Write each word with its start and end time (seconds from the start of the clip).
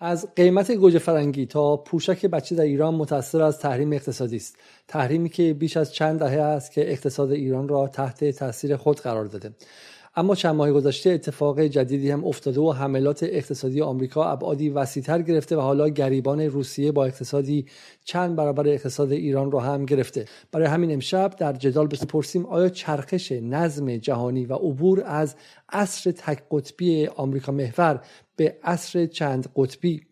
از 0.00 0.34
قیمت 0.34 0.72
گوجه 0.72 0.98
فرنگی 0.98 1.46
تا 1.46 1.76
پوشک 1.76 2.26
بچه 2.26 2.54
در 2.54 2.64
ایران 2.64 2.94
متأثر 2.94 3.42
از 3.42 3.58
تحریم 3.58 3.92
اقتصادی 3.92 4.36
است. 4.36 4.56
تحریمی 4.88 5.28
که 5.28 5.54
بیش 5.54 5.76
از 5.76 5.94
چند 5.94 6.18
دهه 6.18 6.40
است 6.40 6.72
که 6.72 6.92
اقتصاد 6.92 7.30
ایران 7.30 7.68
را 7.68 7.88
تحت 7.88 8.30
تاثیر 8.30 8.76
خود 8.76 9.00
قرار 9.00 9.24
داده. 9.24 9.54
اما 10.18 10.34
چند 10.34 10.54
ماه 10.54 10.72
گذشته 10.72 11.10
اتفاق 11.10 11.60
جدیدی 11.60 12.10
هم 12.10 12.24
افتاده 12.24 12.60
و 12.60 12.72
حملات 12.72 13.22
اقتصادی 13.22 13.82
آمریکا 13.82 14.24
ابعادی 14.30 14.70
وسیعتر 14.70 15.22
گرفته 15.22 15.56
و 15.56 15.60
حالا 15.60 15.88
گریبان 15.88 16.40
روسیه 16.40 16.92
با 16.92 17.04
اقتصادی 17.04 17.66
چند 18.04 18.36
برابر 18.36 18.68
اقتصاد 18.68 19.12
ایران 19.12 19.52
را 19.52 19.60
هم 19.60 19.84
گرفته. 19.84 20.24
برای 20.52 20.66
همین 20.66 20.92
امشب 20.92 21.36
در 21.38 21.52
جدال 21.52 21.86
بپرسیم 21.86 22.46
آیا 22.46 22.68
چرخش 22.68 23.32
نظم 23.32 23.96
جهانی 23.96 24.46
و 24.46 24.54
عبور 24.54 25.02
از 25.06 25.36
عصر 25.68 26.10
تک 26.10 26.42
قطبی 26.50 27.06
آمریکا 27.06 27.52
محور 27.52 28.00
به 28.36 28.56
عصر 28.62 29.06
چند 29.06 29.48
قطبی. 29.56 30.02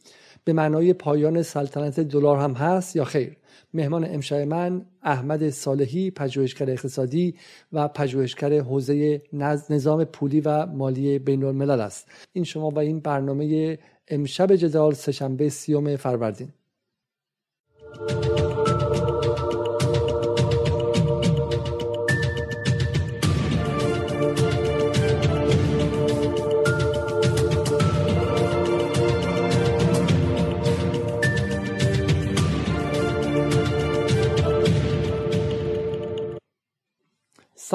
به 0.45 0.52
معنای 0.52 0.93
پایان 0.93 1.43
سلطنت 1.43 2.01
دلار 2.01 2.37
هم 2.37 2.52
هست 2.52 2.97
یا 2.97 3.05
خیر. 3.05 3.37
مهمان 3.74 4.05
امشب 4.05 4.37
من 4.37 4.87
احمد 5.02 5.50
صالحی 5.50 6.10
پژوهشگر 6.10 6.70
اقتصادی 6.70 7.34
و 7.73 7.88
پژوهشگر 7.88 8.52
حوزه 8.60 9.23
نظام 9.70 10.05
پولی 10.05 10.41
و 10.41 10.66
مالی 10.66 11.19
بین 11.19 11.45
الملل 11.45 11.80
است. 11.80 12.09
این 12.33 12.45
شما 12.45 12.70
و 12.70 12.78
این 12.78 13.00
برنامه 13.00 13.78
امشب 14.09 14.56
جدال 14.56 14.95
سهشنبه 14.95 15.48
سیوم 15.48 15.97
فروردین. 15.97 16.52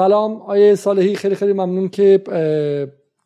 سلام 0.00 0.42
آیه 0.42 0.74
صالحی 0.74 1.14
خیلی 1.14 1.34
خیلی 1.34 1.52
ممنون 1.52 1.88
که 1.88 2.22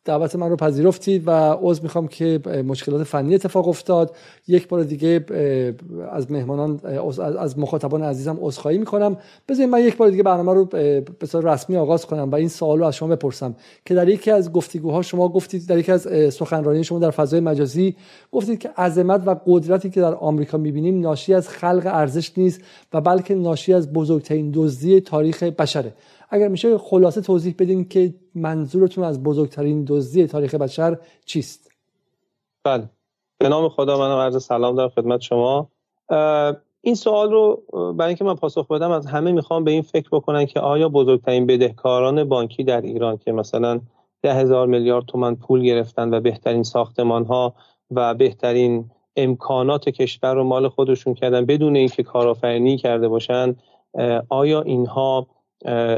دعوت 0.05 0.35
من 0.35 0.49
رو 0.49 0.55
پذیرفتید 0.55 1.27
و 1.27 1.57
عضو 1.61 1.83
می‌خوام 1.83 2.07
که 2.07 2.39
مشکلات 2.67 3.03
فنی 3.03 3.35
اتفاق 3.35 3.67
افتاد. 3.67 4.15
یک 4.47 4.67
بار 4.67 4.83
دیگه 4.83 5.25
از 6.11 6.31
مهمانان 6.31 6.79
از 7.39 7.59
مخاطبان 7.59 8.03
عزیزم 8.03 8.37
عذرخواهی 8.41 8.77
می‌کنم. 8.77 9.17
بذارید 9.49 9.71
من 9.71 9.79
یک 9.79 9.97
بار 9.97 10.09
دیگه 10.09 10.23
برنامه 10.23 10.53
رو 10.53 10.65
به 11.19 11.25
صورت 11.27 11.45
رسمی 11.45 11.77
آغاز 11.77 12.05
کنم 12.05 12.31
و 12.31 12.35
این 12.35 12.47
سوال 12.47 12.79
رو 12.79 12.85
از 12.85 12.95
شما 12.95 13.09
بپرسم 13.09 13.55
که 13.85 13.95
در 13.95 14.09
یکی 14.09 14.31
از 14.31 14.51
گفتگوها 14.51 15.01
شما 15.01 15.29
گفتید 15.29 15.67
در 15.67 15.77
یکی 15.77 15.91
از 15.91 16.33
سخنرانی 16.33 16.83
شما 16.83 16.99
در 16.99 17.11
فضای 17.11 17.39
مجازی 17.39 17.95
گفتید 18.31 18.59
که 18.59 18.69
عظمت 18.69 19.21
و 19.25 19.35
قدرتی 19.45 19.89
که 19.89 20.01
در 20.01 20.13
آمریکا 20.15 20.57
می‌بینیم 20.57 20.99
ناشی 20.99 21.33
از 21.33 21.49
خلق 21.49 21.83
ارزش 21.85 22.37
نیست 22.37 22.61
و 22.93 23.01
بلکه 23.01 23.35
ناشی 23.35 23.73
از 23.73 23.93
بزرگترین 23.93 24.51
دزدی 24.53 25.01
تاریخ 25.01 25.43
بشره. 25.43 25.93
اگر 26.29 26.47
میشه 26.47 26.77
خلاصه 26.77 27.21
توضیح 27.21 27.55
بدین 27.59 27.87
که 27.89 28.13
منظورتون 28.35 29.03
از 29.03 29.23
بزرگترین 29.23 29.85
دزدی 29.87 30.27
تاریخ 30.27 30.55
بشر 30.55 30.97
چیست؟ 31.25 31.71
بله. 32.63 32.89
به 33.37 33.49
نام 33.49 33.69
خدا 33.69 33.97
منم 33.99 34.17
عرض 34.17 34.43
سلام 34.43 34.75
در 34.75 34.87
خدمت 34.87 35.21
شما. 35.21 35.69
این 36.81 36.95
سوال 36.95 37.31
رو 37.31 37.63
برای 37.93 38.07
اینکه 38.07 38.23
من 38.23 38.35
پاسخ 38.35 38.67
بدم 38.67 38.91
از 38.91 39.05
همه 39.05 39.31
می‌خوام 39.31 39.63
به 39.63 39.71
این 39.71 39.81
فکر 39.81 40.09
بکنن 40.11 40.45
که 40.45 40.59
آیا 40.59 40.89
بزرگترین 40.89 41.45
بدهکاران 41.45 42.23
بانکی 42.23 42.63
در 42.63 42.81
ایران 42.81 43.17
که 43.17 43.31
مثلا 43.31 43.79
ده 44.21 44.33
هزار 44.33 44.67
میلیارد 44.67 45.05
تومن 45.05 45.35
پول 45.35 45.63
گرفتن 45.63 46.13
و 46.13 46.19
بهترین 46.19 46.63
ساختمان 46.63 47.25
ها 47.25 47.53
و 47.91 48.13
بهترین 48.13 48.91
امکانات 49.15 49.89
کشور 49.89 50.33
رو 50.33 50.43
مال 50.43 50.67
خودشون 50.67 51.13
کردن 51.13 51.45
بدون 51.45 51.75
اینکه 51.75 52.03
کارآفرینی 52.03 52.77
کرده 52.77 53.07
باشن 53.07 53.55
آیا 54.29 54.61
اینها 54.61 55.27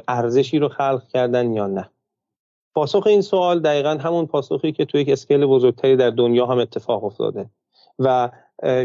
ارزشی 0.08 0.60
رو 0.60 0.70
خلق 0.70 1.08
کردن 1.08 1.54
یا 1.54 1.68
نه. 1.68 1.90
پاسخ 2.76 3.08
این 3.08 3.22
سوال 3.22 3.60
دقیقا 3.60 3.90
همون 3.90 4.26
پاسخی 4.26 4.72
که 4.72 4.86
توی 4.86 5.02
یک 5.02 5.10
اسکیل 5.10 5.46
بزرگتری 5.46 5.96
در 5.96 6.10
دنیا 6.10 6.46
هم 6.46 6.58
اتفاق 6.58 7.04
افتاده 7.04 7.50
و 8.00 8.30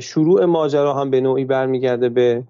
شروع 0.00 0.44
ماجرا 0.44 0.94
هم 0.94 1.10
به 1.10 1.20
نوعی 1.20 1.44
برمیگرده 1.44 2.08
به 2.08 2.42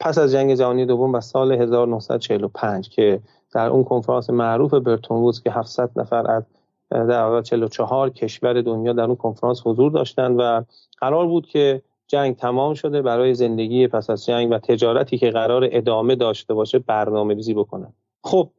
پس 0.00 0.18
از 0.18 0.32
جنگ 0.32 0.54
جهانی 0.54 0.86
دوم 0.86 1.14
و 1.14 1.20
سال 1.20 1.52
1945 1.52 2.88
که 2.88 3.20
در 3.52 3.68
اون 3.68 3.84
کنفرانس 3.84 4.30
معروف 4.30 4.74
برتون 4.74 5.16
وودز 5.16 5.42
که 5.42 5.50
700 5.50 5.90
نفر 5.96 6.30
از 6.30 6.42
در 6.90 7.22
واقع 7.22 7.42
44 7.42 8.10
کشور 8.10 8.62
دنیا 8.62 8.92
در 8.92 9.04
اون 9.04 9.16
کنفرانس 9.16 9.62
حضور 9.66 9.92
داشتن 9.92 10.32
و 10.32 10.62
قرار 11.00 11.26
بود 11.26 11.46
که 11.46 11.82
جنگ 12.10 12.36
تمام 12.36 12.74
شده 12.74 13.02
برای 13.02 13.34
زندگی 13.34 13.86
پس 13.86 14.10
از 14.10 14.26
جنگ 14.26 14.50
و 14.50 14.58
تجارتی 14.58 15.18
که 15.18 15.30
قرار 15.30 15.68
ادامه 15.72 16.14
داشته 16.14 16.54
باشه 16.54 16.78
برنامه 16.78 17.34
ریزی 17.34 17.54
بکنن. 17.54 17.92
خب 18.24 18.50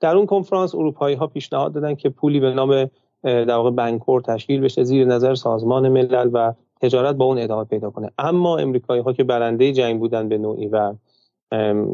در 0.00 0.16
اون 0.16 0.26
کنفرانس 0.26 0.74
اروپایی 0.74 1.16
ها 1.16 1.26
پیشنهاد 1.26 1.72
دادن 1.72 1.94
که 1.94 2.08
پولی 2.08 2.40
به 2.40 2.50
نام 2.50 2.90
در 3.22 3.56
واقع 3.56 3.70
بنکور 3.70 4.20
تشکیل 4.20 4.60
بشه 4.60 4.84
زیر 4.84 5.06
نظر 5.06 5.34
سازمان 5.34 5.88
ملل 5.88 6.30
و 6.32 6.52
تجارت 6.80 7.16
با 7.16 7.24
اون 7.24 7.38
ادامه 7.38 7.64
پیدا 7.64 7.90
کنه. 7.90 8.10
اما 8.18 8.58
امریکایی 8.58 9.02
ها 9.02 9.12
که 9.12 9.24
برنده 9.24 9.72
جنگ 9.72 10.00
بودن 10.00 10.28
به 10.28 10.38
نوعی 10.38 10.66
و 10.66 10.94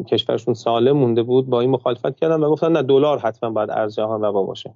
کشورشون 0.09 0.55
سالم 0.55 0.97
مونده 0.97 1.22
بود 1.22 1.47
با 1.47 1.60
این 1.60 1.71
مخالفت 1.71 2.16
کردن 2.16 2.41
و 2.41 2.50
گفتن 2.50 2.72
نه 2.72 2.82
دلار 2.82 3.19
حتما 3.19 3.50
باید 3.50 3.71
ارز 3.71 3.94
جهان 3.94 4.22
روا 4.22 4.43
باشه. 4.43 4.75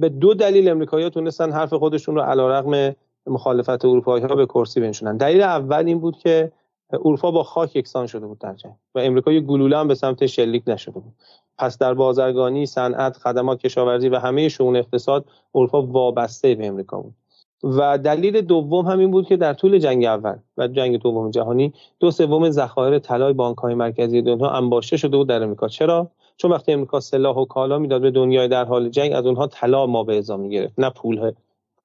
به 0.00 0.08
دو 0.08 0.34
دلیل 0.34 0.68
امریکایی 0.68 1.04
ها 1.04 1.10
تونستن 1.10 1.52
حرف 1.52 1.74
خودشون 1.74 2.14
رو 2.14 2.20
علیرغم 2.20 2.94
مخالفت 3.26 3.84
اروپایی 3.84 4.24
ها 4.24 4.34
به 4.34 4.46
کرسی 4.46 4.80
بنشونن. 4.80 5.16
دلیل 5.16 5.42
اول 5.42 5.86
این 5.86 5.98
بود 5.98 6.16
که 6.16 6.52
اروپا 6.92 7.30
با 7.30 7.42
خاک 7.42 7.76
یکسان 7.76 8.06
شده 8.06 8.26
بود 8.26 8.38
در 8.38 8.54
جنگ 8.54 8.72
و 8.94 8.98
امریکا 8.98 9.32
یه 9.32 9.40
گلوله 9.40 9.78
هم 9.78 9.88
به 9.88 9.94
سمت 9.94 10.26
شلیک 10.26 10.62
نشده 10.66 11.00
بود. 11.00 11.12
پس 11.58 11.78
در 11.78 11.94
بازرگانی 11.94 12.66
صنعت 12.66 13.16
خدمات 13.16 13.58
کشاورزی 13.58 14.08
و 14.08 14.18
همه 14.18 14.48
شون 14.48 14.76
اقتصاد 14.76 15.24
اروپا 15.54 15.82
وابسته 15.82 16.54
به 16.54 16.66
امریکا 16.66 17.00
بود. 17.00 17.14
و 17.62 17.98
دلیل 17.98 18.40
دوم 18.40 18.86
همین 18.86 19.10
بود 19.10 19.26
که 19.26 19.36
در 19.36 19.54
طول 19.54 19.78
جنگ 19.78 20.04
اول 20.04 20.36
و 20.56 20.68
جنگ 20.68 20.98
دوم 20.98 21.30
جهانی 21.30 21.72
دو 22.00 22.10
سوم 22.10 22.50
ذخایر 22.50 22.98
طلای 22.98 23.32
بانک‌های 23.32 23.74
مرکزی 23.74 24.22
دنیا 24.22 24.50
انباشته 24.50 24.96
شده 24.96 25.16
بود 25.16 25.28
در 25.28 25.42
امریکا. 25.42 25.68
چرا؟ 25.68 26.10
چون 26.36 26.50
وقتی 26.50 26.72
امریکا 26.72 27.00
سلاح 27.00 27.36
و 27.36 27.44
کالا 27.44 27.78
می‌داد 27.78 28.00
به 28.02 28.10
دنیای 28.10 28.48
در 28.48 28.64
حال 28.64 28.88
جنگ 28.88 29.12
از 29.12 29.26
اونها 29.26 29.46
طلا 29.46 29.86
ما 29.86 30.04
به 30.04 30.18
ازا 30.18 30.36
می‌گرفت 30.36 30.74
نه 30.78 30.90
پول 30.90 31.18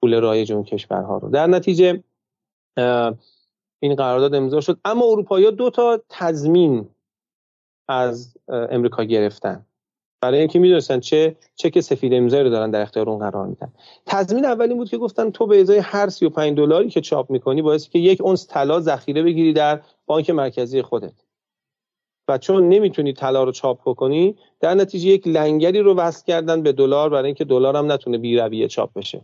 پول 0.01 0.21
رایج 0.21 0.53
اون 0.53 0.63
کشورها 0.63 1.17
رو. 1.17 1.29
در 1.29 1.47
نتیجه 1.47 2.03
این 3.79 3.95
قرارداد 3.95 4.35
امضا 4.35 4.61
شد. 4.61 4.79
اما 4.85 5.05
اروپایی 5.05 5.51
دو 5.51 5.69
تا 5.69 6.01
تضمین 6.09 6.89
از 7.87 8.37
امریکا 8.47 9.03
گرفتن. 9.03 9.65
برای 10.21 10.39
اینکه 10.39 10.59
می‌دونستن 10.59 10.99
چه 10.99 11.35
چک 11.55 11.79
سفید 11.79 12.13
امضایی 12.13 12.43
رو 12.43 12.49
دارن 12.49 12.71
در 12.71 12.81
اختیار 12.81 13.09
اون 13.09 13.19
قرار 13.19 13.45
میدن. 13.45 13.73
تضمین 14.05 14.45
اولی 14.45 14.73
بود 14.73 14.89
که 14.89 14.97
گفتن 14.97 15.29
تو 15.31 15.47
به 15.47 15.61
ازای 15.61 15.77
هر 15.77 16.09
35 16.09 16.57
دلاری 16.57 16.89
که 16.89 17.01
چاپ 17.01 17.31
می‌کنی 17.31 17.61
باعث 17.61 17.89
که 17.89 17.99
یک 17.99 18.21
اونس 18.21 18.47
طلا 18.47 18.79
ذخیره 18.79 19.23
بگیری 19.23 19.53
در 19.53 19.81
بانک 20.05 20.29
مرکزی 20.29 20.81
خودت. 20.81 21.13
و 22.27 22.37
چون 22.37 22.69
نمی‌تونی 22.69 23.13
طلا 23.13 23.43
رو 23.43 23.51
چاپ 23.51 23.81
بکنی 23.85 24.35
در 24.59 24.73
نتیجه 24.73 25.09
یک 25.09 25.27
لنگری 25.27 25.79
رو 25.79 25.95
وصل 25.95 26.25
کردن 26.25 26.63
به 26.63 26.71
دلار 26.71 27.09
برای 27.09 27.25
اینکه 27.25 27.45
دلار 27.45 27.75
هم 27.75 27.91
نتونه 27.91 28.17
بی 28.17 28.37
رویه 28.37 28.67
چاپ 28.67 28.93
بشه. 28.93 29.21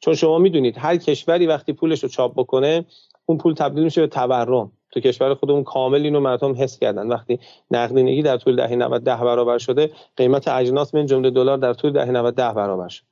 چون 0.00 0.14
شما 0.14 0.38
می‌دونید 0.38 0.78
هر 0.78 0.96
کشوری 0.96 1.46
وقتی 1.46 1.72
پولش 1.72 2.02
رو 2.02 2.08
چاپ 2.08 2.34
بکنه 2.34 2.84
اون 3.26 3.38
پول 3.38 3.54
تبدیل 3.54 3.84
میشه 3.84 4.00
به 4.00 4.06
تورم. 4.06 4.72
تو 4.90 5.00
کشور 5.00 5.34
خودمون 5.34 5.64
کامل 5.64 6.02
اینو 6.02 6.20
مردم 6.20 6.54
حس 6.62 6.78
کردن. 6.78 7.08
وقتی 7.08 7.38
نقدینگی 7.70 8.22
در 8.22 8.36
طول 8.36 8.56
دهه 8.56 8.76
90 8.76 9.04
ده 9.04 9.16
برابر 9.16 9.58
شده 9.58 9.90
قیمت 10.16 10.48
اجناس 10.48 10.94
من 10.94 11.06
جمله 11.06 11.30
دلار 11.30 11.58
در 11.58 11.74
طول 11.74 11.92
دهه 11.92 12.10
90 12.10 12.34
ده 12.34 12.52
برابر 12.52 12.88
شد. 12.88 13.04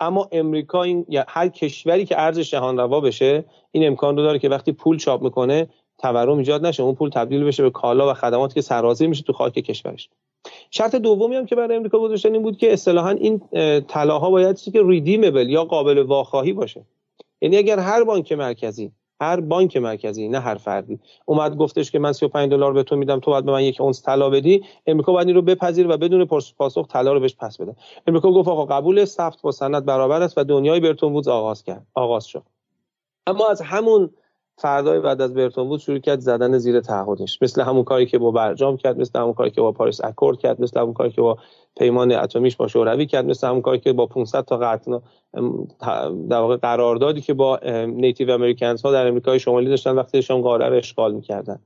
اما 0.00 0.28
امریکا 0.32 0.82
این 0.82 1.06
یا 1.08 1.24
هر 1.28 1.48
کشوری 1.48 2.04
که 2.04 2.20
ارزش 2.20 2.50
جهان 2.50 2.78
روا 2.78 3.00
بشه 3.00 3.44
این 3.70 3.86
امکان 3.86 4.16
رو 4.16 4.22
داره 4.22 4.38
که 4.38 4.48
وقتی 4.48 4.72
پول 4.72 4.98
چاپ 4.98 5.22
می‌کنه 5.22 5.68
تورم 5.98 6.38
ایجاد 6.38 6.66
نشه. 6.66 6.82
اون 6.82 6.94
پول 6.94 7.10
تبدیل 7.10 7.44
بشه 7.44 7.62
به 7.62 7.70
کالا 7.70 8.10
و 8.10 8.14
خدماتی 8.14 8.54
که 8.54 8.60
سرازیر 8.60 9.08
میشه 9.08 9.22
تو 9.22 9.32
خاک 9.32 9.52
کشورش. 9.52 10.08
شرط 10.70 10.94
دومی 10.94 11.36
هم 11.36 11.46
که 11.46 11.56
برای 11.56 11.76
امریکا 11.76 11.98
گذاشتن 11.98 12.32
این 12.32 12.42
بود 12.42 12.56
که 12.56 12.72
اصطلاحا 12.72 13.10
این 13.10 13.40
طلاها 13.88 14.30
باید 14.30 14.56
چیزی 14.56 14.70
که 14.70 14.82
ریدیمبل 14.84 15.50
یا 15.50 15.64
قابل 15.64 15.98
واخواهی 15.98 16.52
باشه. 16.52 16.84
یعنی 17.40 17.56
اگر 17.56 17.78
هر 17.78 18.04
بانک 18.04 18.32
مرکزی 18.32 18.92
هر 19.20 19.40
بانک 19.40 19.76
مرکزی 19.76 20.28
نه 20.28 20.40
هر 20.40 20.54
فردی 20.54 21.00
اومد 21.24 21.56
گفتش 21.56 21.90
که 21.90 21.98
من 21.98 22.12
35 22.12 22.50
دلار 22.50 22.72
به 22.72 22.82
تو 22.82 22.96
میدم 22.96 23.20
تو 23.20 23.30
باید 23.30 23.44
به 23.44 23.52
من 23.52 23.62
یک 23.62 23.80
اونس 23.80 24.02
طلا 24.02 24.30
بدی 24.30 24.64
امریکا 24.86 25.12
باید 25.12 25.26
این 25.26 25.36
رو 25.36 25.42
بپذیر 25.42 25.88
و 25.88 25.96
بدون 25.96 26.24
پاسخ 26.58 26.86
طلا 26.86 27.12
رو 27.12 27.20
بهش 27.20 27.36
پس 27.36 27.60
بده. 27.60 27.76
امریکا 28.06 28.32
گفت 28.32 28.48
آقا 28.48 28.64
قبول 28.64 29.04
ثبت 29.04 29.42
با 29.42 29.52
سند 29.52 29.84
برابر 29.84 30.22
است 30.22 30.38
و 30.38 30.44
دنیای 30.44 30.80
برتون 30.80 31.12
وودز 31.12 31.28
آغاز 31.28 31.64
کرد 31.64 31.86
آغاز 31.94 32.26
شد. 32.26 32.42
اما 33.26 33.48
از 33.48 33.60
همون 33.60 34.10
فردای 34.56 35.00
بعد 35.00 35.20
از 35.20 35.34
برتون 35.34 35.68
بود 35.68 35.80
شروع 35.80 35.98
کرد 35.98 36.20
زدن 36.20 36.58
زیر 36.58 36.80
تعهدش. 36.80 37.42
مثل 37.42 37.62
همون 37.62 37.84
کاری 37.84 38.06
که 38.06 38.18
با 38.18 38.30
برجام 38.30 38.76
کرد 38.76 39.00
مثل 39.00 39.18
همون 39.18 39.32
کاری 39.32 39.50
که 39.50 39.60
با 39.60 39.72
پاریس 39.72 40.04
اکورد 40.04 40.38
کرد 40.38 40.60
مثل 40.60 40.80
همون 40.80 40.92
کاری 40.92 41.10
که 41.10 41.20
با 41.20 41.38
پیمان 41.78 42.12
اتمیش 42.12 42.56
با 42.56 42.68
شوروی 42.68 43.06
کرد 43.06 43.26
مثل 43.26 43.46
همون 43.46 43.62
کاری 43.62 43.78
که 43.78 43.92
با 43.92 44.06
500 44.06 44.44
تا 44.44 44.56
قطع 44.56 44.98
در 46.28 46.38
واقع 46.38 46.56
قراردادی 46.56 47.20
که 47.20 47.34
با 47.34 47.60
نیتیو 47.86 48.30
امریکنز 48.30 48.82
ها 48.82 48.92
در 48.92 49.06
امریکای 49.06 49.38
شمالی 49.38 49.68
داشتن 49.68 49.94
وقتی 49.94 50.22
شام 50.22 50.40
قاره 50.40 50.68
رو 50.68 50.76
اشغال 50.76 51.14
می‌کردن. 51.14 51.58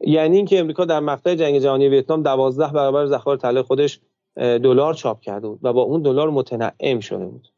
یعنی 0.00 0.36
اینکه 0.36 0.60
امریکا 0.60 0.84
در 0.84 1.00
مقطع 1.00 1.34
جنگ 1.34 1.58
جهانی 1.58 1.88
ویتنام 1.88 2.22
12 2.22 2.72
برابر 2.72 3.06
ذخایر 3.06 3.38
طلای 3.38 3.62
خودش 3.62 4.00
دلار 4.36 4.94
چاپ 4.94 5.20
کرده 5.20 5.48
بود 5.48 5.60
و 5.62 5.72
با 5.72 5.82
اون 5.82 6.02
دلار 6.02 6.30
متنعم 6.30 7.00
شده 7.00 7.26
بود. 7.26 7.51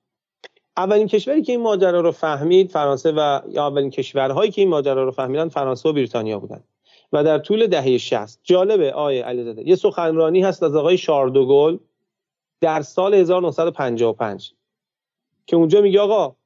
اولین 0.77 1.07
کشوری 1.07 1.43
که 1.43 1.53
این 1.53 1.61
ماجرا 1.61 2.01
رو 2.01 2.13
فهمید 2.13 2.71
فرانسه 2.71 3.13
و 3.13 3.41
یا 3.49 3.67
اولین 3.67 3.91
کشورهایی 3.91 4.51
که 4.51 4.61
این 4.61 4.69
ماجرا 4.69 5.05
رو 5.05 5.11
فهمیدن 5.11 5.49
فرانسه 5.49 5.89
و 5.89 5.93
بریتانیا 5.93 6.39
بودن. 6.39 6.65
و 7.13 7.25
در 7.25 7.39
طول 7.39 7.67
دهه 7.67 7.99
60 7.99 8.41
جالبه 8.43 8.93
آیه 8.93 9.25
علیزاده 9.25 9.69
یه 9.69 9.77
سخنرانی 9.77 10.43
هست 10.43 10.63
از 10.63 10.77
آقای 10.77 10.99
شاردوگل 10.99 11.79
در 12.61 12.83
سال 12.83 13.15
1955 13.15 14.53
که 15.47 15.57
اونجا 15.57 15.81
میگه 15.81 16.01
آقا 16.01 16.37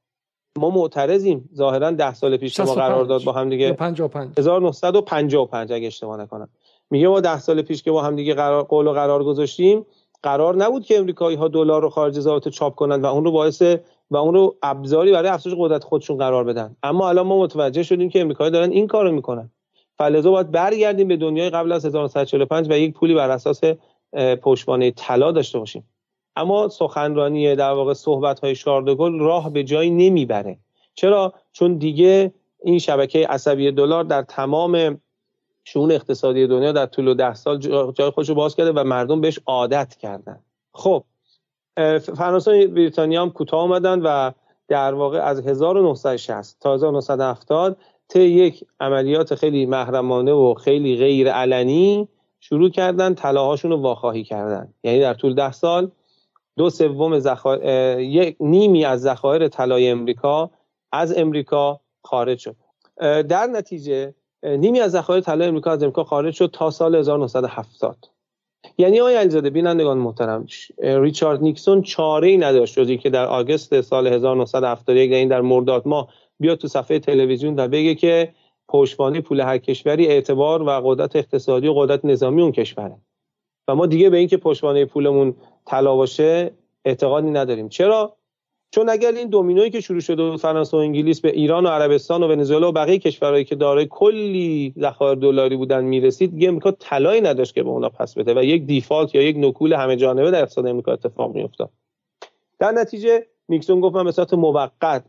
ما 0.59 0.71
معترضیم 0.71 1.51
ظاهرا 1.55 1.91
ده 1.91 2.15
سال 2.15 2.37
پیش 2.37 2.57
که 2.57 2.63
ما 2.63 2.75
قرار 2.75 3.05
داد 3.05 3.25
با 3.25 3.33
هم 3.33 3.51
دیگه 3.51 3.73
55 3.73 4.39
1955 4.39 5.73
اگه 5.73 5.87
اشتباه 5.87 6.21
نکنم. 6.21 6.49
میگه 6.91 7.09
ما 7.09 7.21
ده 7.21 7.39
سال 7.39 7.63
پیش 7.63 7.83
که 7.83 7.91
با 7.91 8.03
هم 8.03 8.17
دیگه 8.17 8.35
قرار 8.35 8.63
قول 8.63 8.87
و 8.87 8.93
قرار 8.93 9.25
گذاشتیم 9.25 9.87
قرار 10.23 10.57
نبود 10.57 10.85
که 10.85 10.99
امریکایی 10.99 11.37
ها 11.37 11.49
دلار 11.49 11.83
رو 11.83 11.91
خارج 11.91 12.29
از 12.29 12.43
چاپ 12.53 12.75
کنند 12.75 13.05
و 13.05 13.07
اون 13.07 13.25
رو 13.25 13.33
باعث 13.33 13.63
و 14.11 14.17
اون 14.17 14.35
رو 14.35 14.57
ابزاری 14.63 15.13
برای 15.13 15.29
افزایش 15.29 15.57
قدرت 15.59 15.85
خودشون 15.85 16.17
قرار 16.17 16.45
بدن. 16.45 16.77
اما 16.83 17.09
الان 17.09 17.27
ما 17.27 17.41
متوجه 17.41 17.83
شدیم 17.83 18.09
که 18.09 18.21
امریکایی 18.21 18.51
دارن 18.51 18.71
این 18.71 18.87
کارو 18.87 19.13
می‌کنن. 19.13 19.51
فلزا 19.99 20.31
باید 20.31 20.51
برگردیم 20.51 21.09
به 21.09 21.17
دنیای 21.17 21.51
قبل 21.51 21.73
از 21.73 21.87
1945 21.87 22.71
و 22.71 22.79
یک 22.79 22.95
پولی 22.95 23.15
بر 23.15 23.31
اساس 23.31 23.61
پشتوانه 24.43 24.91
طلا 24.91 25.33
داشته 25.33 25.59
باشیم. 25.59 25.89
اما 26.37 26.69
سخنرانی 26.69 27.57
در 27.57 27.71
واقع 27.71 27.93
صحبت 27.93 28.41
های 28.41 28.55
شاردگل 28.55 29.19
راه 29.19 29.53
به 29.53 29.65
جایی 29.65 29.91
نمی‌بره. 29.91 30.59
چرا؟ 30.95 31.33
چون 31.53 31.75
دیگه 31.75 32.33
این 32.65 32.79
شبکه 32.79 33.27
عصبی 33.27 33.73
دلار 33.73 34.05
در 34.05 34.23
تمام 34.23 35.01
شون 35.65 35.93
اقتصادی 35.93 36.47
دنیا 36.47 36.73
در 36.73 36.87
طول 36.87 37.15
ده 37.15 37.35
سال 37.35 37.59
جای 37.93 38.11
خودش 38.11 38.29
رو 38.29 38.35
باز 38.35 38.57
کرده 38.57 38.73
و 38.73 38.85
مردم 38.85 39.21
بهش 39.21 39.39
عادت 39.47 39.97
کردن. 39.97 40.41
خب 40.73 41.05
فرانسه 42.17 42.67
بریتانیا 42.67 43.23
هم 43.23 43.31
کوتاه 43.31 43.61
آمدن 43.61 44.01
و 44.01 44.31
در 44.69 44.95
واقع 44.95 45.19
از 45.19 45.47
1960 45.47 46.57
تا 46.61 46.75
1970 46.75 47.77
طی 48.09 48.21
یک 48.21 48.65
عملیات 48.81 49.35
خیلی 49.35 49.67
محرمانه 49.67 50.33
و 50.33 50.55
خیلی 50.55 50.97
غیر 50.97 51.31
علنی 51.33 52.09
شروع 52.41 52.71
کردن 52.71 53.15
طلاهاشون 53.15 53.71
رو 53.71 53.77
واخواهی 53.77 54.25
کردن. 54.25 54.75
یعنی 54.85 55.01
در 55.01 55.15
طول 55.15 55.35
ده 55.35 55.53
سال 55.53 55.91
دو 56.57 56.71
سوم 56.71 57.19
زخایر 57.19 57.99
یک 57.99 58.37
نیمی 58.41 58.85
از 58.85 59.01
ذخایر 59.01 59.49
طلای 59.49 59.89
امریکا 59.89 60.51
از 60.93 61.19
امریکا 61.19 61.81
خارج 62.05 62.39
شد. 62.39 62.57
در 63.23 63.47
نتیجه 63.47 64.15
نیمی 64.43 64.81
از 64.81 64.91
ذخایر 64.91 65.21
طلای 65.21 65.49
امریکا 65.49 65.71
از 65.71 65.83
امریکا 65.83 66.05
خارج 66.05 66.35
شد 66.35 66.51
تا 66.53 66.71
سال 66.71 66.95
1970 66.95 67.97
یعنی 68.79 69.01
آقای 69.01 69.15
علیزاده 69.15 69.51
بینندگان 69.51 69.99
محترم 69.99 70.47
ریچارد 70.79 71.43
نیکسون 71.43 71.83
چاره 71.83 72.29
ای 72.29 72.37
نداشت 72.37 72.79
جز 72.79 73.01
که 73.01 73.11
در 73.11 73.27
آگست 73.27 73.81
سال 73.81 74.07
1971 74.07 75.11
یعنی 75.11 75.27
در 75.27 75.41
مرداد 75.41 75.89
ماه 75.89 76.09
بیاد 76.41 76.59
تو 76.59 76.69
صفحه 76.69 76.99
تلویزیون 76.99 77.55
و 77.59 77.69
بگه 77.69 77.95
که 77.95 78.35
پشتوانه 78.69 79.21
پول 79.21 79.41
هر 79.41 79.59
کشوری 79.59 80.07
اعتبار 80.07 80.63
و 80.63 80.71
قدرت 80.85 81.17
اقتصادی 81.17 81.69
و 81.69 81.75
قدرت 81.75 82.05
نظامی 82.05 82.43
اون 82.43 82.53
کشوره. 82.53 82.97
و 83.69 83.75
ما 83.75 83.87
دیگه 83.87 84.11
به 84.11 84.17
اینکه 84.17 84.37
پشتوانه 84.37 84.85
پولمون 84.85 85.35
طلا 85.67 85.97
باشه 85.97 86.51
اعتقادی 86.85 87.31
نداریم. 87.31 87.69
چرا؟ 87.69 88.18
چون 88.71 88.89
اگر 88.89 89.13
این 89.13 89.29
دومینویی 89.29 89.71
که 89.71 89.81
شروع 89.81 90.01
شده 90.01 90.37
فرانسه 90.37 90.77
و 90.77 90.81
انگلیس 90.81 91.21
به 91.21 91.29
ایران 91.29 91.67
و 91.67 91.69
عربستان 91.69 92.23
و 92.23 92.29
ونزوئلا 92.29 92.69
و 92.69 92.73
بقیه 92.73 92.99
کشورهایی 92.99 93.45
که 93.45 93.55
دارای 93.55 93.87
کلی 93.91 94.75
ذخایر 94.79 95.15
دلاری 95.15 95.57
بودن 95.57 95.85
می‌رسید 95.85 96.35
دیگه 96.35 96.49
امریکا 96.49 96.71
طلایی 96.71 97.21
نداشت 97.21 97.55
که 97.55 97.63
به 97.63 97.69
اونا 97.69 97.89
پس 97.89 98.15
بده 98.15 98.35
و 98.41 98.45
یک 98.45 98.67
دیفالت 98.67 99.15
یا 99.15 99.23
یک 99.23 99.37
نکول 99.39 99.73
همه 99.73 99.97
جانبه 99.97 100.31
در 100.31 100.43
اقتصاد 100.43 100.67
امریکا 100.67 100.93
اتفاق 100.93 101.35
میافتاد. 101.35 101.71
در 102.59 102.73
نتیجه 102.73 103.27
نیکسون 103.49 103.81
گفت 103.81 103.97
من 103.97 104.05
به 104.05 104.13
صورت 104.13 104.35
موقت 104.35 105.05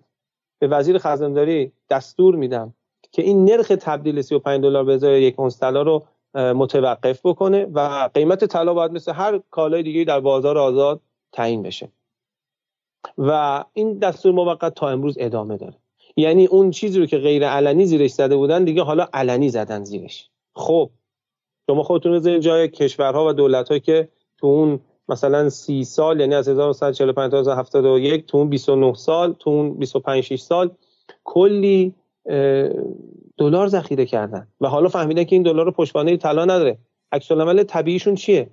به 0.60 0.68
وزیر 0.68 0.98
خزانداری 0.98 1.72
دستور 1.90 2.36
میدم 2.36 2.74
که 3.12 3.22
این 3.22 3.46
نرخ 3.46 3.68
تبدیل 3.68 4.22
35 4.22 4.64
دلار 4.64 4.84
به 4.84 4.94
ازای 4.94 5.22
یک 5.22 5.40
اونس 5.40 5.60
طلا 5.60 5.82
رو 5.82 6.04
متوقف 6.36 7.26
بکنه 7.26 7.66
و 7.66 8.10
قیمت 8.14 8.46
طلا 8.46 8.74
باید 8.74 8.92
مثل 8.92 9.14
هر 9.14 9.42
کالای 9.50 9.84
دیگه 9.84 10.04
در 10.04 10.20
بازار 10.20 10.58
آزاد 10.58 11.02
تعیین 11.32 11.64
بشه. 11.64 11.90
و 13.18 13.64
این 13.74 13.98
دستور 13.98 14.32
موقت 14.32 14.76
تا 14.76 14.90
امروز 14.90 15.18
ادامه 15.20 15.58
داره. 15.58 15.76
یعنی 16.16 16.46
اون 16.46 16.72
چیزی 16.72 17.00
رو 17.00 17.06
که 17.06 17.18
غیر 17.18 17.48
علنی 17.48 17.86
زیرش 17.86 18.12
زده 18.12 18.36
بودن 18.36 18.64
دیگه 18.64 18.84
حالا 18.84 19.08
علنی 19.14 19.50
زدن 19.50 19.84
زیرش. 19.84 20.30
خب 20.56 20.90
شما 21.68 21.84
خودتون 21.84 22.12
بذارید 22.12 22.42
جای 22.42 22.68
کشورها 22.68 23.28
و 23.28 23.34
دولت‌هایی 23.34 23.80
که 23.80 24.10
تو 24.38 24.48
اون 24.48 24.80
مثلا 25.10 25.50
سی 25.50 25.84
سال 25.84 26.20
یعنی 26.20 26.36
از 26.36 26.48
1945 26.48 27.32
تا 27.32 27.40
1971 27.40 28.26
تو 28.26 28.38
اون 28.38 28.50
29 28.50 28.94
سال 28.94 29.36
تو 29.40 29.50
اون 29.50 29.74
25 29.74 30.24
6 30.24 30.40
سال 30.40 30.72
کلی 31.24 31.94
دلار 33.38 33.68
ذخیره 33.68 34.06
کردن. 34.06 34.48
و 34.62 34.68
حالا 34.68 34.90
فهمیدن 34.90 35.24
که 35.24 35.36
این 35.36 35.44
دلار 35.44 35.66
رو 35.66 35.72
پشتوانه 35.72 36.18
طلا 36.18 36.46
نداره. 36.46 36.78
عکس 37.12 37.32
العمل 37.32 37.64
طبیعیشون 37.64 38.16
چیه؟ 38.16 38.50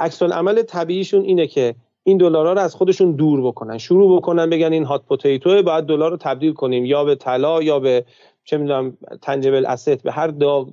عکس 0.00 0.22
العمل 0.22 0.62
طبیعیشون 0.62 1.22
اینه 1.24 1.46
که 1.46 1.74
این 2.08 2.18
دلارها 2.18 2.52
رو 2.52 2.58
از 2.58 2.74
خودشون 2.74 3.12
دور 3.12 3.42
بکنن. 3.42 3.78
شروع 3.78 4.16
بکنن 4.16 4.50
بگن 4.50 4.72
این 4.72 4.84
هات 4.84 5.04
پوتیتو 5.04 5.62
باید 5.62 5.84
دلار 5.84 6.10
رو 6.10 6.16
تبدیل 6.16 6.52
کنیم. 6.52 6.84
یا 6.84 7.04
به 7.04 7.14
طلا 7.14 7.62
یا 7.62 7.78
به 7.78 8.04
چه 8.44 8.56
می‌دونم 8.56 8.96
تنجبل 9.22 9.66
اسست 9.66 10.02
به 10.02 10.12
هر 10.12 10.26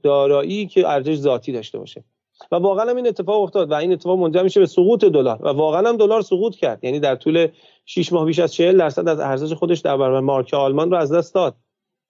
دارایی 0.03 0.67
که 0.67 0.87
ارزش 0.87 1.15
ذاتی 1.15 1.51
داشته 1.51 1.79
باشه. 1.79 2.03
و 2.51 2.55
واقعا 2.55 2.89
هم 2.89 2.95
این 2.95 3.07
اتفاق 3.07 3.41
افتاد 3.41 3.71
و 3.71 3.73
این 3.73 3.93
اتفاق 3.93 4.19
منجر 4.19 4.43
میشه 4.43 4.59
به 4.59 4.65
سقوط 4.65 5.05
دلار. 5.05 5.39
و 5.41 5.47
واقعا 5.47 5.89
هم 5.89 5.97
دلار 5.97 6.21
سقوط 6.21 6.55
کرد. 6.55 6.83
یعنی 6.83 6.99
در 6.99 7.15
طول 7.15 7.47
6 7.85 8.13
ماه 8.13 8.25
بیش 8.25 8.39
از 8.39 8.53
40 8.53 8.77
درصد 8.77 9.07
از 9.07 9.19
ارزش 9.19 9.53
خودش 9.53 9.79
در 9.79 9.97
برابر 9.97 10.19
مارک 10.19 10.53
آلمان 10.53 10.91
رو 10.91 10.97
از 10.97 11.13
دست 11.13 11.35
داد. 11.35 11.55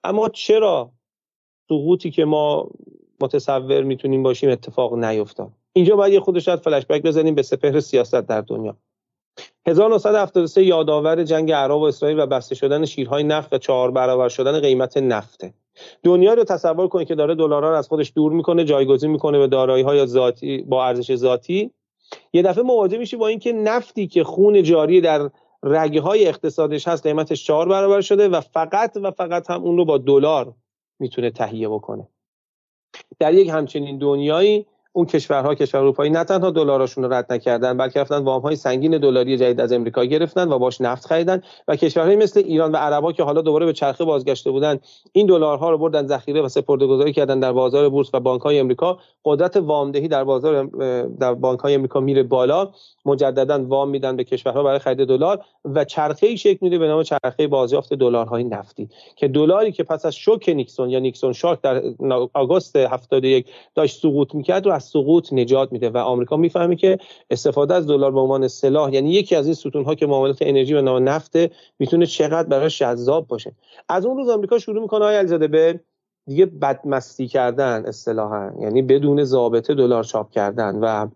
اما 0.04 0.28
چرا 0.28 0.90
سقوطی 1.68 2.10
که 2.10 2.24
ما 2.24 2.70
متصور 3.20 3.82
می‌تونیم 3.82 4.22
باشیم 4.22 4.50
اتفاق 4.50 4.94
نیفتاد؟ 4.94 5.50
اینجا 5.72 5.96
باید 5.96 6.12
یه 6.12 6.20
خودش 6.20 6.44
شاید 6.44 6.60
فلش 6.60 6.86
بک 6.86 7.02
بزنیم 7.02 7.34
به 7.34 7.42
سپهر 7.42 7.80
سیاست 7.80 8.20
در 8.20 8.40
دنیا. 8.40 8.76
1973 9.66 10.62
یادآور 10.62 11.24
جنگ 11.24 11.52
عرب 11.52 11.76
و 11.76 11.82
اسرائیل 11.82 12.20
و 12.20 12.26
بسته 12.26 12.54
شدن 12.54 12.84
شیرهای 12.84 13.22
نفت 13.22 13.52
و 13.52 13.58
چهار 13.58 13.90
برابر 13.90 14.28
شدن 14.28 14.60
قیمت 14.60 14.96
نفته. 14.96 15.54
دنیا 16.02 16.34
رو 16.34 16.44
تصور 16.44 16.88
کنید 16.88 17.08
که 17.08 17.14
داره 17.14 17.34
دلارها 17.34 17.70
رو 17.70 17.76
از 17.76 17.88
خودش 17.88 18.12
دور 18.16 18.32
می‌کنه 18.32 18.64
جایگزین 18.64 19.10
می‌کنه 19.10 19.38
به 19.38 19.46
دارایی 19.46 19.84
های 19.84 20.06
ذاتی 20.06 20.62
با 20.62 20.86
ارزش 20.86 21.14
ذاتی. 21.14 21.70
یه 22.32 22.42
دفعه 22.42 22.64
مواجه 22.64 22.98
میشی 22.98 23.16
با 23.16 23.28
اینکه 23.28 23.52
نفتی 23.52 24.06
که 24.06 24.24
خون 24.24 24.62
جاری 24.62 25.00
در 25.00 25.30
رگه 25.62 26.00
های 26.00 26.28
اقتصادش 26.28 26.88
هست 26.88 27.06
قیمتش 27.06 27.46
چهار 27.46 27.68
برابر 27.68 28.00
شده 28.00 28.28
و 28.28 28.40
فقط 28.40 28.96
و 29.02 29.10
فقط 29.10 29.50
هم 29.50 29.62
اون 29.62 29.76
رو 29.76 29.84
با 29.84 29.98
دلار 29.98 30.54
می‌تونه 30.98 31.30
تهیه 31.30 31.68
بکنه. 31.68 32.08
در 33.18 33.34
یک 33.34 33.48
همچنین 33.48 33.98
دنیایی 33.98 34.66
اون 34.96 35.06
کشورها 35.06 35.54
کشور 35.54 35.80
اروپایی 35.80 36.10
نه 36.10 36.24
تنها 36.24 36.50
دلارشون 36.50 37.04
رو 37.04 37.12
رد 37.12 37.32
نکردن 37.32 37.76
بلکه 37.76 38.00
رفتن 38.00 38.18
وام 38.18 38.42
های 38.42 38.56
سنگین 38.56 38.98
دلاری 38.98 39.38
جدید 39.38 39.60
از 39.60 39.72
امریکا 39.72 40.04
گرفتن 40.04 40.52
و 40.52 40.58
باش 40.58 40.80
نفت 40.80 41.06
خریدن 41.06 41.42
و 41.68 41.76
کشورهای 41.76 42.16
مثل 42.16 42.40
ایران 42.40 42.72
و 42.72 42.76
عربا 42.76 43.12
که 43.12 43.22
حالا 43.22 43.40
دوباره 43.40 43.66
به 43.66 43.72
چرخه 43.72 44.04
بازگشته 44.04 44.50
بودن 44.50 44.78
این 45.12 45.26
دلارها 45.26 45.70
رو 45.70 45.78
بردن 45.78 46.06
ذخیره 46.06 46.42
و 46.42 46.48
سپرده‌گذاری 46.48 47.12
کردن 47.12 47.40
در 47.40 47.52
بازار 47.52 47.88
بورس 47.88 48.10
و 48.14 48.20
بانک 48.20 48.42
های 48.42 48.58
امریکا. 48.58 48.98
قدرت 49.24 49.56
وامدهی 49.56 50.08
در 50.08 50.24
بازار 50.24 50.64
در 51.20 51.34
بانک 51.34 51.60
های 51.60 51.74
امریکا 51.74 52.00
میره 52.00 52.22
بالا. 52.22 52.70
مجددا 53.04 53.64
وام 53.64 53.88
میدن 53.90 54.16
به 54.16 54.24
کشورها 54.24 54.62
برای 54.62 54.78
خرید 54.78 55.08
دلار 55.08 55.44
و 55.64 55.84
چرخه 55.84 56.26
ای 56.26 56.36
شکل 56.36 56.58
میده 56.60 56.78
به 56.78 56.88
نام 56.88 57.02
چرخه 57.02 57.46
بازیافت 57.46 57.94
دلارهای 57.94 58.44
نفتی 58.44 58.88
که 59.16 59.28
دلاری 59.28 59.72
که 59.72 59.82
پس 59.82 60.06
از 60.06 60.14
شوک 60.14 60.48
نیکسون 60.48 60.90
یا 60.90 60.98
نیکسون 60.98 61.32
شاک 61.32 61.60
در 61.60 61.82
آگوست 62.34 62.76
71 62.76 63.46
داشت 63.74 64.00
سقوط 64.00 64.34
می‌کرد 64.34 64.66
از 64.84 64.90
سقوط 64.90 65.32
نجات 65.32 65.72
میده 65.72 65.90
و 65.90 65.96
آمریکا 65.96 66.36
می‌فهمه 66.36 66.76
که 66.76 66.98
استفاده 67.30 67.74
از 67.74 67.86
دلار 67.86 68.10
به 68.10 68.20
عنوان 68.20 68.48
سلاح 68.48 68.94
یعنی 68.94 69.10
یکی 69.10 69.36
از 69.36 69.46
این 69.46 69.54
ستون 69.54 69.84
ها 69.84 69.94
که 69.94 70.06
معاملات 70.06 70.38
انرژی 70.40 70.74
و 70.74 70.98
نفت 70.98 71.36
می‌تونه 71.78 72.06
چقدر 72.06 72.48
براش 72.48 72.78
جذاب 72.78 73.28
باشه. 73.28 73.52
از 73.88 74.06
اون 74.06 74.16
روز 74.16 74.28
آمریکا 74.28 74.58
شروع 74.58 74.82
می‌کنه 74.82 75.00
آقای 75.00 75.16
علیزاده 75.16 75.46
به 75.48 75.80
دیگه 76.26 76.46
بدمستی 76.46 77.28
کردن 77.28 77.84
اصطلاحا 77.86 78.52
یعنی 78.60 78.82
بدون 78.82 79.24
ضابطه 79.24 79.74
دلار 79.74 80.04
چاپ 80.04 80.30
کردن 80.30 80.74
و 80.74 81.06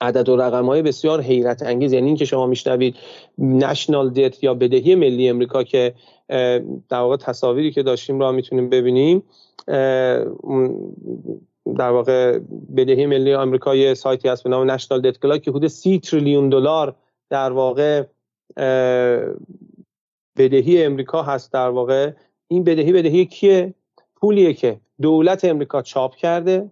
عدد 0.00 0.28
و 0.28 0.36
رقم 0.36 0.66
های 0.66 0.82
بسیار 0.82 1.20
حیرت 1.20 1.62
انگیز. 1.62 1.92
یعنی 1.92 2.06
اینکه 2.06 2.24
شما 2.24 2.46
میشنوید 2.46 2.96
national 3.38 4.10
debt 4.10 4.44
یا 4.44 4.54
بدهی 4.54 4.94
ملی 4.94 5.28
امریکا 5.28 5.62
که 5.62 5.94
در 6.88 6.98
واقع 6.98 7.16
تصاویری 7.16 7.72
که 7.72 7.82
داشتیم 7.82 8.20
را 8.20 8.32
می‌تونیم 8.32 8.68
ببینیم 8.68 9.22
در 11.76 11.90
واقع 11.90 12.38
بدهی 12.76 13.06
ملی 13.06 13.34
آمریکا 13.34 13.74
یه 13.74 13.94
سایتی 13.94 14.28
هست 14.28 14.44
به 14.44 14.50
نام 14.50 14.70
National 14.70 15.00
Debt 15.00 15.18
Clock 15.18 15.42
که 15.42 15.50
حدود 15.50 15.66
سی 15.66 15.98
تریلیون 15.98 16.48
دلار 16.48 16.96
در 17.30 17.52
واقع 17.52 18.04
بدهی 20.36 20.84
امریکا 20.84 21.22
هست 21.22 21.52
در 21.52 21.68
واقع. 21.68 22.12
این 22.48 22.64
بدهی 22.64 22.92
بدهی 22.92 23.26
کیه؟ 23.26 23.74
پولیه 24.16 24.54
که 24.54 24.80
دولت 25.02 25.44
امریکا 25.44 25.82
چاپ 25.82 26.14
کرده 26.14 26.70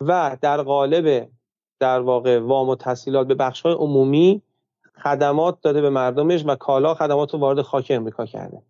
و 0.00 0.36
در 0.40 0.62
قالب 0.62 1.28
در 1.80 2.00
واقع 2.00 2.38
وام 2.38 2.68
و 2.68 2.76
تسهیلات 2.76 3.26
به 3.26 3.34
بخش 3.34 3.60
های 3.60 3.74
عمومی 3.74 4.42
خدمات 5.02 5.60
داده 5.60 5.80
به 5.80 5.90
مردمش 5.90 6.44
و 6.46 6.54
کالا 6.54 6.94
خدمات 6.94 7.34
رو 7.34 7.40
وارد 7.40 7.62
خاک 7.62 7.86
امریکا 7.90 8.26
کرده. 8.26 8.62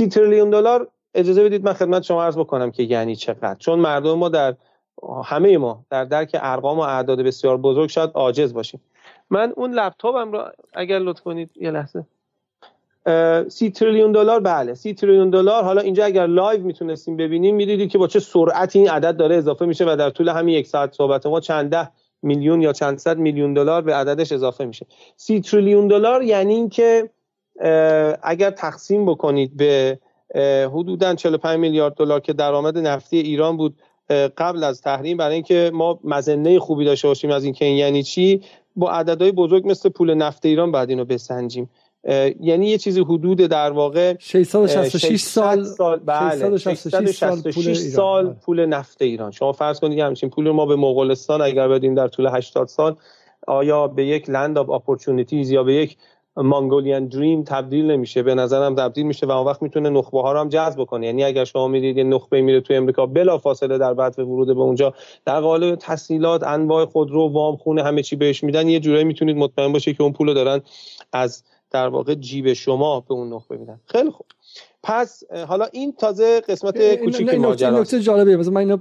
سی 0.00 0.08
تریلیون 0.08 0.50
دلار 0.50 0.88
اجازه 1.14 1.44
بدید 1.44 1.64
من 1.64 1.72
خدمت 1.72 2.02
شما 2.02 2.24
عرض 2.24 2.38
بکنم 2.38 2.70
که 2.70 2.82
یعنی 2.82 3.16
چقدر. 3.16 3.54
چون 3.54 3.78
مردم 3.78 4.14
ما 4.14 4.28
در 4.28 4.56
همه 5.24 5.58
ما 5.58 5.84
در 5.90 6.04
درک 6.04 6.36
ارقام 6.40 6.78
و 6.78 6.80
اعداد 6.80 7.20
بسیار 7.20 7.56
بزرگ 7.56 7.88
شاید 7.88 8.10
عاجز 8.14 8.52
باشیم. 8.52 8.80
من 9.30 9.52
اون 9.56 9.72
لپتاپم 9.74 10.32
رو 10.32 10.44
اگر 10.74 10.98
لطف 10.98 11.20
کنید 11.20 11.50
یه 11.56 11.70
لحظه. 11.70 12.04
سی 13.48 13.70
تریلیون 13.70 14.12
دلار 14.12 14.40
بله 14.40 14.74
سی 14.74 14.94
تریلیون 14.94 15.30
دلار. 15.30 15.64
حالا 15.64 15.80
اینجا 15.80 16.04
اگر 16.04 16.26
live 16.26 16.62
می‌تونستیم 16.62 17.16
ببینیم 17.16 17.56
می‌دیدید 17.56 17.90
که 17.90 17.98
با 17.98 18.06
چه 18.06 18.20
سرعتی 18.20 18.78
این 18.78 18.90
عدد 18.90 19.16
داره 19.16 19.36
اضافه 19.36 19.66
میشه 19.66 19.84
و 19.84 19.96
در 19.96 20.10
طول 20.10 20.28
همین 20.28 20.54
یک 20.54 20.66
ساعت 20.66 20.92
صحبت 20.92 21.26
ما 21.26 21.40
چند 21.40 21.70
ده 21.70 21.90
میلیون 22.22 22.62
یا 22.62 22.72
چند 22.72 22.98
صد 22.98 23.18
میلیون 23.18 23.54
دلار 23.54 23.82
به 23.82 23.94
عددش 23.94 24.32
اضافه 24.32 24.64
میشه. 24.64 24.86
سی 25.16 25.40
تریلیون 25.40 25.88
دلار 25.88 26.22
یعنی 26.22 26.54
اینکه 26.54 27.10
اگر 28.22 28.50
تقسیم 28.50 29.06
بکنید 29.06 29.56
به 29.56 29.98
حدودا 30.66 31.14
45 31.14 31.58
میلیارد 31.58 31.94
دلار 31.94 32.20
که 32.20 32.32
درآمد 32.32 32.78
نفتی 32.78 33.18
ایران 33.18 33.56
بود 33.56 33.74
قبل 34.36 34.64
از 34.64 34.82
تحریم 34.82 35.16
برای 35.16 35.34
اینکه 35.34 35.70
ما 35.74 36.00
مزنه 36.04 36.58
خوبی 36.58 36.84
داشته 36.84 37.08
باشیم 37.08 37.30
از 37.30 37.44
اینکه 37.44 37.64
این 37.64 37.76
یعنی 37.76 38.02
چی 38.02 38.42
با 38.76 38.90
عددهای 38.90 39.32
بزرگ 39.32 39.70
مثل 39.70 39.88
پول 39.88 40.14
نفت 40.14 40.46
ایران 40.46 40.72
بعد 40.72 40.90
اینو 40.90 41.04
بسنجیم. 41.04 41.70
یعنی 42.40 42.66
یه 42.66 42.78
چیزی 42.78 43.00
حدود 43.00 43.38
در 43.38 43.70
واقع 43.70 44.14
666 44.18 45.20
سال 45.20 45.64
سال 45.64 45.98
بله 45.98 46.58
666 46.58 47.76
سال 47.76 48.34
پول 48.44 48.66
نفت 48.66 49.02
ایران. 49.02 49.30
شما 49.30 49.52
فرض 49.52 49.80
کنید 49.80 49.98
همچین 49.98 50.30
پول 50.30 50.50
ما 50.50 50.66
به 50.66 50.76
مغولستان 50.76 51.42
اگر 51.42 51.68
بدیم 51.68 51.94
در 51.94 52.08
طول 52.08 52.26
80 52.26 52.68
سال 52.68 52.96
آیا 53.46 53.86
به 53.86 54.06
یک 54.06 54.30
land 54.30 54.58
of 54.58 54.70
opportunities 54.70 55.50
یا 55.50 55.62
به 55.62 55.74
یک 55.74 55.96
Mongolian 56.36 57.06
dream 57.06 57.42
تبدیل 57.42 57.90
نمیشه 57.90 58.22
به 58.22 58.34
نظرم 58.34 58.74
تبدیل 58.74 59.06
میشه 59.06 59.26
و 59.26 59.30
اون 59.30 59.46
وقت 59.46 59.62
می‌تونه 59.62 59.90
نخبه 59.90 60.20
ها 60.20 60.32
رو 60.32 60.38
هم 60.38 60.48
جذب 60.48 60.84
کنه 60.84 61.06
یعنی 61.06 61.24
اگر 61.24 61.44
شما 61.44 61.68
می‌دید 61.68 61.96
یه 61.96 62.04
نخبه 62.04 62.40
میره 62.40 62.60
توی 62.60 62.76
امریکا 62.76 63.06
بلا 63.06 63.38
فاصله 63.38 63.78
در 63.78 63.94
بعد 63.94 64.18
ورود 64.18 64.46
به 64.46 64.60
اونجا 64.60 64.94
در 65.24 65.40
قالب 65.40 65.74
تسهیلات 65.74 66.42
انواع 66.42 66.84
خودرو 66.84 67.28
وام 67.28 67.56
خونه 67.56 67.82
همه 67.82 68.02
چی 68.02 68.16
بهش 68.16 68.44
میدن 68.44 68.68
یه 68.68 68.80
جورایی 68.80 69.04
می‌تونید 69.04 69.36
مطمئن 69.36 69.72
باشه 69.72 69.94
که 69.94 70.02
اون 70.02 70.12
پولو 70.12 70.34
دارن 70.34 70.60
از 71.12 71.44
در 71.70 71.88
واقع 71.88 72.14
جیب 72.14 72.52
شما 72.52 73.00
به 73.00 73.14
اون 73.14 73.32
نخبه 73.32 73.56
میدن. 73.56 73.80
خیلی 73.86 74.10
خوب. 74.10 74.26
پس 74.82 75.22
حالا 75.48 75.66
این 75.72 75.92
تازه 75.92 76.40
قسمت 76.40 76.94
کوچیک 76.94 77.34
ماجراست 77.34 77.80
نکته 77.80 78.00
جالبیه. 78.00 78.36
من 78.36 78.56
اینو 78.56 78.76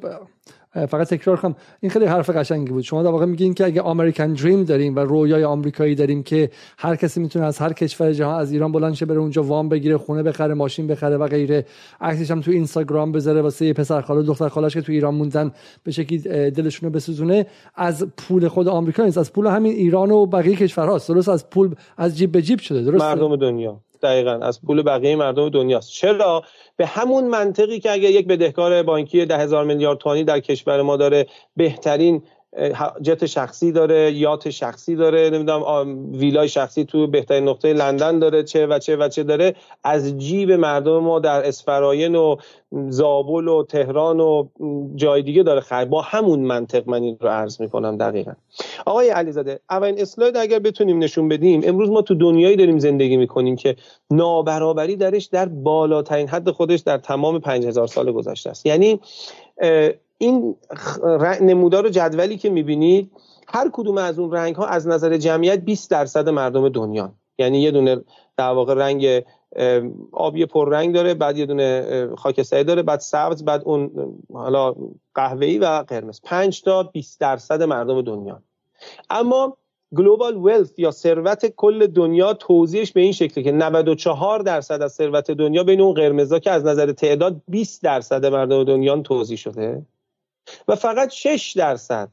فقط 0.74 1.10
تکرار 1.10 1.38
کنم. 1.38 1.56
این 1.80 1.90
خیلی 1.90 2.06
حرف 2.06 2.30
قشنگی 2.30 2.72
بود. 2.72 2.84
شما 2.84 3.04
در 3.04 3.10
واقع 3.10 3.26
میگین 3.26 3.54
که 3.54 3.66
اگه 3.66 3.82
آمریکن 3.82 4.34
دریم 4.34 4.64
داریم 4.64 4.96
و 4.96 5.00
رویای 5.00 5.44
آمریکایی 5.44 5.96
داریم 5.96 6.24
که 6.24 6.50
هر 6.78 6.96
کسی 6.96 7.20
می‌تونه 7.20 7.46
از 7.46 7.58
هر 7.58 7.74
کشور 7.74 8.14
جهان 8.14 8.40
از 8.40 8.52
ایران 8.52 8.72
بلند 8.72 8.94
شه 8.94 9.06
بره 9.06 9.18
اونجا 9.18 9.44
وام 9.44 9.70
بگیره 9.70 9.98
خونه 9.98 10.24
بخره 10.24 10.54
ماشین 10.54 10.88
بخره 10.88 11.18
و 11.18 11.28
غیره. 11.28 11.66
عکسش 12.02 12.32
هم 12.32 12.42
تو 12.42 12.52
اینستاگرام 12.52 13.12
بذاره 13.12 13.42
واسه 13.42 13.74
پسر 13.74 14.02
خاله 14.02 14.24
دختر 14.24 14.50
خالاش 14.50 14.74
که 14.74 14.82
تو 14.82 14.92
ایران 14.92 15.16
موندن 15.16 15.52
به 15.84 15.92
شکلی 15.92 16.18
دلشون 16.52 16.90
رو 16.90 16.96
بسوزونه. 16.96 17.46
از 17.76 18.08
پول 18.18 18.48
خود 18.48 18.68
آمریکا 18.68 19.06
نیست. 19.06 19.18
از 19.18 19.34
پول 19.34 19.48
همین 19.48 19.72
ایران 19.72 20.12
و 20.12 20.26
بقیه 20.26 20.56
کشورهاست. 20.56 21.10
درست؟ 21.10 21.30
از 21.30 21.50
پول 21.50 21.76
از 21.98 22.18
جیب 22.18 22.32
به 22.32 22.42
جیب 22.42 22.60
شده. 22.60 22.82
درست 22.82 23.04
مردم 23.04 23.36
دنیا. 23.36 23.80
دقیقا 24.02 24.32
از 24.32 24.62
پول 24.62 24.82
بقیه 24.82 25.16
مردم 25.16 25.50
دنیاست. 25.50 25.92
چرا؟ 25.92 26.44
به 26.78 26.86
همون 26.86 27.24
منطقی 27.24 27.80
که 27.80 27.92
اگر 27.92 28.10
یک 28.10 28.28
بدهکار 28.28 28.84
بانکی 28.84 29.26
ده 29.26 29.38
هزار 29.38 29.66
میلیارد 29.66 29.98
تومانی 29.98 30.24
در 30.24 30.40
کشور 30.40 30.82
ما 30.82 30.98
داره 30.98 31.26
بهترین 31.56 32.24
جت 33.02 33.26
شخصی 33.26 33.72
داره 33.72 34.12
یات 34.12 34.50
شخصی 34.50 34.96
داره 34.96 35.30
نمی‌دونم 35.30 36.12
ویلای 36.14 36.48
شخصی 36.48 36.86
تو 36.86 37.08
بهترین 37.08 37.50
نقطه 37.50 37.74
لندن 37.74 38.20
داره 38.20 38.44
چه 38.44 38.68
و 38.68 38.80
چه 38.80 38.96
و 38.96 39.10
چه 39.10 39.24
داره. 39.24 39.56
از 39.84 40.18
جیب 40.18 40.52
مردم 40.52 40.98
ما 40.98 41.20
در 41.20 41.48
اسفراین 41.48 42.16
و 42.16 42.36
زابل 42.90 43.48
و 43.48 43.64
تهران 43.64 44.20
و 44.20 44.48
جای 44.96 45.22
دیگه 45.22 45.44
داره 45.44 45.60
خیر 45.60 45.86
با 45.86 46.02
همون 46.02 46.40
منطق 46.40 46.90
من 46.90 47.04
این 47.04 47.18
رو 47.22 47.30
عرض 47.30 47.62
می‌کنم 47.62 47.98
دقیقا. 47.98 48.32
آقای 48.86 49.10
علیزاده 49.10 49.60
اولین 49.70 50.02
اسلاید 50.02 50.38
اگر 50.38 50.60
بتونیم 50.60 51.00
نشون 51.00 51.28
بدیم 51.28 51.62
امروز 51.64 51.90
ما 51.90 52.02
تو 52.02 52.16
دنیایی 52.16 52.56
داریم 52.56 52.80
زندگی 52.80 53.18
می‌کنیم 53.18 53.56
که 53.56 53.76
نابرابری 54.12 54.96
درش 54.96 55.26
در 55.26 55.46
بالاترین 55.46 56.28
حد 56.28 56.52
خودش 56.52 56.80
در 56.80 56.98
تمام 56.98 57.40
5000 57.40 57.88
سال 57.88 58.12
گذشته 58.12 58.50
است. 58.50 58.66
یعنی 58.66 59.00
این 60.22 60.56
نمودار 61.42 61.90
جدولی 61.90 62.38
که 62.38 62.50
می‌بینید 62.50 63.12
هر 63.48 63.70
کدوم 63.74 63.98
از 63.98 64.20
اون 64.20 64.32
رنگ 64.32 64.56
ها 64.56 64.66
از 64.66 64.88
نظر 64.88 65.18
جمعیت 65.18 65.60
20 65.60 65.92
درصد 65.92 66.30
مردم 66.30 66.70
دنیا 66.70 67.14
یعنی 67.38 67.62
یه 67.62 67.72
دونه 67.72 68.02
در 68.38 68.50
واقع 68.50 68.74
رنگ 68.74 69.24
آبی 70.12 70.46
پررنگ 70.46 70.94
داره 70.94 71.14
بعد 71.14 71.38
یه 71.38 71.46
دونه 71.46 72.10
خاکستری 72.18 72.64
داره 72.64 72.82
بعد 72.82 73.00
سبز 73.00 73.44
بعد 73.44 73.62
اون 73.66 73.92
حالا 74.34 74.76
قهوه‌ای 75.16 75.58
و 75.58 75.66
قرمز. 75.66 76.22
5 76.24 76.62
تا 76.62 76.84
20 76.84 77.20
درصد 77.20 77.64
مردم 77.64 78.02
دنیا 78.02 78.44
اما 79.10 79.58
گلوبال 79.96 80.38
ولث 80.38 80.80
یا 80.80 80.92
ثروت 80.92 81.46
کل 81.46 81.88
دنیا 81.88 82.34
توضیحش 82.34 82.92
به 82.92 83.02
این 83.02 83.12
شکله 83.12 83.44
که 83.44 83.52
94 83.52 84.40
درصد 84.40 84.82
از 84.82 84.94
ثروت 84.94 85.32
دنیا 85.32 85.64
بین 85.64 85.82
اون 85.82 85.94
قرمزا 85.94 86.40
که 86.40 86.52
از 86.52 86.66
نظر 86.66 86.92
تعداد 86.92 87.42
20 87.48 87.84
درصد 87.84 88.26
مردم 88.26 88.64
دنیا 88.64 89.02
توضیح 89.02 89.38
شده. 89.38 89.86
و 90.68 90.76
فقط 90.76 91.10
6 91.12 91.54
درصد 91.58 92.10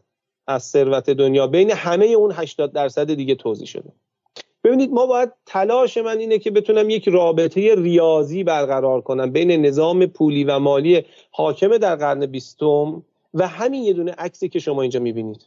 از 0.47 0.65
ثروت 0.65 1.11
دنیا 1.11 1.47
بین 1.47 1.71
همه 1.71 2.07
اون 2.07 2.33
80 2.33 2.73
درصد 2.73 3.15
دیگه 3.15 3.35
توضیح 3.35 3.67
شده 3.67 3.93
ببینید 4.65 4.91
ما 4.91 5.07
باید 5.07 5.33
تلاش 5.47 5.97
من 5.97 6.19
اینه 6.19 6.39
که 6.39 6.51
بتونم 6.51 6.91
یک 6.91 7.09
رابطه 7.09 7.75
ریاضی 7.75 8.45
برقرار 8.45 9.01
کنم 9.01 9.33
بین 9.33 9.67
نظام 9.67 10.07
پولی 10.07 10.45
و 10.45 10.59
مالی 10.59 11.05
حاکم 11.31 11.79
در 11.79 11.97
قرن 11.97 12.27
بیستم 12.27 13.03
و 13.35 13.49
همین 13.49 13.85
یه 13.85 13.93
دونه 13.93 14.13
عکسی 14.13 14.49
که 14.49 14.59
شما 14.59 14.83
اینجا 14.83 15.01
می‌بینید 15.01 15.47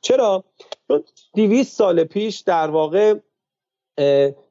چرا؟ 0.00 0.44
چون 0.88 1.04
200 1.34 1.76
سال 1.76 2.04
پیش 2.04 2.38
در 2.38 2.70
واقع 2.70 3.14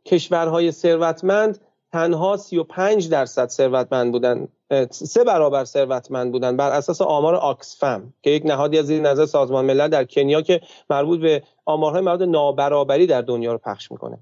کشورهای 0.05 0.72
ثروتمند 0.72 1.60
تنها 1.91 2.38
35 2.38 3.10
درصد 3.10 3.50
ثروتمند 3.50 4.12
بودن 4.12 4.48
سه 4.89 5.24
برابر 5.24 5.63
ثروتمند 5.63 6.31
بودن 6.31 6.58
بر 6.58 6.72
اساس 6.72 7.01
آمار 7.01 7.36
آکسفم 7.36 8.13
که 8.22 8.29
یک 8.29 8.46
نهادی 8.46 8.79
از 8.79 8.89
این 8.89 9.05
نظر 9.05 9.25
سازمان 9.25 9.65
ملل 9.65 9.88
در 9.88 10.03
کنیا 10.03 10.41
که 10.41 10.62
مربوط 10.89 11.19
به 11.19 11.43
آمارهای 11.65 12.01
مربوط 12.01 12.27
نابرابری 12.27 13.08
در 13.08 13.22
دنیا 13.22 13.51
رو 13.51 13.58
پخش 13.58 13.91
می‌کنه. 13.91 14.17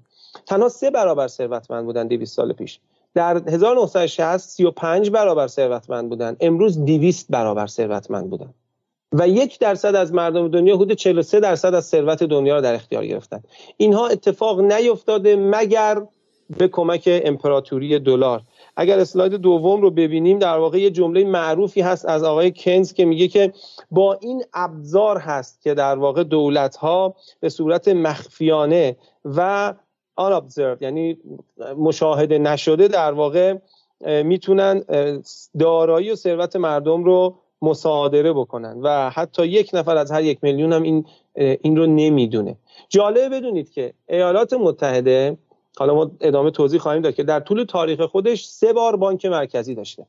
تنها 0.46 0.68
سه 0.68 0.90
برابر 0.90 1.28
ثروتمند 1.28 1.84
بودن 1.84 2.08
200 2.08 2.36
سال 2.36 2.52
پیش. 2.52 2.80
در 3.14 3.48
1960 3.48 4.36
35 4.36 5.10
برابر 5.10 5.46
ثروتمند 5.46 6.08
بودن. 6.08 6.36
امروز 6.40 6.84
200 6.84 7.26
برابر 7.30 7.66
ثروتمند 7.66 8.30
بودن. 8.30 8.54
و 9.12 9.28
یک 9.28 9.58
درصد 9.58 9.94
از 9.94 10.12
مردم 10.12 10.48
دنیا 10.48 10.76
حدود 10.76 10.92
43 10.92 11.40
درصد 11.40 11.74
از 11.74 11.86
ثروت 11.86 12.22
دنیا 12.22 12.56
رو 12.56 12.60
در 12.60 12.74
اختیار 12.74 13.06
گرفتن. 13.06 13.42
اینها 13.76 14.08
اتفاق 14.08 14.60
نیفتاده 14.60 15.36
مگر 15.36 16.02
به 16.56 16.68
کمک 16.68 17.08
امپراتوری 17.24 17.98
دلار. 17.98 18.42
اگر 18.76 18.98
اسلاید 18.98 19.32
دوم 19.32 19.82
رو 19.82 19.90
ببینیم 19.90 20.38
در 20.38 20.58
واقع 20.58 20.78
یه 20.78 20.90
جمله 20.90 21.24
معروفی 21.24 21.80
هست 21.80 22.06
از 22.06 22.24
آقای 22.24 22.52
کنز 22.56 22.92
که 22.92 23.04
میگه 23.04 23.28
که 23.28 23.52
با 23.90 24.18
این 24.20 24.44
ابزار 24.54 25.18
هست 25.18 25.62
که 25.62 25.74
در 25.74 25.96
واقع 25.96 26.22
دولت 26.24 26.76
ها 26.76 27.14
به 27.40 27.48
صورت 27.48 27.88
مخفیانه 27.88 28.96
و 29.24 29.74
unobserved 30.20 30.82
یعنی 30.82 31.18
مشاهده 31.78 32.38
نشده 32.38 32.88
در 32.88 33.12
واقع 33.12 33.54
می‌تونن 34.22 34.84
دارایی 35.58 36.10
و 36.10 36.16
ثروت 36.16 36.56
مردم 36.56 37.04
رو 37.04 37.34
مصادره 37.62 38.32
بکنن 38.32 38.80
و 38.82 39.10
حتی 39.10 39.46
یک 39.46 39.70
نفر 39.74 39.96
از 39.96 40.10
هر 40.10 40.22
یک 40.22 40.38
میلیون 40.42 40.72
هم 40.72 40.82
این 40.82 41.06
این 41.34 41.76
رو 41.76 41.86
نمی‌دونه. 41.86 42.56
جالبه 42.88 43.28
بدونید 43.28 43.70
که 43.70 43.92
ایالات 44.08 44.52
متحده 44.52 45.36
حالا 45.78 45.94
ما 45.94 46.10
ادامه 46.20 46.50
توضیح 46.50 46.80
خواهیم 46.80 47.02
داد 47.02 47.14
که 47.14 47.22
در 47.22 47.40
طول 47.40 47.64
تاریخ 47.64 48.00
خودش 48.00 48.46
سه 48.46 48.72
بار 48.72 48.96
بانک 48.96 49.24
مرکزی 49.24 49.74
داشته. 49.74 50.06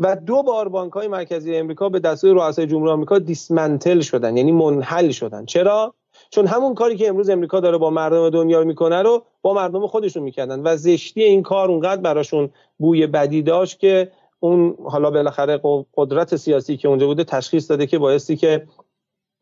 و 0.00 0.16
دو 0.16 0.42
بار 0.42 0.68
بانک 0.68 0.92
های 0.92 1.08
مرکزی 1.08 1.56
امریکا 1.56 1.88
به 1.88 2.00
دستور 2.00 2.36
رؤسای 2.36 2.66
جمهوری 2.66 2.90
آمریکا 2.90 3.18
دیسمنتل 3.18 4.00
شدن 4.00 4.36
یعنی 4.36 4.52
منحل 4.52 5.10
شدن. 5.10 5.44
چرا؟ 5.44 5.94
چون 6.30 6.46
همون 6.46 6.74
کاری 6.74 6.96
که 6.96 7.08
امروز 7.08 7.30
امریکا 7.30 7.60
داره 7.60 7.78
با 7.78 7.90
مردم 7.90 8.30
دنیا 8.30 8.64
می‌کنه 8.64 9.02
رو 9.02 9.22
با 9.42 9.54
مردم 9.54 9.86
خودشون 9.86 10.22
می‌کردن 10.22 10.60
و 10.60 10.76
زشتی 10.76 11.22
این 11.22 11.42
کار 11.42 11.70
اونقدر 11.70 12.00
براشون 12.00 12.50
بوی 12.78 13.06
بدی 13.06 13.42
داشت 13.42 13.78
که 13.78 14.12
اون 14.40 14.76
حالا 14.84 15.10
بالاخره 15.10 15.60
قدرت 15.94 16.36
سیاسی 16.36 16.76
که 16.76 16.88
اونجا 16.88 17.06
بوده 17.06 17.24
تشخیص 17.24 17.70
داده 17.70 17.86
که 17.86 17.98
بایستی 17.98 18.36
که 18.36 18.66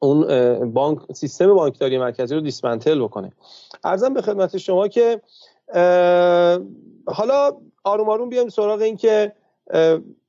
اون 0.04 0.72
بانک 0.72 1.12
سیستم 1.12 1.54
بانکداری 1.54 1.98
مرکزی 1.98 2.34
رو 2.34 2.40
دیسمنتل 2.40 3.00
بکنه. 3.00 3.32
ارزم 3.84 4.14
به 4.14 4.22
خدمت 4.22 4.56
شما 4.56 4.88
که 4.88 5.20
حالا 7.06 7.56
آروم 7.84 8.08
آروم 8.08 8.28
بیایم 8.28 8.48
سراغ 8.48 8.80
این 8.80 8.96
که 8.96 9.32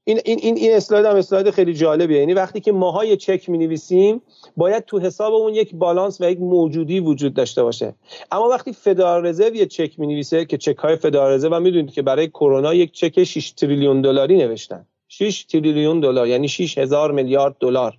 این 0.04 0.20
این 0.26 0.40
این, 0.44 0.58
این 0.58 0.76
اسلاید 0.76 1.06
هم 1.06 1.16
اسلاید 1.16 1.50
خیلی 1.50 1.74
جالبیه. 1.74 2.20
یعنی 2.20 2.34
وقتی 2.34 2.60
که 2.60 2.72
ماهای 2.72 3.18
چک 3.18 3.50
می 3.50 3.58
نویسیم 3.58 4.22
باید 4.58 4.86
تو 4.86 5.00
حسابمون 5.00 5.54
یک 5.54 5.76
بالانس 5.76 6.22
و 6.22 6.32
یک 6.32 6.40
موجودی 6.40 7.00
وجود 7.00 7.34
داشته 7.34 7.64
باشه. 7.64 7.94
اما 8.32 8.50
وقتی 8.50 8.74
فدرال 8.74 9.26
رزرو 9.26 9.56
یه 9.56 9.66
چک 9.66 10.00
می 10.00 10.08
نویسه 10.08 10.46
که 10.46 10.58
چک 10.58 10.78
های 10.78 10.96
فدرال 10.96 11.32
رزرو 11.32 11.56
هم 11.56 11.62
می‌دونید 11.62 11.92
که 11.92 12.02
برای 12.02 12.28
کرونا 12.28 12.74
یک 12.74 12.92
چک 12.92 13.24
6 13.24 13.52
تریلیون 13.52 14.02
دلاری 14.02 14.38
نوشتن. 14.38 14.86
6 15.08 15.44
تریلیون 15.44 16.00
دلار 16.00 16.28
یعنی 16.28 16.48
6 16.48 16.78
هزار 16.78 17.12
میلیارد 17.12 17.56
دلار. 17.60 17.98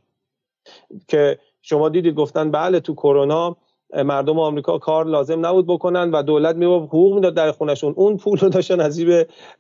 که 1.09 1.39
شما 1.69 1.89
دیدید 1.89 2.15
گفتن 2.15 2.51
بله 2.51 2.81
تو 2.81 2.95
کرونا 2.95 3.57
مردم 4.05 4.39
آمریکا 4.39 4.79
کار 4.79 5.07
لازم 5.07 5.47
نبود 5.47 5.67
بکنن 5.67 6.11
و 6.11 6.23
دولت 6.23 6.57
میبا 6.57 6.79
حقوق 6.79 7.15
می‌داد 7.15 7.35
در 7.35 7.53
خونشون 7.53 7.95
اون 7.97 8.17
پول 8.17 8.39
رو 8.39 8.49
داشتن 8.49 8.81
از 8.81 9.01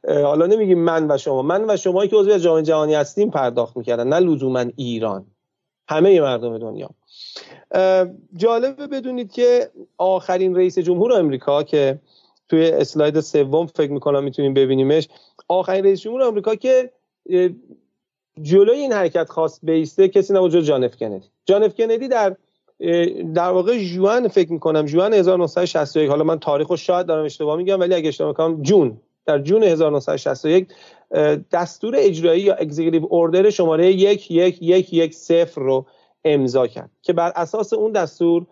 حالا 0.08 0.46
نمیگیم 0.46 0.78
من 0.78 1.10
و 1.10 1.18
شما. 1.18 1.42
من 1.42 1.64
و 1.68 1.76
شما 1.76 2.06
که 2.06 2.16
عضو 2.16 2.38
جامعه 2.38 2.62
جهانی 2.62 2.94
هستیم 2.94 3.30
پرداخت 3.30 3.76
می‌کردن 3.76 4.08
نه 4.08 4.18
لزوما 4.18 4.64
ایران. 4.76 5.26
همه 5.88 6.20
مردم 6.20 6.58
دنیا. 6.58 6.90
جالبه 8.36 8.86
بدونید 8.86 9.32
که 9.32 9.70
آخرین 9.98 10.56
رئیس 10.56 10.78
جمهور 10.78 11.12
آمریکا 11.12 11.62
که 11.62 11.98
توی 12.48 12.70
اسلاید 12.70 13.20
سوم 13.20 13.66
فکر 13.66 13.92
می‌کنم 13.92 14.24
می‌تونیم 14.24 14.54
ببینیمش 14.54 15.08
آخرین 15.48 15.84
رئیس 15.84 16.00
جمهور 16.00 16.22
آمریکا 16.22 16.54
که 16.54 16.92
جلوی 18.42 18.78
این 18.78 18.92
حرکت 18.92 19.30
خواست 19.30 19.64
بیسته 19.64 20.08
کسی 20.08 20.34
نبود 20.34 20.50
جز 20.50 20.64
جان 20.64 20.84
اف 20.84 20.96
جان 21.46 21.62
اف 21.62 21.74
کندی 21.74 22.08
در 22.08 22.36
در 23.34 23.50
واقع 23.50 23.78
جوان 23.78 24.28
فکر 24.28 24.52
می‌کنم 24.52 24.84
جوان 24.84 25.14
1961 25.14 26.10
حالا 26.10 26.24
من 26.24 26.38
تاریخ 26.38 26.68
رو 26.68 26.76
شاید 26.76 27.06
دارم 27.06 27.24
اشتباه 27.24 27.56
میگم 27.56 27.80
ولی 27.80 27.94
اگه 27.94 28.08
اشتباه 28.08 28.28
می‌کنم 28.28 28.62
جون. 28.62 29.00
در 29.26 29.38
جون 29.38 29.62
1961 29.62 30.68
دستور 31.52 31.94
اجرایی 31.98 32.42
یا 32.42 32.54
executive 32.54 33.06
order 33.10 33.50
شماره 33.50 33.86
11110 33.94 35.50
رو 35.56 35.86
امضا 36.24 36.66
کرد 36.66 36.90
که 37.02 37.12
بر 37.12 37.32
اساس 37.36 37.72
اون 37.72 37.92
دستور 37.92 38.46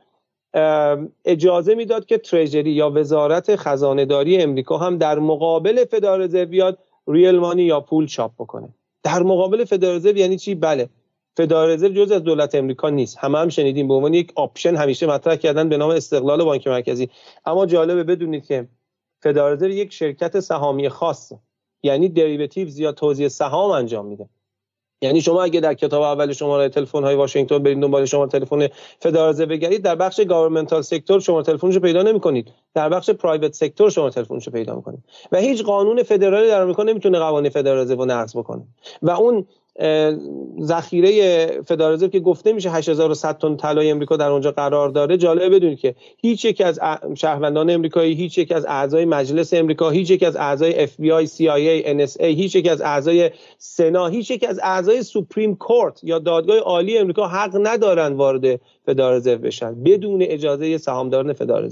اجازه 1.25 1.75
می‌داد 1.75 2.07
که 2.07 2.19
Treasury 2.19 2.71
یا 2.71 2.91
وزارت 2.91 3.57
خزانه 3.57 4.05
داری 4.05 4.43
امریکا 4.43 4.79
هم 4.79 4.99
در 4.99 5.19
مقابل 5.19 5.85
فدرال 5.85 6.45
بیاد 6.45 6.79
real 7.09 7.39
money 7.39 7.63
یا 7.63 7.81
پول 7.81 8.07
چاپ 8.07 8.33
بکنه. 8.39 8.69
در 9.03 9.23
مقابل 9.23 9.65
فدرال 9.65 10.17
یعنی 10.17 10.39
چی؟ 10.39 10.55
بله. 10.55 10.89
فدرال 11.37 11.71
رزرو 11.71 11.89
جز 11.89 12.11
از 12.13 12.23
دولت 12.23 12.55
امریکا 12.55 12.91
نیست. 12.91 13.19
همه 13.19 13.39
هم 13.39 13.49
شنیدیم. 13.49 13.89
به 13.89 13.95
عنوان 13.95 14.15
یک 14.15 14.33
option 14.35 14.77
همیشه 14.77 15.07
مطرح 15.07 15.37
کردن 15.37 15.69
به 15.69 15.77
نام 15.77 15.91
استقلال 15.91 16.45
بانک 16.45 16.67
مرکزی. 16.67 17.11
اما 17.47 17.67
جالبه 17.67 18.05
بدونید 18.05 18.47
که 18.47 18.69
فدرال 19.23 19.63
یک 19.63 19.93
شرکت 19.93 20.41
سهامی 20.41 20.89
خاصه 20.89 21.39
یعنی 21.83 22.09
dividends 22.09 22.79
یا 22.79 22.93
توزیع 22.93 23.29
سهام 23.29 23.71
انجام 23.71 24.07
میده. 24.07 24.29
یعنی 25.03 25.21
شما 25.21 25.43
اگه 25.43 25.61
در 25.61 25.75
کتاب 25.75 26.03
اول 26.03 26.33
شماره 26.33 26.69
تلفن 26.69 27.05
های 27.05 27.15
واشنگتن 27.15 27.59
برید 27.59 27.81
دنبال 27.81 28.05
شما 28.05 28.27
تلفن 28.27 28.69
فدرال 29.01 29.45
بگردید 29.45 29.83
در 29.83 29.95
بخش 29.95 30.21
governmental 30.21 30.83
sector 30.83 31.21
شما 31.21 31.43
تلفنشو 31.43 31.81
پیدا 31.81 32.03
نمی‌کنید. 32.03 32.51
در 32.75 32.89
بخش 32.89 33.11
private 33.11 33.53
sector 33.53 33.91
شما 33.91 34.11
تلفنشو 34.11 34.51
پیدا 34.51 34.75
می‌کنید. 34.75 35.05
و 35.33 35.37
هیچ 35.37 35.63
قانون 35.63 36.03
فدرالی 36.03 36.49
در 36.49 36.63
آمریکا 36.63 36.83
نمی‌تونه 36.83 37.19
قوانین 37.19 37.51
فدرال 37.51 37.89
رو 37.89 38.05
نقض 38.05 38.37
بکنه. 38.37 38.63
و 39.03 39.11
اون 39.11 39.47
ذخیره 40.63 41.47
فدرال 41.63 42.09
که 42.09 42.21
گفته 42.21 42.53
میشه 42.53 42.71
8100 42.71 43.39
تن 43.39 43.57
طلای 43.57 43.91
امریکا 43.91 44.17
در 44.17 44.31
اونجا 44.31 44.53
قرار 44.53 44.89
داره 44.89 45.17
جالبه 45.17 45.49
بدونید 45.49 45.79
که 45.79 45.95
هیچ 46.17 46.45
یک 46.45 46.61
از 46.61 46.81
شهروندان 47.15 47.71
امریکایی 47.71 48.15
هیچ 48.15 48.39
یک 48.39 48.53
از 48.53 48.67
اعضای 48.67 49.05
مجلس 49.05 49.55
امریکا 49.55 49.91
هیچ 49.91 50.11
یک 50.11 50.23
از 50.23 50.37
اعضای 50.37 50.83
اف 50.83 51.01
بی 51.01 51.13
آی 51.13 51.27
سی 51.27 51.49
آی 51.49 51.69
ای 51.69 52.07
هیچ 52.21 52.57
یک 52.57 52.69
از 52.69 52.81
اعضای 52.81 53.31
سنا 53.59 54.07
هیچ 54.07 54.31
یک 54.31 54.45
از 54.49 54.61
اعضای 54.63 55.03
Supreme 55.03 55.57
Court 55.57 56.05
یا 56.05 56.19
دادگاه 56.19 56.59
عالی 56.59 56.99
امریکا 56.99 57.29
حق 57.29 57.61
ندارن 57.63 58.13
وارد 58.13 58.61
فدرال 58.87 59.21
بشن 59.21 59.83
بدون 59.83 60.23
اجازه 60.23 60.79
سهامداران 60.79 61.33
فدرال 61.33 61.69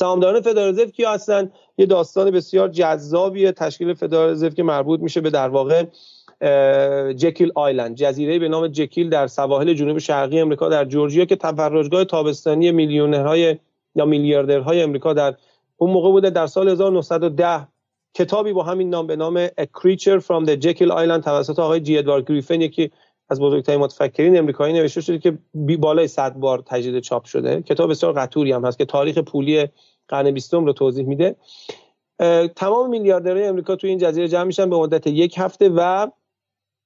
سهامداران 0.00 0.40
فدرال 0.40 0.86
کی 0.86 1.04
هستن؟ 1.04 1.52
یه 1.78 1.86
داستان 1.86 2.30
بسیار 2.30 2.68
جذابیه 2.68 3.52
تشکیل 3.52 3.94
فدرال 3.94 4.50
که 4.50 4.62
مربوط 4.62 5.00
میشه 5.00 5.20
به 5.20 5.30
در 5.30 5.48
واقع 5.48 5.84
Jekyll 7.16 7.52
Island. 7.54 7.96
جزیره 7.96 8.38
به 8.38 8.48
نام 8.48 8.68
جکیل 8.68 9.10
در 9.10 9.26
سواحل 9.26 9.74
جنوب 9.74 9.98
شرقی 9.98 10.40
امریکا 10.40 10.68
در 10.68 10.84
جورجیا 10.84 11.24
که 11.24 11.36
تفرجگاه 11.36 12.04
تابستانی 12.04 12.72
میلیونرهای 12.72 13.56
یا 13.94 14.04
میلیاردرهای 14.04 14.82
امریکا 14.82 15.12
در 15.12 15.34
اون 15.76 15.90
موقع 15.90 16.10
بوده 16.10 16.30
در 16.30 16.46
سال 16.46 16.68
1910 16.68 17.68
کتابی 18.14 18.52
با 18.52 18.62
همین 18.62 18.90
نام 18.90 19.06
به 19.06 19.16
نام 19.16 19.46
A 19.46 19.64
Creature 19.78 20.20
from 20.20 20.46
the 20.46 20.56
Jekyll 20.64 20.90
Island 20.90 21.24
توسط 21.24 21.58
آقای 21.58 21.80
جی 21.80 21.98
ادوارد 21.98 22.24
گریفن 22.24 22.60
یکی 22.60 22.90
از 23.28 23.40
بزرگترین 23.40 23.80
متفکرین 23.80 24.38
امریکایی 24.38 24.74
نوشته 24.74 25.00
شده 25.00 25.18
که 25.18 25.38
بی 25.54 25.76
بالای 25.76 26.08
100 26.08 26.34
بار 26.34 26.62
تجدید 26.66 27.02
چاپ 27.02 27.24
شده. 27.24 27.62
کتاب 27.62 27.90
بسیار 27.90 28.12
قطوری 28.12 28.52
هم 28.52 28.64
هست 28.64 28.78
که 28.78 28.84
تاریخ 28.84 29.18
پولی 29.18 29.68
قرن 30.08 30.30
بیستم 30.30 30.64
رو 30.64 30.72
توضیح 30.72 31.06
میده. 31.06 31.36
تمام 32.56 32.90
میلیاردرهای 32.90 33.46
امریکا 33.46 33.76
توی 33.76 33.90
این 33.90 33.98
جزیره 33.98 34.28
جمع 34.28 34.44
میشن 34.44 34.70
به 34.70 34.76
مدت 34.76 35.06
یک 35.06 35.34
هفته 35.38 35.68
و 35.68 36.06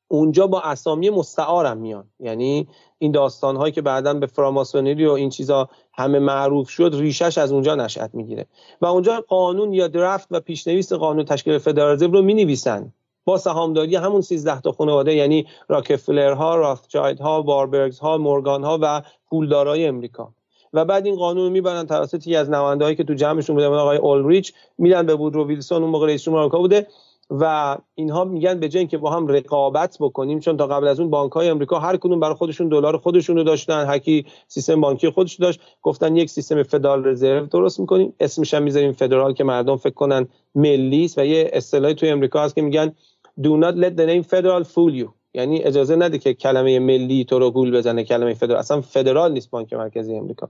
اونجا 0.09 0.47
با 0.47 0.61
اسامی 0.61 1.11
مستعارم 1.11 1.77
میان. 1.77 2.05
یعنی 2.21 2.69
این 2.99 3.13
داستان 3.13 3.57
هایی 3.57 3.73
که 3.73 3.83
بعدا 3.83 4.15
به 4.15 4.27
فراماسونری 4.27 5.07
و 5.07 5.11
این 5.11 5.31
چیزا 5.31 5.69
همه 5.93 6.19
معروف 6.19 6.69
شد 6.69 6.91
ریشش 6.95 7.39
از 7.39 7.53
اونجا 7.53 7.75
نشأت 7.75 8.11
می‌گیره. 8.15 8.47
و 8.81 8.87
اونجا 8.87 9.25
قانون 9.29 9.73
یا 9.73 9.89
درفت 9.89 10.29
و 10.31 10.41
پیشنویس 10.41 10.93
قانون 10.93 11.25
تشکیل 11.25 11.59
فدرال 11.59 11.99
رو 11.99 12.23
می 12.23 12.35
نویسن 12.35 12.93
با 13.25 13.39
سهامداری 13.39 13.97
همون 13.97 14.21
13 14.21 14.61
تا 14.61 14.73
خانواده 14.73 15.15
یعنی 15.15 15.47
راکفلر 15.69 16.33
ها، 16.33 16.57
راثچایلد 16.57 17.21
ها، 17.21 18.19
مورگان 18.19 18.65
ها 18.65 18.79
و 18.83 19.03
پولدارای 19.31 19.87
امریکا. 19.87 20.33
و 20.73 20.85
بعد 20.85 21.07
این 21.07 21.17
قانون 21.17 21.53
می‌برن 21.53 21.87
توسط 21.87 22.29
از 22.29 22.51
نماینده‌هایی 22.51 22.97
که 22.97 23.05
تو 23.05 23.15
جمعشون 23.15 23.57
بودن 23.57 23.67
آقای 23.67 23.99
اولریچ 23.99 24.53
میدن 24.79 25.07
به 25.07 25.15
وودرو 25.15 25.47
ویلسون 25.47 25.83
اون 25.83 25.91
موقع 25.91 26.07
رئیس 26.07 26.23
جمهور 26.23 26.49
بوده. 26.49 26.87
و 27.31 27.77
اینها 27.95 28.25
میگن 28.25 28.61
به 28.61 28.69
جای 28.69 28.79
اینکه 28.79 28.99
با 28.99 29.11
هم 29.11 29.29
رقابت 29.29 29.97
بکنیم 30.01 30.41
چون 30.41 30.57
تا 30.57 30.67
قبل 30.67 30.87
از 30.89 31.01
اون 31.01 31.11
بانک 31.11 31.33
های 31.33 31.49
امریکا 31.49 31.79
هر 31.79 31.97
کدوم 31.97 32.21
برای 32.21 32.35
خودشون 32.35 32.69
دلار 32.69 32.97
خودشون 32.97 33.37
رو 33.37 33.43
داشتن 33.43 33.87
هرکی 33.87 34.27
سیستم 34.49 34.81
بانکی 34.81 35.11
خودش 35.11 35.35
داشت 35.35 35.61
گفتن 35.83 36.17
یک 36.17 36.31
سیستم 36.31 36.63
فدرال 36.63 37.07
رزرو 37.07 37.47
درست 37.47 37.81
می‌کنیم. 37.81 38.15
اسمش 38.21 38.55
هم 38.55 38.63
می‌ذاریم 38.63 38.93
فدرال 38.93 39.33
که 39.33 39.45
مردم 39.45 39.77
فکر 39.77 39.95
کنن 39.95 40.29
ملی 40.55 41.11
و 41.17 41.27
یه 41.27 41.51
اصطلاحی 41.53 41.95
توی 41.95 42.09
امریکا 42.09 42.43
هست 42.43 42.55
که 42.55 42.63
میگن 42.63 42.93
do 43.41 43.61
not 43.61 43.75
let 43.75 43.99
the 43.99 44.07
name 44.07 44.23
federal 44.23 44.65
fool 44.65 45.03
you. 45.03 45.09
یعنی 45.35 45.63
اجازه 45.63 45.97
نده 45.97 46.19
که 46.19 46.35
کلمه 46.35 46.79
ملی 46.79 47.25
تو 47.25 47.39
رو 47.39 47.51
گول 47.51 47.77
بزنه 47.77 48.05
کلمه 48.05 48.35
فدرال. 48.35 48.59
اصلا 48.59 48.81
فدرال 48.81 49.33
نیست 49.33 49.51
بانک 49.51 49.73
مرکزی 49.73 50.17
امریکا 50.17 50.49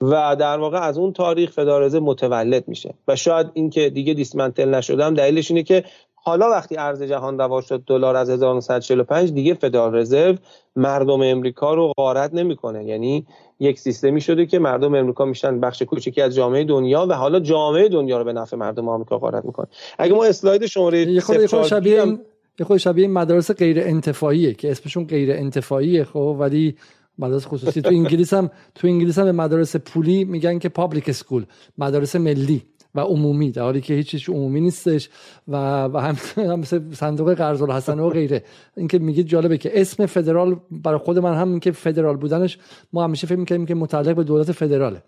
و 0.00 0.36
در 0.36 0.58
واقع 0.58 0.78
از 0.78 0.98
اون 0.98 1.12
تاریخ 1.12 1.50
فدارزه 1.50 2.00
متولد 2.00 2.68
میشه. 2.68 2.94
و 3.08 3.16
شاید 3.16 3.46
اینکه 3.54 3.90
دیگه 3.90 4.14
دیسمنتل 4.14 4.74
نشدم 4.74 5.14
دلیلش 5.14 5.50
اینه 5.50 5.62
که 5.62 5.84
حالا 6.14 6.50
وقتی 6.50 6.76
ارز 6.76 7.02
جهان 7.02 7.38
روا 7.38 7.60
شد 7.60 7.82
دلار 7.86 8.16
از 8.16 8.30
1945 8.30 9.32
دیگه 9.32 9.54
فدرال 9.54 9.94
رزرو 9.94 10.34
مردم 10.76 11.22
امریکا 11.22 11.74
رو 11.74 11.92
غارت 11.96 12.34
نمی‌کنه. 12.34 12.84
یعنی 12.84 13.26
یک 13.60 13.78
سیستمی 13.78 14.20
شده 14.20 14.46
که 14.46 14.58
مردم 14.58 14.94
امریکا 14.94 15.24
میشن 15.24 15.60
بخش 15.60 15.82
کوچکی 15.82 16.22
از 16.22 16.34
جامعه 16.34 16.64
دنیا 16.64 17.06
و 17.08 17.12
حالا 17.12 17.40
جامعه 17.40 17.88
دنیا 17.88 18.18
رو 18.18 18.24
به 18.24 18.32
نفع 18.32 18.56
مردم 18.56 18.88
آمریکا 18.88 19.18
غارت 19.18 19.44
می‌کنه. 19.44 19.66
اگه 19.98 20.14
ما 20.14 20.24
اسلاید 20.24 20.66
شماره 20.66 20.98
یه 20.98 21.20
خود 21.20 21.46
شبیه 21.46 22.18
یه 22.60 22.66
خود 22.66 22.76
شبیه 22.76 23.08
مدارس 23.08 23.50
غیر 23.50 23.80
انتفاعیه 23.80 24.54
که 24.54 24.70
اسمشون 24.70 25.06
غیر 25.06 25.32
انتفاعیه 25.32 26.04
خب 26.04 26.36
ولی 26.40 26.76
مدارس 27.18 27.46
خصوصی. 27.46 27.82
تو 27.82 27.88
انگلیس 27.88 28.34
هم 28.34 28.50
تو 28.74 28.86
انگلیس 28.88 29.18
هم 29.18 29.24
به 29.24 29.32
مدارس 29.32 29.76
پولی 29.76 30.24
میگن 30.24 30.58
که 30.58 30.68
public 30.68 31.08
school 31.08 31.44
مدارس 31.78 32.16
ملی 32.16 32.62
و 32.94 33.00
عمومی 33.00 33.50
در 33.50 33.62
حالی 33.62 33.80
که 33.80 33.94
هیچ 33.94 34.28
عمومی 34.28 34.60
نیستش 34.60 35.10
و 35.48 35.84
و 35.84 35.98
هم, 35.98 36.16
مثل 36.60 36.80
صندوق 36.92 37.34
قرض 37.34 37.62
الحسنه 37.62 38.02
و 38.02 38.10
غیره. 38.10 38.44
اینکه 38.76 38.98
میگید 38.98 39.26
جالبه 39.26 39.58
که 39.58 39.80
اسم 39.80 40.06
فدرال 40.06 40.60
برای 40.70 40.98
خود 40.98 41.18
من 41.18 41.34
هم 41.34 41.60
که 41.60 41.72
فدرال 41.72 42.16
بودنش 42.16 42.58
ما 42.92 43.04
همیشه 43.04 43.26
فکر 43.26 43.38
می‌کنیم 43.38 43.66
که 43.66 43.74
متعلق 43.74 44.16
به 44.16 44.24
دولت 44.24 44.52
فدراله. 44.52 45.02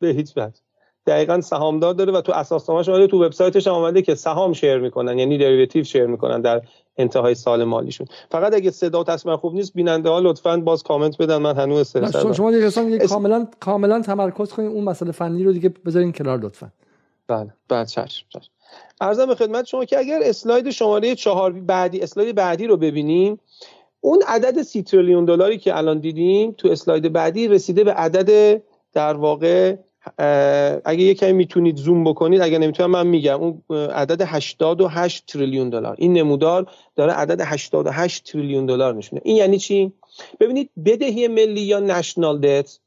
به 0.00 0.08
هیچ 0.08 0.32
وجه. 0.36 0.60
دقیقا 1.06 1.40
سهامدار 1.40 1.94
داره 1.94 2.12
و 2.12 2.20
تو 2.20 2.32
اساسنامه‌اش 2.32 2.88
اومده 2.88 3.06
تو 3.06 3.24
وبسایتش 3.24 3.66
هم 3.66 3.74
اومده 3.74 4.02
که 4.02 4.14
سهام 4.14 4.52
شیر 4.52 4.78
می‌کنن 4.78 5.18
یعنی 5.18 5.38
دریوتیو 5.38 5.84
شیر 5.84 6.06
می‌کنن 6.06 6.40
در 6.40 6.62
انتهای 6.96 7.34
سال 7.34 7.64
مالیشون. 7.64 8.06
فقط 8.30 8.54
اگه 8.54 8.70
صدا 8.70 9.00
و 9.00 9.04
تصویر 9.04 9.36
خوب 9.36 9.54
نیست 9.54 9.74
بیننده 9.74 10.08
ها 10.08 10.18
لطفا 10.18 10.56
باز 10.56 10.82
کامنت 10.82 11.18
بدن 11.18 11.36
من 11.36 11.56
هنوز 11.56 11.80
استرس 11.80 12.36
شما 12.36 12.50
دیگه 12.50 12.66
اصلا 12.66 12.98
کاملا 13.08 13.46
کاملا 13.60 14.02
تمرکز 14.02 14.52
کنید 14.52 14.70
اون 14.70 14.84
مسئله 14.84 15.12
فنی 15.12 15.44
رو 15.44 15.52
دیگه 15.52 15.68
بذارین 15.86 16.12
کنار 16.12 16.38
لطفا. 16.38 16.72
بله 17.28 17.50
بله 17.68 17.86
چشم 17.86 18.26
ارزم 19.00 19.26
به 19.26 19.34
خدمت 19.34 19.64
شما 19.64 19.84
که 19.84 19.98
اگر 19.98 20.20
اسلاید 20.22 20.70
شماره 20.70 21.14
چهار 21.14 21.52
بعدی 21.52 22.00
اسلاید 22.00 22.34
بعدی 22.34 22.66
رو 22.66 22.76
ببینیم 22.76 23.40
اون 24.00 24.22
عدد 24.26 24.62
سی 24.62 24.82
تریلیون 24.82 25.24
دلاری 25.24 25.58
که 25.58 25.76
الان 25.76 25.98
دیدیم 25.98 26.52
تو 26.52 26.68
اسلاید 26.68 27.12
بعدی 27.12 27.48
رسیده 27.48 27.84
به 27.84 27.92
عدد 27.92 28.62
در 28.92 29.14
واقع 29.14 29.76
اگه 30.84 31.02
یه 31.02 31.14
کمی 31.14 31.32
می‌تونید 31.32 31.76
زوم 31.76 32.04
بکنید 32.04 32.40
اگه 32.40 32.58
نمی‌تونم 32.58 32.90
من 32.90 33.06
میگم. 33.06 33.40
اون 33.40 33.62
عدد 33.90 34.22
88 34.26 35.26
تریلیون 35.26 35.70
دلار. 35.70 35.96
این 35.98 36.12
نمودار 36.12 36.66
داره 36.96 37.12
عدد 37.12 37.40
88 37.40 38.24
تریلیون 38.32 38.66
دلار 38.66 38.94
نشونه 38.94 39.22
این 39.24 39.36
یعنی 39.36 39.58
چی؟ 39.58 39.92
ببینید 40.40 40.70
بدهی 40.84 41.28
ملی 41.28 41.60
یا 41.60 41.80
نشنال 41.80 42.40
دت 42.40 42.78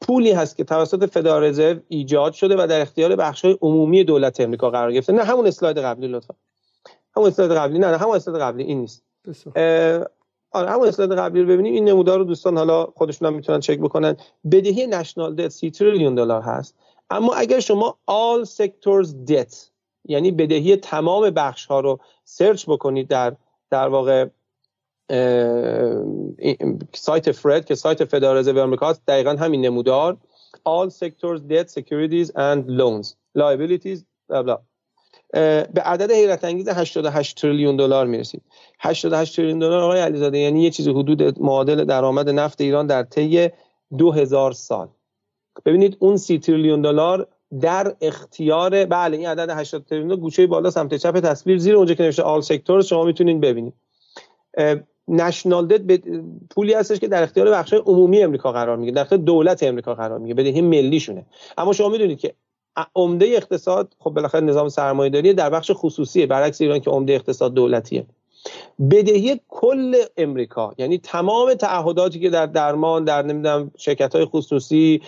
پولی 0.00 0.32
هست 0.32 0.56
که 0.56 0.64
توسط 0.64 1.10
فدرال 1.10 1.44
رزرو 1.44 1.80
ایجاد 1.88 2.32
شده 2.32 2.56
و 2.58 2.66
در 2.66 2.80
اختیار 2.80 3.16
بخش‌های 3.16 3.58
عمومی 3.62 4.04
دولت 4.04 4.40
امریکا 4.40 4.70
قرار 4.70 4.92
گرفته. 4.92 5.12
نه 5.12 5.24
همون 5.24 5.46
اسلاید 5.46 5.78
قبلی 5.78 6.08
لطفا. 6.08 6.34
همون 7.16 7.28
اسلاید 7.28 7.52
قبلی 7.52 7.78
نه 7.78 7.90
نه 7.90 7.96
همون 7.96 8.16
اسلاید 8.16 8.40
قبلی 8.40 8.62
این 8.62 8.80
نیست. 8.80 9.02
آره 10.54 10.70
همون 10.70 10.88
اسلاید 10.88 11.12
قبلی 11.12 11.42
رو 11.42 11.48
ببینیم 11.48 11.74
این 11.74 11.88
نمودار 11.88 12.18
رو 12.18 12.24
دوستان 12.24 12.58
حالا 12.58 12.86
خودشون 12.86 13.28
هم 13.28 13.34
می‌تونن 13.34 13.60
چک 13.60 13.78
بکنن. 13.78 14.16
بدهی 14.52 14.86
نشنال 14.86 15.34
دت 15.34 15.48
30 15.48 15.70
تریلیون 15.70 16.14
دلار 16.14 16.42
هست. 16.42 16.76
اما 17.10 17.34
اگر 17.34 17.60
شما 17.60 17.98
all 18.10 18.48
sectors 18.48 19.08
debt 19.30 19.56
یعنی 20.04 20.30
بدهی 20.30 20.76
تمام 20.76 21.30
بخش 21.30 21.66
ها 21.66 21.80
رو 21.80 22.00
سرچ 22.24 22.64
بکنید 22.68 23.08
در 23.08 23.36
در 23.70 23.88
واقع 23.88 24.28
سایت 26.92 27.32
فرد 27.32 27.64
که 27.64 27.74
سایت 27.74 28.04
فدرال 28.04 28.36
رزرو 28.36 28.60
آمریکا 28.60 28.92
دقیقا 29.08 29.30
همین 29.30 29.60
نمودار. 29.60 30.16
All 30.68 30.90
sectors 30.90 31.40
debt 31.50 31.70
securities 31.70 32.30
and 32.30 32.68
loans. 32.68 33.16
Liabilities 33.34 34.04
بلا. 34.28 34.62
به 35.34 35.80
عدد 35.84 36.10
حیرت 36.10 36.44
انگیز 36.44 36.68
88 36.68 37.40
تریلیون 37.40 37.76
دلار 37.76 38.06
می‌رسید. 38.06 38.42
88 38.80 39.36
تریلیون 39.36 39.58
دلار 39.58 39.82
آقای 39.82 40.00
علیزاده 40.00 40.38
یعنی 40.38 40.62
یه 40.62 40.70
چیز 40.70 40.88
حدود 40.88 41.42
معادل 41.42 41.84
درآمد 41.84 42.28
نفت 42.28 42.60
ایران 42.60 42.86
در 42.86 43.02
طی 43.02 43.48
2000 43.98 44.52
سال. 44.52 44.88
ببینید 45.64 45.96
اون 46.00 46.16
30 46.16 46.38
تریلیون 46.38 46.82
دلار 46.82 47.26
در 47.60 47.94
اختیار 48.00 48.84
بله 48.84 49.16
این 49.16 49.28
عدد 49.28 49.50
80 49.50 49.84
تریلیون 49.84 50.16
گوشه 50.16 50.46
بالا 50.46 50.70
سمت 50.70 50.94
چپ 50.94 51.20
تصویر 51.20 51.58
زیر 51.58 51.76
اونجا 51.76 51.94
که 51.94 52.02
نوشته 52.02 52.22
آل 52.22 52.40
سکتور 52.40 52.82
شما 52.82 53.04
می‌تونید 53.04 53.40
ببینید. 53.40 53.74
نشنال 55.08 55.66
دت 55.66 56.02
پولی 56.50 56.72
هستش 56.72 56.98
که 56.98 57.08
در 57.08 57.22
اختیار 57.22 57.50
بخش 57.50 57.72
عمومی 57.72 58.22
امریکا 58.22 58.52
قرار 58.52 58.76
می‌گیره 58.76 58.94
در 58.94 59.02
اختیار 59.02 59.20
دولت 59.20 59.62
امریکا 59.62 59.94
قرار 59.94 60.18
می‌گیره 60.18 60.42
بدهی 60.42 60.60
ملیشونه. 60.60 61.26
اما 61.58 61.72
شما 61.72 61.88
می‌دونید 61.88 62.18
که 62.18 62.34
عمده 62.96 63.26
اقتصاد 63.26 63.94
خب 63.98 64.10
بالاخره 64.10 64.40
نظام 64.40 64.68
سرمایه‌داری 64.68 65.34
در 65.34 65.50
بخش 65.50 65.70
خصوصیه 65.74 66.26
برعکس 66.26 66.60
ایران 66.60 66.80
که 66.80 66.90
عمده 66.90 67.12
اقتصاد 67.12 67.54
دولتیه. 67.54 68.06
بدهی 68.90 69.40
کل 69.48 69.96
امریکا 70.16 70.74
یعنی 70.78 70.98
تمام 70.98 71.54
تعهداتی 71.54 72.20
که 72.20 72.30
در 72.30 72.46
درمان 72.46 73.04
در 73.04 73.22
نمی‌دونم 73.22 73.70
شرکت 73.76 74.16
های 74.16 74.24
خصوصی 74.24 75.02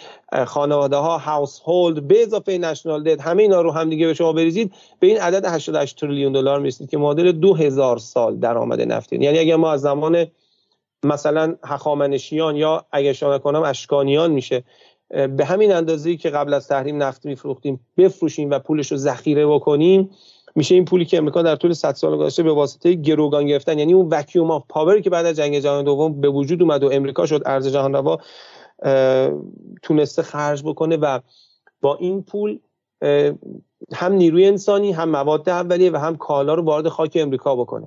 خانواده 0.47 0.97
ها 0.97 1.19
household 1.19 2.09
به 2.09 2.23
اضافه 2.23 2.59
national 2.59 3.03
debt 3.03 3.21
همه 3.21 3.43
اینا 3.43 3.61
رو 3.61 3.71
هم 3.71 3.91
دیگه 3.91 4.07
به 4.07 4.15
شما 4.15 4.33
بریزید 4.33 4.73
به 5.01 5.07
این 5.07 5.21
عدد 5.21 5.45
88 5.45 6.01
تریلیون 6.01 6.33
دلار 6.33 6.61
می‌رسید 6.61 6.91
که 6.91 6.99
معادل 6.99 7.33
2000 7.33 7.99
سال 7.99 8.37
درآمد 8.37 8.81
نفتی 8.81 9.17
یعنی 9.17 9.39
اگر 9.39 9.57
ما 9.57 9.73
از 9.73 9.81
زمان 9.81 10.27
مثلا 11.05 11.57
هخامنشیان 11.65 12.57
یا 12.57 12.85
اگر 12.93 13.13
شما 13.13 13.39
کنم 13.39 13.63
اشکانیان 13.63 14.33
میشه 14.33 14.65
به 15.09 15.45
همین 15.45 15.73
اندازه‌ای 15.73 16.17
که 16.17 16.31
قبل 16.31 16.55
از 16.55 16.69
تحریم 16.69 17.03
نفت 17.03 17.27
میفروختیم 17.27 17.81
بفروشیم 17.97 18.51
و 18.51 18.59
پولش 18.59 18.93
رو 18.93 18.99
ذخیره 18.99 19.47
بکنیم 19.47 20.11
میشه 20.55 20.75
این 20.75 20.85
پولی 20.85 21.05
که 21.05 21.19
امریکا 21.19 21.43
در 21.43 21.57
طول 21.57 21.73
100 21.73 21.95
سال 21.95 22.17
گذشته 22.17 22.43
به 22.43 22.53
واسطه 22.53 22.95
گروگان 22.95 23.47
گرفتن 23.47 23.79
یعنی 23.79 23.93
اون 23.93 24.09
vacuum 24.09 24.51
of 24.51 24.65
power 24.69 24.97
ی 24.97 25.03
که 25.03 25.11
بعد 25.11 25.27
از 25.27 25.37
جنگ 25.37 25.59
جهانی 25.59 25.85
دوم 25.85 26.21
به 26.21 26.29
وجود 26.29 26.63
اومد 26.63 26.85
و 26.85 26.93
امریکا 26.93 27.27
شد 27.27 27.43
ارز 27.47 27.69
جهان 27.69 27.93
روا 27.93 28.19
تونسته 29.83 30.23
خرج 30.23 30.63
بکنه 30.63 30.97
و 30.97 31.21
با 31.81 31.97
این 31.97 32.23
پول 32.23 32.59
هم 33.93 34.13
نیروی 34.13 34.47
انسانی 34.47 34.93
هم 34.93 35.09
مواد 35.11 35.49
اولیه 35.49 35.91
و 35.91 35.97
هم 35.97 36.17
کالا 36.17 36.55
رو 36.55 36.63
وارد 36.63 36.89
خاک 36.89 37.19
امریکا 37.21 37.57
بکنه. 37.57 37.87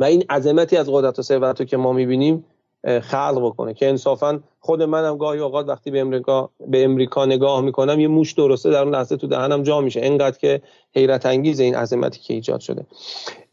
و 0.00 0.04
این 0.04 0.24
عظمتی 0.30 0.76
از 0.76 0.88
قدرت 0.90 1.18
و 1.18 1.22
ثروت 1.22 1.66
که 1.66 1.76
ما 1.76 1.92
می‌بینیم 1.92 2.44
خلق 2.84 3.40
بکنه 3.44 3.74
که 3.74 3.88
انصافا 3.88 4.40
خود 4.60 4.82
منم 4.82 5.16
گاهی 5.16 5.40
اوقات 5.40 5.68
وقتی 5.68 5.90
به 5.90 6.00
امریکا 6.00 6.50
به 6.66 6.84
امریکا 6.84 7.26
نگاه 7.26 7.60
می‌کنم 7.60 8.00
یه 8.00 8.08
موش 8.08 8.32
درسته 8.32 8.70
در 8.70 8.82
اون 8.82 8.94
لحظه 8.94 9.16
تو 9.16 9.26
دهنم 9.26 9.62
جا 9.62 9.80
میشه. 9.80 10.00
اینقدر 10.00 10.38
که 10.38 10.62
حیرت 10.94 11.26
انگیز 11.26 11.60
این 11.60 11.74
عظمتی 11.74 12.20
که 12.20 12.34
ایجاد 12.34 12.60
شده. 12.60 12.86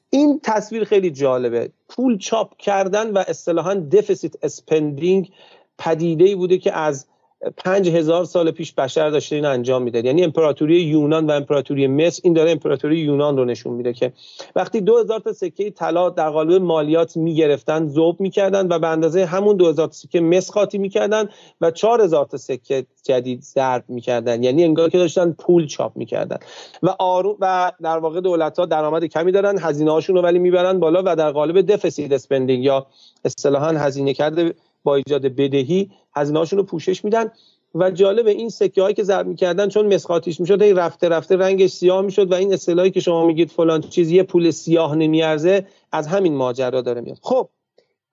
این 0.09 0.39
تصویر 0.43 0.83
خیلی 0.83 1.11
جالبه. 1.11 1.69
پول 1.89 2.17
چاپ 2.17 2.57
کردن 2.57 3.11
و 3.11 3.23
اصطلاحا 3.27 3.73
deficit 3.73 4.33
spending 4.43 5.31
پدیده 5.77 6.25
ای 6.25 6.35
بوده 6.35 6.57
که 6.57 6.73
از 6.73 7.07
پنج 7.57 7.89
هزار 7.89 8.25
سال 8.25 8.51
پیش 8.51 8.73
بشر 8.73 9.09
داشته 9.09 9.35
این 9.35 9.45
انجام 9.45 9.83
میده. 9.83 10.05
یعنی 10.05 10.23
امپراتوری 10.23 10.81
یونان 10.81 11.25
و 11.25 11.31
امپراتوری 11.31 11.87
مصر 11.87 12.21
این 12.23 12.33
داره 12.33 12.51
امپراتوری 12.51 12.97
یونان 12.99 13.37
رو 13.37 13.45
نشون 13.45 13.73
میده 13.73 13.93
که 13.93 14.13
وقتی 14.55 14.81
دو 14.81 14.97
هزار 14.97 15.19
تا 15.19 15.33
سکه 15.33 15.69
طلا 15.69 16.09
در 16.09 16.29
قالب 16.29 16.61
مالیات 16.61 17.17
می‌گرفتن 17.17 17.87
ذوب 17.87 18.21
می‌کردن 18.21 18.67
و 18.67 18.79
به 18.79 18.87
اندازه 18.87 19.25
همون 19.25 19.57
دو 19.57 19.69
هزار 19.69 19.87
تا 19.87 19.93
سکه 19.93 20.21
مس 20.21 20.49
قاطی 20.49 20.77
می‌کردن 20.77 21.29
و 21.61 21.71
چهار 21.71 22.01
هزار 22.01 22.25
تا 22.25 22.37
سکه 22.37 22.85
جدید 23.03 23.41
ضرب 23.41 23.83
می‌کردن. 23.87 24.43
یعنی 24.43 24.63
انگار 24.63 24.89
که 24.89 24.97
داشتن 24.97 25.31
پول 25.31 25.67
چاپ 25.67 25.97
می‌کردن. 25.97 26.37
و 26.83 26.95
آروم 26.99 27.37
و 27.39 27.71
در 27.81 27.97
واقع 27.97 28.21
دولت 28.21 28.59
ها 28.59 28.65
درآمد 28.65 29.05
کمی 29.05 29.31
دارن 29.31 29.59
هزینه 29.59 29.91
هاشون 29.91 30.15
رو 30.15 30.21
ولی 30.21 30.39
می‌برن 30.39 30.79
بالا 30.79 31.03
و 31.05 31.15
در 31.15 31.31
قالب 31.31 31.61
deficit 31.61 32.11
spending 32.11 32.63
یا 32.63 32.85
اصطلاحا 33.25 33.67
هزینه 33.67 34.13
کرده 34.13 34.53
با 34.83 34.95
ایجاد 34.95 35.21
بدهی 35.25 35.91
هزینه‌هاشون 36.15 36.59
رو 36.59 36.65
پوشش 36.65 37.05
میدن. 37.05 37.31
و 37.75 37.91
جالب 37.91 38.27
این 38.27 38.49
سکه 38.49 38.81
هایی 38.81 38.95
که 38.95 39.03
ضرب 39.03 39.27
می‌کردن 39.27 39.69
چون 39.69 39.93
مسخاتیش 39.93 40.39
می‌شد 40.39 40.61
این 40.61 40.75
رفته 40.75 41.09
رفته 41.09 41.37
رنگش 41.37 41.69
سیاه 41.69 42.01
می‌شد 42.01 42.31
و 42.31 42.35
این 42.35 42.53
اصطلاحی 42.53 42.91
که 42.91 42.99
شما 42.99 43.25
میگید 43.25 43.51
فلان 43.51 43.81
چیز 43.81 44.11
یه 44.11 44.23
پول 44.23 44.51
سیاه 44.51 44.95
نمیارزه 44.95 45.67
از 45.91 46.07
همین 46.07 46.35
ماجرا 46.35 46.81
داره 46.81 47.01
میاد. 47.01 47.17
خب 47.21 47.49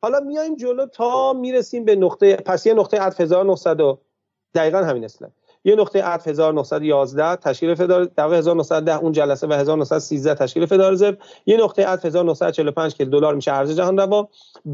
حالا 0.03 0.21
میایم 0.21 0.57
جلو 0.57 0.87
تا 0.87 1.33
می‌رسیم 1.33 1.85
به 1.85 1.97
نقطه 1.97 2.37
پس 2.37 2.67
یه 2.67 2.75
نقطه 2.75 2.99
عطف 2.99 3.21
1900 3.21 3.99
دقیقا 4.55 4.79
همین 4.79 5.05
اسلام 5.05 5.33
یه 5.65 5.77
نقطه 5.77 6.03
عطف 6.03 6.29
1911 6.29 7.37
تشکیل 7.37 7.75
فدرال 7.75 8.09
در 8.17 8.35
1910 8.35 8.99
اون 8.99 9.13
جلسه 9.13 9.47
و 9.47 9.53
1913 9.53 10.35
تشکیل 10.35 10.67
فدرال 10.67 11.17
یه 11.47 11.57
نقطه 11.57 11.87
عطف 11.87 12.05
1945 12.05 12.95
که 12.95 13.05
دلار 13.05 13.35
میشه 13.35 13.53
ارز 13.53 13.77
جهان 13.77 13.99
روا 13.99 14.29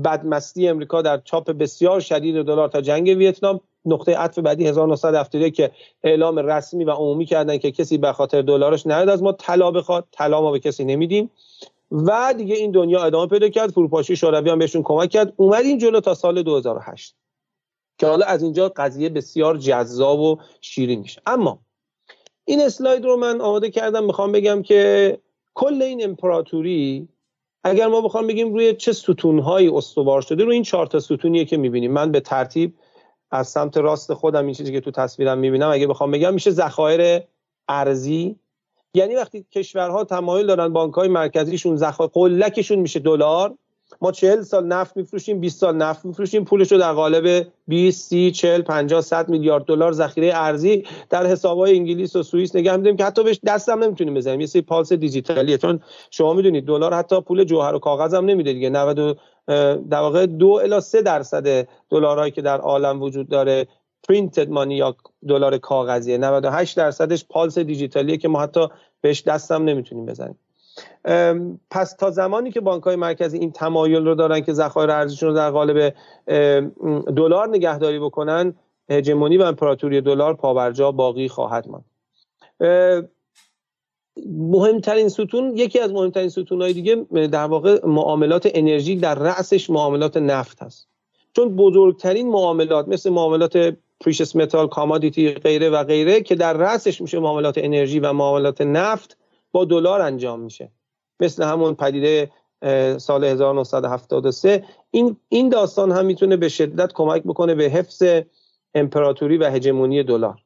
بدمستی 0.05 0.69
امریکا 0.69 1.03
در 1.03 1.21
چاپ 1.25 1.51
بسیار 1.51 2.01
شدید 2.01 2.45
دلار 2.45 2.69
تا 2.69 2.81
جنگ 2.81 3.09
ویتنام. 3.09 3.61
نقطه 3.87 4.17
عطف 4.17 4.39
بعدی 4.39 4.67
1971 4.67 5.55
که 5.55 5.71
اعلام 6.05 6.39
رسمی 6.39 6.85
و 6.85 6.91
عمومی 6.91 7.25
کردن 7.25 7.59
که 7.59 7.71
کسی 7.71 7.99
به 7.99 8.13
خاطر 8.13 8.43
دلارش 8.43 8.87
نیاد 8.87 9.09
از 9.09 9.23
ما 9.23 9.33
طلا 9.33 9.71
بخواد. 9.71 10.05
طلا 10.13 10.41
ما 10.41 10.53
به 10.53 10.59
کسی 10.59 10.85
نمیدیم. 10.85 11.31
و 11.91 12.35
دیگه 12.37 12.55
این 12.55 12.71
دنیا 12.71 13.05
ادامه 13.05 13.27
پیدا 13.27 13.49
کرد. 13.49 13.71
فروپاشی 13.71 14.17
شوروی 14.17 14.51
هم 14.51 14.59
بهشون 14.59 14.83
کمک 14.83 15.11
کرد. 15.11 15.33
اومدیم 15.37 15.79
جلو 15.79 16.01
تا 16.01 16.15
سال 16.15 16.43
2008 16.43 17.15
که 17.99 18.07
حالا 18.07 18.27
از 18.27 18.43
اینجا 18.43 18.69
قضیه 18.69 19.09
بسیار 19.09 19.57
جذاب 19.57 20.21
و 20.21 20.39
شیرین 20.61 21.01
میشه. 21.01 21.23
اما 21.27 21.59
این 22.45 22.61
اسلاید 22.61 23.05
رو 23.05 23.17
من 23.17 23.41
آماده 23.41 23.71
کردم 23.71 24.05
می‌خوام 24.05 24.33
بگم 24.33 24.63
که 24.63 25.19
کل 25.55 25.83
این 25.83 26.05
امپراتوری 26.05 27.09
اگر 27.65 27.87
ما 27.87 28.01
بخوام 28.01 28.27
بگیم 28.27 28.55
روی 28.55 28.75
چه 28.75 28.93
ستونهایی 28.93 29.69
استوار 29.69 30.23
شده 30.23 30.45
روی 30.45 30.55
این 30.55 30.63
چهار 30.63 30.87
تا 30.87 31.01
ستونیه 31.01 31.45
که 31.45 31.57
می‌بینیم. 31.57 31.93
من 31.93 32.13
به 32.13 32.21
ترتیب 32.21 32.75
از 33.31 33.49
سمت 33.49 33.77
راست 33.77 34.15
خودم 34.15 34.45
این 34.45 34.55
چیزی 34.55 34.73
که 34.73 34.81
تو 34.81 34.91
تصویرم 34.91 35.39
می‌بینم 35.39 35.71
اگه 35.71 35.87
بخوام 35.87 36.11
بگم 36.11 36.35
میشه 36.35 36.51
ذخایر 36.51 37.23
ارزی 37.69 38.37
یعنی 38.95 39.15
وقتی 39.15 39.47
کشورها 39.53 40.05
تمایل 40.05 40.47
دارن 40.47 40.73
بانک 40.73 40.95
های 40.95 41.09
مرکزیشون 41.09 41.77
ذخایر 41.77 42.11
قلکشون 42.13 42.79
میشه 42.79 43.01
دلار 43.01 43.55
ما 44.01 44.13
40 44.13 44.43
سال 44.43 44.67
نفت 44.67 44.97
میفروشیم 44.97 45.41
20 45.41 45.59
سال 45.59 45.77
نفت 45.77 46.05
میفروشیم. 46.05 46.45
پولش 46.45 46.73
رو 46.73 46.79
در 46.79 46.93
قالب 46.93 47.47
20 47.69 48.09
30 48.09 48.31
40 48.31 48.63
50 48.63 49.01
100 49.01 49.29
میلیارد 49.29 49.65
دلار 49.65 49.93
ذخیره 49.93 50.33
ارزی 50.35 50.85
در 51.11 51.27
حسابهای 51.27 51.77
انگلیس 51.77 52.17
و 52.17 52.23
سوئیس 52.23 52.57
نگه 52.57 52.77
میدیم 52.77 52.97
که 52.97 53.05
حتی 53.05 53.25
بهش 53.25 53.41
دستم 53.47 53.85
نمی‌تونیم 53.85 54.15
بزنیم. 54.15 54.41
یه 54.41 54.47
سری 54.47 54.63
پالس 54.63 54.93
دیجیتالیه. 54.93 55.59
چون 55.59 55.81
شما 56.11 56.35
می‌دونید 56.35 56.67
دلار 56.67 56.95
حتی 56.95 57.21
پول 57.21 57.45
جوهر 57.45 57.75
و 57.75 57.79
کاغذ 57.79 58.15
هم 58.15 58.25
نمیده 58.25 58.53
دیگه. 58.53 58.71
90 58.71 59.19
در 59.47 60.01
واقع 60.01 60.27
2 60.27 60.47
الی 60.47 60.81
3 60.81 61.03
درصد 61.03 61.69
دلارایی 61.91 62.33
که 62.33 62.43
در 62.43 62.61
عالم 62.61 63.03
وجود 63.03 63.29
داره 63.29 63.67
پرینتد 64.09 64.49
مانی 64.49 64.77
یا 64.77 64.97
دلار 65.29 65.59
کاغذیه. 65.59 66.19
98 66.19 66.77
درصدش 66.77 67.25
پالس 67.31 67.59
دیجیتالیه 67.59 68.17
که 68.17 68.29
ما 68.29 68.41
حتی 68.41 68.69
بهش 69.01 69.23
دستم 69.23 69.65
نمی‌تونیم 69.65 70.07
بزنیم. 70.07 70.39
پس 71.71 71.93
تا 71.99 72.11
زمانی 72.11 72.51
که 72.51 72.61
بانک 72.61 72.83
های 72.83 72.97
مرکزی 72.97 73.39
این 73.39 73.53
تمایل 73.53 74.07
رو 74.07 74.15
دارن 74.15 74.41
که 74.41 74.53
ذخایر 74.53 74.91
ارزششون 74.91 75.29
رو 75.29 75.35
در 75.35 75.51
قالب 75.51 75.95
دلار 77.17 77.49
نگهداری 77.49 77.99
بکنن 77.99 78.55
هژمونی 78.91 79.37
و 79.37 79.43
امپراتوری 79.43 80.01
دلار 80.01 80.35
پابرجا 80.35 80.93
باقی 80.93 81.29
خواهد 81.29 81.69
ماند. 81.69 81.85
مهمترین 84.27 85.09
ستون 85.09 85.57
یکی 85.57 85.79
از 85.79 85.93
مهمترین 85.93 86.29
ستون 86.29 86.63
های 86.63 86.73
دیگه 86.73 86.95
در 87.27 87.45
واقع 87.45 87.87
معاملات 87.87 88.51
انرژی 88.55 88.97
در 88.97 89.15
رأسش 89.15 89.71
معاملات 89.71 90.17
نفت 90.17 90.63
هست. 90.63 90.89
چون 91.37 91.57
بزرگترین 91.57 92.29
معاملات 92.29 92.89
مثل 92.89 93.11
معاملات 93.11 93.77
precious 94.01 94.37
metal 94.37 94.69
commodity 94.69 95.35
غیره 95.35 95.71
و 95.71 95.85
غیره 95.85 96.21
که 96.21 96.35
در 96.35 96.53
رأسش 96.53 97.01
میشه 97.01 97.19
معاملات 97.19 97.59
انرژی 97.59 98.01
و 98.01 98.13
معاملات 98.13 98.61
نفت 98.61 99.17
با 99.55 99.65
دلار 99.65 100.01
انجام 100.01 100.41
میشه. 100.41 100.71
مثل 101.21 101.43
همون 101.43 101.75
پدیده 101.75 102.31
سال 102.99 103.25
1973 103.25 104.65
این 104.91 105.17
این 105.29 105.49
داستان 105.49 105.93
هم 105.93 106.07
می‌تونه 106.07 106.37
به 106.37 106.49
شدت 106.49 106.93
کمک 106.93 107.23
بکنه 107.23 107.55
به 107.55 107.65
حفظ 107.65 108.03
امپراتوری 108.75 109.37
و 109.37 109.51
هژمونی 109.51 110.03
دلار. 110.03 110.41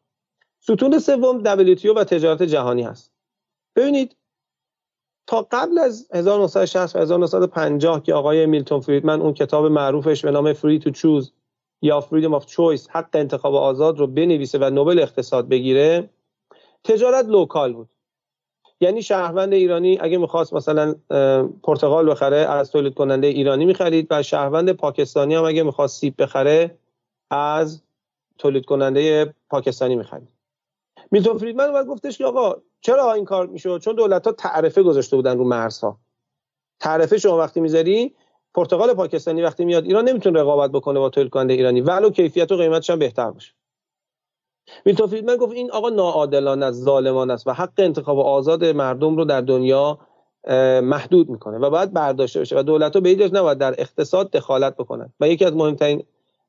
ستون 0.60 0.98
سوم 0.98 1.44
WTO 1.74 1.96
و 1.96 2.04
تجارت 2.04 2.42
جهانی 2.42 2.82
هست. 2.82 3.12
ببینید 3.76 4.16
تا 5.26 5.48
قبل 5.50 5.78
از 5.78 6.08
1960 6.12 6.96
و 6.96 6.98
1950 6.98 8.02
که 8.02 8.14
آقای 8.14 8.46
میلتون 8.46 8.80
فریدمن 8.80 9.20
اون 9.20 9.34
کتاب 9.34 9.66
معروفش 9.66 10.24
به 10.24 10.30
نام 10.30 10.52
Free 10.52 10.78
to 10.78 10.90
Choose 10.90 11.32
یا 11.82 12.00
Freedom 12.00 12.34
of 12.34 12.46
Choice 12.46 12.88
حق 12.90 13.08
انتخاب 13.12 13.54
آزاد 13.54 13.98
رو 13.98 14.06
بنویسه 14.06 14.58
و 14.58 14.70
نوبل 14.70 14.98
اقتصاد 14.98 15.48
بگیره 15.48 16.10
تجارت 16.84 17.26
local 17.26 17.72
بود. 17.72 17.88
یعنی 18.80 19.02
شهروند 19.02 19.52
ایرانی 19.52 19.98
اگه 20.00 20.18
می‌خواست 20.18 20.54
مثلا 20.54 20.94
پرتغال 21.62 22.10
بخره 22.10 22.36
از 22.36 22.70
تولید 22.70 22.94
کننده 22.94 23.26
ایرانی 23.26 23.64
می‌خرید 23.64 24.06
و 24.10 24.22
شهروند 24.22 24.72
پاکستانی 24.72 25.34
هم 25.34 25.44
اگه 25.44 25.62
می‌خواست 25.62 26.00
سیب 26.00 26.22
بخره 26.22 26.78
از 27.30 27.82
تولید 28.38 28.64
کننده 28.64 29.34
پاکستانی 29.50 29.96
می‌خرید. 29.96 30.28
میلتون 31.10 31.38
فریدمن 31.38 31.64
اومد 31.64 31.86
گفتش 31.86 32.18
که 32.18 32.24
آقا 32.24 32.56
چرا 32.80 33.12
این 33.12 33.24
کار 33.24 33.46
می‌شد؟ 33.46 33.80
چون 33.80 33.94
دولت 33.94 34.26
ها 34.26 34.32
تعرفه 34.32 34.82
گذاشته 34.82 35.16
بودن 35.16 35.38
رو 35.38 35.44
مرزها. 35.44 35.98
تعرفه 36.80 37.18
شما 37.18 37.38
وقتی 37.38 37.60
می‌ذاری 37.60 38.14
پرتغال 38.54 38.94
پاکستانی 38.94 39.42
وقتی 39.42 39.64
میاد 39.64 39.84
ایران 39.84 40.08
نمی‌تونه 40.08 40.40
رقابت 40.40 40.70
بکنه 40.70 40.98
با 40.98 41.08
تولید 41.10 41.30
کننده 41.30 41.54
ایرانی. 41.54 41.80
ولو 41.80 42.10
کیفیت 42.10 42.52
و 42.52 42.56
قیمتش 42.56 42.90
هم 42.90 42.98
بهتر 42.98 43.30
باشه. 43.30 43.52
میلتون 44.84 45.06
فریدمن 45.06 45.36
گفت 45.36 45.52
این 45.52 45.70
آقا 45.70 45.88
ناعادلانه 45.88 46.66
است 46.66 46.82
ظالمان 46.82 47.30
است 47.30 47.46
و 47.46 47.52
حق 47.52 47.72
انتخاب 47.78 48.18
آزاد 48.18 48.64
مردم 48.64 49.16
رو 49.16 49.24
در 49.24 49.40
دنیا 49.40 49.98
محدود 50.82 51.28
می‌کنه 51.28 51.58
و 51.58 51.70
باید 51.70 51.92
برداشته 51.92 52.40
بشه 52.40 52.58
و 52.58 52.62
دولت 52.62 52.94
ها 52.94 53.00
به 53.00 53.08
این 53.08 53.36
نباید 53.36 53.58
در 53.58 53.74
اقتصاد 53.78 54.30
دخالت 54.30 54.76
بکنن. 54.76 55.12
و 55.20 55.28
یکی 55.28 55.44
از 55.44 55.52
مهمترین 55.52 56.02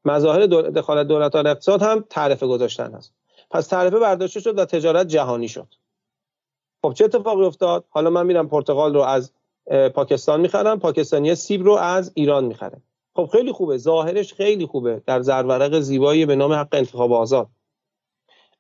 مظاهر 0.06 0.46
دخالت 0.46 1.08
دولت 1.08 1.36
ها 1.36 1.42
اقتصاد 1.42 1.82
هم 1.82 2.06
تعرفه 2.10 2.48
گذاشتن 2.48 2.96
است. 2.96 3.14
پس 3.52 3.68
تعرفه 3.68 4.00
برداشته 4.00 4.40
شد 4.40 4.60
و 4.60 4.66
تجارت 4.66 5.08
جهانی 5.08 5.48
شد. 5.48 5.68
خب 6.82 6.94
چه 6.94 7.06
اتفاقی 7.06 7.46
افتاد؟ 7.46 7.84
حالا 7.90 8.10
من 8.10 8.26
میرم 8.26 8.50
پرتغال 8.50 8.94
رو 8.94 9.02
از 9.02 9.32
پاکستان 9.94 10.42
می‌خرم. 10.42 10.80
پاکستانی 10.80 11.36
سیب 11.36 11.64
رو 11.64 11.74
از 11.74 12.12
ایران 12.16 12.46
می‌خره. 12.46 12.82
خب 13.16 13.30
خیلی 13.32 13.52
خوبه. 13.52 13.78
ظاهرش 13.78 14.34
خیلی 14.34 14.66
خوبه. 14.66 15.02
در 15.06 15.22
زرورق 15.22 15.80
زیبایی 15.80 16.26
به 16.26 16.36
نام 16.36 16.54
حق 16.54 16.68
انتخاب 16.72 17.14
آزاد. 17.14 17.48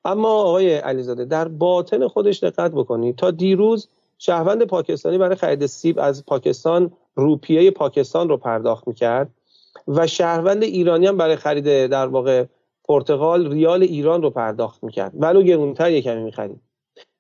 اما 0.06 0.30
آقای 0.30 0.76
علیزاده 0.76 1.26
در 1.26 1.48
باطن 1.48 2.08
خودش 2.08 2.44
دقت 2.44 2.72
بکنید. 2.72 3.16
تا 3.16 3.32
دیروز 3.32 3.90
شهروند 4.18 4.64
پاکستانی 4.64 5.18
برای 5.18 5.36
خرید 5.36 5.66
سیب 5.66 6.00
از 6.00 6.26
پاکستان 6.26 6.92
روپیه 7.16 7.72
پاکستان 7.72 8.30
رو 8.30 8.38
پرداخت 8.38 8.88
می‌کرد 8.88 9.30
و 9.88 10.08
شهروند 10.08 10.64
ایرانی 10.64 11.08
هم 11.08 11.18
برای 11.18 11.36
خرید 11.36 11.88
در 11.88 12.08
واقع 12.08 12.46
پرتغال 12.84 13.52
ریال 13.52 13.84
ایران 13.84 14.22
رو 14.22 14.30
پرداخت 14.30 14.84
می‌کرد. 14.84 15.12
ولو 15.16 15.42
گرونتر 15.42 15.92
یه 15.92 16.02
کمی 16.02 16.24
می‌خرید 16.24 16.62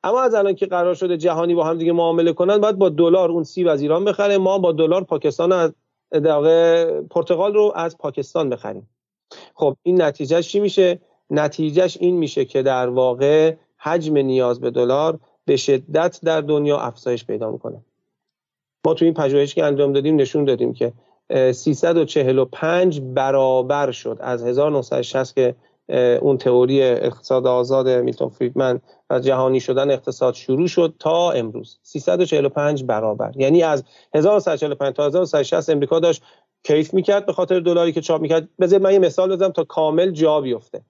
اما 0.03 0.21
از 0.21 0.33
الان 0.33 0.55
که 0.55 0.65
قرار 0.65 0.93
شده 0.93 1.17
جهانی 1.17 1.55
با 1.55 1.63
هم 1.63 1.77
دیگه 1.77 1.91
معامله 1.91 2.33
کنن 2.33 2.57
باید 2.57 2.77
با 2.77 2.89
دلار 2.89 3.31
اون 3.31 3.43
سیب 3.43 3.67
از 3.67 3.81
ایران 3.81 4.05
بخره 4.05 4.37
ما 4.37 4.57
با 4.57 4.71
دلار 4.71 5.03
پاکستان 5.03 5.51
از 5.51 5.73
پرتغال 7.09 7.53
رو 7.53 7.73
از 7.75 7.97
پاکستان 7.97 8.49
بخریم. 8.49 8.89
خب 9.55 9.77
این 9.83 10.01
نتیجه 10.01 10.41
چی 10.41 10.59
میشه؟ 10.59 10.99
نتیجهش 11.29 11.97
این 11.99 12.17
میشه 12.17 12.45
که 12.45 12.61
در 12.61 12.87
واقع 12.87 13.55
حجم 13.77 14.17
نیاز 14.17 14.59
به 14.59 14.71
دلار 14.71 15.19
به 15.45 15.55
شدت 15.55 16.19
در 16.23 16.41
دنیا 16.41 16.79
افزایش 16.79 17.25
پیدا 17.25 17.51
می‌کنه. 17.51 17.81
ما 18.85 18.93
تو 18.93 19.05
این 19.05 19.13
پژوهشی 19.13 19.55
که 19.55 19.65
انجام 19.65 19.93
دادیم 19.93 20.15
نشون 20.15 20.45
دادیم 20.45 20.73
که 20.73 20.93
345 21.53 23.01
برابر 23.01 23.91
شد 23.91 24.17
از 24.21 24.43
1960 24.43 25.35
که 25.35 25.55
اون 26.21 26.37
تئوری 26.37 26.83
اقتصاد 26.83 27.47
آزاد 27.47 27.89
میلتون 27.89 28.29
فریدمن 28.29 28.81
و 29.09 29.19
جهانی 29.19 29.59
شدن 29.59 29.91
اقتصاد 29.91 30.33
شروع 30.33 30.67
شد 30.67 30.93
تا 30.99 31.31
امروز. 31.31 31.79
345 31.83 32.83
برابر. 32.83 33.31
یعنی 33.35 33.63
از 33.63 33.83
1945 34.13 34.95
تا 34.95 35.05
1960 35.05 35.69
امریکا 35.69 35.99
داشت 35.99 36.23
کیف 36.63 36.93
می‌کرد 36.93 37.25
به 37.25 37.33
خاطر 37.33 37.59
دلاری 37.59 37.91
که 37.91 38.01
چاپ 38.01 38.21
می‌کرد. 38.21 38.49
بذار 38.59 38.79
من 38.79 38.93
یه 38.93 38.99
مثال 38.99 39.35
بزنم 39.35 39.51
تا 39.51 39.63
کامل 39.63 40.11
جا 40.11 40.41
بیفته. 40.41 40.81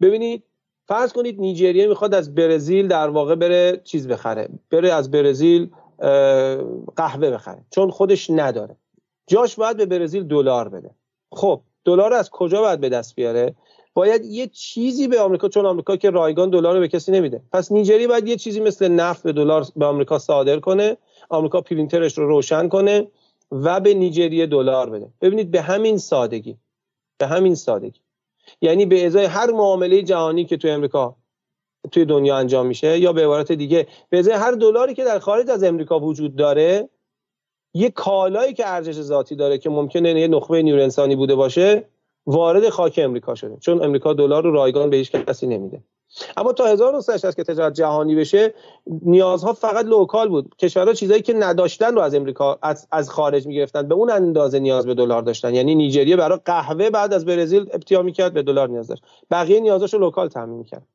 ببینید 0.00 0.42
فرض 0.88 1.12
کنید 1.12 1.40
نیجریه 1.40 1.86
می‌خواد 1.86 2.14
از 2.14 2.34
برزیل 2.34 2.88
در 2.88 3.08
واقع 3.08 3.34
بره 3.34 3.80
چیز 3.84 4.08
بخره 4.08 4.48
بره 4.70 4.92
از 4.92 5.10
برزیل 5.10 5.70
قهوه 6.96 7.30
بخره 7.30 7.64
چون 7.70 7.90
خودش 7.90 8.30
نداره. 8.30 8.76
جاش 9.26 9.56
باید 9.56 9.76
به 9.76 9.86
برزیل 9.86 10.22
دلار 10.22 10.68
بده. 10.68 10.90
خب 11.32 11.60
دلار 11.84 12.12
از 12.12 12.30
کجا 12.30 12.60
باید 12.60 12.80
به 12.80 12.88
دست 12.88 13.14
بیاره؟ 13.14 13.54
باید 13.94 14.24
یه 14.24 14.46
چیزی 14.46 15.08
به 15.08 15.20
آمریکا 15.20 15.48
چون 15.48 15.66
آمریکا 15.66 15.96
که 15.96 16.10
رایگان 16.10 16.50
دلار 16.50 16.74
رو 16.74 16.80
به 16.80 16.88
کسی 16.88 17.12
نمیده. 17.12 17.42
پس 17.52 17.72
نیجری 17.72 18.06
باید 18.06 18.28
یه 18.28 18.36
چیزی 18.36 18.60
مثل 18.60 18.88
نفت 18.88 19.22
به 19.22 19.32
دلار 19.32 19.66
به 19.76 19.86
آمریکا 19.86 20.18
صادر 20.18 20.60
کنه 20.60 20.96
آمریکا 21.28 21.60
پرینترش 21.60 22.18
رو 22.18 22.28
روشن 22.28 22.68
کنه 22.68 23.06
و 23.52 23.80
به 23.80 23.94
نیجریه 23.94 24.46
دلار 24.46 24.90
بده. 24.90 25.08
ببینید 25.20 25.50
به 25.50 25.60
همین 25.60 25.98
سادگی 25.98 26.56
به 27.18 27.26
همین 27.26 27.54
سادگی. 27.54 28.00
یعنی 28.60 28.86
به 28.86 29.06
ازای 29.06 29.24
هر 29.24 29.50
معامله 29.50 30.02
جهانی 30.02 30.44
که 30.44 30.56
توی 30.56 30.70
امریکا 30.70 31.16
توی 31.92 32.04
دنیا 32.04 32.36
انجام 32.36 32.66
میشه 32.66 32.98
یا 32.98 33.12
به 33.12 33.24
عبارت 33.24 33.52
دیگه 33.52 33.86
به 34.10 34.18
ازای 34.18 34.34
هر 34.34 34.52
دلاری 34.52 34.94
که 34.94 35.04
در 35.04 35.18
خارج 35.18 35.50
از 35.50 35.64
امریکا 35.64 36.00
وجود 36.00 36.36
داره 36.36 36.88
یه 37.74 37.90
کالایی 37.90 38.54
که 38.54 38.66
ارزش 38.66 38.92
ذاتی 38.92 39.36
داره 39.36 39.58
که 39.58 39.70
ممکنه 39.70 40.20
یه 40.20 40.28
نخبه 40.28 40.62
نیرو 40.62 40.82
انسانی 40.82 41.16
بوده 41.16 41.34
باشه 41.34 41.84
وارد 42.26 42.68
خاک 42.68 43.00
امریکا 43.02 43.34
شده. 43.34 43.56
چون 43.56 43.82
امریکا 43.82 44.12
دلار 44.12 44.42
رو 44.42 44.52
رایگان 44.52 44.90
به 44.90 44.96
هیچ 44.96 45.12
کسی 45.12 45.46
نمیده. 45.46 45.82
اما 46.36 46.52
تا 46.52 46.66
1960 46.66 47.36
که 47.36 47.44
تجارت 47.44 47.74
جهانی 47.74 48.14
بشه 48.14 48.54
نیازها 48.86 49.52
فقط 49.52 49.84
local 49.84 50.28
بود. 50.28 50.54
کشورها 50.58 50.92
چیزایی 50.92 51.22
که 51.22 51.32
نداشتن 51.34 51.94
رو 51.94 52.00
از 52.00 52.14
امریکا 52.14 52.58
از, 52.62 53.10
خارج 53.10 53.46
می‌گرفتن. 53.46 53.88
به 53.88 53.94
اون 53.94 54.10
اندازه 54.10 54.58
نیاز 54.58 54.86
به 54.86 54.94
دلار 54.94 55.22
داشتن. 55.22 55.54
یعنی 55.54 55.74
نیجریه 55.74 56.16
برای 56.16 56.38
قهوه 56.44 56.90
باید 56.90 57.14
از 57.14 57.24
برزیل 57.24 57.70
ابتیاع 57.72 58.02
می‌کرد 58.02 58.34
به 58.34 58.42
دلار 58.42 58.68
نیاز 58.68 58.88
داشت. 58.88 59.02
بقیه 59.30 59.60
نیازاشو 59.60 59.98
رو 59.98 60.04
local 60.04 60.28
تامین 60.28 60.58
می‌کرد. 60.58 60.86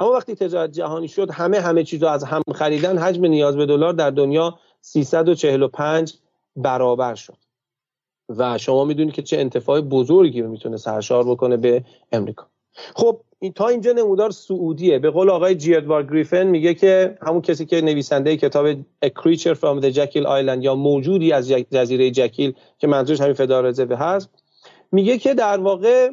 اما 0.00 0.12
وقتی 0.12 0.34
تجارت 0.34 0.72
جهانی 0.72 1.08
شد 1.08 1.30
همه 1.30 1.60
همه 1.60 1.84
چیز 1.84 2.02
رو 2.02 2.08
از 2.08 2.24
هم 2.24 2.42
خریدن 2.54 2.98
حجم 2.98 3.26
نیاز 3.26 3.56
به 3.56 3.66
دلار 3.66 3.92
در 3.92 4.10
دنیا 4.10 4.58
345 4.80 6.14
برابر 6.56 7.14
شد. 7.14 7.36
و 8.28 8.58
شما 8.58 8.84
می‌دونید 8.84 9.14
که 9.14 9.22
چه 9.22 9.38
انتفاع 9.38 9.80
بزرگی 9.80 10.42
می‌تونه 10.42 10.76
سرشار 10.76 11.24
بکنه 11.24 11.56
به 11.56 11.84
امریکا. 12.12 12.46
خب 12.94 13.20
این 13.42 13.52
تا 13.52 13.68
اینجا 13.68 13.92
نمودار 13.92 14.30
سعودیه. 14.30 14.98
به 14.98 15.10
قول 15.10 15.30
آقای 15.30 15.54
جی 15.54 15.74
ادوارد 15.74 16.10
گریفن 16.10 16.46
میگه 16.46 16.74
که 16.74 17.18
همون 17.22 17.40
کسی 17.40 17.66
که 17.66 17.80
نویسنده 17.80 18.36
کتاب 18.36 18.72
A 18.74 19.08
Creature 19.08 19.54
from 19.54 19.82
the 19.82 19.90
Jekyll 19.92 20.24
Island 20.24 20.64
یا 20.64 20.74
موجودی 20.74 21.32
از 21.32 21.48
جزیره 21.48 22.10
جکیل 22.10 22.52
که 22.78 22.86
منظورش 22.86 23.20
همین 23.20 23.32
فدار 23.34 23.66
هست 23.92 24.30
میگه 24.92 25.18
که 25.18 25.34
در 25.34 25.60
واقع 25.60 26.10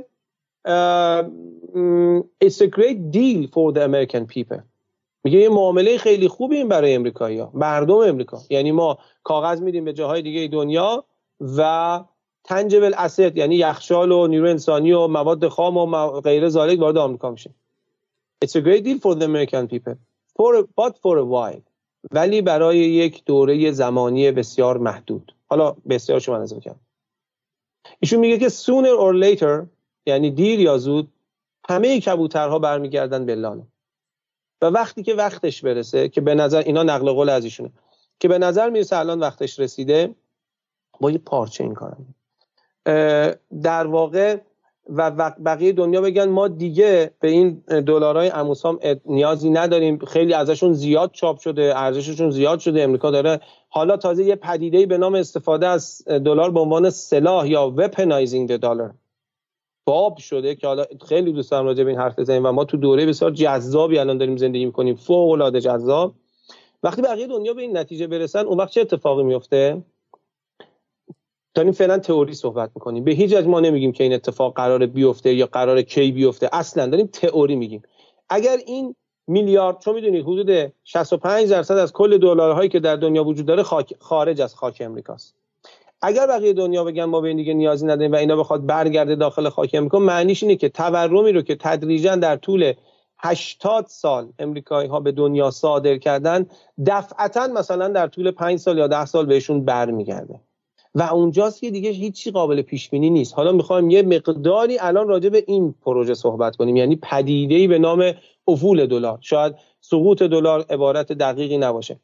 it's 2.46 2.62
a 2.62 2.68
great 2.68 3.12
deal 3.12 3.48
for 3.48 3.72
the 3.74 3.82
American 3.82 4.26
people. 4.26 4.62
میگه 5.24 5.40
یه 5.40 5.50
معامله 5.50 5.98
خیلی 5.98 6.28
خوبی 6.28 6.58
این 6.58 6.68
برای 6.68 6.96
امریکایی 6.96 7.40
ها 7.40 7.52
مردم 7.54 7.96
امریکا. 7.96 8.40
یعنی 8.50 8.72
ما 8.72 8.98
کاغذ 9.24 9.62
میدیم 9.62 9.86
به 9.86 9.94
جاهای 9.94 10.22
دیگه 10.22 10.48
دنیا 10.48 11.06
و 11.58 12.00
تنجبل 12.48 12.94
اسید 12.98 13.38
یعنی 13.38 13.56
یخچال 13.56 14.12
و 14.12 14.28
نیرو 14.28 14.50
انسانی 14.50 14.92
و 14.92 15.08
مواد 15.08 15.48
خام 15.48 15.78
و 15.78 16.22
غیر 16.22 16.50
ذالک 16.50 16.80
وارد 16.80 16.98
آمریکا 16.98 17.32
میشه. 17.32 17.50
It's 18.46 18.56
a 18.56 18.62
great 18.62 18.84
deal 18.84 19.00
for 19.00 19.16
the 19.16 19.26
American 19.26 19.68
people. 19.68 19.96
For 20.38 20.64
but 20.78 20.98
for 21.04 21.18
a 21.18 21.26
while. 21.26 21.62
ولی 22.12 22.42
برای 22.42 22.78
یک 22.78 23.26
دوره 23.26 23.72
زمانی 23.72 24.32
بسیار 24.32 24.78
محدود. 24.78 25.36
حالا 25.48 25.76
بسیار 25.90 26.20
شما 26.20 26.38
نظر 26.38 26.60
کنم 26.60 26.80
ایشون 28.00 28.20
میگه 28.20 28.38
که 28.38 28.50
sooner 28.50 28.98
or 29.00 29.24
later 29.24 29.68
یعنی 30.06 30.32
دیر 30.32 30.60
یا 30.60 30.78
زود 30.78 31.12
همه 31.70 32.00
کبوترها 32.00 32.60
برمیگردن 32.60 33.26
به 33.26 33.36
لانه 33.36 33.68
و 34.62 34.66
وقتی 34.66 35.04
که 35.04 35.14
وقتش 35.14 35.62
برسه 35.62 36.10
که 36.10 36.22
به 36.22 36.36
نظر 36.36 36.62
اینا 36.62 36.84
نقل 36.84 37.12
قول 37.12 37.30
از 37.30 37.44
ایشونه 37.44 37.72
که 38.20 38.28
به 38.28 38.38
نظر 38.38 38.70
می‌رسه 38.70 38.98
الان 38.98 39.20
وقتش 39.20 39.60
رسیده 39.60 40.16
با 41.00 41.12
یه 41.12 41.18
پارچه 41.18 41.64
این 41.64 41.74
کارم 41.74 42.16
در 43.64 43.88
واقع 43.88 44.38
و 44.90 45.12
بقیه 45.46 45.72
دنیا 45.74 46.02
بگن 46.02 46.30
ما 46.30 46.48
دیگه 46.48 47.12
به 47.20 47.30
این 47.30 47.64
دلارای 47.68 48.30
اموسام 48.30 48.80
نیازی 49.06 49.50
نداریم. 49.50 50.06
خیلی 50.06 50.34
ازشون 50.34 50.74
زیاد 50.74 51.12
چاپ 51.12 51.40
شده 51.40 51.74
ارزششون 51.76 52.30
زیاد 52.30 52.60
شده. 52.60 52.82
امریکا 52.82 53.12
داره 53.12 53.40
حالا 53.70 53.98
تازه 53.98 54.24
یه 54.24 54.36
پدیده 54.36 54.86
به 54.86 54.98
نام 54.98 55.16
استفاده 55.16 55.68
از 55.68 56.04
دلار 56.08 56.52
به 56.52 56.60
عنوان 56.60 56.90
سلاح 56.90 57.50
یا 57.50 57.74
وپنایزینگ 57.78 58.58
دلار 58.58 58.94
باب 59.86 60.18
شده 60.18 60.56
که 60.56 60.68
حالا 60.68 60.86
خیلی 61.08 61.32
دوست 61.34 61.52
دارم 61.52 61.66
راجع 61.66 61.84
به 61.84 61.90
این 61.90 62.00
حرف 62.00 62.20
بزنیم 62.20 62.46
و 62.46 62.52
ما 62.52 62.66
تو 62.66 62.78
دوره 62.78 63.06
بسیار 63.06 63.32
جذابی 63.32 64.00
الان 64.00 64.18
داریم 64.18 64.38
زندگی 64.38 64.66
می‌کنیم. 64.66 64.96
فوق 64.96 65.32
العاده 65.32 65.62
جذاب. 65.62 66.14
وقتی 66.84 67.02
بقیه 67.02 67.28
دنیا 67.28 67.54
به 67.54 67.62
این 67.62 67.78
نتیجه 67.78 68.08
برسن 68.08 68.46
اون 68.46 68.58
وقت 68.58 68.72
چه 68.72 68.82
اتفاقی 68.82 69.24
میفته 69.24 69.84
داریم 71.58 71.72
فعلا 71.72 71.98
تئوری 71.98 72.34
صحبت 72.34 72.70
می‌کنیم. 72.76 73.04
به 73.04 73.12
هیچ 73.12 73.34
وجه 73.34 73.48
ما 73.48 73.60
نمیگیم 73.60 73.92
که 73.92 74.04
این 74.04 74.14
اتفاق 74.14 74.56
قرار 74.56 74.86
بیفته 74.86 75.34
یا 75.34 75.46
قرار 75.46 75.82
کی 75.82 76.12
بیفته. 76.12 76.50
اصلا 76.54 76.88
داریم 76.88 77.08
تئوری 77.08 77.56
میگیم. 77.56 77.84
اگر 78.30 78.58
این 78.66 78.96
میلیارد 79.28 79.80
چون 79.80 79.96
می‌دونید 79.96 80.24
حدود 80.24 80.74
65 80.84 81.50
درصد 81.50 81.78
از 81.78 81.94
کل 81.94 82.18
دلارهایی 82.18 82.70
که 82.70 82.80
در 82.80 82.96
دنیا 82.96 83.24
وجود 83.24 83.46
داره 83.46 83.64
خارج 84.00 84.42
از 84.42 84.56
خاک 84.56 84.82
امریکاست. 84.86 85.36
اگر 86.02 86.28
بقیه 86.28 86.54
دنیا 86.54 86.84
بگن 86.84 87.04
ما 87.04 87.22
به 87.22 87.28
این 87.28 87.38
دیگه 87.38 87.54
نیازی 87.54 87.86
نداریم 87.86 88.12
و 88.12 88.16
اینا 88.16 88.36
بخواد 88.36 88.66
برگرده 88.66 89.16
داخل 89.16 89.50
خاک 89.50 89.70
امریکا 89.74 90.00
معنیش 90.00 90.44
اینه 90.44 90.56
که 90.56 90.70
تورمی 90.70 91.32
رو 91.32 91.42
که 91.42 91.56
تدریجا 91.56 92.16
در 92.16 92.36
طول 92.36 92.74
80 93.20 93.86
سال 93.88 94.30
امریکایی 94.40 94.90
ها 94.90 95.00
به 95.00 95.12
دنیا 95.12 95.52
صادر 95.52 95.98
کردن 95.98 96.46
دفعتا 96.86 97.48
مثلا 97.48 97.88
در 97.88 98.08
طول 98.08 98.32
5 98.32 98.60
سال 98.60 98.78
یا 98.78 98.88
10 98.88 99.06
سال 99.06 99.26
بهشون 99.26 99.66
برمیگرده. 99.66 100.40
و 100.98 101.02
اونجاست 101.02 101.62
که 101.62 101.72
دیگه 101.72 101.90
هیچی 101.90 102.32
قابل 102.32 102.62
پیش 102.62 102.90
بینی 102.90 103.10
نیست. 103.10 103.34
حالا 103.34 103.52
می‌خوایم 103.52 103.90
یه 103.90 104.02
مقداری 104.02 104.78
الان 104.80 105.08
راجع 105.08 105.30
به 105.30 105.44
این 105.48 105.76
پروژه 105.82 106.14
صحبت 106.14 106.56
کنیم. 106.56 106.76
یعنی 106.76 106.96
پدیده‌ای 106.96 107.68
به 107.68 107.80
نام 107.80 108.14
افول 108.48 108.86
دلار. 108.86 109.18
شاید 109.22 109.56
سقوط 109.82 110.24
دلار 110.24 110.66
عبارت 110.70 111.12
دقیقی 111.12 111.58
نباشه. 111.58 112.00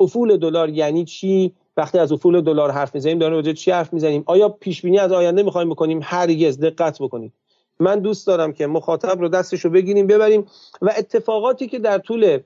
افول 0.00 0.36
دلار 0.36 0.68
یعنی 0.68 1.04
چی؟ 1.04 1.52
وقتی 1.76 1.98
از 1.98 2.12
افول 2.12 2.40
دلار 2.40 2.70
حرف 2.70 2.94
می‌زنیم 2.94 3.18
داریم 3.18 3.36
راجع 3.36 3.52
چی 3.52 3.70
حرف 3.70 3.92
می‌زنیم؟ 3.92 4.22
آیا 4.26 4.48
پیش 4.48 4.82
بینی 4.82 4.98
از 4.98 5.12
آینده 5.12 5.42
می‌خوایم 5.42 5.68
بکنیم؟ 5.68 6.00
هرگز. 6.02 6.60
دقت 6.60 7.02
بکنید. 7.02 7.32
من 7.80 8.00
دوست 8.00 8.26
دارم 8.26 8.52
که 8.52 8.66
مخاطب 8.66 9.20
رو 9.20 9.28
دستش 9.28 9.60
رو 9.60 9.70
بگیریم 9.70 10.06
ببریم 10.06 10.46
و 10.82 10.92
اتفاقاتی 10.98 11.66
که 11.66 11.78
در 11.78 11.98
طول 11.98 12.38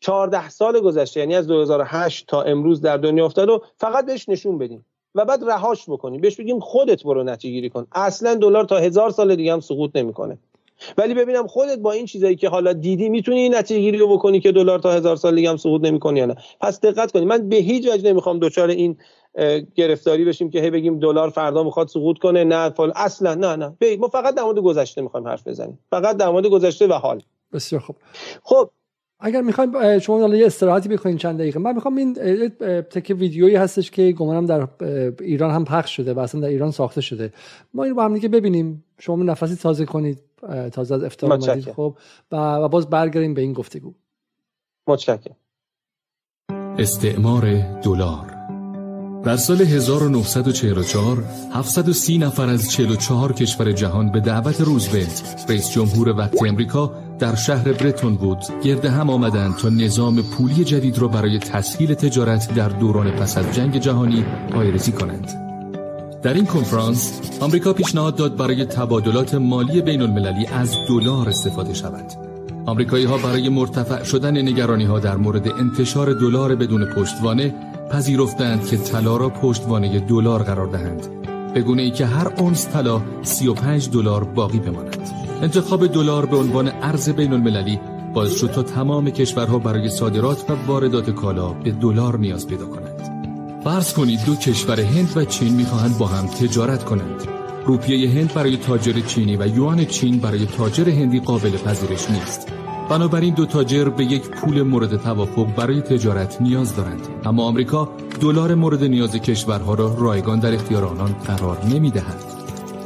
14 0.00 0.48
سال 0.48 0.80
گذشته 0.80 1.20
یعنی 1.20 1.34
از 1.34 1.46
2008 1.46 2.26
تا 2.26 2.42
امروز 2.42 2.80
در 2.80 2.96
دنیا 2.96 3.26
افتاد 3.26 3.48
رو 3.48 3.64
فقط 3.76 4.06
بهش 4.06 4.28
نشون 4.28 4.58
بدیم. 4.58 4.84
و 5.14 5.24
بعد 5.24 5.44
رهاش 5.44 5.90
بکنیم 5.90 6.20
بهش 6.20 6.36
بگیم 6.36 6.60
خودت 6.60 7.02
برو 7.02 7.22
نتیجه 7.22 7.52
گیری 7.52 7.70
کن. 7.70 7.86
اصلا 7.92 8.34
دلار 8.34 8.64
تا 8.64 8.76
هزار 8.76 9.10
سال 9.10 9.36
دیگه 9.36 9.52
هم 9.52 9.60
سقوط 9.60 9.90
نمی‌کنه. 9.94 10.38
ولی 10.98 11.14
ببینم 11.14 11.46
خودت 11.46 11.78
با 11.78 11.92
این 11.92 12.06
چیزایی 12.06 12.36
که 12.36 12.48
حالا 12.48 12.72
دیدی 12.72 13.08
می‌تونی 13.08 13.40
این 13.40 13.54
نتیجه 13.54 13.80
گیری 13.80 13.98
رو 13.98 14.16
بکنی 14.16 14.40
که 14.40 14.52
دلار 14.52 14.78
تا 14.78 14.92
هزار 14.92 15.16
سال 15.16 15.34
دیگه 15.34 15.50
هم 15.50 15.56
سقوط 15.56 15.84
نمی‌کنه 15.84 16.18
یا 16.18 16.26
نه؟ 16.26 16.36
پس 16.60 16.80
دقت 16.80 17.12
کنید 17.12 17.28
من 17.28 17.48
به 17.48 17.56
هیچ 17.56 17.88
وجه 17.88 18.10
نمی‌خوام 18.10 18.38
دچار 18.38 18.68
این 18.68 18.96
گرفتاری 19.74 20.24
بشیم 20.24 20.50
که 20.50 20.60
هی 20.60 20.70
بگیم 20.70 20.98
دلار 20.98 21.30
فردا 21.30 21.62
می‌خواد 21.62 21.88
سقوط 21.88 22.18
کنه 22.18 22.44
نه 22.44 22.70
فال 22.70 22.92
اصلا 22.96 23.34
نه 23.34 23.56
نه. 23.56 23.96
ما 23.98 24.08
فقط 24.08 24.34
در 24.34 24.42
مورد 24.42 24.58
گذشته 24.58 25.02
می‌خوایم 25.02 25.28
حرف 25.28 25.48
بزنیم. 25.48 25.78
فقط 25.90 26.16
در 26.16 26.28
مورد 26.28 26.46
گذشته 26.46 26.86
و 26.86 26.92
حال. 26.92 27.22
بسیار 27.52 27.82
خوب. 27.82 27.96
خب 28.42 28.70
اگر 29.24 29.40
می‌خوایم 29.40 29.98
شما 29.98 30.20
حالا 30.20 30.36
یه 30.36 30.46
استراحتی 30.46 30.88
بکنین 30.88 31.16
چند 31.16 31.38
دقیقه. 31.38 31.58
من 31.60 31.74
می‌خوام 31.74 31.96
این 31.96 32.14
تک 32.80 33.16
ویدیویی 33.18 33.56
هستش 33.56 33.90
که 33.90 34.12
گمانم 34.12 34.46
در 34.46 34.68
ایران 35.20 35.50
هم 35.50 35.64
پخش 35.64 35.96
شده 35.96 36.14
و 36.14 36.18
اصلا 36.18 36.40
در 36.40 36.48
ایران 36.48 36.70
ساخته 36.70 37.00
شده. 37.00 37.32
ما 37.74 37.84
این 37.84 37.94
با 37.94 38.04
هم 38.04 38.14
دیگه 38.14 38.28
ببینیم. 38.28 38.84
شما 38.98 39.22
نفسی 39.22 39.54
تازه 39.54 39.84
کنید 39.84 40.18
تازه 40.72 40.94
از 40.94 41.04
افطار 41.04 41.32
اومدید 41.32 41.72
خب. 41.72 41.96
و 42.32 42.68
باز 42.68 42.90
برگردیم 42.90 43.34
به 43.34 43.40
این 43.40 43.52
گفتگو. 43.52 43.94
متشکرم. 44.86 45.36
استعمار 46.78 47.80
دلار. 47.82 48.42
در 49.24 49.36
سال 49.36 49.56
1944 49.56 51.24
730 51.52 52.18
نفر 52.18 52.48
از 52.48 52.70
44 52.70 53.32
کشور 53.32 53.72
جهان 53.72 54.12
به 54.12 54.20
دعوت 54.20 54.60
روزولت 54.60 55.44
رئیس 55.48 55.70
جمهور 55.70 56.08
وقت 56.08 56.42
امریکا 56.42 56.94
در 57.22 57.34
شهر 57.34 57.72
برتون 57.72 58.14
بود 58.14 58.38
گرد 58.62 58.84
هم 58.84 59.10
آمدند 59.10 59.56
تا 59.56 59.68
نظام 59.68 60.22
پولی 60.22 60.64
جدید 60.64 60.98
را 60.98 61.08
برای 61.08 61.38
تسهیل 61.38 61.94
تجارت 61.94 62.54
در 62.54 62.68
دوران 62.68 63.10
پس 63.10 63.38
از 63.38 63.54
جنگ 63.54 63.78
جهانی 63.78 64.24
پایرسی 64.50 64.92
کنند. 64.92 65.28
در 66.22 66.34
این 66.34 66.46
کنفرانس 66.46 67.20
آمریکا 67.40 67.72
پیشنهاد 67.72 68.16
داد 68.16 68.36
برای 68.36 68.64
تبادلات 68.64 69.34
مالی 69.34 69.82
بین 69.82 70.02
المللی 70.02 70.46
از 70.46 70.76
دلار 70.88 71.28
استفاده 71.28 71.74
شود. 71.74 72.12
آمریکایی 72.66 73.04
ها 73.04 73.18
برای 73.18 73.48
مرتفع 73.48 74.02
شدن 74.02 74.36
نگرانی 74.38 74.84
ها 74.84 74.98
در 74.98 75.16
مورد 75.16 75.48
انتشار 75.48 76.12
دلار 76.12 76.54
بدون 76.54 76.84
پشتوانه 76.84 77.54
پذیرفتند 77.90 78.66
که 78.66 78.76
طلا 78.76 79.16
را 79.16 79.28
پشتوانه 79.28 80.00
دلار 80.00 80.42
قرار 80.42 80.66
دهند. 80.66 81.06
به 81.54 81.60
گونه 81.60 81.82
ای 81.82 81.90
که 81.90 82.06
هر 82.06 82.32
اونس 82.36 82.68
طلا 82.68 83.00
35 83.22 83.90
دلار 83.90 84.24
باقی 84.24 84.58
بماند. 84.58 85.21
انتخاب 85.42 85.86
دلار 85.86 86.26
به 86.26 86.36
عنوان 86.36 86.68
ارز 86.82 87.08
بین 87.08 87.32
المللی 87.32 87.80
باعث 88.14 88.40
شد 88.40 88.50
تا 88.50 88.62
تمام 88.62 89.10
کشورها 89.10 89.58
برای 89.58 89.88
صادرات 89.88 90.50
و 90.50 90.54
واردات 90.66 91.10
کالا 91.10 91.52
به 91.52 91.70
دلار 91.70 92.18
نیاز 92.18 92.46
پیدا 92.48 92.66
کنند. 92.66 93.02
فرض 93.64 93.92
کنید 93.92 94.24
دو 94.26 94.34
کشور 94.34 94.80
هند 94.80 95.12
و 95.16 95.24
چین 95.24 95.54
می‌خواهند 95.54 95.98
با 95.98 96.06
هم 96.06 96.26
تجارت 96.26 96.84
کنند. 96.84 97.28
روپیه 97.66 98.10
هند 98.10 98.34
برای 98.34 98.56
تاجر 98.56 99.00
چینی 99.00 99.36
و 99.36 99.46
یوان 99.46 99.84
چین 99.84 100.18
برای 100.18 100.46
تاجر 100.46 100.88
هندی 100.88 101.20
قابل 101.20 101.50
پذیرش 101.50 102.10
نیست. 102.10 102.48
بنابراین 102.90 103.34
دو 103.34 103.46
تاجر 103.46 103.88
به 103.88 104.04
یک 104.04 104.28
پول 104.30 104.62
مورد 104.62 104.96
توافق 104.96 105.46
برای 105.56 105.80
تجارت 105.80 106.40
نیاز 106.40 106.76
دارند 106.76 107.08
اما 107.24 107.44
آمریکا 107.44 107.88
دلار 108.20 108.54
مورد 108.54 108.84
نیاز 108.84 109.16
کشورها 109.16 109.74
را 109.74 109.96
رایگان 109.98 110.40
در 110.40 110.54
اختیار 110.54 110.84
آنان 110.84 111.12
قرار 111.12 111.58
نمی‌دهد 111.64 112.31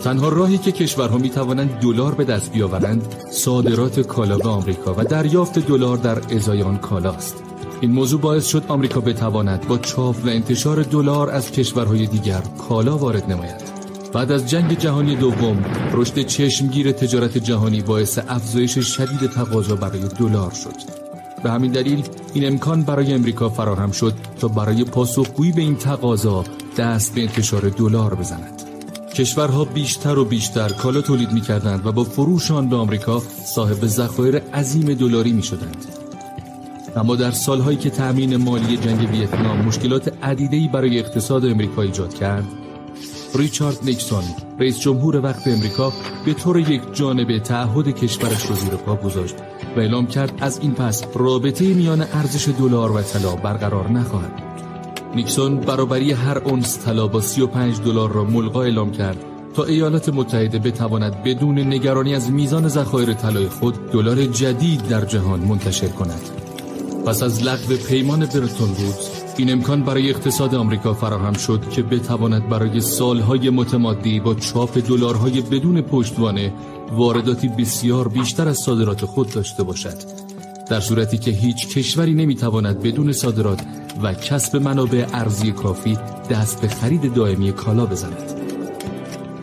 تنها 0.07 0.29
راهی 0.29 0.59
که 0.59 0.73
کشورها 0.73 1.19
می 1.19 1.31
توانند 1.31 1.71
دلار 1.71 2.15
به 2.15 2.25
دست 2.25 2.53
بیاورند 2.53 3.15
صادرات 3.31 4.01
کالا 4.01 4.39
به 4.39 4.49
آمریکا 4.49 4.95
و 4.99 5.05
دریافت 5.05 5.59
دلار 5.59 5.97
در 5.97 6.35
ازای 6.35 6.63
آن 6.63 6.79
کالاست 6.79 7.43
این 7.81 7.91
موضوع 7.91 8.21
باعث 8.21 8.47
شد 8.47 8.65
آمریکا 8.69 9.01
بتواند 9.01 9.69
با 9.69 9.79
چاپ 9.79 10.25
و 10.25 10.29
انتشار 10.29 10.83
دلار 10.83 11.31
از 11.31 11.51
کشورهای 11.51 12.07
دیگر 12.07 12.43
کالا 12.69 12.99
وارد 12.99 13.33
نماید. 13.33 13.63
بعد 14.13 14.33
از 14.33 14.51
جنگ 14.51 14.79
جهانی 14.79 15.17
دوم 15.17 15.65
رشد 15.93 16.27
چشمگیر 16.27 16.93
تجارت 16.93 17.39
جهانی 17.39 17.83
باعث 17.83 18.19
افزایش 18.29 18.79
شدید 18.79 19.31
تقاضا 19.31 19.77
برای 19.77 20.09
دلار 20.19 20.51
شد. 20.51 20.77
به 21.43 21.51
همین 21.51 21.73
دلیل 21.73 22.03
این 22.35 22.47
امکان 22.47 22.83
برای 22.83 23.15
امریکا 23.15 23.49
فراهم 23.49 23.91
شد 23.91 24.15
تا 24.41 24.49
برای 24.49 24.85
پاسخگویی 24.85 25.53
به 25.53 25.63
این 25.63 25.77
تقاضا 25.77 26.45
دست 26.79 27.15
به 27.15 27.21
انتشار 27.21 27.69
دلار 27.69 28.15
بزند. 28.15 28.56
کشورها 29.17 29.65
بیشتر 29.65 30.19
و 30.19 30.25
بیشتر 30.25 30.69
کالا 30.69 31.01
تولید 31.01 31.33
می 31.33 31.41
کردند 31.41 31.87
و 31.87 31.93
با 31.93 32.05
فروش 32.05 32.51
آن 32.51 32.69
به 32.69 32.77
آمریکا 32.77 33.23
صاحب 33.55 33.87
ذخایر 33.87 34.37
عظیم 34.37 34.95
دلاری 34.95 35.33
می 35.33 35.43
شدند. 35.43 35.87
اما 36.97 37.17
در 37.17 37.31
سالهایی 37.31 37.79
که 37.79 37.91
تأمین 37.91 38.37
مالی 38.37 38.77
جنگ 38.77 39.11
ویتنام 39.11 39.59
مشکلات 39.59 40.13
عدیده‌ای 40.23 40.69
برای 40.69 40.99
اقتصاد 40.99 41.45
امریکا 41.45 41.83
ایجاد 41.83 42.15
کرد، 42.15 42.45
ریچارد 43.35 43.79
نیکسون 43.83 44.25
رئیس 44.59 44.81
جمهور 44.81 45.17
وقت 45.17 45.49
امریکا 45.49 45.93
به 46.27 46.35
طور 46.35 46.59
یک 46.59 46.83
جانبه 46.93 47.41
تعهد 47.41 47.89
کشورش 47.89 48.51
را 48.51 48.57
زیر 48.57 48.71
پا 48.71 48.97
گذاشت 48.97 49.35
و 49.77 49.81
اعلام 49.81 50.07
کرد 50.07 50.33
از 50.41 50.59
این 50.59 50.75
پس 50.75 51.05
رابطه 51.15 51.65
میان 51.65 52.01
ارزش 52.01 52.49
دلار 52.49 52.93
و 52.93 53.03
طلا 53.03 53.37
برقرار 53.37 53.91
نخواهد 53.91 54.46
نیکسون 55.15 55.61
برابری 55.61 56.13
هر 56.13 56.39
اونس 56.39 56.79
طلا 56.85 57.07
با 57.07 57.21
35 57.21 57.81
دلار 57.81 58.13
را 58.13 58.25
ملغا 58.25 58.63
اعلام 58.63 58.93
کرد 58.93 59.25
تا 59.55 59.65
ایالات 59.65 60.09
متحده 60.09 60.59
بتواند 60.59 61.23
بدون 61.23 61.59
نگرانی 61.59 62.15
از 62.15 62.31
میزان 62.31 62.69
ذخایر 62.69 63.13
طلای 63.13 63.49
خود 63.49 63.91
دلار 63.91 64.25
جدید 64.25 64.89
در 64.89 65.05
جهان 65.05 65.41
منتشر 65.41 65.89
کند. 65.89 66.21
پس 67.07 67.23
از 67.23 67.43
لغو 67.43 67.77
پیمان 67.89 68.21
برتون 68.21 68.69
بود 68.69 68.95
این 69.37 69.53
امکان 69.53 69.83
برای 69.83 70.11
اقتصاد 70.11 70.55
آمریکا 70.55 70.95
فراهم 70.95 71.33
شد 71.33 71.69
که 71.71 71.83
بتواند 71.83 72.49
برای 72.49 72.81
سالهای 72.81 73.51
متمادی 73.51 74.21
با 74.21 74.35
چاپ 74.35 74.79
دلارهای 74.89 75.41
بدون 75.41 75.81
پشتوانه 75.81 76.53
وارداتی 76.93 77.49
بسیار 77.49 78.09
بیشتر 78.09 78.49
از 78.49 78.59
صادرات 78.59 79.05
خود 79.05 79.31
داشته 79.31 79.63
باشد 79.63 80.26
در 80.69 80.81
صورتی 80.81 81.19
که 81.19 81.31
هیچ 81.31 81.69
کشوری 81.69 82.15
نمی‌تواند 82.15 82.83
بدون 82.83 83.13
صادرات 83.13 83.63
و 84.03 84.15
کسب 84.15 84.57
منابع 84.57 85.07
ارزی 85.13 85.53
کافی 85.53 85.99
دست 86.31 86.61
به 86.61 86.69
خرید 86.69 87.15
دائمی 87.15 87.53
کالا 87.53 87.87
بزند. 87.87 88.33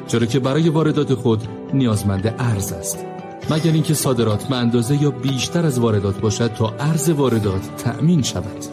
چرا 0.08 0.26
که 0.26 0.40
برای 0.40 0.70
واردات 0.70 1.14
خود 1.14 1.48
نیازمند 1.74 2.36
ارز 2.40 2.72
است. 2.72 3.06
مگر 3.50 3.72
اینکه 3.72 3.94
صادرات 3.94 4.44
به 4.44 4.56
اندازه 4.56 5.04
یا 5.04 5.12
بیشتر 5.12 5.66
از 5.66 5.80
واردات 5.80 6.22
باشد 6.22 6.54
تا 6.54 6.74
ارز 6.80 7.10
واردات 7.10 7.76
تأمین 7.78 8.22
شود. 8.22 8.66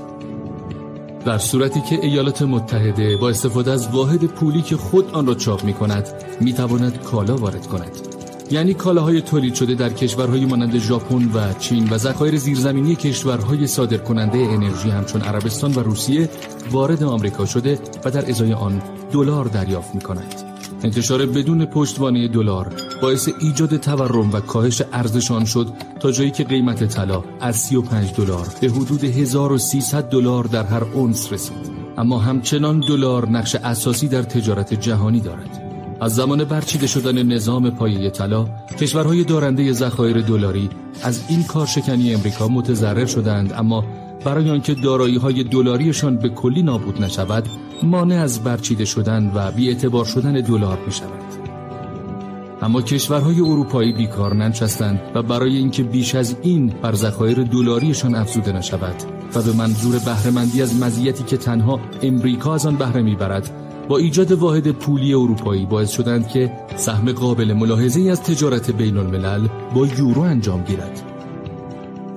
در 1.25 1.39
صورتی 1.39 1.81
که 1.81 1.99
ایالات 2.03 2.43
متحده 2.43 3.17
با 3.17 3.29
استفاده 3.29 3.71
از 3.71 3.89
واحد 3.89 4.25
پولی 4.25 4.63
که 4.63 4.77
خود 4.77 5.11
آن 5.11 5.27
را 5.27 5.35
چاپ 5.35 5.65
می 5.65 5.73
کند 5.73 6.09
می 6.41 6.53
تواند 6.53 7.03
کالا 7.03 7.37
وارد 7.37 7.67
کند. 7.67 8.10
یعنی 8.51 8.75
کالاهای 8.75 9.21
تولید 9.21 9.55
شده 9.55 9.75
در 9.75 9.89
کشورهای 9.89 10.45
مانند 10.45 10.79
ژاپن 10.79 11.31
و 11.35 11.53
چین 11.59 11.89
و 11.91 11.99
ذخایر 11.99 12.37
زیرزمینی 12.37 12.97
کشورهای 12.97 13.67
صادرکننده 13.67 14.39
انرژی 14.39 14.91
همچون 14.91 15.23
عربستان 15.23 15.73
و 15.73 15.81
روسیه 15.81 16.29
وارد 16.71 17.03
آمریکا 17.03 17.47
شده 17.47 17.79
و 18.05 18.11
در 18.11 18.31
ازای 18.31 18.53
آن 18.53 18.83
دلار 19.13 19.45
دریافت 19.45 19.95
می 19.95 20.01
کند. 20.01 20.35
انتشار 20.83 21.27
بدون 21.27 21.65
پشتوانه 21.65 22.29
دلار 22.29 22.75
باعث 23.03 23.29
ایجاد 23.41 23.77
تورم 23.77 24.33
و 24.33 24.41
کاهش 24.41 24.83
ارزشان 24.93 25.45
شد 25.45 25.73
تا 26.01 26.13
جایی 26.13 26.31
که 26.31 26.45
قیمت 26.45 26.85
طلا 26.85 27.25
از 27.41 27.57
35 27.57 28.13
دلار 28.15 28.47
به 28.61 28.69
حدود 28.69 29.05
1300 29.05 30.09
دلار 30.09 30.45
در 30.45 30.65
هر 30.65 30.85
اونس 30.85 31.33
رسید 31.33 31.71
اما 31.99 32.19
همچنان 32.19 32.81
دلار 32.81 33.29
نقش 33.29 33.55
اساسی 33.55 34.09
در 34.09 34.23
تجارت 34.23 34.75
جهانی 34.75 35.21
دارد 35.21 35.70
از 36.01 36.15
زمان 36.15 36.45
برچیده 36.45 36.87
شدن 36.87 37.23
نظام 37.23 37.71
پایه 37.71 38.11
طلا 38.11 38.47
کشورهای 38.81 39.25
دارنده 39.25 39.73
ذخایر 39.73 40.21
دلاری 40.21 40.71
از 41.03 41.25
این 41.29 41.43
کارشکنی 41.43 42.15
امریکا 42.15 42.49
متضرر 42.49 43.07
شدند 43.07 43.53
اما 43.53 43.85
برای 44.25 44.51
آنکه 44.51 44.75
دارایی 44.75 45.17
های 45.17 45.45
دلاریشان 45.45 46.17
به 46.17 46.29
کلی 46.29 46.63
نابود 46.63 47.03
نشود 47.03 47.49
مانع 47.83 48.15
از 48.15 48.45
برچیده 48.45 48.85
شدن 48.85 49.33
و 49.35 49.51
بیاعتبار 49.51 50.05
شدن 50.05 50.33
دلار 50.33 50.79
می 50.87 50.93
شود. 50.93 51.51
اما 52.63 52.83
کشورهای 52.83 53.41
اروپایی 53.41 53.93
بیکار 53.93 54.35
ننشستند 54.35 55.01
و 55.15 55.23
برای 55.23 55.57
اینکه 55.57 55.83
بیش 55.83 56.15
از 56.15 56.37
این 56.43 56.67
بر 56.83 56.95
ذخایر 56.95 57.43
دلاریشان 57.43 58.15
افزوده 58.15 58.53
نشود 58.53 58.95
و 59.35 59.43
به 59.43 59.53
منظور 59.53 59.99
بهرهمندی 59.99 60.63
از 60.63 60.81
مزیتی 60.83 61.25
که 61.25 61.37
تنها 61.37 61.81
امریکا 62.03 62.55
از 62.55 62.67
آن 62.67 62.77
بهره 62.77 63.03
می‌برد 63.03 63.51
با 63.91 63.99
ایجاد 63.99 64.33
واحد 64.33 64.71
پولی 64.71 65.15
اروپایی 65.15 65.67
باعث 65.67 65.91
شدند 65.91 66.29
که 66.29 66.53
سهم 66.77 67.13
قابل 67.13 67.53
ملاحظه 67.53 68.11
از 68.11 68.23
تجارت 68.23 68.71
بین 68.71 68.97
الملل 68.97 69.49
با 69.75 69.87
یورو 69.87 70.21
انجام 70.21 70.65
گیرد 70.65 71.03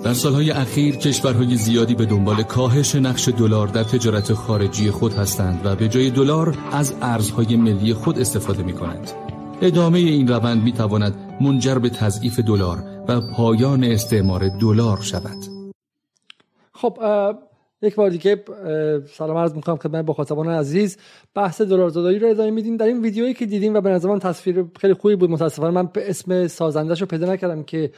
در 0.04 0.14
سالهای 0.14 0.52
اخیر 0.52 0.96
کشورهای 0.96 1.56
زیادی 1.56 1.96
به 1.96 2.06
دنبال 2.06 2.44
کاهش 2.44 2.96
نقش 2.96 3.28
دلار 3.28 3.68
در 3.68 3.84
تجارت 3.84 4.34
خارجی 4.34 4.92
خود 4.92 5.14
هستند 5.14 5.66
و 5.66 5.76
به 5.76 5.88
جای 5.88 6.10
دلار 6.10 6.58
از 6.72 6.94
ارزهای 7.02 7.56
ملی 7.56 7.94
خود 7.94 8.20
استفاده 8.20 8.64
می 8.64 8.74
کنند. 8.74 9.12
ادامه 9.62 10.00
این 10.00 10.28
روند 10.28 10.64
می 10.64 10.72
تواند 10.72 11.16
منجر 11.42 11.76
به 11.76 11.90
تضعیف 11.90 12.40
دلار 12.40 12.84
و 13.08 13.22
پایان 13.22 13.84
استعمار 13.84 14.50
دلار 14.62 15.02
شود. 15.02 15.38
خب 16.72 16.98
یک 17.84 17.96
بار 17.96 18.10
دیگه 18.10 18.44
سلام 19.14 19.38
عرض 19.38 19.54
می‌کنم 19.56 19.78
خدمت 19.78 20.10
مخاطبان 20.10 20.50
عزیز. 20.50 20.98
بحث 21.36 21.62
دلار 21.62 21.90
زدایی 21.90 22.20
رو 22.20 22.28
ادامه 22.28 22.52
میدیم. 22.52 22.78
در 22.78 22.86
این 22.86 23.02
ویدیویی 23.02 23.34
که 23.34 23.46
دیدیم 23.46 23.74
و 23.74 23.82
به 23.82 23.90
نظر 23.90 24.10
من 24.10 24.20
تصویر 24.20 24.66
خیلی 24.80 24.94
خوبی 24.94 25.16
بود 25.16 25.30
متاسفانه 25.30 25.72
من 25.72 25.90
به 25.94 26.10
اسم 26.10 26.48
سازندش 26.48 27.02
رو 27.02 27.08
پیدا 27.08 27.34
نکردم 27.34 27.64
که 27.64 27.92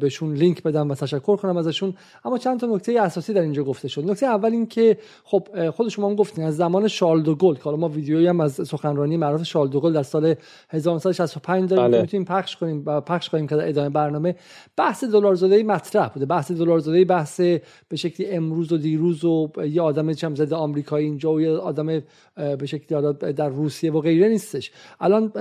بهشون 0.00 0.34
لینک 0.34 0.62
بدم 0.62 0.90
و 0.90 0.94
تشکر 0.94 1.36
کنم 1.36 1.56
ازشون. 1.56 1.94
اما 2.24 2.38
چند 2.38 2.60
تا 2.60 2.66
نکته 2.66 3.00
اساسی 3.00 3.32
در 3.32 3.40
اینجا 3.40 3.64
گفته 3.64 3.88
شد. 3.88 4.10
نکته 4.10 4.26
اول 4.26 4.52
این 4.52 4.66
که 4.66 4.98
خب 5.24 5.70
خود 5.70 5.88
شما 5.88 6.08
هم 6.08 6.14
گفتین 6.14 6.44
از 6.44 6.56
زمان 6.56 6.88
شارل 6.88 7.22
دوگل 7.22 7.54
که 7.54 7.62
حالا 7.62 7.76
ما 7.76 7.88
ویدیویی 7.88 8.26
هم 8.26 8.40
از 8.40 8.52
سخنرانی 8.52 9.16
معروف 9.16 9.42
شارل 9.42 9.68
دوگل 9.68 9.92
در 9.92 10.02
سال 10.02 10.34
1965 10.70 11.70
داریم 11.70 11.92
که 11.92 12.00
می‌تونیم 12.00 12.24
پخش 12.24 12.56
کنیم 12.56 12.82
و 12.86 13.00
پخش 13.00 13.28
کنیم 13.28 13.46
که 13.46 13.56
در 13.56 13.68
ادامه 13.68 13.88
برنامه. 13.88 14.34
بحث 14.76 15.04
دلار 15.04 15.34
زدایی 15.34 15.62
مطرح 15.62 16.08
بوده. 16.08 16.26
بحث 16.26 16.52
دلار 16.52 16.78
زدایی 16.78 17.04
بحث 17.04 17.40
به 17.88 17.96
شکلی 17.96 18.26
امروز 18.30 18.72
و 18.72 18.76
دیروز 18.76 18.97
و 18.98 19.50
یه 19.66 19.82
آدم 19.82 20.12
چم 20.12 20.34
زده 20.34 20.56
آمریکایی 20.56 21.06
اینجا 21.06 21.32
و 21.32 21.40
یه 21.40 21.50
آدم 21.50 22.02
به 22.34 22.66
شکلی 22.66 23.12
در 23.32 23.48
روسیه 23.48 23.92
و 23.92 24.00
غیره 24.00 24.28
نیستش. 24.28 24.70
الان 25.00 25.32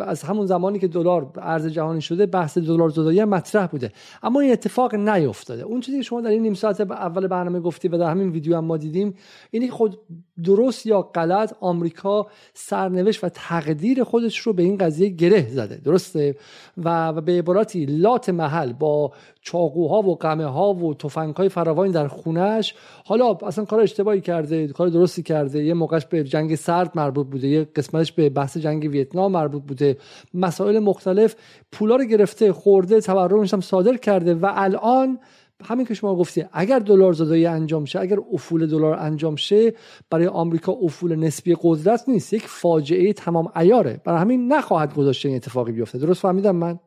از 0.00 0.22
همون 0.22 0.46
زمانی 0.46 0.78
که 0.78 0.88
دلار 0.88 1.32
ارز 1.36 1.66
جهانی 1.66 2.00
شده 2.00 2.26
بحث 2.26 2.58
دلار 2.58 2.88
زدایی 2.88 3.24
مطرح 3.24 3.66
بوده. 3.66 3.92
اما 4.22 4.40
این 4.40 4.52
اتفاق 4.52 4.94
نیفتاده. 4.94 5.62
اون 5.62 5.80
چیزی 5.80 5.96
که 5.96 6.02
شما 6.02 6.20
در 6.20 6.30
این 6.30 6.42
نیم 6.42 6.54
ساعت 6.54 6.80
اول 6.80 7.26
برنامه 7.26 7.60
گفتی 7.60 7.88
و 7.88 7.98
در 7.98 8.10
همین 8.10 8.30
ویدیو 8.30 8.56
هم 8.56 8.64
ما 8.64 8.76
دیدیم 8.76 9.14
اینی 9.50 9.70
خود 9.70 9.98
درست 10.44 10.86
یا 10.86 11.02
غلط 11.02 11.54
آمریکا 11.60 12.26
سرنوشت 12.54 13.24
و 13.24 13.28
تقدیر 13.28 14.04
خودش 14.04 14.38
رو 14.38 14.52
به 14.52 14.62
این 14.62 14.76
قضیه 14.76 15.08
گره 15.08 15.48
زده. 15.48 15.76
درسته؟ 15.76 16.36
و 16.84 17.12
به 17.12 17.32
عبارتی 17.32 17.86
لات 17.86 18.28
محل 18.28 18.72
با 18.72 19.12
چاقوها 19.48 20.02
و 20.02 20.16
قمه 20.16 20.46
ها 20.46 20.74
و 20.74 20.94
تفنگ 20.94 21.36
های 21.36 21.48
فراوانی 21.48 21.92
در 21.92 22.08
خونش 22.08 22.74
حالا 23.06 23.38
اصلا 23.42 23.64
کار 23.64 23.80
اشتباهی 23.80 24.20
کرده 24.20 24.68
کار 24.68 24.88
درستی 24.88 25.22
کرده. 25.22 25.64
یه 25.64 25.74
موقعش 25.74 26.06
به 26.06 26.24
جنگ 26.24 26.54
سرد 26.54 26.92
مربوط 26.94 27.26
بوده 27.26 27.48
یه 27.48 27.64
قسمتش 27.76 28.12
به 28.12 28.30
بحث 28.30 28.56
جنگ 28.56 28.88
ویتنام 28.90 29.32
مربوط 29.32 29.62
بوده. 29.62 29.96
مسائل 30.34 30.78
مختلف 30.78 31.36
پولا 31.72 31.96
رو 31.96 32.04
گرفته 32.04 32.52
خورده 32.52 33.00
تورمش 33.00 33.54
هم 33.54 33.60
صادر 33.60 33.96
کرده 33.96 34.34
و 34.34 34.52
الان 34.54 35.18
همین 35.64 35.86
که 35.86 35.94
شما 35.94 36.14
گفتی 36.14 36.44
اگر 36.52 36.78
دلار 36.78 37.12
زدایی 37.12 37.46
انجام 37.46 37.84
شه 37.84 38.00
اگر 38.00 38.18
افول 38.32 38.66
دلار 38.66 38.94
انجام 38.94 39.36
شه 39.36 39.72
برای 40.10 40.26
آمریکا 40.26 40.72
افول 40.72 41.16
نسبی 41.16 41.56
قدرت 41.62 42.08
نیست. 42.08 42.32
یک 42.32 42.46
فاجعه 42.46 43.12
تمام 43.12 43.52
ایاره 43.56 44.00
برای 44.04 44.20
همین 44.20 44.52
نخواهد 44.52 44.94
گذاشته 44.94 45.28
این 45.28 45.36
اتفاقی 45.36 45.72
بیفته. 45.72 45.98
درست 45.98 46.20
فهمیدم 46.22 46.56
من؟ 46.56 46.78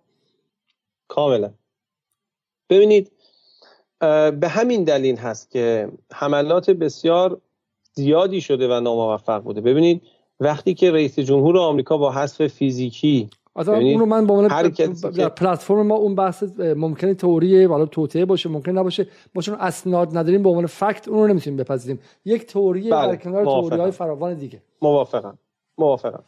کاملا. 1.07 1.60
ببینید 2.71 3.11
به 4.39 4.47
همین 4.49 4.83
دلیل 4.83 5.15
هست 5.15 5.51
که 5.51 5.89
حملات 6.13 6.69
بسیار 6.69 7.41
زیادی 7.93 8.41
شده 8.41 8.67
و 8.67 8.79
ناموفق 8.79 9.41
بوده. 9.43 9.61
ببینید 9.61 10.01
وقتی 10.39 10.73
که 10.73 10.91
رئیس 10.91 11.19
جمهور 11.19 11.57
آمریکا 11.57 11.97
با 11.97 12.11
حذف 12.11 12.47
فیزیکی 12.47 13.29
اون 13.55 13.99
رو 13.99 14.05
من 14.05 14.27
با 14.27 14.35
عنوان 14.35 14.71
پلتفرم 15.29 15.87
ما 15.87 15.95
اون 15.95 16.15
بحث 16.15 16.43
ممکنه 16.59 17.13
تئوری 17.13 17.65
والا 17.65 17.85
توطئه 17.85 18.25
باشه 18.25 18.49
ممکن 18.49 18.71
نباشه 18.71 19.07
ما 19.35 19.41
چون 19.41 19.55
اسناد 19.59 20.17
نداریم 20.17 20.43
به 20.43 20.49
عنوان 20.49 20.65
فکت 20.65 21.07
اون 21.07 21.19
رو 21.19 21.27
نمی‌تونیم 21.27 21.57
بپذیریم. 21.57 21.99
یک 22.25 22.45
تئوری 22.45 22.89
بله. 22.89 23.07
در 23.07 23.15
کنار 23.15 23.45
تئوری 23.45 23.75
های 23.75 23.91
فراوان 23.91 24.33
دیگه. 24.33 24.61
موافقم. 24.81 25.37
موافقم. 25.77 26.23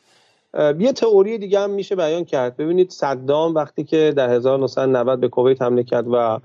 یه 0.80 0.93
تئوری 0.93 1.38
دیگه 1.38 1.60
هم 1.60 1.70
میشه 1.70 1.95
بیان 1.95 2.26
کرد. 2.26 2.58
ببینید 2.58 2.89
صدام 2.89 3.56
وقتی 3.56 3.84
که 3.84 4.14
در 4.18 4.30
1990 4.30 5.20
به 5.20 5.30
کویت 5.30 5.62
حمله 5.62 5.84
کرد 5.84 6.06
و 6.12 6.39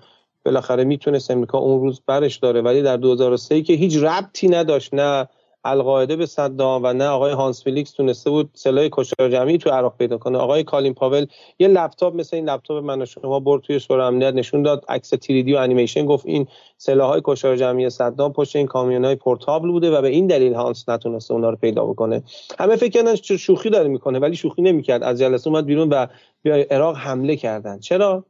بالاخره 0.44 0.84
می‌تونست 0.84 1.30
امریکا 1.30 1.58
اون 1.58 1.80
روز 1.80 2.00
برش 2.06 2.36
داره 2.36 2.62
ولی 2.62 2.82
در 2.82 2.96
2003 2.96 3.62
که 3.62 3.72
هیچ 3.72 3.96
ربطی 3.96 4.48
نداشت 4.48 4.94
نه 4.94 5.28
القاعده 5.64 6.16
به 6.16 6.26
صدام 6.26 6.82
و 6.84 6.92
نه 6.92 7.06
آقای 7.06 7.32
هانس 7.32 7.64
بلیکس 7.64 7.92
تونسته 7.92 8.30
بود 8.30 8.50
سلاح 8.54 8.88
کشتار 8.92 9.30
جمعی 9.30 9.58
تو 9.58 9.70
عراق 9.70 9.96
پیدا 9.98 10.18
کنه. 10.18 10.38
آقای 10.38 10.64
کالین 10.64 10.94
پاول 10.94 11.26
یه 11.58 11.68
لپتاپ 11.68 12.14
مثل 12.14 12.36
این 12.36 12.48
لپتاپ 12.48 12.84
من 12.84 13.02
و 13.02 13.06
شما 13.06 13.40
برد 13.40 13.62
توی 13.62 13.80
شورای 13.80 14.06
امنیت 14.06 14.34
نشون 14.34 14.62
داد. 14.62 14.84
عکس 14.88 15.08
3D 15.08 15.54
و 15.54 15.56
انیمیشن 15.56 16.06
گفت 16.06 16.26
این 16.26 16.46
های 16.88 17.20
کشتار 17.24 17.56
جمعی 17.56 17.90
صدام 17.90 18.32
پشت 18.32 18.56
این 18.56 18.68
های 19.04 19.14
portable 19.14 19.70
بوده 19.70 19.90
و 19.90 20.02
به 20.02 20.08
این 20.08 20.26
دلیل 20.26 20.54
هانس 20.54 20.88
نتونسته 20.88 21.34
اونا 21.34 21.50
رو 21.50 21.56
پیدا 21.56 21.84
بکنه. 21.84 22.22
همه 22.58 22.76
فکر 22.76 22.90
کردن 22.90 23.14
شوخی 23.14 23.70
داره 23.70 23.88
می‌کنه 23.88 24.18
ولی 24.18 24.36
شوخی 24.36 24.62
نمی‌کرد. 24.62 25.02
از 25.02 25.18
جلسه 25.18 25.48
اومد 25.48 25.66
بیرون 25.66 25.88
و 25.88 26.06
به 26.42 26.66
عراق 26.70 26.96
حمله 26.96 27.36
کردن. 27.36 27.78
چرا؟ 27.78 28.24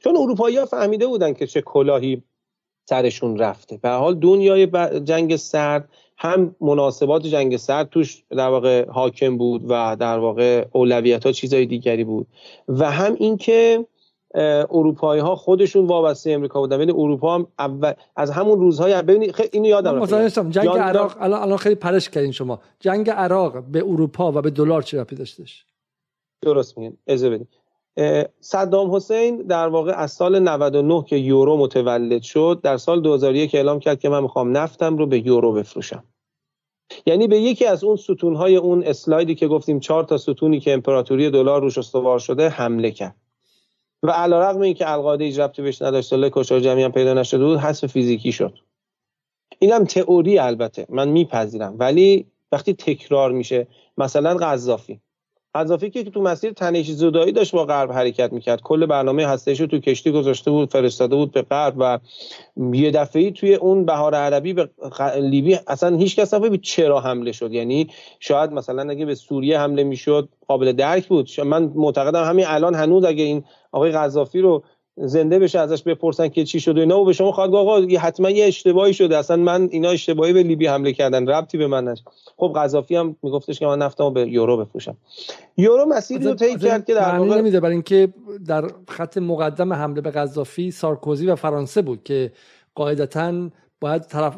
چون 0.00 0.16
اروپایی 0.16 0.56
ها 0.56 0.66
فهمیده 0.66 1.06
بودن 1.06 1.32
که 1.32 1.46
چه 1.46 1.60
کلاهی 1.60 2.22
سرشون 2.88 3.38
رفته. 3.38 3.76
به 3.76 3.90
حال 3.90 4.14
دنیای 4.14 4.66
جنگ 5.04 5.36
سرد 5.36 5.88
هم 6.18 6.56
مناسبات 6.60 7.26
جنگ 7.26 7.56
سرد 7.56 7.88
توش 7.88 8.24
در 8.30 8.48
واقع 8.48 8.86
حاکم 8.88 9.36
بود 9.36 9.64
و 9.68 9.96
در 10.00 10.18
واقع 10.18 10.66
اولویت 10.72 11.26
ها 11.26 11.32
چیزای 11.32 11.66
دیگری 11.66 12.04
بود. 12.04 12.26
و 12.68 12.90
هم 12.90 13.16
اینکه 13.18 13.86
اروپایی 14.70 15.20
ها 15.20 15.36
خودشون 15.36 15.86
وابسته 15.86 16.30
امریکا 16.30 16.60
بودن. 16.60 16.76
ببین 16.76 16.90
اروپا 16.90 17.34
هم 17.34 17.46
اول 17.58 17.92
از 18.16 18.30
همون 18.30 18.60
روزهای 18.60 19.02
ببینید 19.02 19.32
خیلی 19.32 19.48
اینو 19.52 19.68
یادم 19.68 20.02
رفت 20.02 20.50
جنگ 20.50 20.68
عراق 20.68 21.16
الان 21.20 21.56
خیلی 21.56 21.74
پرش 21.74 22.08
کردین 22.08 22.32
شما. 22.32 22.60
جنگ 22.80 23.10
عراق 23.10 23.64
به 23.64 23.78
اروپا 23.78 24.32
و 24.32 24.42
به 24.42 24.50
دلار 24.50 24.82
چه 24.82 25.00
ربطی 25.00 25.16
داشتش؟ 25.16 25.64
درست 26.42 26.78
میگین. 26.78 26.96
اجازه 27.06 27.30
بدید 27.30 27.57
صدام 28.40 28.94
حسین 28.94 29.36
در 29.36 29.68
واقع 29.68 29.92
از 29.92 30.12
سال 30.12 30.38
99 30.38 31.04
که 31.06 31.16
یورو 31.16 31.56
متولد 31.56 32.22
شد 32.22 32.60
در 32.62 32.76
سال 32.76 33.00
2001 33.00 33.54
اعلام 33.54 33.80
کرد 33.80 34.00
که 34.00 34.08
من 34.08 34.22
می‌خوام 34.22 34.56
نفتم 34.56 34.96
رو 34.96 35.06
به 35.06 35.26
یورو 35.26 35.52
بفروشم. 35.52 36.04
یعنی 37.06 37.26
به 37.26 37.38
یکی 37.40 37.66
از 37.66 37.84
اون 37.84 37.96
ستونهای 37.96 38.56
اون 38.56 38.84
اسلایدی 38.84 39.34
که 39.34 39.48
گفتیم 39.48 39.80
چهار 39.80 40.04
تا 40.04 40.18
ستونی 40.18 40.60
که 40.60 40.72
امپراتوری 40.72 41.30
دلار 41.30 41.60
روش 41.60 41.78
استوار 41.78 42.18
شده 42.18 42.48
حمله 42.48 42.90
کرد. 42.90 43.16
و 44.02 44.10
علیرغم 44.10 44.60
اینکه 44.60 44.92
القاعده 44.92 45.24
هیچ 45.24 45.38
ربطی 45.38 45.62
بهش 45.62 45.82
نداشت 45.82 46.08
سال 46.08 46.30
کشتار 46.32 46.60
جمعی 46.60 46.82
هم 46.82 46.92
پیدا 46.92 47.14
نشده 47.14 47.44
بود 47.44 47.58
حذف 47.58 47.86
فیزیکی 47.86 48.32
شد. 48.32 48.58
اینم 49.58 49.84
تئوری 49.84 50.38
البته 50.38 50.86
من 50.88 51.08
میپذیرم. 51.08 51.76
ولی 51.78 52.26
وقتی 52.52 52.74
تکرار 52.74 53.32
میشه 53.32 53.66
مثلا 53.98 54.34
قذافی. 54.34 55.00
قذافی 55.54 55.90
که 55.90 56.04
تو 56.04 56.22
مسیر 56.22 56.52
تنش 56.52 56.90
زدایی 56.90 57.32
داشت 57.32 57.52
با 57.52 57.64
غرب 57.64 57.92
حرکت 57.92 58.32
می‌کرد. 58.32 58.60
کل 58.62 58.86
برنامه 58.86 59.26
هستش 59.26 59.60
رو 59.60 59.66
تو 59.66 59.78
کشتی 59.78 60.12
گذاشته 60.12 60.50
بود 60.50 60.72
فرستاده 60.72 61.16
بود 61.16 61.32
به 61.32 61.42
غرب 61.42 61.74
و 61.78 61.98
یه 62.72 62.90
دفعه 62.90 63.30
توی 63.30 63.54
اون 63.54 63.84
بهار 63.84 64.14
عربی 64.14 64.52
به 64.52 64.70
لیبی 65.20 65.58
اصلا 65.66 65.96
هیچ 65.96 66.16
کس 66.16 66.34
چرا 66.62 67.00
حمله 67.00 67.32
شد. 67.32 67.52
یعنی 67.52 67.88
شاید 68.20 68.52
مثلا 68.52 68.90
اگه 68.90 69.04
به 69.04 69.14
سوریه 69.14 69.60
حمله 69.60 69.84
می‌شد 69.84 70.28
قابل 70.48 70.72
درک 70.72 71.08
بود. 71.08 71.30
من 71.40 71.62
معتقدم 71.74 72.24
همین 72.24 72.44
الان 72.48 72.74
هنوز 72.74 73.04
اگه 73.04 73.24
این 73.24 73.44
آقای 73.72 73.92
قذافی 73.92 74.40
رو 74.40 74.62
زنده 75.00 75.38
بشه 75.38 75.58
ازش 75.58 75.82
بپرسن 75.82 76.28
که 76.28 76.44
چی 76.44 76.60
شده 76.60 76.80
اینا. 76.80 77.00
و 77.00 77.04
به 77.04 77.12
شما 77.12 77.32
خواهد 77.32 77.54
آقا 77.54 77.80
حتما 78.00 78.30
یه 78.30 78.46
اشتباهی 78.46 78.94
شده. 78.94 79.16
اصلا 79.18 79.36
من 79.36 79.68
اینا 79.70 79.90
اشتباهی 79.90 80.32
به 80.32 80.42
لیبی 80.42 80.66
حمله 80.66 80.92
کردن 80.92 81.28
ربطی 81.28 81.58
به 81.58 81.66
من 81.66 81.84
نشه 81.84 82.04
خب 82.36 82.52
قذافی 82.56 82.96
هم 82.96 83.16
میگفتش 83.22 83.58
که 83.58 83.66
من 83.66 83.78
نفتمو 83.78 84.10
به 84.10 84.28
یورو 84.28 84.56
بفروشم. 84.56 84.96
یورو 85.56 85.84
مسیری 85.84 86.24
رو 86.24 86.34
طی 86.34 86.58
کرد 86.58 86.84
که 86.86 86.94
در 86.94 87.18
واقع 87.18 87.38
نمیده. 87.38 87.60
برای 87.60 87.72
اینکه 87.72 88.08
در 88.46 88.70
خط 88.88 89.18
مقدم 89.18 89.72
حمله 89.72 90.00
به 90.00 90.10
قذافی 90.10 90.70
سارکوزی 90.70 91.26
و 91.26 91.36
فرانسه 91.36 91.82
بود 91.82 92.04
که 92.04 92.32
قاعدتا 92.74 93.50
باید 93.80 94.02
طرف 94.02 94.36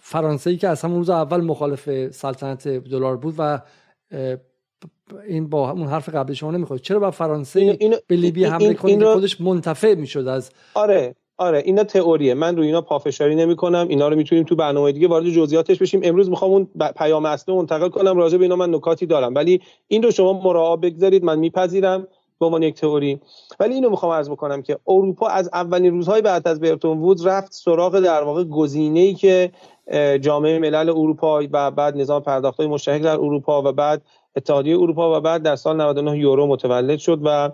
فرانسه 0.00 0.50
ای 0.50 0.56
که 0.56 0.68
از 0.68 0.82
همون 0.82 0.98
روز 0.98 1.10
اول 1.10 1.40
مخالف 1.40 2.10
سلطنت 2.10 2.68
دلار 2.68 3.16
بود 3.16 3.34
و 3.38 3.60
این 5.28 5.48
با 5.48 5.70
اون 5.70 5.86
حرف 5.86 6.08
قبل 6.08 6.32
شما 6.32 6.50
نمی‌خواد 6.50 6.80
چرا 6.80 6.98
با 6.98 7.10
فرانسه 7.10 7.60
اینو 7.60 7.74
اینو 7.80 7.96
به 8.06 8.16
لیبی 8.16 8.44
حمله 8.44 8.74
کنه 8.74 9.12
خودش 9.12 9.40
منتفع 9.40 9.94
می‌شد 9.94 10.28
از 10.28 10.50
آره 10.74 11.14
آره 11.36 11.58
اینا 11.58 11.84
تئوریه. 11.84 12.34
من 12.34 12.56
روی 12.56 12.66
اینا 12.66 12.80
پافشاری 12.80 13.34
نمی 13.34 13.56
کنم 13.56 13.86
اینا 13.88 14.08
رو 14.08 14.16
می‌تونیم 14.16 14.44
تو 14.44 14.56
برنامه 14.56 14.92
دیگه 14.92 15.08
وارد 15.08 15.30
جزئیاتش 15.30 15.78
بشیم. 15.78 16.00
امروز 16.04 16.30
می‌خوام 16.30 16.50
اون 16.50 16.68
پیام 16.96 17.26
اصلی 17.26 17.54
منتقل 17.54 17.88
کنم. 17.88 18.16
راجع 18.16 18.36
به 18.36 18.44
اینا 18.44 18.56
من 18.56 18.74
نکاتی 18.74 19.06
دارم. 19.06 19.34
ولی 19.34 19.60
این 19.88 20.02
رو 20.02 20.10
شما 20.10 20.32
مراعا 20.32 20.76
بگذارید. 20.76 21.24
من 21.24 21.38
میپذیرم. 21.38 22.06
به 22.40 22.46
عنوان 22.46 22.62
یک 22.62 22.74
تئوری. 22.74 23.20
ولی 23.60 23.74
اینو 23.74 23.90
می‌خوام 23.90 24.12
عرض 24.12 24.30
بکنم 24.30 24.62
که 24.62 24.78
اروپا 24.88 25.28
از 25.28 25.50
اولین 25.52 25.92
روزهای 25.92 26.22
بعد 26.22 26.48
از 26.48 26.60
برتون 26.60 26.98
وود 26.98 27.28
رفت 27.28 27.52
سراغ 27.52 28.00
در 28.00 28.22
واقع 28.22 28.44
گزینه‌ای 28.44 29.14
که 29.14 29.50
جامعه 30.20 30.58
ملل 30.58 30.88
اروپا 30.88 31.42
و 31.52 31.70
بعد 31.70 31.96
نظام 31.96 32.22
پرداخت‌های 32.22 32.68
مشترک 32.68 33.02
در 33.02 33.14
اروپا 33.14 33.62
و 33.62 33.72
بعد 33.72 34.02
اتحادیه 34.38 34.78
اروپا 34.78 35.18
و 35.18 35.20
بعد 35.20 35.42
در 35.42 35.56
سال 35.56 35.80
99 35.80 36.18
یورو 36.18 36.46
متولد 36.46 36.98
شد 36.98 37.20
و 37.24 37.50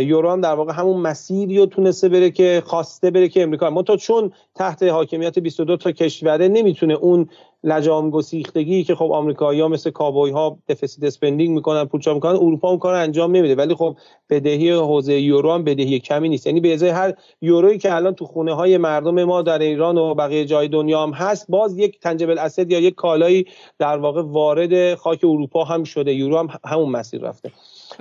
یورو 0.00 0.30
هم 0.30 0.40
در 0.40 0.54
واقع 0.54 0.72
همون 0.72 0.96
مسیری 1.00 1.58
رو 1.58 1.66
تونسته 1.66 2.08
بره 2.08 2.30
که 2.30 2.62
خواسته 2.66 3.10
بره 3.10 3.28
که 3.28 3.42
امریکا. 3.42 3.70
منتها 3.70 3.96
چون 3.96 4.32
تحت 4.54 4.82
حاکمیت 4.82 5.38
22 5.38 5.76
تا 5.76 5.92
کشوره 5.92 6.48
نمی‌تونه 6.48 6.94
اون 6.94 7.28
لجام 7.64 8.10
گسیختگی 8.10 8.84
که 8.84 8.94
خب 8.94 9.12
آمریکایی‌ها 9.12 9.68
مثل 9.68 9.90
کابوی 9.90 10.30
ها 10.30 10.58
deficit 10.68 11.04
spending 11.04 11.54
می‌کنن 11.54 11.84
پول 11.84 12.00
می‌کنن 12.14 12.36
اروپا 12.36 12.68
اون 12.68 12.78
کار 12.78 12.94
انجام 12.94 13.36
نمیده. 13.36 13.54
ولی 13.54 13.74
خب 13.74 13.96
بدهی 14.30 14.70
حوزه 14.70 15.20
یورو 15.20 15.52
هم 15.52 15.64
بدهی 15.64 16.00
کمی 16.00 16.28
نیست. 16.28 16.46
یعنی 16.46 16.60
به 16.60 16.74
ازای 16.74 16.90
هر 16.90 17.14
یورویی 17.42 17.78
که 17.78 17.94
الان 17.94 18.14
تو 18.14 18.24
خونه 18.24 18.54
های 18.54 18.78
مردم 18.78 19.24
ما 19.24 19.42
در 19.42 19.58
ایران 19.58 19.98
و 19.98 20.14
بقیه 20.14 20.44
جای 20.44 20.68
دنیا 20.68 21.02
هم 21.02 21.10
هست 21.10 21.46
باز 21.48 21.78
یک 21.78 22.00
tangible 22.00 22.38
asset 22.38 22.70
یا 22.70 22.80
یک 22.80 22.94
کالایی 22.94 23.46
در 23.78 23.98
واقع 23.98 24.22
وارد 24.22 24.94
خاک 24.94 25.24
اروپا 25.24 25.64
هم 25.64 25.84
شده. 25.84 26.14
یورو 26.14 26.38
هم 26.38 26.48
همون 26.64 26.88
مسیر 26.88 27.20
رفته. 27.20 27.52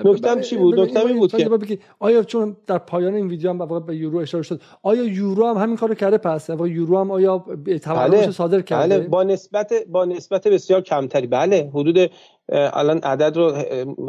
نکتم 0.03 0.41
چی 0.41 0.57
بود؟ 0.57 0.79
نکتم 0.79 1.07
این 1.07 1.19
بود 1.19 1.65
که 1.65 1.79
آیا 1.99 2.23
چون 2.23 2.57
در 2.67 2.77
پایان 2.77 3.13
این 3.13 3.27
ویدیو 3.27 3.49
هم 3.49 3.85
به 3.85 3.95
یورو 3.95 4.17
اشاره 4.17 4.43
شد 4.43 4.61
آیا 4.83 5.03
یورو 5.03 5.47
هم 5.47 5.57
همین 5.57 5.77
کارو 5.77 5.95
کرده؟ 5.95 6.17
پس 6.17 6.49
و 6.49 6.67
یورو 6.67 6.99
هم 6.99 7.11
آیا 7.11 7.45
تورمش 7.83 8.09
بله. 8.09 8.31
صادر 8.31 8.61
کرده؟ 8.61 8.99
بله. 8.99 9.07
با 9.07 9.23
نسبت 9.23 9.73
با 9.89 10.05
نسبت 10.05 10.47
بسیار 10.47 10.81
کمتری. 10.81 11.27
بله 11.27 11.71
حدود 11.73 12.11
الان 12.49 12.97
عدد 12.97 13.37
رو 13.37 13.51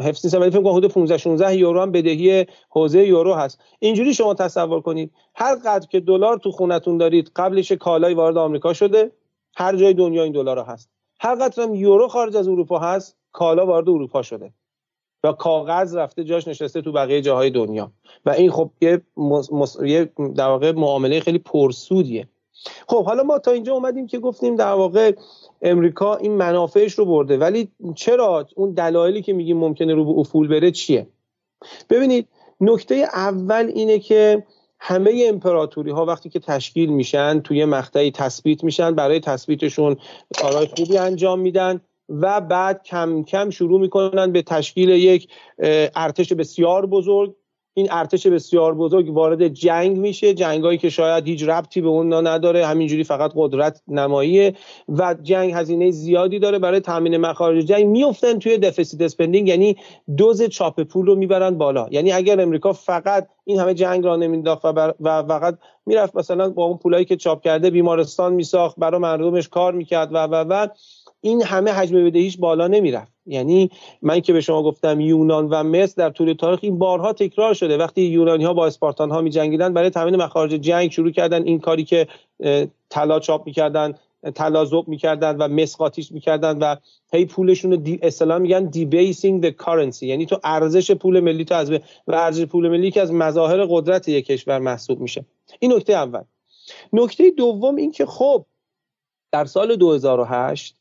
حفظ 0.01 0.25
نیستم 0.25 0.41
ولی 0.41 0.51
فکر 0.51 0.61
کنم 0.61 0.73
حدود 0.73 0.91
15 0.91 1.17
16 1.17 1.55
یورو 1.55 1.81
هم 1.81 1.91
بدهی 1.91 2.45
حوزه 2.69 3.07
یورو 3.07 3.33
هست. 3.33 3.61
اینجوری 3.79 4.13
شما 4.13 4.33
تصور 4.33 4.81
کنید 4.81 5.11
هر 5.35 5.55
قدر 5.55 5.87
که 5.87 5.99
دلار 5.99 6.37
تو 6.37 6.51
خونتون 6.51 6.97
دارید 6.97 7.31
قبلش 7.35 7.71
کالای 7.71 8.13
وارد 8.13 8.37
آمریکا 8.37 8.73
شده 8.73 9.11
هر 9.55 9.75
جای 9.75 9.93
دنیا 9.93 10.23
این 10.23 10.33
دلار 10.33 10.59
هست. 10.59 10.89
هر 11.19 11.35
قدر 11.35 11.63
هم 11.63 11.75
یورو 11.75 12.07
خارج 12.07 12.35
از 12.35 12.47
اروپا 12.47 12.79
هست 12.79 13.17
کالا 13.31 13.65
وارد 13.65 13.89
اروپا 13.89 14.21
شده. 14.21 14.53
و 15.23 15.31
کاغذ 15.31 15.95
رفته 15.95 16.23
جاش 16.23 16.47
نشسته 16.47 16.81
تو 16.81 16.91
بقیه 16.91 17.21
جاهای 17.21 17.49
دنیا. 17.49 17.91
و 18.25 18.29
این 18.29 18.51
خب 18.51 18.71
یه, 18.81 19.01
مص... 19.51 19.77
یه 19.85 20.09
در 20.35 20.47
واقع 20.47 20.71
معامله 20.71 21.19
خیلی 21.19 21.39
پرسودیه. 21.39 22.27
خب 22.87 23.05
حالا 23.05 23.23
ما 23.23 23.39
تا 23.39 23.51
اینجا 23.51 23.73
اومدیم 23.73 24.07
که 24.07 24.19
گفتیم 24.19 24.55
در 24.55 24.71
واقع 24.71 25.15
امریکا 25.61 26.15
این 26.15 26.31
منافعش 26.31 26.93
رو 26.93 27.05
برده. 27.05 27.37
ولی 27.37 27.71
چرا 27.95 28.47
اون 28.55 28.71
دلایلی 28.71 29.21
که 29.21 29.33
میگیم 29.33 29.57
ممکنه 29.57 29.93
رو 29.93 30.05
به 30.05 30.19
افول 30.19 30.47
بره 30.47 30.71
چیه؟ 30.71 31.07
ببینید 31.89 32.27
نکته 32.61 32.95
اول 32.95 33.71
اینه 33.75 33.99
که 33.99 34.43
همه 34.79 35.25
امپراتوری 35.27 35.91
ها 35.91 36.05
وقتی 36.05 36.29
که 36.29 36.39
تشکیل 36.39 36.89
میشن 36.89 37.39
توی 37.39 37.65
مقطعی 37.65 38.11
تثبیت 38.11 38.63
میشن 38.63 38.95
برای 38.95 39.19
تثبیتشون 39.19 39.97
کارهای 40.41 40.67
خوبی 40.67 40.97
انجام 40.97 41.39
میدن. 41.39 41.81
و 42.09 42.41
بعد 42.41 42.83
کم 42.83 43.23
کم 43.23 43.49
شروع 43.49 43.79
می‌کنن 43.79 44.31
به 44.31 44.41
تشکیل 44.41 44.89
یک 44.89 45.27
ارتش 45.95 46.33
بسیار 46.33 46.85
بزرگ. 46.85 47.35
این 47.73 47.87
ارتش 47.91 48.27
بسیار 48.27 48.75
بزرگ 48.75 49.09
وارد 49.09 49.47
جنگ 49.47 49.97
میشه. 49.97 50.33
جنگایی 50.33 50.77
که 50.77 50.89
شاید 50.89 51.27
هیچ 51.27 51.43
ربطی 51.43 51.81
به 51.81 51.87
اون 51.87 52.27
نداره. 52.27 52.65
همینجوری 52.65 53.03
فقط 53.03 53.31
قدرت 53.35 53.81
نماییه 53.87 54.53
و 54.89 55.15
جنگ 55.23 55.53
هزینه 55.53 55.91
زیادی 55.91 56.39
داره. 56.39 56.59
برای 56.59 56.79
تامین 56.79 57.17
مخارج 57.17 57.65
جنگ 57.65 57.85
میفتن 57.85 58.39
توی 58.39 58.57
deficit 58.57 59.01
spending 59.01 59.47
یعنی 59.47 59.77
دوز 60.17 60.43
چاپ 60.43 60.83
پول 60.83 61.05
رو 61.05 61.15
می‌برن 61.15 61.57
بالا. 61.57 61.87
یعنی 61.91 62.11
اگر 62.11 62.41
امریکا 62.41 62.73
فقط 62.73 63.27
این 63.45 63.59
همه 63.59 63.73
جنگ 63.73 64.05
را 64.05 64.15
نمینداخت 64.15 64.65
و, 64.65 64.93
و 64.99 65.23
فقط 65.23 65.57
می‌رفت 65.85 66.15
مثلا 66.15 66.49
با 66.49 66.63
اون 66.63 66.77
پولایی 66.77 67.05
که 67.05 67.15
چاپ 67.15 67.41
کرده 67.41 67.69
بیمارستان 67.69 68.33
میساخت 68.33 68.75
برای 68.79 69.01
مردمش 69.01 69.49
کار 69.49 69.73
می‌کرد 69.73 70.13
و 70.13 70.17
و 70.17 70.35
و 70.35 70.67
این 71.21 71.43
همه 71.43 71.71
حجم 71.71 72.05
بدهیش 72.05 72.37
بالا 72.37 72.67
نمی‌رفت. 72.67 73.11
یعنی 73.25 73.69
من 74.01 74.19
که 74.19 74.33
به 74.33 74.41
شما 74.41 74.63
گفتم 74.63 74.99
یونان 74.99 75.47
و 75.49 75.63
مصر 75.63 75.93
در 75.97 76.09
طول 76.09 76.33
تاریخ 76.33 76.59
این 76.61 76.79
بارها 76.79 77.13
تکرار 77.13 77.53
شده. 77.53 77.77
وقتی 77.77 78.01
یونانی 78.01 78.43
ها 78.43 78.53
با 78.53 78.67
اسپارتان 78.67 79.11
ها 79.11 79.21
می 79.21 79.29
جنگیدن 79.29 79.73
برای 79.73 79.89
تامین 79.89 80.15
مخارج 80.15 80.51
جنگ 80.51 80.91
شروع 80.91 81.11
کردن 81.11 81.43
این 81.43 81.59
کاری 81.59 81.83
که 81.83 82.07
طلا 82.89 83.19
چاپ 83.19 83.45
می‌کردن 83.45 83.93
طلا 84.35 84.65
ذوب 84.65 84.87
می‌کردن 84.87 85.37
و 85.37 85.47
مسقاتیش 85.47 86.11
می‌کردن 86.11 86.57
و 86.57 86.75
هی 87.13 87.25
پولشون 87.25 87.71
رو 87.71 87.77
دی 87.77 87.99
اصطلاح 88.01 88.37
میگن 88.37 88.65
debasing 88.65 89.49
the 89.49 89.63
currency. 89.63 90.03
یعنی 90.03 90.25
تو 90.25 90.39
ارزش 90.43 90.91
پول 90.91 91.19
ملی 91.19 91.45
تو 91.45 91.55
از 91.55 91.71
و 91.71 91.79
ارزش 92.07 92.45
پول 92.45 92.69
ملی 92.69 92.91
که 92.91 93.01
از 93.01 93.13
مظاهر 93.13 93.65
قدرت 93.69 94.07
یک 94.07 94.25
کشور 94.25 94.59
محسوب 94.59 94.99
میشه. 94.99 95.25
این 95.59 95.73
نکته 95.73 95.93
اول. 95.93 96.21
نکته 96.93 97.31
دوم 97.31 97.75
این 97.75 97.91
که 97.91 98.05
خب 98.05 98.45
در 99.31 99.45
سال 99.45 99.75
2008 99.75 100.75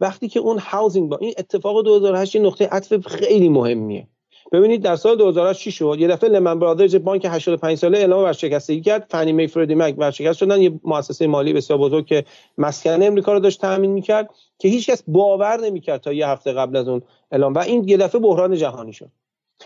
وقتی 0.00 0.28
که 0.28 0.40
اون 0.40 0.58
housing 0.58 1.08
با 1.08 1.16
این 1.16 1.34
اتفاق 1.38 1.84
2008 1.84 2.34
یه 2.34 2.42
نقطه 2.42 2.66
عطف 2.66 3.06
خیلی 3.06 3.48
مهمیه. 3.48 4.06
ببینید 4.52 4.82
در 4.82 4.96
سال 4.96 5.16
2008 5.16 5.60
چی 5.60 5.72
شد؟ 5.72 5.96
یه 5.98 6.08
دفعه 6.08 6.30
لمن 6.30 6.58
برادرز 6.58 6.96
بانک 6.96 7.26
85 7.30 7.78
ساله 7.78 7.98
اعلام 7.98 8.24
ورشکستگی 8.24 8.80
کرد. 8.80 9.06
Fannie 9.10 9.32
Mae 9.32 9.46
Freddie 9.46 9.74
Mac 9.74 9.94
ورشکست 9.98 10.38
شدن. 10.38 10.62
یه 10.62 10.80
مؤسسه 10.84 11.26
مالی 11.26 11.52
بسیار 11.52 11.78
بزرگ 11.78 12.06
که 12.06 12.24
مسکن 12.58 13.02
امریکا 13.02 13.32
رو 13.32 13.40
داشت 13.40 13.60
تامین 13.60 13.90
می‌کرد 13.90 14.30
که 14.58 14.68
هیچکس 14.68 15.02
باور 15.06 15.60
نمی‌کرد 15.60 16.00
تا 16.00 16.12
یه 16.12 16.28
هفته 16.28 16.52
قبل 16.52 16.76
از 16.76 16.88
اون 16.88 17.02
اعلام. 17.32 17.54
و 17.54 17.58
این 17.58 17.88
یه 17.88 17.96
دفعه 17.96 18.20
بحران 18.20 18.56
جهانی 18.56 18.92
شد. 18.92 19.10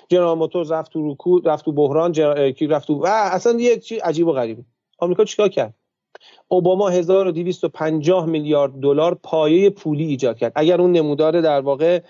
جنرال 0.09 0.39
موتورز 0.39 0.73
رفت 0.73 0.93
تو 0.93 1.13
رکود 1.13 1.49
رفت 1.49 1.65
تو 1.65 1.73
بحران 1.73 2.13
کی 2.53 2.67
رفت 2.67 2.91
و 2.91 3.07
اصلا 3.07 3.61
یه 3.61 3.79
چیز 3.79 3.99
عجیب 3.99 4.27
و 4.27 4.33
غریبه 4.33 4.65
آمریکا 4.99 5.25
چیکار 5.25 5.49
کرد؟ 5.49 5.75
اوباما 6.49 6.89
1250 6.89 8.27
میلیارد 8.27 8.73
دلار 8.81 9.15
پایه 9.15 9.71
پولی 9.71 10.05
ایجاد 10.05 10.39
کرد. 10.39 10.53
اگر 10.55 10.81
اون 10.81 10.93
نمودار 10.93 11.41
در 11.41 11.61
واقع 11.61 12.01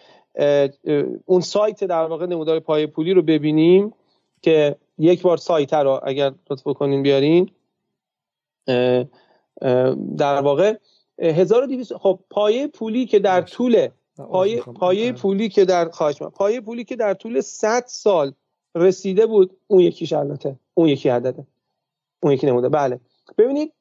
اون 1.25 1.41
سایت 1.41 1.85
در 1.85 2.05
واقع 2.05 2.27
نمودار 2.27 2.61
پایه 2.61 2.87
پولی 2.87 3.13
رو 3.13 3.23
ببینیم 3.23 3.93
که 4.43 4.77
یک 4.99 5.23
بار 5.23 5.37
سایت 5.37 5.73
رو 5.73 6.01
اگر 6.03 6.33
لطف 6.51 6.63
کنین 6.63 7.03
بیارین 7.03 7.51
در 10.17 10.41
واقع 10.41 10.75
1200 11.19 11.97
خب 11.97 12.21
پایه 12.31 12.67
پولی 12.67 13.07
که 13.07 13.19
در 13.19 13.43
طول 13.43 13.89
پایه, 14.17 14.63
پایه 14.63 15.13
پولی 15.13 15.49
که 15.49 15.65
در 15.65 15.89
خواهش 15.89 16.23
پایه 16.23 16.61
پولی 16.61 16.85
که 16.85 16.97
در 16.97 17.15
طول 17.15 17.41
100 17.41 17.85
سال 17.87 18.33
رسیده 18.75 19.27
بود 19.27 19.57
اون 19.67 19.81
یکی 19.81 20.15
البته 20.15 20.57
اون 20.75 20.89
یکی 20.89 21.09
عدده 21.09 21.47
اون 22.21 22.33
یکی 22.33 22.47
نموده. 22.47 22.69
بله. 22.69 23.01
ببینید 23.39 23.73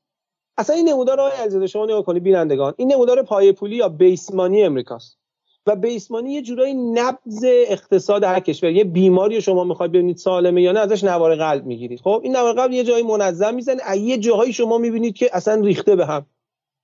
اصلا 0.57 0.75
این 0.75 0.89
نمودار 0.89 1.19
آقای 1.19 1.31
علیزاده 1.31 1.67
شما 1.67 1.85
نگاه 1.85 2.03
کنید 2.03 2.23
بینندگان 2.23 2.73
این 2.77 2.91
نمودار 2.91 3.23
پایه 3.23 3.51
پولی 3.51 3.75
یا 3.75 3.89
بیسمانی 3.89 4.63
امریکاست. 4.63 5.17
و 5.65 5.75
بیسمانی 5.75 6.33
یه 6.33 6.41
جورایی 6.41 6.73
نبض 6.73 7.45
اقتصاد 7.67 8.23
هر 8.23 8.39
کشور. 8.39 8.71
یه 8.71 8.83
بیماری 8.83 9.41
شما 9.41 9.63
می‌خواید 9.63 9.91
ببینید 9.91 10.17
سالمه 10.17 10.61
یا 10.61 10.71
نه 10.71 10.79
ازش 10.79 11.03
نوار 11.03 11.35
قلب 11.35 11.65
می‌گیرید 11.65 12.01
خب 12.01 12.19
این 12.23 12.35
نوار 12.35 12.53
قلب 12.53 12.71
یه 12.71 12.83
جایی 12.83 13.03
منظم 13.03 13.55
می‌زنه. 13.55 13.97
یه 13.97 14.17
جاهایی 14.17 14.53
شما 14.53 14.77
می‌بینید 14.77 15.15
که 15.15 15.29
اصلا 15.33 15.61
ریخته 15.61 15.95
به 15.95 16.05
هم. 16.05 16.25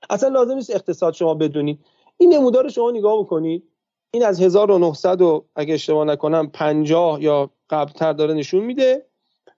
اصلا 0.10 0.30
لازم 0.30 0.54
نیست 0.54 0.76
اقتصاد 0.76 1.14
شما 1.14 1.34
بدونید. 1.34 1.80
این 2.18 2.34
نمودار 2.34 2.70
شما 2.70 2.92
نگاه 2.92 3.20
بکنید. 3.20 3.64
این 4.12 4.26
از 4.26 4.42
1900 4.42 5.22
و 5.22 5.46
اگه 5.56 5.74
اشتباه 5.74 6.06
نکنم 6.06 6.50
50 6.50 7.24
یا 7.24 7.50
قبلتر 7.70 8.14
داره 8.14 8.34
نشون 8.34 8.64
میده 8.64 9.06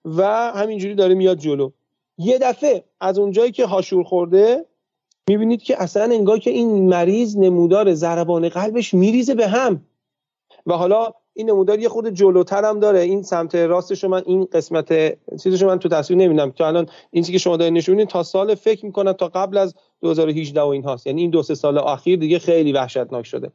و 0.06 0.24
همینجوری 0.52 0.96
داره 0.96 1.16
میاد 1.16 1.38
جلو. 1.38 1.72
یه 2.24 2.38
دفعه 2.38 2.84
از 3.00 3.20
اونجایی 3.20 3.52
که 3.52 3.66
هاشور 3.66 4.04
خورده 4.04 4.66
می‌بینید 5.30 5.64
که 5.64 5.82
اصلا 5.82 6.04
انگار 6.04 6.40
که 6.40 6.50
این 6.50 6.90
مریض 6.90 7.38
نمودار 7.38 7.94
ضربان 7.94 8.50
قلبش 8.50 8.94
میریزه 8.94 9.36
به 9.36 9.48
هم. 9.48 9.82
و 10.66 10.74
حالا 10.74 11.14
این 11.34 11.50
نمودار 11.50 11.80
یه 11.80 11.90
خود 11.90 12.10
جلوتر 12.10 12.66
هم 12.66 12.80
داره. 12.80 13.00
این 13.00 13.24
سمت 13.24 13.56
راستش 13.56 14.04
من 14.04 14.24
این 14.26 14.48
قسمت 14.52 15.18
چیزش 15.44 15.64
من 15.64 15.80
تو 15.80 15.90
تصویر 15.90 16.20
نمیدم 16.20 16.52
که 16.52 16.66
الان 16.66 16.90
این 17.12 17.24
چیزی 17.24 17.34
که 17.34 17.38
شما 17.38 17.58
دارین 17.58 17.74
نشون 17.74 18.06
تا 18.06 18.24
سال 18.24 18.56
فکر 18.56 18.86
می‌کنم 18.86 19.12
تا 19.12 19.28
قبل 19.28 19.58
از 19.58 19.76
2018 20.02 20.62
و 20.62 20.68
این 20.68 20.84
هاست. 20.84 21.08
یعنی 21.08 21.22
این 21.22 21.30
دو 21.30 21.44
سه 21.44 21.56
سال 21.56 21.78
اخیر 21.78 22.20
دیگه 22.20 22.40
خیلی 22.40 22.72
وحشتناک 22.72 23.26
شده. 23.26 23.52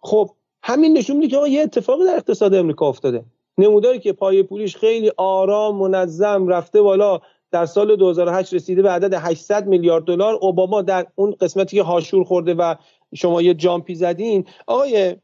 خب 0.00 0.30
همین 0.62 0.98
نشون 0.98 1.16
میده 1.16 1.36
که 1.36 1.48
یه 1.48 1.62
اتفاقی 1.62 2.04
در 2.04 2.16
اقتصاد 2.16 2.54
امریکا 2.54 2.88
افتاده. 2.88 3.24
نموداری 3.58 3.98
که 3.98 4.12
پای 4.12 4.42
پولیش 4.42 4.76
خیلی 4.76 5.12
آرام 5.16 5.76
منظم 5.76 6.48
رفته 6.48 6.82
بالا. 6.82 7.20
در 7.50 7.66
سال 7.66 7.96
2008 7.96 8.54
رسیده 8.54 8.82
به 8.82 8.90
عدد 8.90 9.14
800 9.14 9.66
میلیارد 9.66 10.04
دلار. 10.04 10.34
اوباما 10.34 10.82
در 10.82 11.06
اون 11.14 11.34
قسمتی 11.40 11.76
که 11.76 11.82
هاشور 11.82 12.24
خورده 12.24 12.54
و 12.54 12.74
شما 13.14 13.42
یه 13.42 13.54
جامپی 13.54 13.94
زدین. 13.94 14.44
آقای 14.66 15.16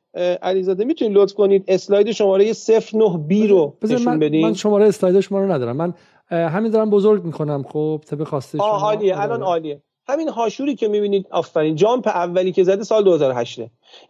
علیزاده 0.43 0.85
می‌تونید 0.85 1.17
لطف 1.17 1.35
کنید 1.35 1.65
اسلاید 1.69 2.13
شماره 2.13 2.53
09 2.93 3.19
بی 3.19 3.47
رو 3.47 3.77
نشون 3.83 4.19
بدین 4.19 4.47
من 4.47 4.55
شماره 4.55 4.89
اسلاید 4.89 5.21
شما 5.21 5.41
رو 5.41 5.53
ندارم. 5.53 5.77
من 5.77 5.95
همین 6.31 6.71
دارم 6.71 6.91
بزرگ 6.91 7.25
می‌کنم. 7.25 7.63
خب 7.63 8.01
طبق 8.07 8.25
خواسته 8.25 8.59
شما. 8.59 8.67
عالیه. 8.67 9.21
الان. 9.21 9.43
عالیه. 9.43 9.83
همین 10.09 10.29
هاشوری 10.29 10.75
که 10.75 10.89
می‌بینید 10.89 11.27
آفرین 11.31 11.77
جامپ 11.77 12.09
اولی 12.09 12.53
که 12.53 12.65
زده 12.65 12.85
سال 12.85 13.05
2008 13.05 13.61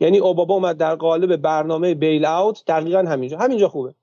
یعنی 0.00 0.18
اوباما 0.18 0.54
اومد 0.54 0.76
در 0.76 0.94
قالب 0.94 1.36
برنامه 1.36 1.94
بیل 1.94 2.24
اوت. 2.24 2.62
دقیقا 2.66 2.98
همینجا. 2.98 3.38
همینجا 3.38 3.68
خوبه. 3.68 3.94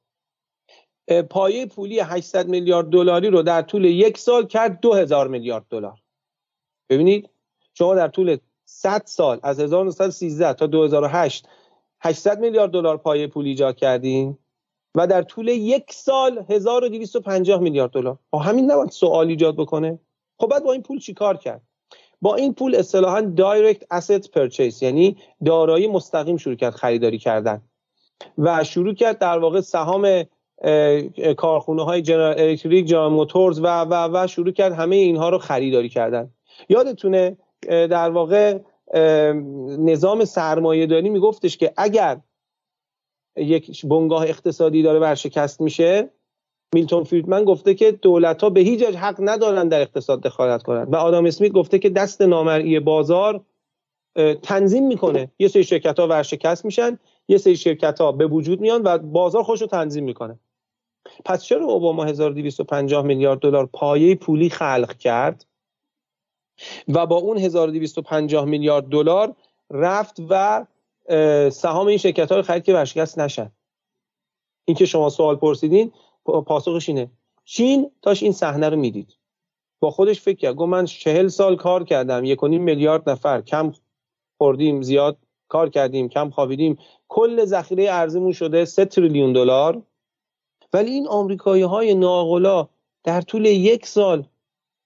پایه 1.09 1.65
پولی 1.65 1.99
800 1.99 2.47
میلیارد 2.47 2.89
دلاری 2.89 3.29
رو 3.29 3.41
در 3.41 3.61
طول 3.61 3.85
یک 3.85 4.17
سال 4.17 4.47
کرد 4.47 4.79
2000 4.79 5.27
میلیارد 5.27 5.65
دلار. 5.69 5.99
ببینید 6.89 7.29
شما 7.73 7.95
در 7.95 8.07
طول 8.07 8.37
100 8.65 9.01
سال 9.05 9.39
از 9.43 9.59
1913 9.59 10.53
تا 10.53 10.67
2008 10.67 11.47
800 12.01 12.39
میلیارد 12.39 12.71
دلار 12.71 12.97
پایه 12.97 13.27
پول 13.27 13.45
ایجاد 13.45 13.75
کردین 13.75 14.37
و 14.95 15.07
در 15.07 15.21
طول 15.21 15.47
یک 15.47 15.93
سال 15.93 16.45
1250 16.49 17.61
میلیارد 17.61 17.91
دلار. 17.91 18.17
همین 18.43 18.71
نباید 18.71 18.89
سوال 18.89 19.27
ایجاد 19.27 19.55
بکنه. 19.55 19.99
خب 20.39 20.47
بعد 20.47 20.63
با 20.63 20.73
این 20.73 20.81
پول 20.81 20.99
چیکار 20.99 21.37
کرد؟ 21.37 21.61
با 22.21 22.35
این 22.35 22.53
پول 22.53 22.75
اصطلاحا 22.75 23.21
دایرکت 23.21 23.83
اسید 23.91 24.29
پرچیس 24.33 24.81
یعنی 24.81 25.17
دارایی 25.45 25.87
مستقیم 25.87 26.37
شروع 26.37 26.55
کرد 26.55 26.73
خریداری 26.73 27.17
کردن 27.17 27.61
و 28.37 28.63
شروع 28.63 28.93
کرد 28.93 29.17
در 29.17 29.39
واقع 29.39 29.61
سهام 29.61 30.23
کارخونه 31.37 31.83
های 31.83 32.01
جنرال 32.01 32.39
الکتریک 32.39 32.85
جنرال 32.85 33.11
موتورز 33.11 33.59
و 33.59 33.81
و 33.81 34.23
و 34.23 34.27
شروع 34.27 34.51
کرد 34.51 34.73
همه 34.73 34.95
اینها 34.95 35.29
رو 35.29 35.37
خریداری 35.37 35.89
کردن. 35.89 36.29
یادتونه 36.69 37.37
در 37.67 38.09
واقع 38.09 38.59
نظام 39.79 40.25
سرمایه 40.25 40.85
داری 40.85 41.09
میگفتش 41.09 41.57
که 41.57 41.73
اگر 41.77 42.19
یک 43.37 43.85
بنگاه 43.85 44.23
اقتصادی 44.23 44.83
داره 44.83 44.99
ورشکست 44.99 45.61
میشه 45.61 46.09
میلتون 46.73 47.03
فریدمن 47.03 47.43
گفته 47.43 47.73
که 47.73 47.91
دولت 47.91 48.41
ها 48.43 48.49
به 48.49 48.59
هیچ 48.59 48.83
حق 48.83 49.15
ندارن 49.19 49.67
در 49.67 49.81
اقتصاد 49.81 50.21
دخالت 50.21 50.63
کنند 50.63 50.93
و 50.93 50.95
آدم 50.95 51.25
اسمیت 51.25 51.51
گفته 51.51 51.79
که 51.79 51.89
دست 51.89 52.21
نامرئی 52.21 52.79
بازار 52.79 53.45
تنظیم 54.41 54.87
می‌کنه. 54.87 55.31
یه 55.39 55.47
سری 55.47 55.63
شرکت 55.63 55.99
ها 55.99 56.07
ورشکست 56.07 56.65
میشن 56.65 56.99
یه 57.27 57.37
سری 57.37 57.57
شرکت 57.57 58.01
ها 58.01 58.11
به 58.11 58.27
وجود 58.27 58.61
میان 58.61 58.81
و 58.83 58.97
بازار 58.97 59.43
خوش 59.43 59.61
رو 59.61 59.67
تنظیم 59.67 60.03
می‌کنه. 60.03 60.39
پس 61.25 61.43
چرا 61.43 61.65
اوباما 61.65 62.05
1250 62.05 63.05
میلیارد 63.05 63.39
دلار 63.39 63.65
پایه 63.65 64.15
پولی 64.15 64.49
خلق 64.49 64.97
کرد 64.97 65.45
و 66.87 67.05
با 67.05 67.15
اون 67.15 67.37
1250 67.37 68.45
میلیارد 68.45 68.85
دلار 68.85 69.35
رفت 69.71 70.21
و 70.29 70.65
سهام 71.49 71.87
این 71.87 71.97
شرکت 71.97 72.31
ها 72.31 72.37
رو 72.37 72.43
خرید 72.43 72.63
که 72.63 72.73
ورشکست 72.73 73.19
نشن؟ 73.19 73.51
این 74.65 74.77
که 74.77 74.85
شما 74.85 75.09
سوال 75.09 75.35
پرسیدین 75.35 75.91
پاسخش 76.23 76.89
اینه. 76.89 77.11
چین 77.45 77.91
تاش 78.01 78.23
این 78.23 78.31
صحنه 78.31 78.69
رو 78.69 78.77
می‌دید. 78.77 79.15
با 79.79 79.91
خودش 79.91 80.21
فکر 80.21 80.37
کرد. 80.37 80.55
گفت 80.55 80.69
من 80.69 80.85
چهل 80.85 81.27
سال 81.27 81.55
کار 81.55 81.83
کردم 81.83 82.25
یک 82.25 82.43
میلیارد 82.43 83.09
نفر. 83.09 83.41
کم 83.41 83.73
خوردیم 84.37 84.81
زیاد 84.81 85.17
کار 85.47 85.69
کردیم 85.69 86.09
کم 86.09 86.29
خوابیدیم. 86.29 86.77
کل 87.07 87.45
ذخیره 87.45 87.91
ارزمون 87.91 88.31
شده 88.31 88.65
3 88.65 88.85
تریلیون 88.85 89.33
دلار. 89.33 89.81
ولی 90.73 90.91
این 90.91 91.07
آمریکایی 91.07 91.63
های 91.63 91.93
ناغلا 91.93 92.67
در 93.03 93.21
طول 93.21 93.45
یک 93.45 93.85
سال 93.85 94.23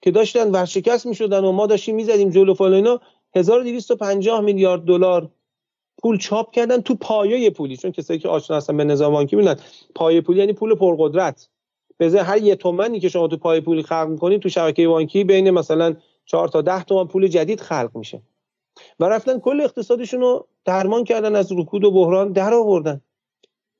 که 0.02 0.12
داشتن 0.12 0.52
ورشکست 0.52 1.06
می 1.06 1.16
شدن 1.16 1.46
و 1.46 1.52
ما 1.52 1.68
داشتیم 1.68 1.96
می‌زدیم 1.96 2.30
جلو 2.30 2.54
فلان 2.54 3.00
1250 3.36 4.42
میلیارد 4.42 4.82
دلار 4.82 5.30
پول 6.02 6.18
چاپ 6.18 6.52
کردن 6.52 6.82
تو 6.82 6.96
پایه 6.96 7.50
پولی. 7.50 7.78
چون 7.78 7.92
کسایی 7.92 8.20
که 8.20 8.30
آشنا 8.30 8.58
هستن 8.58 8.78
به 8.78 8.84
نظام 8.84 9.14
بانکی 9.14 9.36
می‌دونن 9.36 9.60
پایه 9.96 10.22
پولی 10.22 10.40
یعنی 10.40 10.54
پول 10.54 10.76
پرقدرت. 10.76 11.50
به 11.98 12.24
هر 12.24 12.38
یه 12.38 12.56
تومنی 12.56 13.00
که 13.00 13.10
شما 13.10 13.28
تو 13.28 13.38
پایه 13.38 13.62
پولی 13.62 13.84
خلق 13.84 14.08
می‌کنید 14.10 14.42
تو 14.42 14.50
شبکه 14.50 14.88
بانکی 14.88 15.24
بین 15.24 15.52
مثلا 15.52 15.96
4 16.26 16.48
تا 16.48 16.62
10 16.62 16.84
تومن 16.84 17.08
پول 17.08 17.28
جدید 17.28 17.62
خلق 17.62 17.92
میشه. 17.94 18.22
و 19.00 19.06
رفتن 19.06 19.40
کل 19.40 19.62
اقتصادشون 19.62 20.22
رو 20.22 20.48
درمان 20.66 21.04
کردن 21.04 21.36
از 21.36 21.52
رکود 21.52 21.84
و 21.84 21.92
بحران 21.92 22.32
در 22.32 22.54
آوردن. 22.54 23.02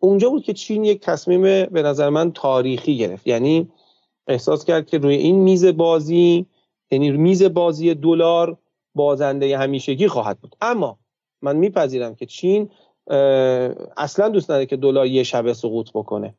اونجا 0.04 0.30
بود 0.30 0.44
که 0.44 0.54
چین 0.54 0.86
یک 0.86 1.02
تصمیم 1.02 1.42
به 1.66 1.82
نظر 1.82 2.10
من 2.10 2.32
تاریخی 2.32 2.98
گرفت. 2.98 3.28
یعنی 3.28 3.72
احساس 4.28 4.66
کرد 4.66 4.88
که 4.88 4.98
روی 4.98 5.16
این 5.16 5.36
میز 5.36 5.66
بازی 5.66 6.46
یعنی 6.92 7.12
میز 7.12 7.44
بازی 7.44 7.94
دلار 7.94 8.58
بازنده 8.96 9.58
همیشگی 9.58 10.08
خواهد 10.08 10.40
بود. 10.40 10.56
اما 10.62 10.98
من 11.42 11.56
میپذیرم 11.56 12.16
که 12.16 12.26
چین 12.26 12.70
اصلا 13.98 14.30
دوست 14.30 14.52
نداره 14.52 14.66
که 14.66 14.78
دلار 14.78 15.08
یه 15.08 15.24
شبه 15.24 15.54
سقوط 15.54 15.90
بکنه. 15.94 16.36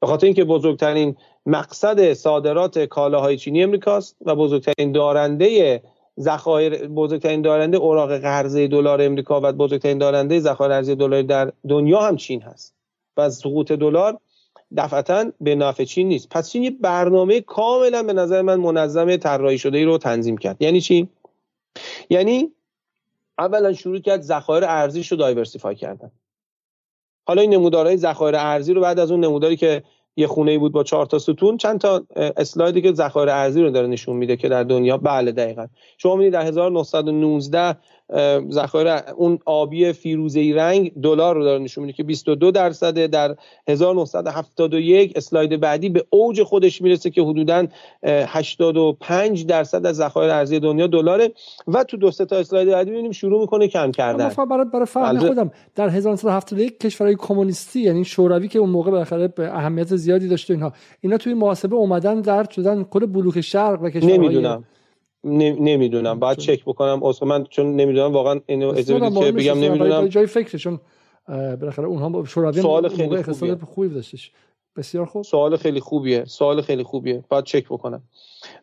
به 0.00 0.06
خاطر 0.06 0.26
اینکه 0.26 0.44
بزرگترین 0.44 1.16
مقصد 1.46 2.12
صادرات 2.12 2.78
کالاهای 2.78 3.36
چینی 3.36 3.62
امریکاست 3.62 4.16
و 4.20 4.36
بزرگترین 4.36 4.92
دارنده 4.92 5.82
ذخایر 6.20 6.88
بزرگترین 6.88 7.42
دارنده 7.42 7.76
اوراق 7.76 8.18
قرضه 8.18 8.68
دلار 8.68 9.02
امریکا 9.02 9.40
و 9.40 9.52
بزرگترین 9.52 9.98
دارنده 9.98 10.40
ذخایر 10.40 10.72
ارزی 10.72 10.94
دلار 10.94 11.22
در 11.22 11.52
دنیا 11.68 12.00
هم 12.00 12.16
چین 12.16 12.42
هست. 12.42 12.79
و 13.20 13.30
سقوط 13.30 13.72
دلار 13.72 14.20
دفعتا 14.76 15.32
به 15.40 15.54
نفع 15.54 15.84
چین 15.84 16.08
نیست. 16.08 16.28
پس 16.28 16.50
چین 16.50 16.62
یه 16.62 16.70
برنامه 16.70 17.40
کاملا 17.40 18.02
به 18.02 18.12
نظر 18.12 18.42
من 18.42 18.56
منظم 18.56 19.16
طراحی 19.16 19.58
شده 19.58 19.78
ای 19.78 19.84
رو 19.84 19.98
تنظیم 19.98 20.38
کرد. 20.38 20.62
یعنی 20.62 20.80
چی؟ 20.80 21.08
یعنی 22.10 22.52
اولا 23.38 23.72
شروع 23.72 23.98
کرد 23.98 24.20
ذخایر 24.20 24.64
ارزیش 24.64 25.12
رو 25.12 25.18
diversify 25.18 25.74
کردن. 25.74 26.10
حالا 27.26 27.42
این 27.42 27.54
نمودارهای 27.54 27.96
ذخایر 27.96 28.36
ارزی 28.36 28.74
رو 28.74 28.80
بعد 28.80 28.98
از 28.98 29.10
اون 29.10 29.24
نموداری 29.24 29.56
که 29.56 29.82
یه 30.16 30.26
خونه 30.26 30.58
بود 30.58 30.72
با 30.72 30.82
چهار 30.82 31.06
تا 31.06 31.18
ستون 31.18 31.56
چند 31.56 31.80
تا 31.80 32.06
اسلایدی 32.16 32.82
که 32.82 32.92
ذخایر 32.92 33.28
ارزی 33.28 33.62
رو 33.62 33.70
داره 33.70 33.86
نشون 33.86 34.16
میده 34.16 34.36
که 34.36 34.48
در 34.48 34.62
دنیا 34.62 34.96
بله 34.96 35.32
دقیقا. 35.32 35.66
شما 35.98 36.14
می‌بینید 36.14 36.32
در 36.32 36.46
1919 36.46 37.76
ذخایر 38.50 39.00
اون 39.16 39.38
آبی 39.44 39.92
فیروزه‌ای 39.92 40.52
رنگ 40.52 40.92
دلار 41.02 41.34
رو 41.34 41.44
داره 41.44 41.58
نشون 41.58 41.84
میده 41.84 41.96
که 41.96 42.02
22 42.02 42.50
درصد 42.50 43.06
در 43.06 43.36
1971 43.68 45.16
اسلاید 45.16 45.60
بعدی 45.60 45.88
به 45.88 46.04
اوج 46.10 46.42
خودش 46.42 46.82
می‌رسه 46.82 47.10
که 47.10 47.22
حدودا 47.22 47.66
85 48.02 49.46
درصد 49.46 49.86
از 49.86 49.96
ذخایر 49.96 50.30
ارزی 50.30 50.60
دنیا 50.60 50.86
دلاره 50.86 51.32
و 51.68 51.84
تو 51.84 51.96
دو 51.96 52.10
تا 52.10 52.36
اسلاید 52.36 52.68
بعدی 52.68 52.90
می‌بینیم 52.90 53.12
شروع 53.12 53.40
می‌کنه 53.40 53.68
کم 53.68 53.90
کردن 53.90 54.28
برای 54.28 54.64
برای 54.72 54.86
فهم. 54.86 55.18
خودم 55.18 55.50
در 55.74 55.88
1971 55.88 56.80
کشورهای 56.80 57.16
کمونیستی 57.16 57.80
یعنی 57.80 58.04
شوروی 58.04 58.48
که 58.48 58.58
اون 58.58 58.70
موقع 58.70 58.90
بالاخره 58.90 59.28
به 59.28 59.56
اهمیت 59.56 59.96
زیادی 59.96 60.28
داشته 60.28 60.54
اینها 60.54 60.72
اینا 61.00 61.16
توی 61.16 61.34
محاسبه 61.34 61.76
اومدن 61.76 62.20
در 62.20 62.46
شدن 62.50 62.84
کل 62.84 63.06
بلوک 63.06 63.40
شرق 63.40 63.82
و 63.82 63.90
کشورهای 63.90 64.18
نمی‌دونم 64.18 64.64
نمی‌دونم. 65.24 66.18
باید 66.18 66.38
چک 66.38 66.64
بکنم. 66.64 67.02
اصلا 67.02 67.28
من 67.28 67.44
چون 67.44 67.76
نمی‌دونم 67.76 68.12
واقعا 68.12 68.40
اینو 68.46 68.68
اجازه 68.68 69.20
که 69.20 69.32
بگم 69.32 69.58
نمی‌دونم. 69.58 70.08
جای 70.08 70.26
فکرشون 70.26 70.80
بالاخره 71.28 71.86
اونها 71.86 72.24
شوروی 72.24 72.62
سوال 72.62 72.88
خیلی 72.88 73.22
خوبیه. 73.22 73.56
خوبی 73.56 73.88
داشتش. 73.88 74.32
بسیار 74.76 75.06
خوب. 75.06 75.24
سوال 75.24 75.56
خیلی 75.56 75.80
خوبیه. 75.80 76.24
سوال 76.24 76.62
خیلی 76.62 76.82
خوبیه. 76.82 77.24
باید 77.28 77.44
چک 77.44 77.64
بکنم. 77.64 78.02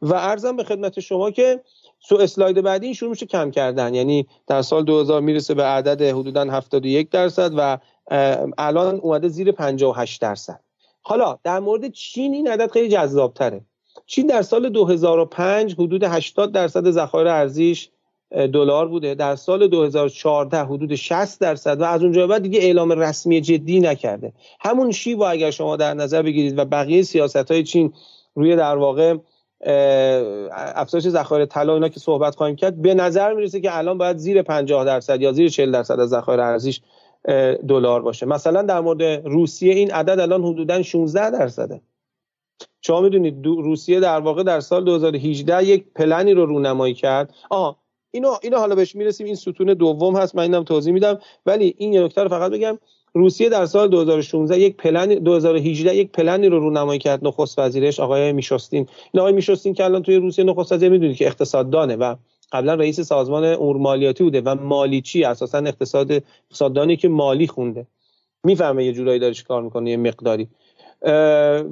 و 0.02 0.14
ارزم 0.14 0.56
به 0.56 0.64
خدمت 0.64 1.00
شما 1.00 1.32
که 1.32 1.62
سو 2.00 2.16
اسلاید 2.16 2.62
بعدی 2.62 2.86
این 2.86 2.96
شروع 2.96 3.10
میشه 3.10 3.26
کم 3.26 3.52
کردن. 3.52 3.94
یعنی 3.94 4.28
در 4.48 4.62
سال 4.62 4.84
2000 4.84 5.22
می‌رسه 5.22 5.54
به 5.54 5.64
عدد 5.64 6.02
حدودا 6.02 6.46
71 6.46 7.10
درصد 7.10 7.52
و 7.58 7.78
الان 8.58 8.96
اومده 8.96 9.28
زیر 9.28 9.52
58 9.52 10.22
درصد. 10.22 10.60
حالا 11.02 11.38
در 11.44 11.60
مورد 11.60 11.92
چین 11.92 12.34
این 12.34 12.48
عدد 12.48 12.72
خیلی 12.72 12.90
جذاب 12.90 13.34
تره 13.34 13.62
چین 14.06 14.28
در 14.28 14.42
سال 14.42 14.70
2005 14.70 15.74
حدود 15.74 16.04
80 16.04 16.52
درصد 16.52 16.92
ذخایر 16.92 17.28
ارزیش 17.28 17.90
دلار 18.32 18.88
بوده. 18.88 19.16
در 19.16 19.36
سال 19.36 19.68
2014 19.68 20.64
حدود 20.64 20.96
60 20.96 21.42
درصد 21.42 21.82
و 21.82 21.84
از 21.84 22.04
اونجا 22.04 22.28
بعد 22.28 22.42
دیگه 22.42 22.60
اعلام 22.60 22.92
رسمی 22.92 23.42
جدی 23.42 23.80
نکرده. 23.80 24.34
همون 24.60 24.92
شیب 24.92 25.22
اگر 25.22 25.52
شما 25.52 25.76
در 25.76 25.94
نظر 25.94 26.22
بگیرید 26.22 26.60
و 26.60 26.66
بقیه 26.66 27.02
سیاست 27.02 27.52
های 27.52 27.64
چین 27.64 27.94
روی 28.36 28.56
در 28.56 28.78
واقع 28.78 29.16
افزایش 30.52 31.08
ذخایر 31.08 31.46
طلا 31.46 31.74
اینا 31.74 31.90
که 31.90 32.00
صحبت 32.00 32.36
خواهیم 32.36 32.56
کرد 32.56 32.82
به 32.82 32.94
نظر 32.94 33.34
می‌رسه 33.34 33.60
که 33.60 33.78
الان 33.78 33.98
باید 33.98 34.18
زیر 34.18 34.42
50 34.42 34.86
درصد 34.86 35.22
یا 35.22 35.32
زیر 35.32 35.50
40 35.50 35.72
درصد 35.72 36.00
از 36.00 36.10
ذخایر 36.10 36.40
ارزیش 36.40 36.82
دلار 37.68 38.02
باشه. 38.02 38.26
مثلا 38.26 38.62
در 38.62 38.80
مورد 38.80 39.02
روسیه 39.26 39.74
این 39.74 39.92
عدد 39.92 40.20
الان 40.20 40.44
حدودا 40.44 40.82
16 40.82 41.32
درصده. 41.32 41.82
شما 42.82 43.02
می‌دونید 43.02 43.46
روسیه 43.46 44.00
در 44.00 44.20
واقع 44.20 44.44
در 44.44 44.60
سال 44.60 44.86
2018 44.86 45.64
یک 45.64 45.86
پلنی 45.96 46.34
رو 46.34 46.46
رونمایی 46.46 46.94
کرد. 46.94 47.34
آه 47.50 47.78
اینو 48.12 48.36
اینو 48.44 48.58
حالا 48.58 48.76
بهش 48.76 48.96
می‌رسیم 48.96 49.26
این 49.26 49.36
ستون 49.36 49.74
دوم 49.74 50.16
هست 50.16 50.36
من 50.36 50.44
اینم 50.44 50.64
توضیح 50.64 50.94
میدم. 50.94 51.20
ولی 51.46 51.76
این 51.78 51.94
یه 51.94 52.04
نکته 52.04 52.24
رو 52.24 52.30
فقط 52.30 52.52
بگم 52.52 52.78
روسیه 53.14 53.50
در 53.50 53.66
سال 53.66 53.88
2016 53.88 54.60
یک 54.60 54.78
پلن 54.78 55.08
2018 55.08 55.96
یک 55.96 56.12
پلنی 56.12 56.50
رو 56.50 56.60
رونمایی 56.60 57.00
کرد 57.00 57.28
نخست 57.28 57.60
وزیرش 57.60 58.00
آقای 58.00 58.34
میشوستین 58.34 58.88
این 59.14 59.22
آقای 59.22 59.34
میشوستین 59.34 59.74
که 59.74 59.86
الان 59.86 60.04
توی 60.04 60.16
روسیه 60.16 60.46
نخست 60.46 60.72
وزیر 60.72 60.90
می‌دونید 60.90 61.18
که 61.18 61.28
اقتصاددانه 61.28 61.96
و 61.96 62.16
قبلا 62.52 62.74
رئیس 62.74 63.00
سازمان 63.00 63.44
امور 63.44 63.78
مالیاتی 63.78 64.24
بوده 64.24 64.42
و 64.42 64.56
مالیچی 64.56 65.24
اساسا 65.24 65.58
اقتصاد 65.58 66.12
اقتصاددانی 66.12 66.98
که 66.98 67.10
مالی 67.10 67.48
خونده. 67.48 67.88
می‌فهمه 68.44 68.86
یه 68.86 68.94
جورایی 68.94 69.20
داره 69.20 69.34
کار 69.48 69.62
می‌کنه 69.62 69.90
یه 69.90 69.98
مقداری. 69.98 70.48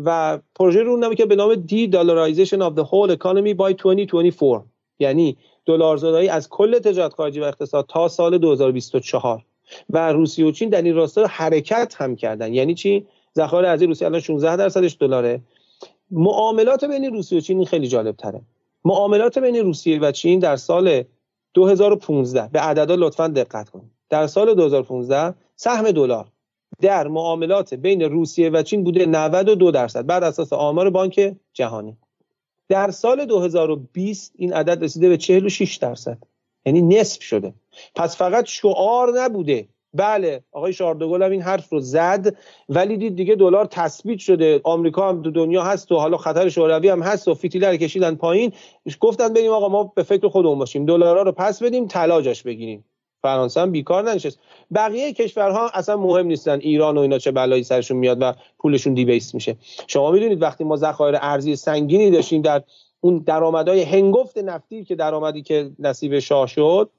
و 0.06 0.40
پروژه 0.56 0.84
رونمایی 0.84 1.16
که 1.16 1.26
به 1.26 1.36
نام 1.36 1.56
دی 1.56 1.88
دلارایزیشن 1.88 2.70
of 2.70 2.74
the 2.74 2.84
whole 2.84 3.16
economy 3.16 3.54
by 3.58 3.74
2024 3.74 4.64
یعنی 5.00 5.38
دلارزدایی 5.66 6.30
از 6.30 6.50
کل 6.50 6.80
تجارت 6.80 7.14
خارجی 7.14 7.40
و 7.40 7.44
اقتصاد 7.44 7.86
تا 7.88 8.08
سال 8.08 8.38
2024 8.38 9.44
و 9.90 10.12
روسیه 10.14 10.46
و 10.46 10.52
چین 10.52 10.70
در 10.70 10.82
این 10.82 10.96
راستا 10.96 11.28
حرکت 11.28 11.96
هم 11.98 12.16
کردن. 12.16 12.54
یعنی 12.54 12.74
چی؟ 12.74 13.08
ذخایر 13.36 13.66
ارزی 13.66 13.86
روسیه 13.86 14.08
الان 14.08 14.20
16 14.20 14.56
درصدش 14.56 14.98
دلاره. 15.00 15.42
معاملات 16.12 16.86
بین 16.86 17.06
روسیه 17.06 17.38
و 17.38 17.42
چین 17.42 17.66
خیلی 17.66 17.88
جالب 17.88 18.16
تره 18.16 18.42
معاملات 18.86 19.40
بین 19.40 19.56
روسیه 19.56 20.00
و 20.00 20.12
چین 20.12 20.40
در 20.40 20.56
سال 20.56 21.04
2015 21.54 22.50
به 22.52 22.60
عددا 22.60 22.96
لطفا 22.96 23.28
دقت 23.28 23.70
کنید. 23.70 23.92
در 24.10 24.28
سال 24.28 24.54
2015 24.54 25.36
سهم 25.56 25.92
دلار 25.92 26.26
در 26.82 27.08
معاملات 27.08 27.74
بین 27.74 28.02
روسیه 28.02 28.50
و 28.50 28.64
چین 28.64 28.84
بوده 28.84 29.06
92 29.06 29.72
درصد 29.72 30.06
بر 30.06 30.24
اساس 30.24 30.54
آمار 30.54 30.90
بانک 30.90 31.36
جهانی. 31.54 31.98
در 32.70 32.92
سال 32.92 33.26
2020 33.26 34.34
این 34.36 34.54
عدد 34.54 34.84
رسیده 34.84 35.10
به 35.10 35.18
46 35.18 35.76
درصد. 35.76 36.18
یعنی 36.66 36.82
نصف 36.82 37.24
شده. 37.24 37.54
پس 37.96 38.18
فقط 38.18 38.46
شعار 38.46 39.20
نبوده. 39.20 39.68
بله 39.94 40.44
آقای 40.52 40.74
شارل 40.74 40.99
دوگل 40.99 41.24
هم 41.24 41.32
این 41.32 41.42
حرف 41.42 41.70
رو 41.70 41.80
زد 41.80 42.38
ولی 42.70 42.98
دید 42.98 43.16
دیگه 43.16 43.36
دلار 43.36 43.66
تثبیت 43.66 44.20
شده. 44.20 44.62
آمریکا 44.64 45.10
هم 45.10 45.22
تو 45.22 45.32
دنیا 45.32 45.64
هست 45.64 45.92
و 45.92 45.96
حالا 45.96 46.18
خطر 46.18 46.50
شوروی 46.50 46.90
هم 46.90 47.04
هست 47.04 47.28
و 47.28 47.34
فیتیله 47.34 47.65
رو 47.65 47.76
کشیدن 47.76 48.16
پایین. 48.16 48.52
گفتن 49.00 49.34
بریم 49.34 49.52
آقا 49.52 49.70
ما 49.70 49.84
به 49.84 50.04
فکر 50.04 50.28
خودمون 50.28 50.60
باشیم. 50.60 50.86
دلارا 50.86 51.22
رو 51.22 51.32
پس 51.32 51.64
بدیم 51.64 51.88
طلا 51.88 52.10
جاش 52.10 52.44
بگیریم. 52.44 52.86
فرانسه 53.26 53.62
هم 53.62 53.72
بیکار 53.72 54.04
ننشست. 54.04 54.40
بقیه 54.76 55.14
کشورها 55.14 55.70
اصلا 55.74 55.98
مهم 55.98 56.28
نیستن 56.28 56.60
ایران 56.60 56.98
و 56.98 57.02
اینا 57.02 57.18
چه 57.18 57.32
بلایی 57.32 57.64
سرشون 57.64 57.98
میاد 57.98 58.18
و 58.22 58.34
پولشون 58.60 58.94
دیبیس 58.94 59.34
میشه. 59.34 59.56
شما 59.88 60.12
می‌دونید 60.12 60.42
وقتی 60.42 60.64
ما 60.64 60.76
ذخایر 60.76 61.16
ارزی 61.22 61.56
سنگینی 61.56 62.12
داشتیم 62.12 62.42
در 62.42 62.64
اون 63.02 63.18
درآمدهای 63.18 63.82
هنگفت 63.82 64.38
نفتی 64.38 64.84
که 64.84 64.96
درآمدی 64.96 65.42
که 65.42 65.72
نصیب 65.80 66.20
شاه 66.20 66.48
شد 66.48 66.90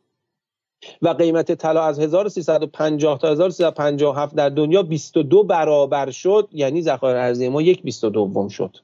و 1.03 1.09
قیمت 1.09 1.53
طلا 1.53 1.83
از 1.83 2.01
1350 2.01 3.19
تا 3.19 3.29
1357 3.29 4.35
در 4.35 4.49
دنیا 4.49 4.83
22 4.83 5.43
برابر 5.43 6.11
شد 6.11 6.49
یعنی 6.53 6.83
ذخایر 6.83 7.17
ارزی 7.17 7.49
ما 7.49 7.63
یک 7.63 7.83
22 7.83 8.49
شد. 8.49 8.77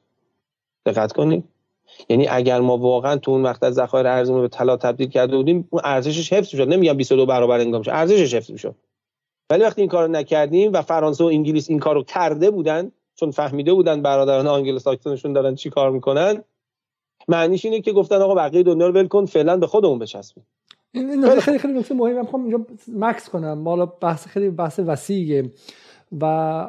دقت 0.87 1.13
کنید. 1.13 1.52
یعنی 2.09 2.29
اگر 2.29 2.61
ما 2.61 2.77
واقعا 2.77 3.17
تو 3.17 3.31
اون 3.31 3.43
وقت 3.43 3.63
از 3.63 3.75
ذخایر 3.75 4.07
ارزی 4.07 4.33
به 4.33 4.49
طلا 4.49 4.77
تبدیل 4.77 5.09
کرده 5.09 5.37
بودیم 5.37 5.69
اون 5.71 5.83
ارزشش 5.85 6.33
حفظ 6.33 6.49
شد 6.49 6.69
نمیگم 6.69 6.93
22 6.93 7.27
برابر 7.27 7.61
انگام 7.61 7.83
شد 7.83 7.91
ارزشش 7.91 8.35
حفظ 8.35 8.61
شد 8.61 8.75
ولی 9.51 9.63
وقتی 9.63 9.81
این 9.81 9.91
کارو 9.91 10.13
نکردیم 10.13 10.73
و 10.73 10.83
فرانسه 10.83 11.25
و 11.25 11.27
انگلیس 11.27 11.71
این 11.71 11.79
کارو 11.79 12.03
کرده 12.03 12.51
بودن 12.51 12.93
چون 13.15 13.31
فهمیده 13.31 13.75
بودن 13.75 14.03
برادران 14.03 14.47
آنگلوساکسونشون 14.47 15.33
دارن 15.33 15.55
چی 15.55 15.71
کار 15.71 15.91
می‌کنن 15.91 16.43
معنیش 17.29 17.65
اینه 17.65 17.81
که 17.81 17.93
گفتن 17.93 18.17
آقا 18.17 18.35
بقیه 18.35 18.63
دنیا 18.63 18.87
رو 18.87 18.93
ول 18.93 19.07
کن 19.07 19.25
فعلا 19.25 19.57
به 19.57 19.67
خودمون 19.67 19.99
بچسبیم. 19.99 20.47
این 20.93 21.41
خیلی 21.41 21.59
خیلی 21.59 21.79
نکته 21.79 21.95
مهمه 21.95 22.21
می‌خوام 22.21 22.43
اینجا 22.43 22.67
مکث 22.89 23.29
کنم. 23.29 23.69
حالا 23.69 23.87
بحث 23.87 24.27
خیلی 24.27 24.51
بحث 24.51 24.81
وسیعه 24.87 25.51
و 26.21 26.25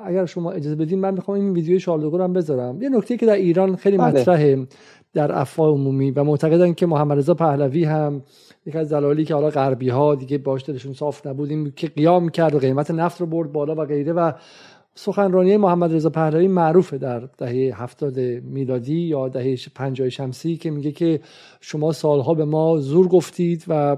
اگر 0.05 0.26
شما 0.26 0.51
اجازه 0.51 0.76
بدین 0.76 0.99
من 0.99 1.13
می‌خوام 1.13 1.38
این 1.38 1.53
ویدیو 1.53 1.80
شالدوگور 1.80 2.21
هم 2.21 2.34
بذارم. 2.34 2.82
یه 2.82 2.89
نکته 2.89 3.17
که 3.17 3.26
در 3.26 3.34
ایران 3.34 3.76
خیلی 3.76 3.97
بله. 3.97 4.07
مطرحه. 4.07 4.67
در 5.14 5.39
افواه 5.39 5.70
عمومی 5.70 6.11
و 6.11 6.24
معتقدن 6.24 6.74
که 6.74 6.86
محمد 6.86 7.18
رضا 7.18 7.34
پهلوی 7.34 7.84
هم 7.84 8.24
یک 8.66 8.76
از 8.76 8.93
دلایلی 8.93 9.26
که 9.26 9.34
حالا 9.34 9.49
غربی 9.49 9.89
ها 9.89 10.16
دیگه 10.16 10.38
باش 10.38 10.66
دلشون 10.66 10.93
صاف 10.93 11.28
نبود 11.28 11.76
که 11.76 11.88
قیام 11.88 12.30
کرد 12.30 12.55
و 12.55 12.59
قیمت 12.59 12.91
نفت 12.91 13.22
رو 13.22 13.28
برد 13.28 13.51
بالا 13.51 13.76
و 13.76 13.86
غیره 13.86 14.14
و 14.14 14.32
سخنرانی 14.95 15.57
محمد 15.57 15.93
رضا 15.93 16.09
پهلوی 16.09 16.47
معروفه 16.47 16.97
در 16.97 17.20
دهه 17.38 17.82
هفتاد 17.84 18.20
میلادی 18.20 18.99
یا 18.99 19.30
دهه 19.30 19.57
پنجاه 19.76 20.09
شمسی 20.09 20.57
که 20.57 20.72
میگه 20.72 20.91
که 20.91 21.20
شما 21.61 21.91
سالها 21.91 22.34
به 22.34 22.45
ما 22.45 22.78
زور 22.78 23.07
گفتید 23.07 23.64
و 23.68 23.97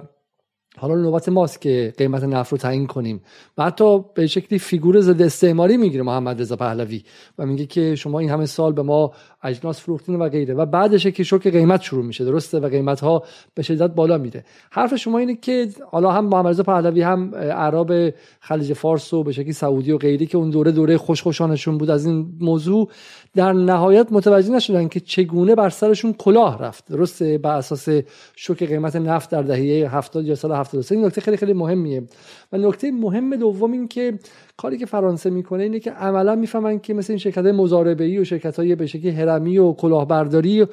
حالا 0.77 0.95
نوبت 0.95 1.29
ماست 1.29 1.61
که 1.61 1.93
قیمت 1.97 2.23
نفت 2.23 2.51
رو 2.51 2.57
تعیین 2.57 2.87
کنیم. 2.87 3.21
و 3.57 3.63
حتی 3.63 3.99
به 4.13 4.27
شکلی 4.27 4.59
فیگور 4.59 5.01
ضد 5.01 5.21
استعماری 5.21 5.77
می‌گیره 5.77 6.03
محمد 6.03 6.41
رضا 6.41 6.55
پهلوی 6.55 7.03
و 7.37 7.45
میگه 7.45 7.65
که 7.65 7.95
شما 7.95 8.19
این 8.19 8.29
همه 8.29 8.45
سال 8.45 8.73
به 8.73 8.81
ما 8.81 9.11
اجناس 9.45 9.81
فروختین 9.81 10.15
و 10.15 10.29
غیره. 10.29 10.53
و 10.53 10.65
بعدش 10.65 11.07
که 11.07 11.23
شوک 11.23 11.47
قیمت 11.47 11.81
شروع 11.81 12.05
میشه 12.05 12.25
درسته؟ 12.25 12.59
و 12.59 12.69
قیمت 12.69 12.99
ها 12.99 13.23
به 13.53 13.63
شدت 13.63 13.95
بالا 13.95 14.17
میره. 14.17 14.43
حرف 14.71 14.95
شما 14.95 15.17
اینه 15.17 15.35
که 15.35 15.67
حالا 15.91 16.11
هم 16.11 16.25
محمد 16.25 16.47
رضا 16.47 16.63
پهلوی 16.63 17.01
هم 17.01 17.35
عرب 17.35 18.13
خلیج 18.39 18.73
فارس 18.73 19.13
و 19.13 19.23
به 19.23 19.31
شکلی 19.31 19.53
سعودی 19.53 19.91
و 19.91 19.97
غیری 19.97 20.25
که 20.25 20.37
اون 20.37 20.49
دوره 20.49 20.71
دوره 20.71 20.97
خوشخوشانشون 20.97 21.77
بود 21.77 21.89
از 21.89 22.05
این 22.05 22.27
موضوع 22.39 22.89
در 23.35 23.53
نهایت 23.53 24.07
متوجه 24.11 24.51
نشدن 24.51 24.87
که 24.87 24.99
چگونه 24.99 25.55
بر 25.55 25.69
سرشون 25.69 26.13
کلاه 26.13 26.59
رفت. 26.59 26.91
درسته؟ 26.91 27.37
بر 27.37 27.57
اساس 27.57 27.87
شوک 28.35 28.63
قیمت 28.63 28.95
نفت 28.95 29.29
در 29.29 29.41
دهه 29.41 29.95
70 29.95 30.25
یا 30.25 30.35
سال 30.35 30.51
73 30.51 30.95
این 30.95 31.05
نکته 31.05 31.21
خیلی 31.21 31.37
خیلی 31.37 31.53
مهمیه. 31.53 32.03
و 32.51 32.57
نکته 32.57 32.91
مهم 32.91 33.35
دوم 33.35 33.71
این 33.71 33.87
که 33.87 34.19
کاری 34.57 34.77
که 34.77 34.85
فرانسه 34.85 35.29
می‌کنه 35.29 35.63
اینه 35.63 35.79
که 35.79 35.91
عملا 35.91 36.35
می‌فهمن 36.35 36.79
که 36.79 36.93
مثل 36.93 37.13
این 37.13 37.19
شرکت 37.19 37.37
مزاربه 37.37 38.03
ای 38.03 38.19
و 38.19 38.23
شرکت 38.23 38.59
های 38.59 38.75
به 38.75 38.87
شکلی 38.87 39.11
هرمی 39.11 39.57
و 39.57 39.73
کلاهبرداری 39.73 40.65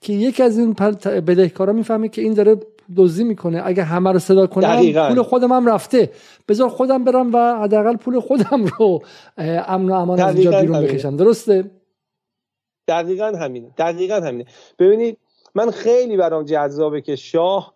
که 0.00 0.12
یکی 0.12 0.42
از 0.42 0.58
این 0.58 0.72
بدهکارا 1.26 1.72
می‌فهمه 1.72 2.08
که 2.08 2.22
این 2.22 2.34
داره 2.34 2.56
دزدی 2.96 3.24
می‌کنه. 3.24 3.62
اگه 3.64 3.82
همه 3.82 4.12
رو 4.12 4.18
صدا 4.18 4.46
کنم 4.46 4.92
پول 5.08 5.22
خودم 5.22 5.52
هم 5.52 5.68
رفته. 5.68 6.10
بذار 6.48 6.68
خودم 6.68 7.04
برم 7.04 7.34
و 7.34 7.38
حداقل 7.62 7.96
پول 7.96 8.20
خودم 8.20 8.64
رو 8.78 9.02
امن 9.36 9.88
و 9.88 9.92
امان 9.92 10.20
از 10.20 10.34
اینجا 10.34 10.60
بیرون 10.60 10.82
بکشم. 10.82 11.16
درسته؟ 11.16 11.70
دقیقا 12.88 13.32
همینه. 13.40 13.70
دقیقا 13.78 14.14
همینه. 14.14 14.44
ببینید 14.78 15.18
من 15.54 15.70
خیلی 15.70 16.16
برام 16.16 16.44
جذابه 16.44 17.00
که 17.00 17.16
شاه 17.16 17.74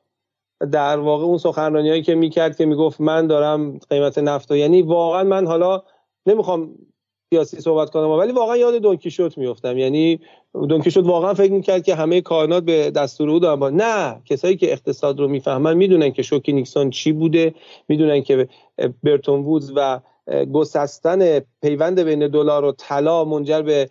در 0.64 0.98
واقع 0.98 1.24
اون 1.24 1.38
سخنرانی 1.38 1.88
هایی 1.88 2.02
که 2.02 2.14
می‌کرد 2.14 2.56
که 2.56 2.66
می‌گفت 2.66 3.00
من 3.00 3.26
دارم 3.26 3.78
قیمت 3.90 4.18
نفت 4.18 4.50
یعنی 4.50 4.82
واقعا 4.82 5.24
من 5.24 5.46
حالا 5.46 5.82
نمی‌خوام 6.26 6.74
سیاسی 7.30 7.60
صحبت 7.60 7.90
کنم 7.90 8.10
ولی 8.10 8.32
واقعا 8.32 8.56
یاد 8.56 8.74
دونکیشوت 8.74 9.38
میفتم 9.38 9.78
یعنی 9.78 10.20
دونکیشوت 10.68 11.06
واقعا 11.06 11.34
فکر 11.34 11.52
می‌کرد 11.52 11.84
که 11.84 11.94
همه 11.94 12.20
کائنات 12.20 12.64
به 12.64 12.90
دستور 12.90 13.30
او 13.30 13.38
دارن. 13.38 13.74
نه 13.74 14.22
کسایی 14.24 14.56
که 14.56 14.72
اقتصاد 14.72 15.20
رو 15.20 15.28
می‌فهمن 15.28 15.76
می‌دونن 15.76 16.10
که 16.10 16.22
شوکی 16.22 16.52
نیکسون 16.52 16.90
چی 16.90 17.12
بوده 17.12 17.54
می‌دونن 17.88 18.22
که 18.22 18.48
برتون 19.02 19.40
وودز 19.40 19.72
و 19.76 20.00
گسستن 20.52 21.38
پیوند 21.62 22.00
بین 22.00 22.28
دلار 22.28 22.64
و 22.64 22.72
طلا 22.72 23.24
منجر 23.24 23.62
به 23.62 23.88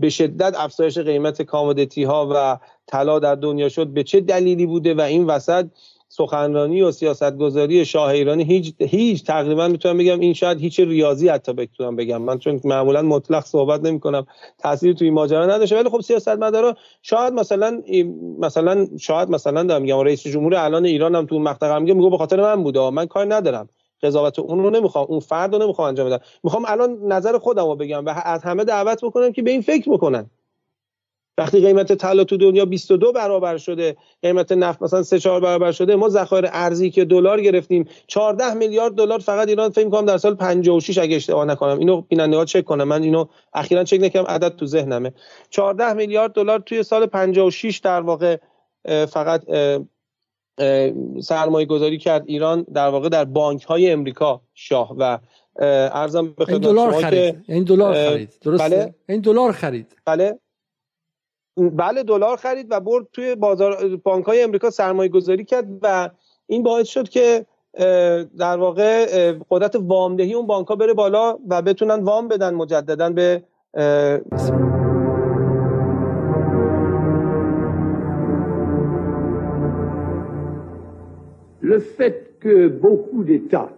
به 0.00 0.08
شدت 0.08 0.54
افزایش 0.56 0.98
قیمت 0.98 1.42
کامودیتی 1.42 2.04
ها 2.04 2.28
و 2.34 2.58
طلا 2.90 3.18
در 3.18 3.34
دنیا 3.34 3.68
شد 3.68 3.86
به 3.86 4.02
چه 4.02 4.20
دلیلی 4.20 4.66
بوده 4.66 4.94
و 4.94 5.00
این 5.00 5.26
وسط 5.26 5.66
سخنرانی 6.08 6.82
و 6.82 6.90
سیاستگذاری 6.90 7.84
شاه 7.84 8.10
ایرانی 8.10 8.44
هیچ 8.44 8.74
هیچ 8.80 9.24
تقریبا 9.24 9.68
می‌تونم 9.68 9.98
بگم 9.98 10.20
این 10.20 10.34
شاید 10.34 10.60
هیچ 10.60 10.80
ریاضی 10.80 11.28
حتی 11.28 11.52
بتونم 11.52 11.96
بگم. 11.96 12.22
من 12.22 12.38
چون 12.38 12.60
معمولا 12.64 13.02
مطلق 13.02 13.44
صحبت 13.44 13.84
نمی 13.84 14.00
کنم 14.00 14.26
تاثیر 14.58 14.92
توی 14.92 15.10
ماجرا 15.10 15.46
نداشته 15.46 15.76
ولی 15.76 15.88
خب 15.88 16.00
سیاستمدارا 16.00 16.76
شاید 17.02 17.32
مثلا 17.32 17.82
مثلا 18.38 18.86
شاید 18.98 19.30
مثلا 19.30 19.62
دارم 19.62 19.82
میگم 19.82 19.98
رئیس 20.00 20.26
جمهور 20.26 20.54
الان 20.54 20.84
ایران 20.84 21.14
هم 21.14 21.26
تو 21.26 21.38
مقطع 21.38 21.78
میگه 21.78 21.94
میگه 21.94 22.10
به 22.10 22.18
خاطر 22.18 22.40
من 22.42 22.62
بوده 22.62 22.90
من 22.90 23.06
کار 23.06 23.34
ندارم. 23.34 23.68
قضاوت 24.02 24.38
اون 24.38 24.62
رو 24.62 24.70
نمی‌خوام 24.70 25.06
اون 25.08 25.20
فرد 25.20 25.54
رو 25.54 25.62
نمی‌خوام 25.62 25.88
انجام 25.88 26.06
بدم. 26.06 26.18
می‌خوام 26.44 26.64
الان 26.68 26.98
نظر 27.02 27.38
خودم 27.38 27.66
رو 27.66 27.76
بگم 27.76 28.06
و 28.06 28.22
از 28.24 28.42
همه 28.42 28.64
دعوت 28.64 29.04
بکنم 29.04 29.32
که 29.32 29.42
به 29.42 29.50
این 29.50 29.60
فکر 29.60 29.90
بکنن. 29.90 30.30
وقتی 31.38 31.60
قیمت 31.60 31.92
طلا 31.92 32.24
تو 32.24 32.36
دنیا 32.36 32.64
22 32.64 33.12
برابر 33.12 33.56
شده 33.56 33.96
قیمت 34.22 34.52
نفت 34.52 34.82
مثلا 34.82 35.02
3 35.02 35.18
4 35.18 35.40
برابر 35.40 35.72
شده 35.72 35.96
ما 35.96 36.08
ذخایر 36.08 36.48
ارزی 36.52 36.90
که 36.90 37.04
دلار 37.04 37.40
گرفتیم 37.40 37.88
14 38.06 38.54
میلیارد 38.54 38.94
دلار 38.94 39.18
فقط 39.18 39.48
ایران 39.48 39.70
فکر 39.70 39.88
کنم 39.88 40.06
در 40.06 40.18
سال 40.18 40.34
56 40.34 40.98
اگه 40.98 41.16
اشتباه 41.16 41.44
نکنم. 41.44 41.78
اینو 41.78 42.00
بیننده 42.00 42.36
ها 42.36 42.44
چک 42.44 42.64
کنم 42.64 42.84
من 42.88 43.02
اینو 43.02 43.24
اخیرا 43.54 43.84
چک 43.84 43.98
نکردم 44.00 44.26
عدد 44.28 44.56
تو 44.56 44.66
ذهنمه. 44.66 45.12
14 45.50 45.92
میلیارد 45.92 46.32
دلار 46.32 46.58
توی 46.58 46.82
سال 46.82 47.06
56 47.06 47.78
در 47.78 48.00
واقع 48.00 48.36
فقط 49.08 49.42
سرمایه 51.22 51.66
گذاری 51.66 51.98
کرد 51.98 52.22
ایران 52.26 52.66
در 52.74 52.88
واقع 52.88 53.08
در 53.08 53.24
بانک 53.24 53.62
های 53.62 53.90
امریکا 53.90 54.40
شاه 54.54 54.96
و 54.98 55.18
ارزم 55.92 56.32
به 56.32 56.44
خدمت 56.44 56.60
دلار 56.60 56.92
خرید. 56.92 57.44
این 57.48 57.64
دلار 57.64 57.94
خرید. 57.94 58.34
درسته؟ 58.42 58.68
بله؟ 58.68 58.94
این 59.08 59.20
دلار 59.20 59.52
خرید. 59.52 59.96
بله. 60.06 60.38
بله 61.68 62.02
دلار 62.02 62.36
خرید 62.36 62.66
و 62.70 62.80
برد 62.80 63.06
توی 63.12 63.34
بازار 63.34 63.96
بانک 63.96 64.24
های 64.24 64.42
امریکا 64.42 64.70
سرمایه 64.70 65.08
گذاری 65.08 65.44
کرد 65.44 65.66
و 65.82 66.10
این 66.46 66.62
باعث 66.62 66.88
شد 66.88 67.08
که 67.08 67.46
در 68.38 68.56
واقع 68.56 69.06
قدرت 69.50 69.76
وامدهی 69.80 70.34
اون 70.34 70.46
بانک 70.46 70.68
ها 70.68 70.76
بره 70.76 70.94
بالا 70.94 71.38
و 71.48 71.62
بتونن 71.62 72.04
وام 72.04 72.28
بدن 72.28 72.54
مجددا 72.54 73.10
به 73.10 73.42
Le 81.62 81.78
fait 81.78 82.38
que 82.40 82.68
beaucoup 82.68 83.22
d'États 83.22 83.70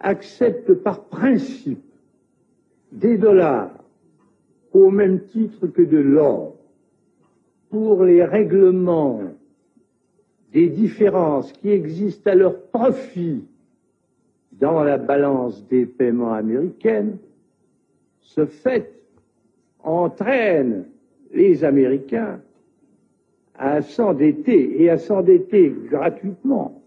acceptent 0.00 0.74
par 0.74 1.04
principe 1.04 1.82
des 2.92 3.16
dollars 3.16 3.70
au 4.74 4.90
même 4.90 5.20
titre 5.20 5.66
que 5.68 5.82
de 5.82 5.96
l'or 5.96 6.55
pour 7.76 8.04
les 8.04 8.24
règlements 8.24 9.20
des 10.50 10.70
différences 10.70 11.52
qui 11.52 11.68
existent 11.68 12.30
à 12.30 12.34
leur 12.34 12.58
profit 12.58 13.44
dans 14.52 14.82
la 14.82 14.96
balance 14.96 15.62
des 15.68 15.84
paiements 15.84 16.32
américaines, 16.32 17.18
ce 18.22 18.46
fait 18.46 18.94
entraîne 19.82 20.86
les 21.34 21.64
Américains 21.64 22.40
à 23.56 23.82
s'endetter 23.82 24.82
et 24.82 24.88
à 24.88 24.96
s'endetter 24.96 25.68
gratuitement 25.90 26.80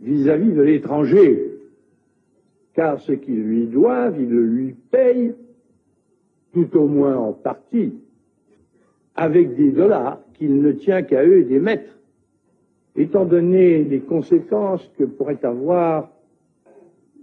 vis-à-vis 0.00 0.52
de 0.52 0.62
l'étranger, 0.62 1.52
car 2.72 2.98
ce 2.98 3.12
qu'ils 3.12 3.42
lui 3.42 3.66
doivent, 3.66 4.18
ils 4.18 4.30
le 4.30 4.46
lui 4.46 4.74
payent, 4.90 5.34
tout 6.54 6.74
au 6.78 6.86
moins 6.86 7.18
en 7.18 7.34
partie, 7.34 7.92
avec 9.18 9.56
des 9.56 9.72
dollars 9.72 10.20
qu'il 10.34 10.62
ne 10.62 10.70
tient 10.70 11.02
qu'à 11.02 11.24
eux 11.24 11.42
d'émettre. 11.42 11.98
Étant 12.94 13.24
donné 13.24 13.82
les 13.82 13.98
conséquences 13.98 14.88
que 14.96 15.02
pourrait 15.02 15.44
avoir 15.44 16.08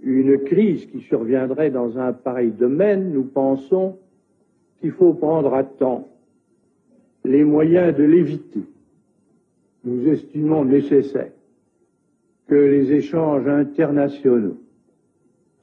une 0.04 0.38
crise 0.40 0.86
qui 0.88 1.00
surviendrait 1.00 1.72
dans 1.72 1.98
un 1.98 2.12
pareil 2.12 2.52
domaine, 2.52 3.14
nous 3.14 3.24
pensons 3.24 3.98
qu'il 4.80 4.92
faut 4.92 5.14
prendre 5.14 5.54
à 5.54 5.64
temps 5.64 6.10
les 7.24 7.46
moyens 7.46 7.96
de 7.96 8.04
l'éviter. 8.04 8.64
Nous 9.86 10.06
estimons 10.10 10.66
nécessaire 10.66 11.32
que 12.50 12.56
les 12.56 12.92
échanges 12.92 13.48
internationaux 13.48 14.58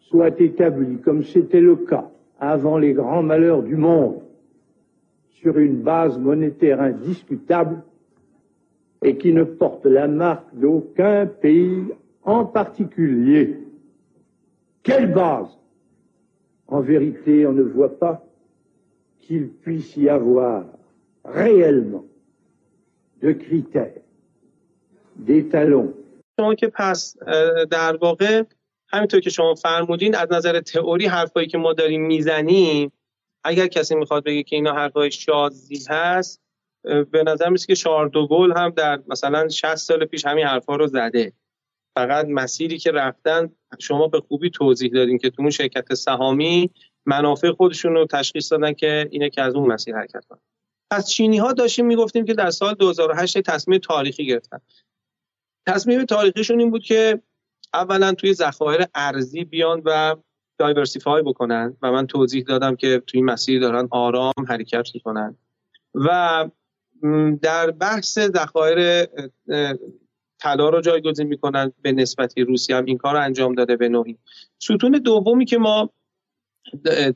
soient 0.01 0.41
établis 0.41 0.97
comme 0.97 1.25
c'était 1.25 1.61
le 1.61 1.77
cas 1.77 2.11
avant 2.41 2.79
les 2.79 2.95
grands 2.95 3.23
malheurs 3.23 3.63
du 3.63 3.77
monde 3.77 4.22
sur 5.42 5.58
une 5.58 5.82
base 5.82 6.18
monétaire 6.18 6.82
indiscutable 6.82 7.84
et 9.04 9.18
qui 9.18 9.34
ne 9.34 9.44
porte 9.44 9.86
la 9.86 10.08
marque 10.08 10.54
d'aucun 10.54 11.26
pays 11.26 11.84
en 12.24 12.46
particulier. 12.46 13.60
Quelle 14.84 15.14
base 15.14 15.50
En 16.68 16.82
vérité, 16.82 17.46
on 17.46 17.54
ne 17.54 17.64
voit 17.64 18.00
pas 18.00 18.26
qu'il 19.20 19.50
puisse 19.50 19.96
y 19.98 20.10
avoir 20.10 20.66
réellement 21.24 22.06
de 23.22 23.32
critères, 23.34 24.02
des 25.16 25.48
talons. 25.48 25.94
که 26.58 26.68
پس 26.68 27.18
در 27.72 27.98
واقع 28.02 28.44
همینطور 28.90 29.20
که 29.20 29.30
شما 29.30 29.56
فرمودین 29.56 30.16
از 30.16 30.28
نظر 30.32 30.62
تئوری 30.62 31.06
حرفایی 31.06 31.48
که 31.48 31.58
ما 31.58 31.74
داریم 31.74 32.02
میزنیم 32.02 32.92
اگر 33.45 33.67
کسی 33.67 33.95
می‌خواد 33.95 34.25
بگه 34.25 34.43
که 34.43 34.57
اینا 34.57 34.73
حرفای 34.73 35.11
شازی 35.11 35.85
هست 35.89 36.43
به 36.83 37.23
نظر 37.27 37.49
میسه 37.49 37.67
که 37.67 37.75
شاردوگل 37.75 38.53
هم 38.57 38.71
در 38.71 39.03
مثلا 39.07 39.49
60 39.49 39.75
سال 39.75 40.05
پیش 40.05 40.27
همین 40.27 40.47
حرفا 40.47 40.77
رو 40.77 40.87
زده. 40.87 41.33
فقط 41.97 42.27
مسیری 42.29 42.79
که 42.79 42.91
رفتن 42.91 43.53
شما 43.79 44.09
به 44.09 44.21
خوبی 44.21 44.51
توضیح 44.51 44.91
دادین 44.93 45.19
که 45.19 45.31
تو 45.31 45.43
اون 45.43 45.51
شرکت 45.51 45.95
سهامی 45.95 46.71
منافع 47.07 47.51
خودشون 47.51 47.95
رو 47.95 48.07
تشخیص 48.07 48.53
دادن 48.53 48.73
که 48.73 49.09
اینه 49.11 49.31
که 49.31 49.43
از 49.43 49.55
اون 49.55 49.73
مسیر 49.73 49.97
حرکت 49.97 50.25
کنن. 50.25 50.41
پس 50.91 51.09
چینی 51.09 51.39
ها 51.39 51.53
داشتیم 51.53 51.87
می‌گفتیم 51.87 52.25
که 52.25 52.35
در 52.35 52.51
سال 52.51 52.75
2008 52.75 53.41
تصمیم 53.41 53.79
تاریخی 53.79 54.27
گرفتن. 54.27 54.59
تصمیم 55.67 56.05
تاریخیشون 56.05 56.59
این 56.59 56.71
بود 56.71 56.83
که 56.83 57.23
اولا 57.75 58.13
توی 58.13 58.35
ذخایر 58.35 58.87
ارزی 58.95 59.45
بیان 59.45 59.83
و 59.85 60.17
دایورسیفای 60.63 61.23
بکنن 61.23 61.77
و 61.83 61.93
من 61.93 62.07
توضیح 62.07 62.45
دادم 62.45 62.77
که 62.77 63.03
توی 63.07 63.19
این 63.19 63.25
مسیر 63.25 63.61
دارن 63.61 63.89
آرام 63.91 64.33
حرکت 64.49 64.89
می‌کنن. 64.95 65.37
و 65.95 66.49
در 67.43 67.71
بحث 67.71 68.19
ذخایر 68.19 69.07
طلا 70.41 70.69
رو 70.69 70.81
جایگزین 70.81 71.27
می‌کنن 71.27 71.73
به 71.83 71.93
نسبتی 71.93 72.43
روسیه 72.43 72.77
هم 72.77 72.85
این 72.85 72.99
کار 72.99 73.15
رو 73.15 73.21
انجام 73.21 73.55
داده 73.55 73.77
به 73.77 73.89
نوعی. 73.89 74.19
ستون 74.59 74.93
دومی 74.93 75.45
که 75.45 75.59
ما 75.59 75.91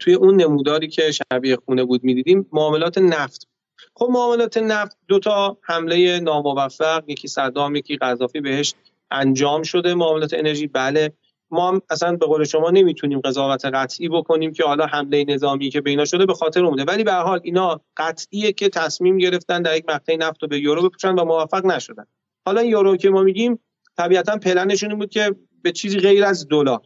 توی 0.01 0.14
اون 0.14 0.36
نموداری 0.36 0.88
که 0.88 1.03
شبیه 1.12 1.57
خونه 1.57 1.84
بود 1.84 2.05
می‌دیدیم 2.05 2.47
معاملات 2.53 2.99
نفت. 2.99 3.49
خب 3.94 4.09
معاملات 4.11 4.57
نفت 4.57 4.97
دو 5.09 5.18
تا 5.18 5.59
حمله 5.62 6.20
ناموفق 6.20 7.03
یکی 7.07 7.28
صدام 7.28 7.76
یکی 7.76 7.97
قذافی 7.97 8.40
بهش 8.40 8.74
انجام 9.11 9.62
شده 9.62 9.94
معاملات 9.94 10.34
انرژی. 10.34 10.66
بله 10.66 11.12
ما 11.51 11.68
هم 11.68 11.82
اصلا 11.90 12.16
به 12.16 12.26
قول 12.26 12.44
شما 12.44 12.70
نمی‌تونیم 12.70 13.20
قضاوت 13.20 13.64
قطعی 13.64 14.09
بکنیم 14.09 14.53
که 14.53 14.64
حالا 14.64 14.86
حمله 14.86 15.24
نظامی 15.28 15.70
که 15.70 15.80
به 15.80 15.90
اینا 15.90 16.05
شده 16.05 16.26
به 16.26 16.34
خاطر 16.34 16.64
اومده 16.64 16.84
ولی 16.84 17.05
به 17.05 17.12
حال 17.12 17.40
اینا 17.42 17.80
قطعیه 17.97 18.53
که 18.53 18.68
تصمیم 18.68 19.18
گرفتن 19.18 19.62
در 19.62 19.76
یک 19.76 19.84
مقطع 19.88 20.16
نفت 20.16 20.42
رو 20.42 20.49
به 20.49 20.59
یورو 20.59 20.88
بپوشن 20.88 21.14
و 21.14 21.24
موفق 21.24 21.66
نشدن. 21.66 22.07
حالا 22.47 22.62
یورو 22.62 22.97
که 22.97 23.11
ما 23.11 23.22
میگیم 23.22 23.59
طبیعتا 23.97 24.36
پلنشون 24.36 24.99
بود 24.99 25.11
که 25.11 25.34
به 25.62 25.72
چیزی 25.72 25.99
غیر 25.99 26.24
از 26.24 26.49
دلار. 26.49 26.80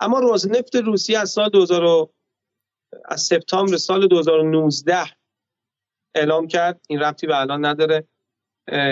اما 0.00 0.18
روزنفت 0.18 0.76
روسیه 0.76 1.18
از 1.18 1.30
سال 1.30 1.48
2000 1.48 2.08
از 3.04 3.20
سپتامبر 3.20 3.76
سال 3.76 4.06
2019 4.06 4.98
اعلام 6.14 6.46
کرد. 6.46 6.80
این 6.88 7.00
ربطی 7.00 7.26
به 7.26 7.40
الان 7.40 7.64
نداره. 7.64 8.08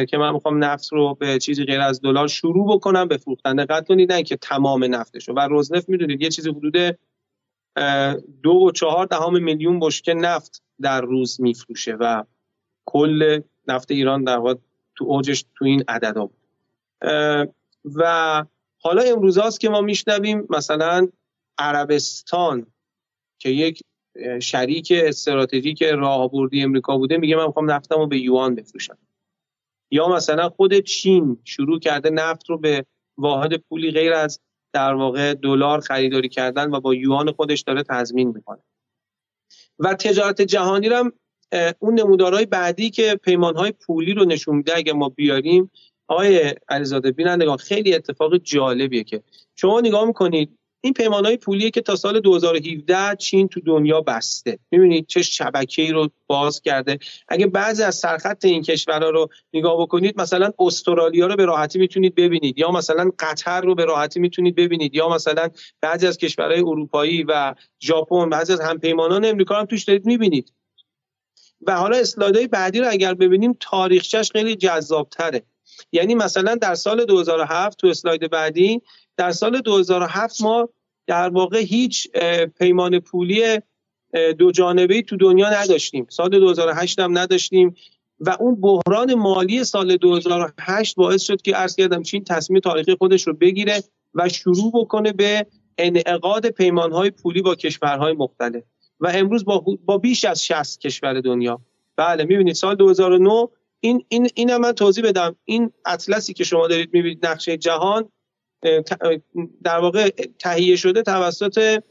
که 0.08 0.18
من 0.18 0.32
می‌خوام 0.32 0.64
نفت 0.64 0.92
رو 0.92 1.14
به 1.14 1.38
چیزی 1.38 1.64
غیر 1.64 1.80
از 1.80 2.00
دلار 2.00 2.28
شروع 2.28 2.76
بکنم 2.76 3.08
به 3.08 3.16
فروختن. 3.16 3.56
دقت 3.56 3.88
کنید 3.88 4.12
نه 4.12 4.22
که 4.22 4.36
تمام 4.36 4.84
نفتش 4.94 5.28
و 5.28 5.40
روزنفت 5.40 5.88
می‌دونید 5.88 6.22
یه 6.22 6.28
چیزی 6.28 6.50
حدود 6.50 6.98
دو 8.42 8.50
و 8.50 8.70
چهار 8.70 9.06
دهم 9.06 9.42
میلیون 9.42 9.80
بشکه 9.80 10.14
نفت 10.14 10.62
در 10.80 11.00
روز 11.00 11.40
میفروشه 11.40 11.96
و 12.00 12.24
کل 12.84 13.40
نفت 13.68 13.90
ایران 13.90 14.24
در 14.24 14.36
واقع 14.36 14.54
تو 14.94 15.04
اوجش 15.04 15.44
تو 15.54 15.64
این 15.64 15.84
عددا 15.88 16.26
بود. 16.26 16.40
و 17.94 18.44
حالا 18.78 19.02
امروز 19.02 19.38
هاست 19.38 19.60
که 19.60 19.68
ما 19.68 19.80
میشنویم 19.80 20.46
مثلا 20.50 21.08
عربستان 21.58 22.66
که 23.38 23.48
یک 23.48 23.80
شریک 24.42 24.92
استراتژیک 24.96 25.82
راهبردی 25.82 26.62
امریکا 26.62 26.96
بوده 26.98 27.16
میگه 27.16 27.36
من 27.36 27.46
می‌خوام 27.46 27.70
نفتم 27.70 27.98
رو 27.98 28.06
به 28.06 28.18
یوان 28.18 28.54
بفروشم. 28.54 28.98
یا 29.90 30.08
مثلا 30.08 30.48
خود 30.48 30.74
چین 30.74 31.38
شروع 31.44 31.78
کرده 31.78 32.10
نفت 32.10 32.50
رو 32.50 32.58
به 32.58 32.86
واحد 33.18 33.56
پولی 33.56 33.90
غیر 33.90 34.12
از 34.12 34.40
در 34.72 34.94
واقع 34.94 35.34
دلار 35.34 35.80
خریداری 35.80 36.28
کردن 36.28 36.74
و 36.74 36.80
با 36.80 36.94
یوان 36.94 37.32
خودش 37.32 37.60
داره 37.60 37.82
تضمین 37.82 38.28
می‌کنه. 38.28 38.62
و 39.78 39.94
تجارت 39.94 40.42
جهانی 40.42 40.88
رو 40.88 41.12
اون 41.78 42.00
نمودارهای 42.00 42.46
بعدی 42.46 42.90
که 42.90 43.20
پیمانهای 43.22 43.72
پولی 43.72 44.14
رو 44.14 44.24
نشون 44.24 44.56
میده 44.56 44.76
اگه 44.76 44.92
ما 44.92 45.08
بیاریم 45.08 45.70
آقای 46.08 46.54
علیزاده 46.68 47.10
بینندگان 47.10 47.56
خیلی 47.56 47.94
اتفاق 47.94 48.36
جالبیه 48.36 49.04
که 49.04 49.22
شما 49.54 49.80
نگاه 49.80 50.04
می‌کنید 50.04 50.58
این 50.86 51.12
های 51.12 51.36
پولیه 51.36 51.70
که 51.70 51.80
تا 51.80 51.96
سال 51.96 52.20
2017 52.20 53.16
چین 53.16 53.48
تو 53.48 53.60
دنیا 53.60 54.00
بسته. 54.00 54.58
می‌بینید 54.70 55.06
چه 55.06 55.22
ای 55.78 55.92
رو 55.92 56.10
باز 56.26 56.60
کرده. 56.60 56.98
اگه 57.28 57.46
بعضی 57.46 57.82
از 57.82 57.94
سرخط 57.94 58.44
این 58.44 58.62
کشورها 58.62 59.10
رو 59.10 59.28
نگاه 59.52 59.82
بکنید 59.82 60.20
مثلا 60.20 60.52
استرالیا 60.58 61.26
رو 61.26 61.36
به 61.36 61.44
راحتی 61.44 61.78
می‌تونید 61.78 62.14
ببینید 62.14 62.58
یا 62.58 62.70
مثلا 62.70 63.10
قطر 63.18 63.60
رو 63.60 63.74
به 63.74 63.84
راحتی 63.84 64.20
می‌تونید 64.20 64.54
ببینید 64.54 64.94
یا 64.94 65.08
مثلا 65.08 65.48
بعضی 65.80 66.06
از 66.06 66.18
کشورهای 66.18 66.60
اروپایی 66.60 67.22
و 67.22 67.54
ژاپن 67.80 68.30
بعضی 68.30 68.52
از 68.52 68.60
همپیمانان 68.60 69.24
امریکا 69.24 69.54
هم 69.54 69.64
توش 69.64 69.84
دارید 69.84 70.06
می‌بینید. 70.06 70.52
و 71.66 71.76
حالا 71.76 71.96
اسلایدهای 71.96 72.46
بعدی 72.46 72.80
رو 72.80 72.86
اگر 72.90 73.14
ببینیم 73.14 73.56
تاریخچش 73.60 74.32
خیلی 74.32 74.56
جذابتره. 74.56 75.42
یعنی 75.92 76.14
مثلا 76.14 76.54
در 76.54 76.74
سال 76.74 77.04
2007 77.04 77.78
تو 77.78 77.86
اسلاید 77.86 78.30
بعدی 78.30 78.82
در 79.16 79.32
سال 79.32 79.60
2007 79.60 80.42
ما 80.42 80.68
در 81.06 81.28
واقع 81.28 81.58
هیچ 81.58 82.08
پیمان 82.58 83.00
پولی 83.00 83.42
دو 84.38 84.52
جانبه 84.52 85.02
تو 85.02 85.16
دنیا 85.16 85.50
نداشتیم. 85.50 86.06
سال 86.10 86.30
2008 86.30 86.98
هم 86.98 87.18
نداشتیم 87.18 87.74
و 88.20 88.36
اون 88.40 88.60
بحران 88.60 89.14
مالی 89.14 89.64
سال 89.64 89.96
2008 89.96 90.96
باعث 90.96 91.22
شد 91.22 91.42
که 91.42 91.54
عرض 91.54 91.76
کردم 91.76 92.02
چین 92.02 92.24
تصمیم 92.24 92.60
تاریخی 92.60 92.94
خودش 92.94 93.26
رو 93.26 93.32
بگیره 93.32 93.82
و 94.14 94.28
شروع 94.28 94.72
بکنه 94.74 95.12
به 95.12 95.46
انعقاد 95.78 96.46
پیمانهای 96.46 97.10
پولی 97.10 97.42
با 97.42 97.54
کشورهای 97.54 98.12
مختلف. 98.12 98.62
و 99.00 99.12
امروز 99.14 99.44
با, 99.44 99.64
با 99.84 99.98
بیش 99.98 100.24
از 100.24 100.44
60 100.44 100.80
کشور 100.80 101.20
دنیا. 101.20 101.60
بله 101.96 102.24
می‌بینید 102.24 102.54
سال 102.54 102.74
2009 102.74 103.48
این 103.80 104.04
این 104.08 104.28
اینم 104.34 104.60
من 104.60 104.72
توضیح 104.72 105.04
بدم. 105.04 105.36
این 105.44 105.72
اطلسی 105.86 106.32
که 106.32 106.44
شما 106.44 106.68
دارید 106.68 106.90
می‌بینید 106.92 107.26
نقشه 107.26 107.56
جهان 107.56 108.08
در 109.62 109.78
واقع 109.78 110.08
تهیه 110.38 110.76
شده 110.76 111.02
توسط 111.02 111.82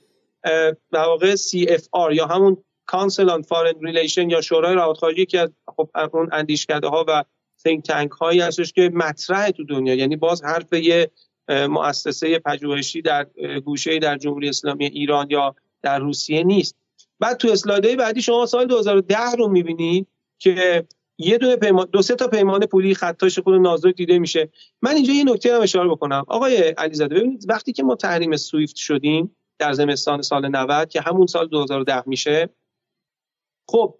در 0.91 1.05
واقع 1.05 1.35
CFR 1.35 2.13
یا 2.13 2.25
همون 2.25 2.57
Council 2.91 3.27
on 3.29 3.41
Foreign 3.41 3.77
Relation 3.81 4.31
یا 4.31 4.41
شورای 4.41 4.75
روابط 4.75 4.97
خارجی 4.97 5.25
که 5.25 5.39
از 5.39 5.49
خب 5.77 5.89
اون 6.13 6.29
اندیشکده 6.31 6.87
ها 6.87 7.05
و 7.07 7.23
think 7.67 7.81
تانک 7.81 8.11
هایی 8.11 8.39
هستش 8.39 8.73
که 8.73 8.91
مطرح 8.93 9.49
تو 9.49 9.63
دنیا. 9.63 9.95
یعنی 9.95 10.15
باز 10.15 10.43
حرف 10.43 10.73
یه 10.73 11.11
مؤسسه 11.49 12.39
پژوهشی 12.39 13.01
در 13.01 13.27
گوشه 13.65 13.99
در 13.99 14.17
جمهوری 14.17 14.49
اسلامی 14.49 14.85
ایران 14.85 15.27
یا 15.29 15.55
در 15.81 15.99
روسیه 15.99 16.43
نیست. 16.43 16.75
بعد 17.19 17.37
تو 17.37 17.47
اسلایدهای 17.51 17.95
بعدی 17.95 18.21
شما 18.21 18.45
سال 18.45 18.65
2010 18.65 19.17
رو 19.37 19.47
می‌بینید 19.47 20.07
که 20.37 20.85
یه 21.17 21.37
دو 21.37 21.57
پیمان 21.57 21.87
دو 21.91 22.01
سه 22.01 22.15
تا 22.15 22.27
پیمان 22.27 22.65
پولی 22.65 22.95
خطاش 22.95 23.39
خود 23.39 23.53
نازک 23.61 23.95
دیده 23.95 24.19
میشه. 24.19 24.49
من 24.81 24.95
اینجا 24.95 25.13
یه 25.13 25.23
نکته 25.23 25.55
هم 25.55 25.61
اشاره 25.61 25.89
بکنم. 25.89 26.23
آقای 26.27 26.57
علیزاده 26.57 27.15
ببینید 27.15 27.45
وقتی 27.49 27.73
که 27.73 27.83
ما 27.83 27.95
تحریم 27.95 28.35
سویفت 28.35 28.75
شدیم 28.75 29.35
در 29.59 29.73
زمستان 29.73 30.21
سال 30.21 30.47
90 30.47 30.89
که 30.89 31.01
همون 31.01 31.27
سال 31.27 31.47
2010 31.47 32.03
میشه 32.05 32.49
خب 33.67 33.95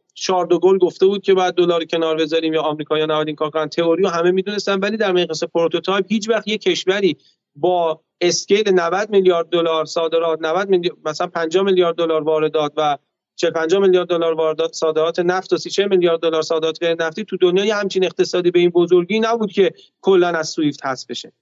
گل 0.61 0.77
گفته 0.77 1.05
بود 1.05 1.21
که 1.21 1.33
باید 1.33 1.55
دلار 1.55 1.85
کنار 1.85 2.17
بذاریم 2.17 2.53
یا 2.53 2.61
آمریکا 2.61 2.97
نباید 2.97 3.27
این 3.27 3.35
کار 3.35 3.49
کنن. 3.49 3.69
تئوری 3.69 4.03
رو 4.03 4.09
همه 4.09 4.31
می‌دونستن 4.31 4.79
ولی 4.79 4.97
در 4.97 5.11
مقیاس 5.11 5.43
prototype 5.43 6.05
هیچ 6.09 6.29
وقت 6.29 6.47
یه 6.47 6.57
کشوری 6.57 7.17
با 7.55 8.01
scale 8.21 8.71
90 8.73 9.09
میلیارد 9.09 9.49
دلار 9.49 9.85
صادرات 9.85 10.39
90 10.41 10.69
میلیارد 10.69 10.97
مثلا 11.05 11.27
50 11.27 11.63
میلیارد 11.63 11.95
دلار 11.95 12.23
واردات 12.23 12.73
و 12.77 12.97
40 13.35 13.51
50 13.51 13.81
میلیارد 13.81 14.07
دلار 14.07 14.33
واردات 14.33 14.73
صادرات 14.73 15.19
نفت 15.19 15.53
و 15.53 15.57
30 15.57 15.85
میلیارد 15.85 16.19
دلار 16.19 16.41
صادرات 16.41 16.77
غیر 16.83 17.03
نفتی 17.03 17.25
تو 17.25 17.37
دنیا 17.37 17.65
یه 17.65 17.75
همچین 17.75 18.05
اقتصادی 18.05 18.51
به 18.51 18.59
این 18.59 18.69
بزرگی 18.69 19.19
نبود 19.19 19.51
که 19.51 19.73
کلا 20.01 20.27
از 20.27 20.49
سویفت 20.49 20.85
حذف 20.85 21.09
بشه. 21.09 21.33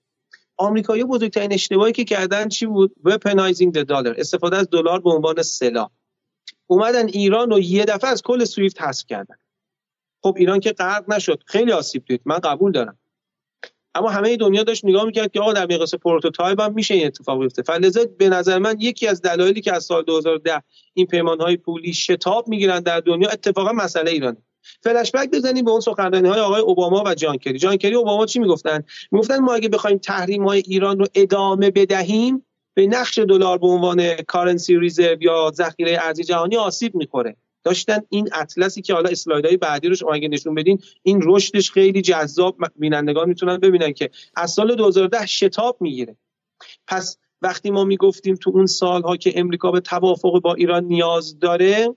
آمریکایی 0.58 1.04
بزرگترین 1.04 1.54
اشتباهی 1.54 1.92
که 1.92 2.04
کردن 2.04 2.50
چی 2.50 2.66
بود؟ 2.66 2.96
weaponizing 3.04 3.74
the 3.74 3.84
dollar 3.84 4.16
استفاده 4.18 4.58
از 4.58 4.70
دلار 4.70 5.00
به 5.00 5.10
عنوان 5.10 5.42
سلاح. 5.42 5.90
اومدن 6.68 7.08
ایران 7.08 7.50
رو 7.50 7.60
یه 7.60 7.86
دفعه 7.86 8.10
از 8.10 8.22
کل 8.22 8.46
سویفت 8.46 8.82
حذف 8.82 9.06
کردن. 9.08 9.36
خب 10.24 10.36
ایران 10.38 10.60
که 10.60 10.72
غرق 10.72 11.12
نشد 11.12 11.44
خیلی 11.46 11.72
آسیب 11.72 12.06
دید. 12.06 12.22
من 12.26 12.40
قبول 12.40 12.72
دارم. 12.72 12.98
اما 13.96 14.10
همه 14.10 14.38
دنیا 14.38 14.64
داشت 14.64 14.86
نگاه 14.86 15.06
می‌کرد 15.06 15.32
که 15.32 15.40
آقا 15.40 15.54
در 15.54 15.64
مقیاس 15.64 15.96
prototype 15.96 16.62
هم 16.62 16.74
میشه 16.74 16.94
این 16.94 17.06
اتفاق 17.06 17.40
بیفته. 17.40 17.62
فلذا 17.62 18.02
به 18.18 18.30
نظر 18.30 18.60
من 18.60 18.76
یکی 18.80 19.08
از 19.08 19.22
دلایلی 19.22 19.62
که 19.62 19.74
از 19.74 19.84
سال 19.84 20.04
2010 20.04 20.62
این 20.94 21.06
پیمان 21.06 21.42
های 21.42 21.58
پولی 21.58 21.94
شتاب 21.94 22.48
می‌گیرن 22.48 22.80
در 22.80 23.00
دنیا 23.00 23.30
اتفاقا 23.30 23.72
مسئله 23.72 24.12
ایرانه. 24.12 24.38
فلش 24.84 25.12
بک 25.12 25.30
بزنیم 25.32 25.66
به 25.66 25.72
اون 25.72 25.80
سخنرانی 25.80 26.30
های 26.30 26.40
آقای 26.40 26.62
اوباما 26.62 27.04
و 27.06 27.16
جان 27.16 27.38
کری. 27.38 27.60
جان 27.60 27.78
کری 27.78 27.96
اوباما 27.96 28.26
چی 28.26 28.40
می‌گفتن؟ 28.40 28.84
می‌گفتن 29.12 29.40
ما 29.40 29.54
اگه 29.54 29.70
بخوایم 29.70 29.98
تحریم 29.98 30.48
های 30.48 30.64
ایران 30.66 31.00
رو 31.00 31.06
ادامه 31.16 31.72
بدهیم 31.72 32.46
به 32.74 32.88
نقش 32.88 33.20
دلار 33.20 33.58
به 33.58 33.68
عنوان 33.68 34.16
کارنسی 34.16 34.78
ریزرو 34.78 35.24
یا 35.24 35.52
ذخیره 35.56 35.98
ارزی 36.02 36.24
جهانی 36.24 36.58
آسیب 36.58 36.96
می‌خوره. 36.96 37.36
داشتن 37.64 38.00
این 38.10 38.30
اطلسی 38.34 38.82
که 38.82 38.94
حالا 38.94 39.10
اسلایدهای 39.10 39.58
بعدی 39.58 39.88
رو 39.88 39.96
شما 39.96 40.14
اگه 40.14 40.28
نشون 40.28 40.56
بدین 40.56 40.80
این 41.04 41.22
رشدش 41.24 41.72
خیلی 41.72 42.02
جذاب 42.02 42.58
بینندگان 42.76 43.30
می‌تونن 43.30 43.58
ببینن 43.58 43.94
که 43.94 44.10
از 44.36 44.52
سال 44.52 44.76
2010 44.76 45.26
شتاب 45.26 45.78
می‌گیره. 45.80 46.18
پس 46.88 47.18
وقتی 47.42 47.72
ما 47.72 47.84
می‌گفتیم 47.84 48.36
تو 48.36 48.52
اون 48.54 48.66
سالها 48.66 49.18
که 49.18 49.40
امریکا 49.40 49.72
به 49.72 49.80
توافق 49.80 50.42
با 50.42 50.54
ایران 50.54 50.84
نیاز 50.84 51.40
داره 51.40 51.96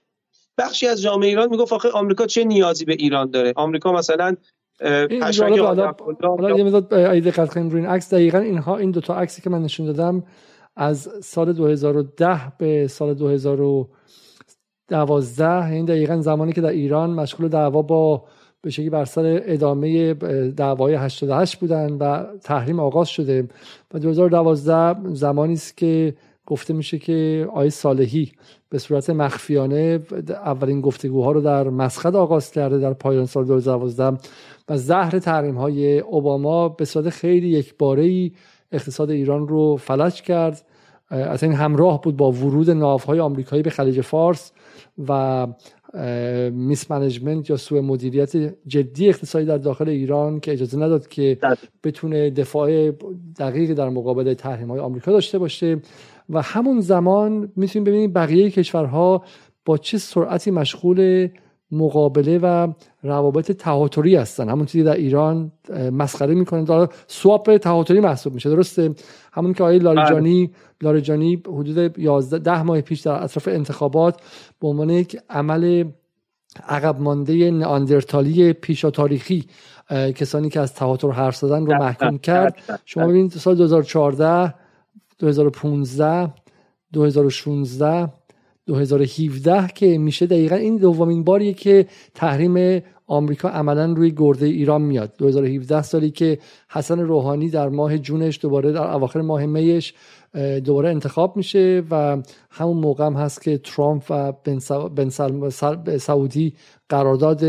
بخشی 0.58 0.86
از 0.86 1.02
جامعه 1.02 1.28
ایران 1.28 1.50
می‌گفت 1.50 1.72
آخه 1.72 1.88
آمریکا 1.88 2.26
چه 2.26 2.44
نیازی 2.44 2.84
به 2.84 2.92
ایران 2.92 3.30
داره؟ 3.30 3.52
آمریکا 3.56 3.92
مثلا 3.92 4.36
این 4.80 5.22
حالا 5.22 5.94
حالا 6.22 6.58
یه 6.58 6.64
مدت 6.64 6.88
دقت 6.88 7.54
کنیم 7.54 7.70
روی 7.70 7.80
این 7.80 7.90
عکس. 7.90 8.14
دقیقا 8.14 8.38
اینها 8.38 8.76
این 8.76 8.90
دو 8.90 9.00
تا 9.00 9.14
عکسی 9.16 9.42
که 9.42 9.50
من 9.50 9.62
نشون 9.62 9.86
دادم 9.86 10.24
از 10.76 11.10
سال 11.22 11.52
2010 11.52 12.52
به 12.58 12.88
سال 12.88 13.14
2012 14.88 15.64
این 15.64 15.74
یعنی 15.74 15.86
دقیقا 15.86 16.20
زمانی 16.20 16.52
که 16.52 16.60
در 16.60 16.68
ایران 16.68 17.10
مشغول 17.10 17.48
دعوا 17.48 17.82
با 17.82 18.24
به 18.62 18.70
شکلی 18.70 18.90
بر 18.90 19.04
سر 19.04 19.40
ادامه 19.44 20.14
دعوای 20.50 20.94
88 20.94 21.56
بودن 21.56 21.92
و 21.92 22.24
تحریم 22.42 22.80
آغاز 22.80 23.08
شده. 23.08 23.48
و 23.94 23.98
2012 23.98 25.14
زمانی 25.14 25.52
است 25.52 25.76
که 25.76 26.14
گفته 26.46 26.74
میشه 26.74 26.98
که 26.98 27.46
آقای 27.50 27.70
صالحی 27.70 28.32
به 28.68 28.78
صورت 28.78 29.10
مخفیانه 29.10 30.00
اولین 30.28 30.80
گفتگوها 30.80 31.32
رو 31.32 31.40
در 31.40 31.68
مسقط 31.68 32.14
آغاز 32.14 32.50
کرده 32.50 32.78
در 32.78 32.92
پایان 32.92 33.26
سال 33.26 33.44
2012 33.44 34.18
و 34.68 34.76
زهر 34.76 35.18
تحریم 35.18 35.54
های 35.54 35.98
اوباما 35.98 36.68
به 36.68 36.84
صورت 36.84 37.08
خیلی 37.08 37.48
یکباره 37.48 38.30
اقتصاد 38.72 39.10
ایران 39.10 39.48
رو 39.48 39.76
فلج 39.76 40.22
کرد. 40.22 40.62
از 41.10 41.42
این 41.42 41.52
همراه 41.52 42.00
بود 42.00 42.16
با 42.16 42.32
ورود 42.32 42.70
ناوهای 42.70 43.20
آمریکایی 43.20 43.62
به 43.62 43.70
خلیج 43.70 44.00
فارس. 44.00 44.52
و 45.08 45.46
میس 46.50 46.90
منیجمنت 46.90 47.50
یا 47.50 47.56
سوء 47.56 47.80
مدیریت 47.80 48.36
جدی 48.66 49.08
اقتصادی 49.08 49.44
در 49.44 49.58
داخل 49.58 49.88
ایران 49.88 50.40
که 50.40 50.52
اجازه 50.52 50.78
نداد 50.78 51.08
که 51.08 51.38
بتونه 51.84 52.30
دفاع 52.30 52.90
دقیق 53.38 53.74
در 53.74 53.88
مقابل 53.88 54.34
تحریم 54.34 54.70
های 54.70 54.80
آمریکا 54.80 55.12
داشته 55.12 55.38
باشه. 55.38 55.80
و 56.30 56.42
همون 56.42 56.80
زمان 56.80 57.52
می‌تونیم 57.56 57.84
ببینیم 57.84 58.12
بقیه 58.12 58.50
کشورها 58.50 59.24
با 59.64 59.78
چه 59.78 59.98
سرعتی 59.98 60.50
مشغول 60.50 61.28
مقابله 61.70 62.38
و 62.38 62.72
روابط 63.02 63.52
تهاتری 63.52 64.16
هستن. 64.16 64.48
همون 64.48 64.66
چیزی 64.66 64.84
در 64.84 64.94
ایران 64.94 65.52
مسخره 65.92 66.34
می‌کنن 66.34 66.64
داره 66.64 66.88
سواپ 67.06 67.56
تهاتری 67.56 68.00
محسوب 68.00 68.34
میشه 68.34 68.50
درسته؟ 68.50 68.94
همون 69.32 69.54
که 69.54 69.62
آقای 69.62 69.78
لاریجانی 69.78 70.46
بله. 70.46 70.56
لاریجانی 70.80 71.42
حدود 71.46 71.98
11 71.98 72.38
ده 72.38 72.62
ماه 72.62 72.80
پیش 72.80 73.00
در 73.00 73.22
اطراف 73.24 73.48
انتخابات 73.48 74.20
به 74.60 74.68
عنوان 74.68 74.90
یک 74.90 75.18
عمل 75.30 75.84
عقب 76.68 77.00
مانده 77.00 77.50
ناندرتالی 77.50 78.52
پیشا 78.52 78.90
تاریخی 78.90 79.46
کسانی 79.90 80.48
که 80.48 80.60
از 80.60 80.74
تهاتر 80.74 81.10
حرف 81.10 81.36
زدن 81.36 81.66
رو 81.66 81.76
محکوم 81.76 82.18
کرد. 82.18 82.80
شما 82.84 83.06
ببینید 83.06 83.32
سال 83.32 83.54
2014 83.54 84.54
2015 85.18 86.32
2016 86.92 88.08
2017 88.66 89.68
که 89.74 89.98
میشه 89.98 90.26
دقیقا 90.26 90.56
این 90.56 90.76
دومین 90.76 91.24
باریه 91.24 91.52
که 91.52 91.86
تحریم 92.14 92.82
آمریکا 93.06 93.48
عملا 93.48 93.92
روی 93.92 94.12
گرده 94.16 94.46
ایران 94.46 94.82
میاد. 94.82 95.12
2017 95.18 95.82
سالی 95.82 96.10
که 96.10 96.38
حسن 96.70 97.00
روحانی 97.00 97.50
در 97.50 97.68
ماه 97.68 97.98
جونش 97.98 98.38
دوباره 98.42 98.72
در 98.72 98.94
اواخر 98.94 99.20
ماه 99.20 99.46
میش 99.46 99.94
دوباره 100.64 100.90
انتخاب 100.90 101.36
میشه 101.36 101.82
و 101.90 102.22
همون 102.50 102.76
موقع 102.76 103.06
هم 103.06 103.14
هست 103.14 103.42
که 103.42 103.58
ترامپ 103.58 104.02
و 104.10 104.32
بن 104.94 105.08
سعودی 105.98 106.54
قرارداد 106.88 107.40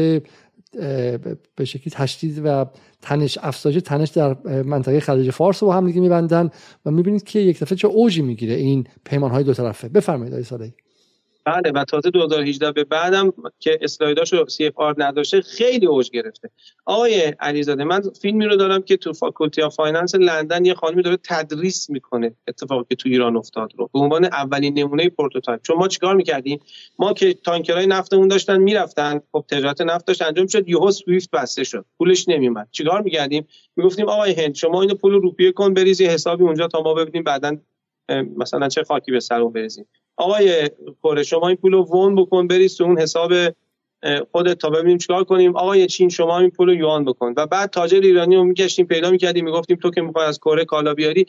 به 1.55 1.65
شکلی 1.65 1.91
تشدید 1.91 2.41
و 2.45 2.65
تنش 3.01 3.37
افزایش 3.41 3.81
تنش 3.85 4.09
در 4.09 4.61
منطقه 4.63 4.99
خلیج 4.99 5.31
فارس 5.31 5.63
رو 5.63 5.71
هم 5.71 5.85
دیگه 5.85 6.01
میبندن 6.01 6.49
و 6.85 6.91
می‌بینید 6.91 7.23
که 7.23 7.39
یک 7.39 7.59
دفعه 7.59 7.75
چه 7.75 7.87
اوجی 7.87 8.21
می‌گیره 8.21 8.53
این 8.53 8.87
پیمان 9.05 9.31
های 9.31 9.43
دو 9.43 9.53
طرفه. 9.53 9.89
بفرمایید 9.89 10.33
آقای 10.33 10.71
بله 11.47 11.71
و 11.71 11.83
تازه 11.83 12.09
2018 12.09 12.71
به 12.71 12.83
بعدم 12.83 13.33
که 13.59 13.79
اسلایداشو 13.81 14.45
CFR 14.47 14.95
نداشته 14.97 15.41
خیلی 15.41 15.85
اوج 15.85 16.09
گرفته. 16.11 16.49
آقای 16.85 17.21
علیزاده 17.39 17.83
من 17.83 18.01
فیلمی 18.21 18.45
رو 18.45 18.55
دارم 18.55 18.81
که 18.81 18.97
تو 18.97 19.13
Faculty 19.13 19.61
of 19.61 19.75
Finance 19.75 20.15
لندن 20.15 20.65
یه 20.65 20.73
خانمی 20.73 21.01
داره 21.03 21.17
تدریس 21.23 21.89
می‌کنه 21.89 22.35
اتفاقی 22.47 22.85
که 22.89 22.95
تو 22.95 23.09
ایران 23.09 23.37
افتاد 23.37 23.71
رو. 23.77 23.89
به 23.93 23.99
عنوان 23.99 24.25
اولین 24.25 24.79
نمونه 24.79 25.09
prototype. 25.09 25.61
چون 25.61 25.77
ما 25.77 25.87
چیکار 25.87 26.15
می‌کردیم 26.15 26.59
ما 26.99 27.13
که 27.13 27.33
تانکرای 27.33 27.87
نفتمون 27.87 28.27
داشتن 28.27 28.57
می‌رفتن. 28.57 29.21
خب 29.31 29.45
تجارت 29.49 29.81
نفت 29.81 30.07
داشت 30.07 30.21
انجام 30.21 30.47
شد. 30.47 30.69
یهو 30.69 30.91
سویفت 30.91 31.31
بسته 31.31 31.63
شد. 31.63 31.85
پولش 31.97 32.29
نمیومد 32.29 32.67
چیکار 32.71 33.01
می‌کردیم؟ 33.01 33.47
می‌گفتیم 33.75 34.09
آقای 34.09 34.33
هند 34.33 34.55
شما 34.55 34.81
اینو 34.81 34.95
پول 34.95 35.13
روپیه 35.13 35.51
کن 35.51 35.73
بریزی 35.73 36.05
حسابی 36.05 36.43
اونجا 36.43 36.67
تا 36.67 36.81
ما 36.81 36.93
ببینیم 36.93 37.23
بعدا 37.23 37.57
مثلا 38.37 38.67
چه 38.67 38.83
خاکی 38.83 39.11
به 39.11 39.19
سر 39.19 39.41
اون 39.41 39.53
بریزیم. 39.53 39.87
آقای 40.17 40.69
کره 41.03 41.23
شما 41.23 41.47
این 41.47 41.57
پول 41.57 41.71
رو 41.71 41.83
ون 41.83 42.15
بکن 42.15 42.47
بریز 42.47 42.77
تو 42.77 42.83
اون 42.83 42.99
حساب 42.99 43.31
خودت 44.31 44.57
تا 44.57 44.69
ببینیم 44.69 44.97
چیکار 44.97 45.23
کنیم. 45.23 45.55
آقای 45.55 45.87
چین 45.87 46.09
شما 46.09 46.39
این 46.39 46.49
پول 46.49 46.69
یوان 46.69 47.05
بکن. 47.05 47.33
و 47.37 47.45
بعد 47.45 47.69
تاجر 47.69 48.01
ایرانی 48.01 48.35
رو 48.35 48.43
میگشتیم 48.43 48.85
پیدا 48.85 49.11
می‌کردیم 49.11 49.45
می‌گفتیم 49.45 49.77
تو 49.77 49.91
که 49.91 50.01
می‌خوای 50.01 50.25
از 50.25 50.39
کره 50.39 50.65
کالا 50.65 50.93
بیاری. 50.93 51.25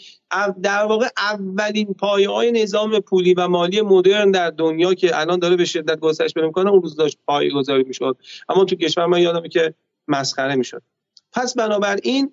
در 0.62 0.84
واقع 0.84 1.07
اولین 1.16 1.95
پایه 1.95 2.30
های 2.30 2.53
نظام 2.53 3.01
پولی 3.01 3.34
و 3.34 3.49
مالی 3.49 3.80
مدرن 3.80 4.30
در 4.30 4.51
دنیا 4.51 4.95
که 4.95 5.20
الان 5.20 5.39
داره 5.39 5.57
به 5.57 5.64
شدت 5.64 5.99
گسترش 5.99 6.34
پیدا 6.34 6.47
می‌کنه 6.47 6.70
اون 6.70 6.82
روز 6.82 6.97
داشت 6.97 7.18
پایه 7.26 7.51
گذاری 7.51 7.84
می‌شد. 7.84 8.16
اما 8.49 8.64
تو 8.64 8.76
کشور 8.76 9.07
من 9.07 9.20
یادمه 9.20 9.49
که 9.49 9.74
مسخره 10.09 10.57
می‌شد. 10.57 10.82
پس 11.32 11.55
بنابراین 11.55 12.32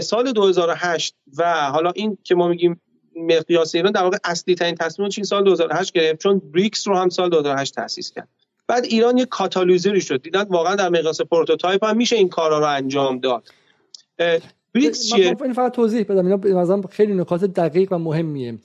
سال 0.00 0.32
2008 0.32 1.14
و 1.38 1.70
حالا 1.70 1.90
این 1.90 2.18
که 2.24 2.34
ما 2.34 2.48
میگیم 2.48 2.80
مقیاس 3.16 3.74
ایران 3.74 3.92
در 3.92 4.02
واقع 4.02 4.16
اصلی 4.24 4.54
ترین 4.54 4.74
تصمیم 4.74 5.08
چین 5.08 5.24
سال 5.24 5.44
2008 5.44 5.92
گرفت 5.92 6.22
چون 6.22 6.38
بریکس 6.38 6.88
رو 6.88 6.96
هم 6.96 7.08
سال 7.08 7.30
2008 7.30 7.74
تاسیس 7.74 8.10
کرد. 8.10 8.28
بعد 8.66 8.84
ایران 8.84 9.18
یه 9.18 9.26
کاتالیزری 9.26 10.00
شد. 10.00 10.22
دیدن 10.22 10.42
واقعا 10.42 10.74
در 10.74 10.88
مقیاس 10.88 11.20
prototype 11.20 11.84
هم 11.84 11.96
میشه 11.96 12.16
این 12.16 12.28
کارا 12.28 12.58
رو 12.58 12.66
انجام 12.66 13.18
داد. 13.18 13.48
بریکس 14.74 15.08
چیه؟ 15.08 15.36
من 15.40 15.52
فقط 15.52 15.72
توضیح 15.72 16.02
بدم. 16.02 16.42
اینا 16.44 16.82
خیلی 16.90 17.14
نکات 17.14 17.44
دقیق 17.44 17.92
و 17.92 17.98
مهمیه. 17.98 18.58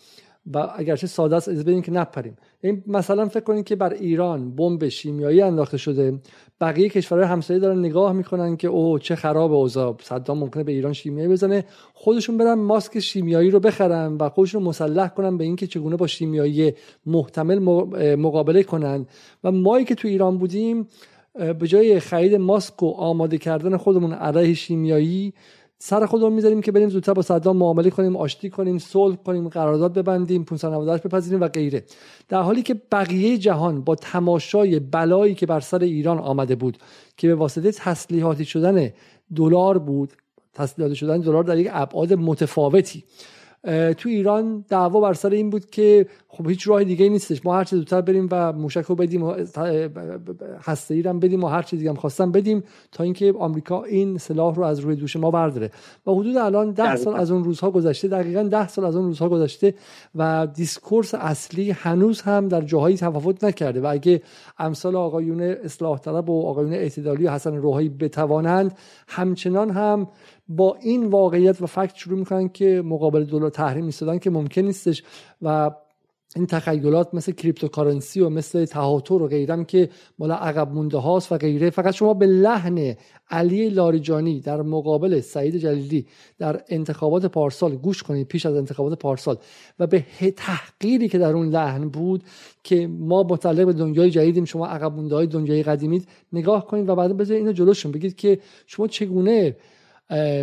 و 0.53 0.69
اگرچه 0.75 1.07
ساده 1.07 1.35
است 1.35 1.49
اجازه 1.49 1.65
بدین 1.65 1.81
که 1.81 1.91
نپریم. 1.91 2.37
این 2.61 2.83
مثلا 2.87 3.27
فکر 3.27 3.43
کنید 3.43 3.65
که 3.65 3.75
بر 3.75 3.93
ایران 3.93 4.55
بمب 4.55 4.87
شیمیایی 4.87 5.41
انداخته 5.41 5.77
شده. 5.77 6.19
بقیه 6.61 6.89
کشورهای 6.89 7.27
همسایه 7.27 7.59
دارن 7.59 7.79
نگاه 7.79 8.13
می‌کنن 8.13 8.57
که 8.57 8.67
او 8.67 8.99
چه 8.99 9.15
خراب 9.15 9.53
اوضاع 9.53 9.95
صدام 10.01 10.39
ممکنه 10.39 10.63
به 10.63 10.71
ایران 10.71 10.93
شیمیایی 10.93 11.29
بزنه. 11.29 11.65
خودشون 11.93 12.37
برن 12.37 12.53
ماسک 12.53 12.99
شیمیایی 12.99 13.51
رو 13.51 13.59
بخرن 13.59 14.17
و 14.19 14.29
خودشون 14.29 14.63
مسلح 14.63 15.07
کنن 15.07 15.37
به 15.37 15.43
اینکه 15.43 15.67
چگونه 15.67 15.95
با 15.95 16.07
شیمیایی 16.07 16.73
محتمل 17.05 17.59
مقابله 18.15 18.63
کنن. 18.63 19.05
و 19.43 19.51
مایی 19.51 19.85
که 19.85 19.95
تو 19.95 20.07
ایران 20.07 20.37
بودیم 20.37 20.87
به 21.59 21.67
جای 21.67 21.99
خرید 21.99 22.35
ماسک 22.35 22.83
و 22.83 22.91
آماده 22.91 23.37
کردن 23.37 23.77
خودمون 23.77 24.13
علیه 24.13 24.53
شیمیایی 24.53 25.33
سر 25.79 26.05
خودمون 26.05 26.33
می‌ذاریم 26.33 26.61
که 26.61 26.71
بریم 26.71 26.89
زودتر 26.89 27.13
با 27.13 27.21
صدام 27.21 27.57
معامله 27.57 27.89
کنیم 27.89 28.15
آشتی 28.15 28.49
کنیم 28.49 28.77
صلح 28.77 29.15
کنیم 29.15 29.49
قرارداد 29.49 29.93
ببندیم 29.93 30.43
598 30.43 31.03
بپذیریم 31.03 31.41
و 31.41 31.47
غیره. 31.47 31.83
در 32.29 32.41
حالی 32.41 32.63
که 32.63 32.81
بقیه 32.91 33.37
جهان 33.37 33.81
با 33.81 33.95
تماشای 33.95 34.79
بلایی 34.79 35.35
که 35.35 35.45
بر 35.45 35.59
سر 35.59 35.79
ایران 35.79 36.19
آمده 36.19 36.55
بود 36.55 36.77
که 37.17 37.27
به 37.27 37.35
واسطه 37.35 37.71
تسلیحاتی 37.71 38.45
شدن 38.45 38.93
دلار 39.35 39.77
بود 39.77 40.13
تسلیحاتی 40.53 40.95
شدن 40.95 41.19
دلار 41.19 41.43
در 41.43 41.57
یک 41.57 41.69
ابعاد 41.71 42.13
متفاوتی. 42.13 43.03
تو 43.97 44.09
ایران 44.09 44.65
دعوا 44.69 44.99
بر 44.99 45.13
سر 45.13 45.29
این 45.29 45.49
بود 45.49 45.69
که 45.69 46.07
خب 46.27 46.49
هیچ 46.49 46.67
راه 46.67 46.83
دیگه 46.83 47.09
نیستش. 47.09 47.45
ما 47.45 47.55
هر 47.55 47.63
چه 47.63 47.75
زودتر 47.75 48.01
بریم 48.01 48.27
و 48.31 48.53
موشک 48.53 48.81
رو 48.81 48.95
بدیم 48.95 49.29
هسته 50.61 50.93
ای 50.93 51.01
بدیم 51.01 51.43
و 51.43 51.47
هر 51.47 51.61
چه 51.61 51.77
دیگه 51.77 51.89
هم 51.89 51.95
خواستم 51.95 52.31
بدیم 52.31 52.63
تا 52.91 53.03
اینکه 53.03 53.33
آمریکا 53.39 53.83
این 53.83 54.17
سلاح 54.17 54.55
رو 54.55 54.63
از 54.63 54.79
روی 54.79 54.95
دوش 54.95 55.15
ما 55.15 55.31
برداره. 55.31 55.71
و 56.07 56.11
حدود 56.11 56.37
الان 56.37 56.71
ده 56.71 56.95
سال 56.95 57.15
از 57.15 57.31
اون 57.31 57.43
روزها 57.43 57.71
گذشته 57.71 58.07
دقیقا 58.07 58.43
ده 58.43 58.67
سال 58.67 58.85
از 58.85 58.95
اون 58.95 59.05
روزها 59.05 59.29
گذشته 59.29 59.73
و 60.15 60.47
discourse 60.53 61.15
اصلی 61.15 61.71
هنوز 61.71 62.21
هم 62.21 62.47
در 62.47 62.61
جاهایی 62.61 62.97
تفاوت 62.97 63.43
نکرده. 63.43 63.81
و 63.81 63.85
اگه 63.85 64.21
امثال 64.59 64.95
آقایون 64.95 65.41
اصلاح 65.41 65.99
طلب 65.99 66.29
و 66.29 66.47
آقایون 66.47 66.73
اعتدالی 66.73 67.27
و 67.27 67.31
حسن 67.31 67.55
روحانی 67.55 67.89
بتوانند 67.89 68.77
همچنان 69.07 69.69
هم 69.69 70.07
با 70.49 70.77
این 70.81 71.05
واقعیت 71.05 71.61
و 71.61 71.65
fact 71.65 71.95
شروع 71.95 72.19
می‌کنن 72.19 72.49
که 72.49 72.81
مقابل 72.85 73.23
دلار 73.23 73.49
تحریم 73.49 73.85
ایستادن 73.85 74.17
که 74.17 74.29
ممکن 74.29 74.61
نیستش 74.61 75.03
و 75.41 75.71
این 76.35 76.45
تخیلات 76.45 77.13
مثل 77.13 77.31
cryptocurrency 77.31 78.19
و 78.19 78.29
مثل 78.29 78.65
تهاتر 78.65 79.13
و 79.13 79.27
غیرم 79.27 79.65
که 79.65 79.89
مال 80.19 80.31
عقب 80.31 80.71
مونده 80.71 80.97
هاست 80.97 81.31
و 81.31 81.37
غیره. 81.37 81.69
فقط 81.69 81.93
شما 81.93 82.13
به 82.13 82.25
لحن 82.25 82.95
علی 83.29 83.69
لاریجانی 83.69 84.39
در 84.39 84.61
مقابل 84.61 85.19
سعید 85.19 85.57
جلیلی 85.57 86.05
در 86.39 86.63
انتخابات 86.69 87.25
پارسال 87.25 87.75
گوش 87.75 88.03
کنید 88.03 88.27
پیش 88.27 88.45
از 88.45 88.55
انتخابات 88.55 88.99
پارسال 88.99 89.37
و 89.79 89.87
به 89.87 90.05
تحقیری 90.35 91.07
که 91.09 91.17
در 91.17 91.33
اون 91.33 91.49
لحن 91.49 91.89
بود 91.89 92.23
که 92.63 92.87
ما 92.87 93.23
متعلق 93.23 93.65
به 93.65 93.73
دنیای 93.73 94.09
جدیدیم 94.09 94.45
شما 94.45 94.67
عقب 94.67 94.93
مونده 94.93 95.15
های 95.15 95.27
دنیای 95.27 95.63
قدیمید 95.63 96.07
نگاه 96.33 96.67
کنید 96.67 96.89
و 96.89 96.95
بعد 96.95 97.17
بذارید 97.17 97.41
اینو 97.41 97.53
جلوشون 97.53 97.91
بگید 97.91 98.15
که 98.15 98.39
شما 98.65 98.87
چگونه 98.87 99.55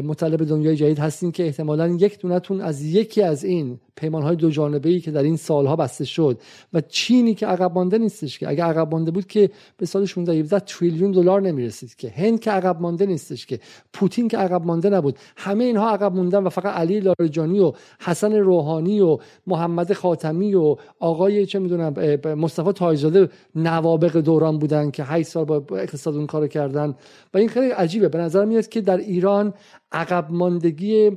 مطلب 0.05 0.45
دنیای 0.45 0.77
جدید 0.77 0.99
هستین 0.99 1.33
که 1.33 1.45
احتمالا 1.45 1.89
یک 1.89 2.19
دونتون 2.19 2.61
از 2.61 2.83
یکی 2.83 3.23
از 3.23 3.45
این 3.45 3.81
پیمان 3.97 4.23
های 4.23 4.37
دو 4.37 4.51
جانبه 4.51 4.89
ای 4.89 5.01
که 5.01 5.11
در 5.11 5.23
این 5.23 5.37
سالها 5.37 5.77
بسته 5.77 6.05
شد 6.05 6.39
و 6.73 6.81
چینی 6.81 7.35
که 7.35 7.47
عقب 7.47 7.73
مانده 7.75 7.99
نیستش 7.99 8.39
که. 8.39 8.49
اگر 8.49 8.65
عقب 8.65 8.93
مانده 8.93 9.11
بود 9.11 9.27
که 9.27 9.51
به 9.77 9.87
سال 9.87 10.05
16 10.05 10.33
17 10.33 10.61
تریلیون 10.61 11.11
دلار 11.11 11.41
نمی‌رسید 11.41 11.97
که. 11.97 12.11
هند 12.11 12.41
که 12.41 12.51
عقب 12.51 12.81
مانده 12.81 13.07
نیستش 13.07 13.47
که. 13.47 13.61
پوتین 13.93 14.29
که 14.29 14.39
عقب 14.39 14.67
مانده 14.67 14.91
نبود. 14.91 15.19
همه 15.37 15.65
اینها 15.65 15.91
عقب 15.91 16.15
موندن 16.15 16.45
و 16.45 16.49
فقط 16.49 16.75
علی 16.77 17.01
لاریجانی 17.01 17.61
و 17.61 17.73
حسن 18.01 18.33
روحانی 18.33 19.01
و 19.01 19.19
محمد 19.47 19.93
خاتمی 19.93 20.55
و 20.55 20.77
آقای 21.01 21.47
چه 21.47 21.59
می‌دونم 21.59 21.95
مصطفی 22.35 22.73
تایزاده 22.73 23.29
نوابق 23.55 24.17
دوران 24.17 24.59
بودن 24.59 24.91
که 24.91 25.05
8 25.05 25.29
سال 25.29 25.45
با 25.45 25.77
اقتصاد 25.77 26.17
اون 26.17 26.27
کارو 26.27 26.47
کردن. 26.47 26.95
و 27.35 27.39
این 27.39 27.49
خیلی 27.49 27.71
عجیبه. 27.71 28.09
به 28.09 28.19
نظر 28.19 28.45
میاد 28.45 28.69
که 28.69 28.81
در 28.81 28.97
ایران 28.97 29.54
عقب 29.93 30.27
ماندگی 30.31 31.11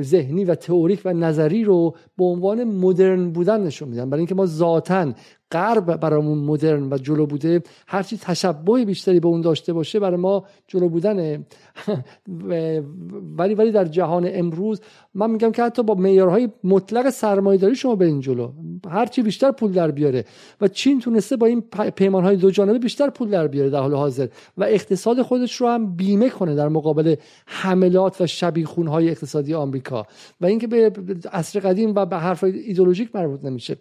ذهنی 0.00 0.44
و 0.44 0.54
تئوریک 0.54 1.02
و 1.04 1.12
نظری 1.12 1.64
رو 1.64 1.96
به 2.18 2.24
عنوان 2.24 2.64
مدرن 2.64 3.30
بودن 3.30 3.60
نشون 3.60 3.88
میدن. 3.88 4.10
برای 4.10 4.20
اینکه 4.20 4.34
ما 4.34 4.46
ذاتا 4.46 5.12
غرب 5.52 5.96
برامون 5.96 6.38
مدرن 6.38 6.92
و 6.92 6.98
جلو 6.98 7.26
بوده 7.26 7.62
هرچی 7.86 8.18
تشبه 8.18 8.84
بیشتری 8.84 9.20
به 9.20 9.28
اون 9.28 9.40
داشته 9.40 9.72
باشه 9.72 10.00
برای 10.00 10.16
ما 10.16 10.44
جلو 10.68 10.88
بودنه. 10.88 11.46
ولی 13.38 13.54
ولی 13.54 13.72
در 13.72 13.84
جهان 13.84 14.28
امروز 14.32 14.80
من 15.14 15.30
میگم 15.30 15.52
که 15.52 15.62
حتی 15.62 15.82
با 15.82 15.94
معیارهای 15.94 16.48
مطلق 16.64 17.10
سرمایه‌داری 17.10 17.74
شما 17.74 17.94
برین 17.94 18.20
جلو. 18.20 18.52
هرچی 18.90 19.22
بیشتر 19.22 19.50
پول 19.50 19.72
در 19.72 19.90
بیاره. 19.90 20.24
و 20.60 20.68
چین 20.68 21.00
تونسته 21.00 21.36
با 21.36 21.46
این 21.46 21.60
پیمانهای 21.96 22.36
دو 22.36 22.50
جانبه 22.50 22.78
بیشتر 22.78 23.10
پول 23.10 23.30
در 23.30 23.46
بیاره 23.46 23.70
در 23.70 23.80
حال 23.80 23.94
حاضر. 23.94 24.28
و 24.56 24.64
اقتصاد 24.64 25.22
خودش 25.22 25.56
رو 25.56 25.68
هم 25.68 25.96
بیمه 25.96 26.30
کنه 26.30 26.54
در 26.54 26.68
مقابل 26.68 27.14
حملات 27.46 28.20
و 28.20 28.26
شبیخونهای 28.26 29.10
اقتصادی 29.10 29.54
آمریکا. 29.54 30.06
و 30.40 30.46
اینکه 30.46 30.66
به 30.66 30.92
عصر 31.32 31.60
قدیم 31.60 31.94
و 31.94 32.06
به 32.06 32.16
حرف 32.16 32.44
ایدولوژیک 32.44 33.16
مربوط 33.16 33.44
نمیشه. 33.44 33.76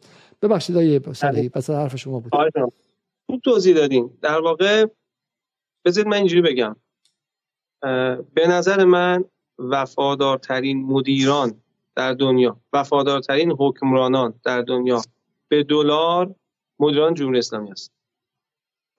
ببخشید 0.48 0.78
آیه 0.78 1.02
صالحی 1.14 1.50
پس 1.50 1.70
حرف 1.70 1.96
شما 1.96 2.20
بود. 2.20 2.36
آره. 2.36 2.52
خوب 3.26 3.42
توضیح 3.42 3.76
دادین. 3.76 4.18
در 4.22 4.42
واقع 4.42 4.86
بذارید 5.86 6.08
من 6.08 6.18
اینجوری 6.18 6.42
بگم. 6.42 6.76
به 8.34 8.48
نظر 8.48 8.84
من 8.86 9.26
وفادارترین 9.60 10.86
مدیران 10.86 11.62
در 11.96 12.14
دنیا 12.14 12.60
وفادارترین 12.74 13.52
حکمرانان 13.60 14.34
در 14.44 14.62
دنیا 14.62 15.02
به 15.48 15.64
دلار 15.64 16.36
مدیران 16.80 17.14
جمهوری 17.14 17.40
اسلامی 17.40 17.72
است 17.72 17.92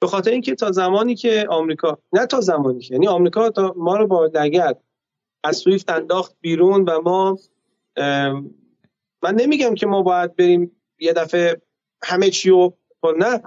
به 0.00 0.06
خاطر 0.06 0.30
اینکه 0.30 0.54
تا 0.54 0.72
زمانی 0.72 1.14
که 1.14 1.46
آمریکا 1.50 1.98
نه 2.12 2.26
تا 2.26 2.40
زمانی 2.40 2.80
که 2.80 2.94
یعنی 2.94 3.08
آمریکا 3.08 3.50
تا 3.50 3.74
ما 3.76 3.96
رو 3.96 4.06
با 4.06 4.26
لگد 4.26 4.78
از 5.44 5.56
سویفت 5.56 5.90
انداخت 5.90 6.36
بیرون 6.40 6.84
و 6.84 7.00
ما 7.04 7.38
من 9.22 9.34
نمیگم 9.34 9.74
که 9.74 9.86
ما 9.86 10.02
باید 10.02 10.36
بریم 10.36 10.75
یه 10.98 11.12
دفعه 11.12 11.62
همه 12.02 12.30
چی 12.30 12.50
رو 12.50 12.76
نه. 13.18 13.42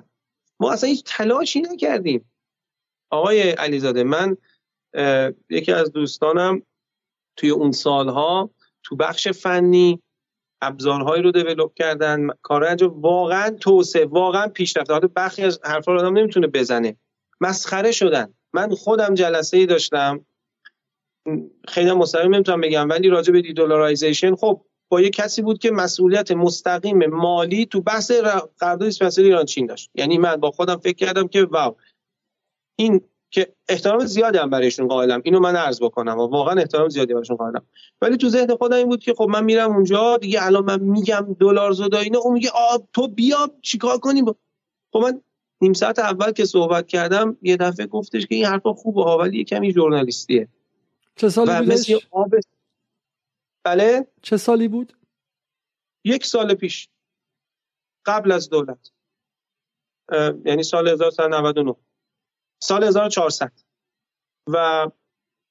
ما 0.60 0.72
اصلا 0.72 0.89
هیچ 0.89 1.04
تلاشی 1.06 1.62
نکردیم. 1.62 2.32
آقای 3.10 3.50
علیزاده 3.50 4.04
من 4.04 4.38
یکی 5.50 5.72
از 5.72 5.91
دوستانم 5.91 6.62
توی 7.36 7.50
اون 7.50 7.72
سالها 7.72 8.50
تو 8.84 8.95
بخش 8.95 9.28
فنی 9.28 10.02
ابزارهایی 10.62 11.24
رو 11.24 11.32
دیولپ 11.32 11.73
کردن. 11.73 12.28
کار 12.41 12.64
انجام 12.64 13.02
واقعا 13.02 13.49
توسعه 13.49 14.06
واقعا 14.06 14.48
پیشرفت. 14.48 14.91
حالا 14.91 15.10
بخشی 15.15 15.44
از 15.44 15.60
حرفا 15.64 15.94
رو 15.94 15.99
آدم 15.99 16.18
نمی‌تونه 16.18 16.48
بزنه. 16.48 16.98
مسخره 17.41 17.91
شدن. 17.91 18.34
من 18.53 18.69
خودم 18.76 19.14
جلسه 19.14 19.57
ای 19.57 19.65
داشتم 19.65 20.26
خیلی 21.68 21.91
مستقیم 21.91 22.36
نمی‌تونم 22.36 22.61
بگم 22.61 22.90
ولی 22.90 23.10
راجع 23.10 23.34
به 23.34 23.41
دیدولارایزیشن 23.41 24.36
خب 24.36 24.65
با 24.90 25.02
یه 25.02 25.10
کسی 25.10 25.41
بود 25.41 25.60
که 25.60 25.72
مسئولیت 25.72 26.32
مستقیم 26.32 27.06
مالی 27.06 27.66
تو 27.66 27.82
بحث 27.82 28.11
قرارداد 28.11 28.84
اسپانسر 28.84 29.22
ایران 29.22 29.45
چین 29.45 29.66
داشت. 29.66 29.90
یعنی 29.95 30.18
من 30.18 30.36
با 30.36 30.52
خودم 30.52 30.76
فکر 30.76 30.95
کردم 30.95 31.28
که 31.28 31.44
واو. 31.44 31.76
این 32.76 33.02
که 33.32 33.53
احترام 33.70 34.06
زیادی 34.06 34.38
هم 34.38 34.49
برایشون 34.49 34.88
قائلم. 34.88 35.22
اینو 35.24 35.40
من 35.40 35.56
عرض 35.56 35.82
بکنم 35.82 36.20
و 36.20 36.28
واقعا 36.28 36.60
احترام 36.60 36.90
زیادی 36.90 37.14
برایشون 37.14 37.38
قائلم. 37.38 37.61
ولی 38.02 38.18
تو 38.18 38.30
ذهن 38.30 38.56
خودم 38.56 38.76
این 38.76 38.88
بود 38.88 39.03
که 39.03 39.14
خب 39.14 39.28
من 39.30 39.44
میرم 39.44 39.76
اونجا 39.76 40.18
دیگه 40.18 40.45
الان 40.45 40.66
من 40.66 40.80
میگم 40.80 41.36
دلار 41.40 41.72
زدا 41.72 41.99
اینه 41.99 42.18
اون 42.18 42.34
میگه 42.34 42.49
آ 42.49 42.78
تو 42.94 43.07
بیا 43.07 43.52
چیکار 43.61 43.98
کنیم؟ 43.98 44.26
خب 44.94 44.99
من 44.99 45.22
نیم 45.61 45.74
ساعت 45.74 45.99
اول 45.99 46.32
که 46.32 46.45
صحبت 46.45 46.88
کردم 46.88 47.38
یه 47.41 47.57
دفعه 47.57 47.86
گفتش 47.86 48.28
که 48.28 48.36
این 48.36 48.45
حرفا 48.45 48.74
خوبه 48.74 49.02
ولی 49.02 49.38
یه 49.38 49.44
کمی 49.44 49.72
ژورنالیستیه. 49.72 50.48
چه 51.16 51.30
سالی 51.30 51.52
بودش؟ 51.60 51.91
بله. 53.70 54.08
چه 54.22 54.38
سالی 54.38 54.68
بود؟ 54.68 54.98
یک 56.04 56.26
سال 56.26 56.54
پیش. 56.54 56.90
قبل 58.06 58.32
از 58.32 58.50
دولت. 58.50 58.91
یعنی 60.46 60.64
سال 60.64 60.88
1999 60.88 61.76
سال 62.60 62.84
1400 62.84 63.52
و 64.48 64.88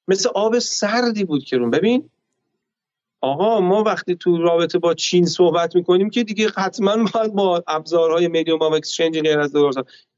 مثل 0.07 0.29
آب 0.35 0.59
سردی 0.59 1.23
بود 1.23 1.43
که 1.43 1.57
رو 1.57 1.69
ببین 1.69 2.09
آقا 3.21 3.59
ما 3.59 3.83
وقتی 3.83 4.15
تو 4.15 4.37
رابطه 4.37 4.79
با 4.79 4.93
چین 4.93 5.25
صحبت 5.25 5.75
می‌کنیم 5.75 6.09
که 6.09 6.23
دیگه 6.23 6.49
حتما 6.57 6.97
باید 7.13 7.33
با 7.33 7.63
ابزارهای 7.67 8.27
medium 8.27 8.61
of 8.61 8.73
exchange 8.73 9.21
غیر 9.21 9.39
از 9.39 9.53
دلار 9.53 9.73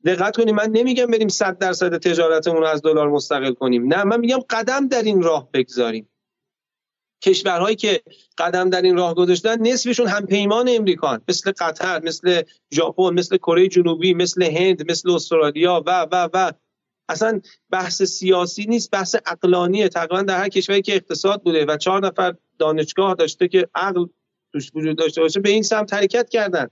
دقت 0.06 0.38
کنیم 0.38 0.56
من 0.56 0.70
نمیگم 0.70 1.08
بریم 1.08 1.28
100 1.28 1.58
درصد 1.58 1.98
تجارتمون 1.98 2.58
رو 2.58 2.68
از 2.68 2.82
دلار 2.82 3.10
مستقل 3.10 3.54
کنیم. 3.54 3.94
نه 3.94 4.04
من 4.04 4.20
میگم 4.20 4.40
قدم 4.50 4.88
در 4.88 5.04
این 5.04 5.22
راه 5.22 5.52
بگذاریم. 5.54 6.11
کشورهایی 7.22 7.76
که 7.76 8.02
قدم 8.38 8.70
در 8.70 8.82
این 8.82 8.98
راه 8.98 9.16
گذاشتن 9.16 9.62
نصفشون 9.62 10.08
هم 10.08 10.26
پیمان 10.26 10.70
امریکان. 10.70 11.22
مثل 11.28 11.52
قطر 11.52 12.02
مثل 12.04 12.42
ژاپن 12.74 13.14
مثل 13.14 13.38
کره 13.38 13.68
جنوبی 13.68 14.14
مثل 14.14 14.44
هند 14.44 14.92
مثل 14.92 15.12
استرالیا 15.12 15.84
و 15.86 16.08
و 16.12 16.30
و. 16.34 16.52
اصلا 17.10 17.42
بحث 17.70 18.04
سیاسی 18.04 18.66
نیست 18.66 18.92
بحث 18.92 19.16
اقلانیه 19.26 19.90
تقریبا 19.90 20.22
در 20.22 20.38
هر 20.38 20.50
کشوری 20.50 20.82
که 20.82 20.96
اقتصاد 20.96 21.44
بوده 21.44 21.66
و 21.66 21.78
چهار 21.78 22.08
نفر 22.08 22.36
دانشگاه 22.60 23.14
داشته 23.14 23.48
که 23.48 23.68
عقل 23.76 24.06
توش 24.54 24.72
وجود 24.76 24.98
داشته 24.98 25.22
باشه 25.22 25.40
به 25.40 25.50
این 25.50 25.64
سمت 25.64 25.94
حرکت 25.94 26.30
کردن. 26.30 26.68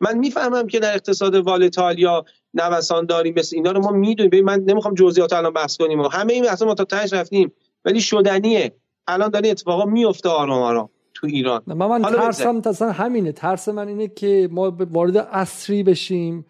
من 0.00 0.18
می‌فهمم 0.18 0.66
که 0.66 0.78
در 0.78 0.94
اقتصاد 0.94 1.34
والتال 1.34 1.98
یا 1.98 2.24
نوسانداری 2.54 3.32
مثل 3.32 3.56
اینا 3.56 3.72
رو 3.72 3.80
ما 3.80 3.90
می‌دونیم. 3.90 4.44
من 4.44 4.60
نمی‌خوام 4.60 4.94
جزئیات 4.94 5.32
الان 5.32 5.52
بحث 5.52 5.76
کنیم. 5.76 6.00
و 6.00 6.08
همه 6.08 6.32
این 6.32 6.48
اصلا 6.48 6.68
ما 6.68 6.74
تا 6.74 6.84
تهش 6.84 7.12
رفتیم. 7.12 7.52
ولی 7.84 8.00
شدنیه. 8.00 8.76
الان 9.08 9.30
داره 9.30 9.48
اتفاقا 9.48 9.84
میفته 9.84 10.28
آرام 10.28 10.62
آرام 10.62 10.88
تو 11.14 11.26
ایران. 11.26 11.62
من, 11.66 11.86
من 11.86 12.02
ترسم 12.02 12.62
اصلا 12.66 12.92
همینه. 12.92 13.32
ترس 13.32 13.68
من 13.68 13.88
اینه 13.88 14.08
که 14.08 14.48
ما 14.52 14.76
وارد 14.90 15.18
عصری 15.18 15.82
بشیم 15.82 16.46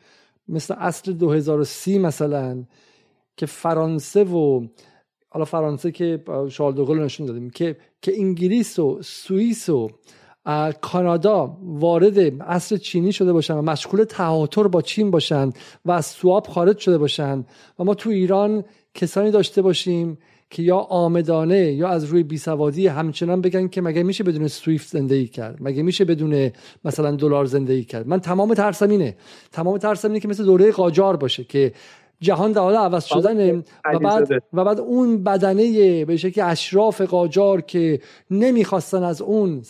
مثل 0.49 0.75
اصل 0.79 1.13
2030 1.13 1.99
مثلا 1.99 2.65
که 3.37 3.47
فرانسه 3.47 4.25
و 4.25 4.67
حالا 5.29 5.45
فرانسه 5.45 5.93
که 5.93 6.25
شارل 6.51 6.75
دوگل 6.75 6.99
نشون 6.99 7.27
دادیم 7.27 7.51
که 7.51 7.77
که 8.03 8.13
انگلیس 8.19 8.79
و 8.79 8.99
سوئیس 9.03 9.69
و 9.69 9.91
کانادا 10.81 11.57
وارد 11.63 12.19
اصل 12.41 12.77
چینی 12.77 13.13
شده 13.13 13.33
باشن 13.33 13.55
و 13.55 13.63
مشغول 13.63 14.05
تهاتر 14.05 14.69
با 14.69 14.83
چین 14.83 15.11
باشن 15.11 15.51
و 15.85 15.91
از 15.91 16.07
سواب 16.07 16.47
خارج 16.47 16.79
شده 16.79 16.99
باشن 16.99 17.45
و 17.79 17.85
ما 17.85 17.95
تو 17.95 18.11
ایران 18.11 18.65
کسانی 18.95 19.31
داشته 19.31 19.63
باشیم 19.63 20.19
که 20.55 20.63
یا 20.63 20.77
آمدانه 20.77 21.73
یا 21.73 21.89
از 21.89 22.05
روی 22.05 22.23
بیسوادی 22.23 22.87
همچنان 22.87 23.41
بگن 23.41 23.69
که 23.69 23.83
مگه 23.83 24.03
میشه 24.03 24.25
بدون 24.25 24.49
سویفت 24.49 24.89
زندگی 24.89 25.27
کرد؟ 25.27 25.57
مگه 25.61 25.83
میشه 25.83 26.05
بدون 26.05 26.51
مثلا 26.85 27.11
دلار 27.11 27.45
زندگی 27.45 27.85
کرد؟ 27.85 28.09
من 28.09 28.21
تمام 28.21 28.55
ترسم 28.55 28.91
اینه. 28.91 29.17
تمام 29.53 29.79
ترسم 29.79 30.09
اینه 30.09 30.21
که 30.21 30.29
مثل 30.29 30.45
دوره 30.45 30.73
قاجار 30.73 31.17
باشه 31.17 31.45
که 31.45 31.73
جهان 32.21 32.53
در 32.53 32.61
حال 32.61 32.77
عوض 32.77 33.05
شدن 33.05 33.59
و 33.95 33.99
بعد 34.03 34.29
و 34.53 34.65
بعد 34.65 34.81
اون 34.81 35.25
بدنه 35.25 36.05
به 36.05 36.17
شکل 36.17 36.41
اشراف 36.45 37.01
قاجار 37.01 37.61
که 37.61 38.01
نمی‌خواستن 38.31 39.03
از 39.03 39.23
اون 39.23 39.63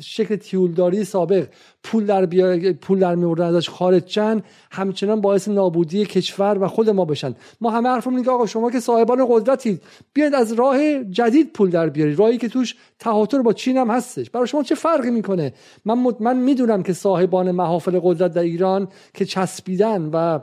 شکل 0.00 0.36
تیولداری 0.36 1.04
سابق. 1.04 1.46
پول 1.82 2.06
در 2.06 2.26
بیا... 2.26 2.72
پول 2.72 2.98
در 2.98 3.14
میوردن 3.14 3.44
ازش 3.46 3.68
خارج 3.68 4.04
چن 4.04 4.42
همچنان 4.70 5.20
باعث 5.20 5.48
نابودی 5.48 6.04
کشور 6.04 6.58
و 6.60 6.68
خود 6.68 6.90
ما 6.90 7.04
بشن. 7.04 7.34
ما 7.60 7.70
همه 7.70 7.88
حرفمون 7.88 8.22
که 8.22 8.30
آقا 8.30 8.46
شما 8.46 8.70
که 8.70 8.80
صاحبان 8.80 9.26
قدرتید 9.28 9.82
بیاید 10.12 10.34
از 10.34 10.52
راه 10.52 11.04
جدید 11.04 11.52
پول 11.52 11.70
در 11.70 11.88
بیارید. 11.88 12.18
راهی 12.18 12.38
که 12.38 12.48
توش 12.48 12.74
تهاتر 12.98 13.42
با 13.42 13.52
چین 13.52 13.76
هم 13.76 13.90
هستش. 13.90 14.30
برای 14.30 14.46
شما 14.46 14.62
چه 14.62 14.74
فرقی 14.74 15.10
می‌کنه؟ 15.10 15.52
من 15.84 15.98
من 16.20 16.36
می‌دونم 16.36 16.82
که 16.82 16.92
صاحبان 16.92 17.50
محافل 17.50 18.00
قدرت 18.02 18.32
در 18.32 18.42
ایران 18.42 18.88
که 19.14 19.24
چسبیدن 19.24 20.10
و 20.12 20.40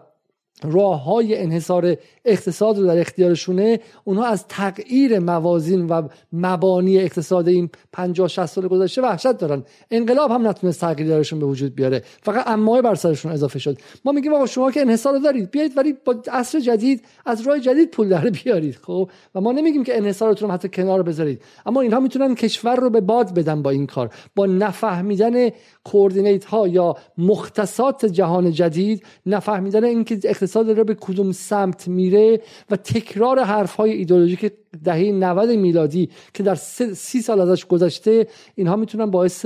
راه 0.64 1.04
های 1.04 1.38
انحصار 1.38 1.98
اقتصاد 2.26 2.78
رو 2.78 2.86
در 2.86 3.00
اختیارشونه 3.00 3.80
اونها 4.04 4.26
از 4.26 4.48
تغییر 4.48 5.20
موازین 5.20 5.88
و 5.88 6.08
مبانی 6.34 6.98
اقتصاد 6.98 7.48
این 7.48 7.70
50 7.94 8.28
60 8.28 8.46
سال 8.46 8.68
گذشته 8.68 9.02
وحشت 9.02 9.32
دارن. 9.32 9.64
انقلاب 9.92 10.32
هم 10.32 10.48
نتونست 10.48 10.82
تغییر 10.82 11.10
درشون 11.10 11.40
به 11.40 11.46
وجود 11.46 11.76
بیاره. 11.76 12.04
فقط 12.22 12.48
امای 12.48 12.82
بر 12.82 12.96
سرشون 12.96 13.32
اضافه 13.32 13.60
شد. 13.60 13.78
ما 14.06 14.12
میگیم 14.12 14.34
آقا 14.34 14.46
شما 14.46 14.72
که 14.72 14.82
انحصار 14.82 15.18
دارید 15.18 15.52
بیایید 15.52 15.78
ولی 15.78 15.94
با 16.06 16.16
عصر 16.32 16.60
جدید 16.60 17.06
از 17.26 17.42
راه 17.42 17.60
جدید 17.60 17.92
پول 17.92 18.10
در 18.10 18.30
بیارید 18.30 18.76
خب؟ 18.76 19.10
و 19.36 19.42
ما 19.42 19.52
نمیگیم 19.52 19.84
که 19.84 19.98
انحصارتون 19.98 20.52
حتی 20.52 20.70
کنار 20.70 21.04
بذارید. 21.04 21.42
اما 21.66 21.82
اینها 21.82 22.00
می‌تونن 22.00 22.36
کشور 22.36 22.76
رو 22.76 22.90
به 22.90 23.02
باد 23.02 23.34
بدن 23.34 23.62
با 23.62 23.70
این 23.70 23.88
کار. 23.88 24.10
با 24.36 24.46
نفهمیدن 24.46 25.50
کوردینیت 25.84 26.46
ها 26.46 26.68
یا 26.68 26.96
مختصات 27.18 28.06
جهان 28.06 28.52
جدید 28.52 29.06
نفهمیدن 29.26 29.84
اینکه 29.84 30.20
رو 30.62 30.84
به 30.84 30.96
کدوم 30.96 31.32
سمت 31.32 31.88
میره 31.88 32.42
و 32.70 32.76
تکرار 32.76 33.40
حرف 33.40 33.76
های 33.76 33.92
ایدولوژیک 33.92 34.52
دهه 34.84 35.12
90 35.12 35.50
میلادی 35.50 36.10
که 36.34 36.44
در 36.44 36.56
سی 36.56 37.22
سال 37.22 37.42
ازش 37.42 37.66
گذشته 37.66 38.28
اینها 38.56 38.76
می‌تونن 38.76 39.06
باعث 39.06 39.46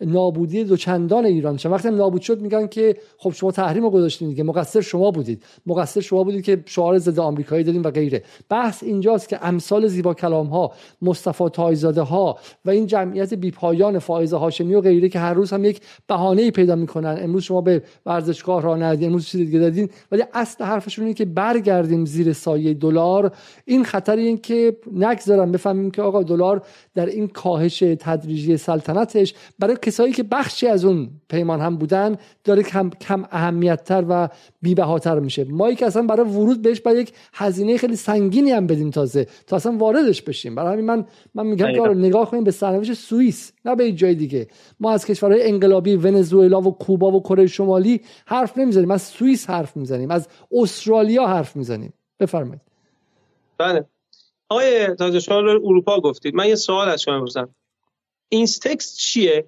نابودی 0.00 0.64
دوچندان 0.64 1.24
ایران 1.24 1.56
چون 1.56 1.72
وقتی 1.72 1.90
نابود 1.90 2.22
شد 2.22 2.40
میگن 2.40 2.66
که 2.66 2.96
خب 3.18 3.30
شما 3.30 3.52
تحریم 3.52 3.82
رو 3.82 3.90
گذاشتین 3.90 4.28
دیگه 4.28 4.42
مقصر 4.42 4.80
شما 4.80 5.10
بودید. 5.10 5.42
مقصر 5.66 6.00
شما 6.00 6.24
بودید 6.24 6.44
که 6.44 6.62
شعار 6.66 6.98
ضد 6.98 7.18
آمریکایی 7.18 7.64
دادیم 7.64 7.82
و 7.82 7.90
غیره. 7.90 8.22
بحث 8.48 8.82
اینجاست 8.82 9.28
که 9.28 9.46
امثال 9.46 9.86
زیبا 9.86 10.14
کلام 10.14 10.46
ها 10.46 10.72
مصطفی 11.02 11.48
تایزاده 11.48 12.02
ها 12.02 12.38
و 12.64 12.70
این 12.70 12.86
جمعیت 12.86 13.34
بیپایان 13.34 13.98
فائزه 13.98 14.36
هاشمی 14.36 14.74
و 14.74 14.80
غیره 14.80 15.08
که 15.08 15.18
هر 15.18 15.34
روز 15.34 15.52
هم 15.52 15.64
یک 15.64 15.80
بهانه 16.06 16.50
پیدا 16.50 16.76
می‌کنن. 16.76 17.18
امروز 17.22 17.42
شما 17.42 17.60
به 17.60 17.82
ورزشگاه 18.06 18.62
راه 18.62 18.78
ندید 18.78 19.06
امروز 19.06 19.26
چیز 19.26 19.40
دیگه 19.40 19.58
دادین 19.58 19.88
ولی 20.12 20.24
اصل 20.34 20.64
حرفشون 20.64 21.04
اینه 21.04 21.14
که 21.14 21.24
برگردیم 21.24 22.04
زیر 22.04 22.32
سایه 22.32 22.74
دلار. 22.74 23.32
این 23.64 23.84
خطر 23.84 24.16
این 24.16 24.38
که 24.38 24.76
نگذارم 24.92 25.52
بفهمیم 25.52 25.90
که 25.90 26.02
آقا 26.02 26.22
دلار 26.22 26.62
در 26.94 27.06
این 27.06 27.28
کاهش 27.28 27.78
تدریجی 27.78 28.56
سلطنتش 28.56 29.34
برای 29.58 29.76
کسایی 29.90 30.12
که 30.12 30.22
بخشی 30.22 30.66
از 30.66 30.84
اون 30.84 31.10
پیمان 31.28 31.60
هم 31.60 31.76
بودن 31.76 32.16
داره 32.44 32.62
کم, 32.62 32.90
کم 32.90 33.24
اهمیتتر 33.30 34.04
و 34.08 34.28
بیبهاتر 34.62 35.18
میشه. 35.18 35.44
ما 35.44 35.72
که 35.72 35.86
اصلا 35.86 36.02
برای 36.02 36.26
ورود 36.26 36.62
بهش 36.62 36.80
باید 36.80 36.98
یک 36.98 37.12
هزینه 37.32 37.76
خیلی 37.76 37.96
سنگینی 37.96 38.50
هم 38.50 38.66
بدیم 38.66 38.90
تازه 38.90 39.26
تا 39.46 39.56
اصلا 39.56 39.72
واردش 39.72 40.22
بشیم. 40.22 40.54
برای 40.54 40.72
همین 40.72 40.84
من 40.84 41.06
من 41.34 41.46
میگم 41.46 41.72
که 41.72 41.80
نگاه 41.80 42.30
کنیم 42.30 42.44
به 42.44 42.50
سرنوشت 42.50 42.94
سوئیس 42.94 43.52
نه 43.64 43.74
به 43.76 43.92
جای 43.92 44.14
دیگه. 44.14 44.48
ما 44.80 44.92
از 44.92 45.06
کشورهای 45.06 45.48
انقلابی 45.48 45.96
ونزوئلا 45.96 46.60
و 46.60 46.78
کوبا 46.78 47.10
و 47.10 47.22
کره 47.22 47.46
شمالی 47.46 48.00
حرف 48.26 48.58
نمی‌زنیم. 48.58 48.90
از 48.90 49.02
سوئیس 49.02 49.50
حرف 49.50 49.76
می‌زنیم. 49.76 50.10
از 50.10 50.28
استرالیا 50.52 51.26
حرف 51.26 51.56
می‌زنیم. 51.56 51.92
بفرمایید. 52.20 52.60
بله. 53.58 53.84
آقای 54.48 54.94
تازه 54.94 55.20
شما 55.20 55.36
اروپا 55.36 56.00
گفتید. 56.00 56.34
من 56.34 56.48
یه 56.48 56.54
سوال 56.54 56.88
از 56.88 57.02
شما 57.02 57.18
بپرسم. 57.18 57.48
INSTEX 58.28 58.96
چیه؟ 58.96 59.46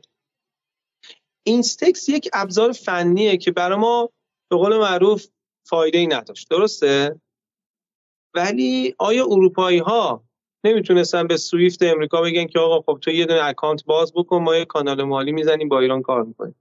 INSTEX 1.45 2.09
یک 2.09 2.29
ابزار 2.33 2.73
فنیه 2.73 3.37
که 3.37 3.51
برای 3.51 3.79
ما 3.79 4.11
به 4.51 4.57
قول 4.57 4.79
معروف 4.79 5.27
فایده 5.69 5.99
ای 5.99 6.07
نداشت. 6.07 6.51
درسته؟ 6.51 7.21
ولی 8.35 8.95
آیا 8.99 9.25
اروپایی 9.25 9.79
ها 9.79 10.25
نمی‌تونستن 10.65 11.27
به 11.27 11.37
سویفت 11.37 11.83
امریکا 11.83 12.23
بگن 12.23 12.47
که 12.47 12.59
آقا 12.59 12.93
خب 12.93 12.99
تو 13.01 13.11
یه 13.11 13.27
دونه 13.27 13.45
account 13.45 13.85
باز 13.85 14.13
بکن 14.13 14.43
ما 14.43 14.57
یه 14.57 14.65
کانال 14.65 15.03
مالی 15.03 15.33
می‌زنیم 15.33 15.69
با 15.69 15.81
ایران 15.81 16.03
کار 16.03 16.23
می‌کنیم. 16.23 16.55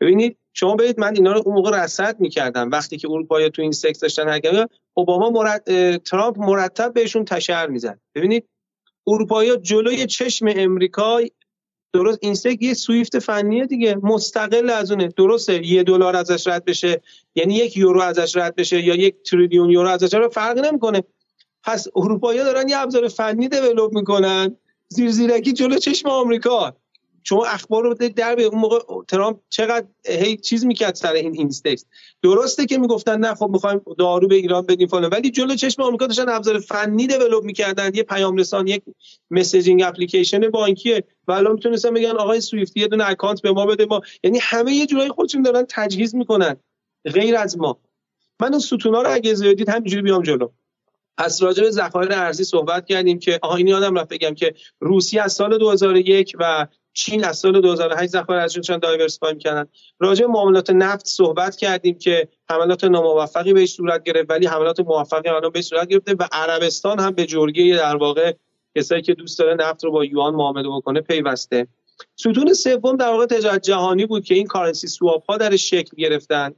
ببینید 0.00 0.38
شما 0.52 0.74
برید 0.74 1.00
من 1.00 1.14
اینا 1.14 1.32
رو 1.32 1.42
اون 1.46 1.54
موقع 1.54 1.84
رصد 1.84 2.20
می‌کردم. 2.20 2.70
وقتی 2.70 2.96
که 2.96 3.08
اروپایی 3.10 3.50
تو 3.50 3.62
INSTEX 3.62 4.00
داشتن 4.00 4.28
حرکت 4.28 4.70
اوباما 4.94 5.30
مرد... 5.30 5.96
ترامپ 5.96 6.38
مرتب 6.38 6.92
بهشون 6.92 7.24
تشر 7.24 7.66
می‌زد. 7.66 8.00
ببینید 8.14 8.48
اروپایی 9.06 9.56
جلوی 9.56 10.06
چشم 10.06 10.46
امریکا 10.56 11.20
درست 11.92 12.18
INSTEX 12.22 12.62
یه 12.62 12.74
سویفت 12.74 13.18
فنیه 13.18 13.66
دیگه 13.66 13.96
مستقل 14.02 14.70
از 14.70 14.90
اونه. 14.90 15.08
درسته 15.08 15.66
یه 15.66 15.82
دلار 15.82 16.16
ازش 16.16 16.46
رد 16.46 16.64
بشه 16.64 17.00
یعنی 17.34 17.54
یک 17.54 17.76
یورو 17.76 18.00
ازش 18.00 18.36
رد 18.36 18.54
بشه 18.56 18.84
یا 18.84 18.94
یک 18.94 19.14
تریلیون 19.22 19.70
یورو 19.70 19.88
ازش 19.88 20.14
رد 20.14 20.32
فرق 20.32 20.58
نمی‌کنه. 20.58 21.02
پس 21.64 21.86
اروپایی 21.96 22.38
دارن 22.38 22.68
یه 22.68 22.78
ابزار 22.78 23.08
فنی 23.08 23.48
develop 23.48 23.92
می‌کنن. 23.92 24.56
زیر 24.88 25.10
زیرکی 25.10 25.52
جلو 25.52 25.76
چشم 25.78 26.08
آمریکا. 26.08 26.76
شما 27.24 27.44
اخبار 27.44 27.82
رو 27.82 27.94
در 27.94 28.34
به 28.34 28.42
اون 28.42 28.58
موقع 28.60 28.78
ترامپ 29.08 29.38
چقدر 29.48 29.86
هی 30.06 30.36
چیز 30.36 30.66
می‌کرد 30.66 30.94
سر 30.94 31.12
این 31.12 31.34
INSTEX 31.34 31.84
درسته 32.22 32.66
که 32.66 32.78
می‌گفتن 32.78 33.18
نه 33.18 33.34
خب 33.34 33.48
می‌خوایم 33.52 33.80
دارو 33.98 34.28
به 34.28 34.34
ایران 34.34 34.66
بدیم 34.66 34.88
فلان 34.88 35.10
ولی 35.10 35.30
جلو 35.30 35.54
چشم 35.54 35.82
آمریکا 35.82 36.06
داشتن 36.06 36.28
ابزار 36.28 36.58
فنی 36.58 37.06
develop 37.06 37.44
می‌کردن. 37.44 37.94
یه 37.94 38.02
پیام 38.02 38.36
رسان 38.36 38.66
یک 38.66 38.82
messaging 39.30 39.82
application 39.82 40.50
بانکیه 40.50 41.04
و 41.28 41.32
الان 41.32 41.52
می‌تونستن 41.52 41.94
بگن 41.94 42.10
آقای 42.10 42.40
سویفت 42.40 42.76
یه 42.76 42.86
دونه 42.86 43.08
account 43.08 43.42
به 43.42 43.52
ما 43.52 43.66
بده 43.66 43.86
ما 43.86 44.00
یعنی 44.24 44.38
همه 44.42 44.72
یه 44.72 44.86
جورایی 44.86 45.10
خودشون 45.10 45.42
دارن 45.42 45.66
تجهیز 45.68 46.14
می‌کنن 46.14 46.56
غیر 47.04 47.36
از 47.36 47.58
ما. 47.58 47.78
من 48.40 48.48
اون 48.48 48.58
ستونا 48.58 49.02
رو 49.02 49.12
اگه 49.12 49.34
زیادید 49.34 49.68
همینجوری 49.68 50.02
بیام 50.02 50.22
جلو. 50.22 50.48
از 51.18 51.42
راجع 51.42 51.62
به 51.62 51.70
ذخایر 51.70 52.12
ارزی 52.12 52.44
صحبت 52.44 52.86
کردیم 52.86 53.18
که 53.18 53.38
آها 53.42 53.56
این 53.56 53.66
یادم 53.66 53.98
رفت 53.98 54.08
بگم 54.08 54.34
که 54.34 54.54
روسیه 54.80 55.22
از 55.22 55.32
سال 55.32 55.58
2001 55.58 56.36
و 56.38 56.66
چین 56.98 57.24
از 57.24 57.38
سال 57.38 57.60
2008 57.60 58.10
ذخایر 58.10 58.40
ارزیشون 58.40 58.78
diversify 58.78 59.32
می‌کردن 59.34 59.66
راجع 59.98 60.26
معاملات 60.26 60.70
نفت 60.70 61.06
صحبت 61.06 61.56
کردیم 61.56 61.98
که 61.98 62.28
حملات 62.50 62.84
ناموفقی 62.84 63.52
بهش 63.52 63.72
صورت 63.72 64.02
گرفت 64.02 64.30
ولی 64.30 64.46
حملات 64.46 64.80
موفقی 64.80 65.28
الان 65.28 65.50
بهش 65.50 65.64
صورت 65.64 65.88
گرفته 65.88 66.14
و 66.18 66.28
عربستان 66.32 67.00
هم 67.00 67.10
به 67.10 67.26
جرگه 67.26 67.76
در 67.76 67.96
واقع 67.96 68.32
کسایی 68.76 69.02
که 69.02 69.14
دوست 69.14 69.38
داره 69.38 69.54
نفت 69.54 69.84
رو 69.84 69.90
با 69.90 70.04
یوان 70.04 70.34
معامله 70.34 70.68
بکنه 70.68 71.00
پیوسته. 71.00 71.66
ستون 72.16 72.54
سوم 72.54 72.96
در 72.96 73.08
واقع 73.08 73.26
تجارت 73.26 73.62
جهانی 73.62 74.06
بود 74.06 74.24
که 74.24 74.34
این 74.34 74.46
currency 74.46 74.86
swap 74.86 75.30
ها 75.30 75.36
درش 75.36 75.70
شکل 75.70 75.96
گرفتن. 75.96 76.54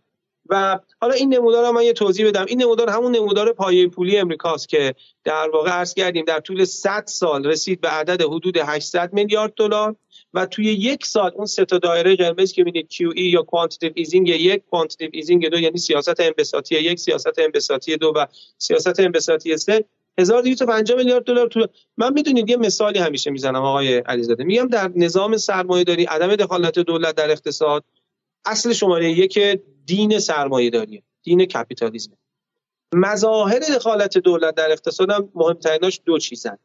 و 0.50 0.78
حالا 1.00 1.14
این 1.14 1.34
نمودار 1.34 1.66
رو 1.66 1.72
من 1.72 1.82
یه 1.82 1.92
توضیح 1.92 2.28
بدم. 2.28 2.44
این 2.48 2.62
نمودار 2.62 2.90
همون 2.90 3.16
نمودار 3.16 3.52
پایه 3.52 3.88
پولی 3.88 4.18
امریکاست 4.18 4.68
که 4.68 4.94
در 5.24 5.50
واقع 5.52 5.70
عرض 5.70 5.94
کردیم 5.94 6.24
در 6.24 6.40
طول 6.40 6.64
100 6.64 7.04
سال 7.06 7.46
رسید 7.46 7.80
به 7.80 7.88
عدد 7.88 8.22
حدود 8.22 8.56
800 8.56 9.12
میلیارد 9.12 9.52
دلار. 9.56 9.96
و 10.34 10.46
توی 10.46 10.64
یک 10.64 11.06
سال 11.06 11.32
اون 11.34 11.46
سه 11.46 11.64
تا 11.64 11.78
دایره 11.78 12.16
قرمز 12.16 12.52
که 12.52 12.64
می‌بینید 12.64 12.90
QE 12.92 13.20
یا 13.20 13.42
quantitative 13.42 13.92
easing 13.94 14.28
یک 14.28 14.62
quantitative 14.70 15.10
easing 15.12 15.48
دو 15.48 15.60
یعنی 15.60 15.78
سیاست 15.78 16.20
انبساطی 16.20 16.74
یک 16.74 16.98
سیاست 16.98 17.38
انبساطی 17.38 17.96
دو 17.96 18.12
و 18.16 18.26
سیاست 18.58 19.00
انبساطی 19.00 19.56
سه 19.56 19.84
1250 20.18 20.96
میلیارد 20.96 21.24
دلار 21.24 21.48
تو 21.48 21.66
من 21.96 22.12
می‌دونید 22.12 22.50
یه 22.50 22.56
مثالی 22.56 22.98
همیشه 22.98 23.30
می‌زنم 23.30 23.62
آقای 23.62 23.98
علیزاده. 23.98 24.44
میگم 24.44 24.68
در 24.68 24.90
نظام 24.96 25.36
سرمایه 25.36 25.84
داری 25.84 26.04
عدم 26.04 26.36
دخالت 26.36 26.78
دولت 26.78 27.14
در 27.14 27.30
اقتصاد 27.30 27.84
اصل 28.44 28.72
شماره 28.72 29.10
یک 29.10 29.38
دین 29.86 30.18
سرمایه 30.18 30.70
داریه 30.70 31.02
دین 31.22 31.44
کپیتالیسم 31.44 32.12
مظاهر 32.94 33.58
دخالت 33.58 34.18
دولت 34.18 34.54
در 34.54 34.72
اقتصاد 34.72 35.10
هم 35.10 35.28
مهمتریناش 35.34 36.00
دو 36.04 36.18
چیزن. 36.18 36.58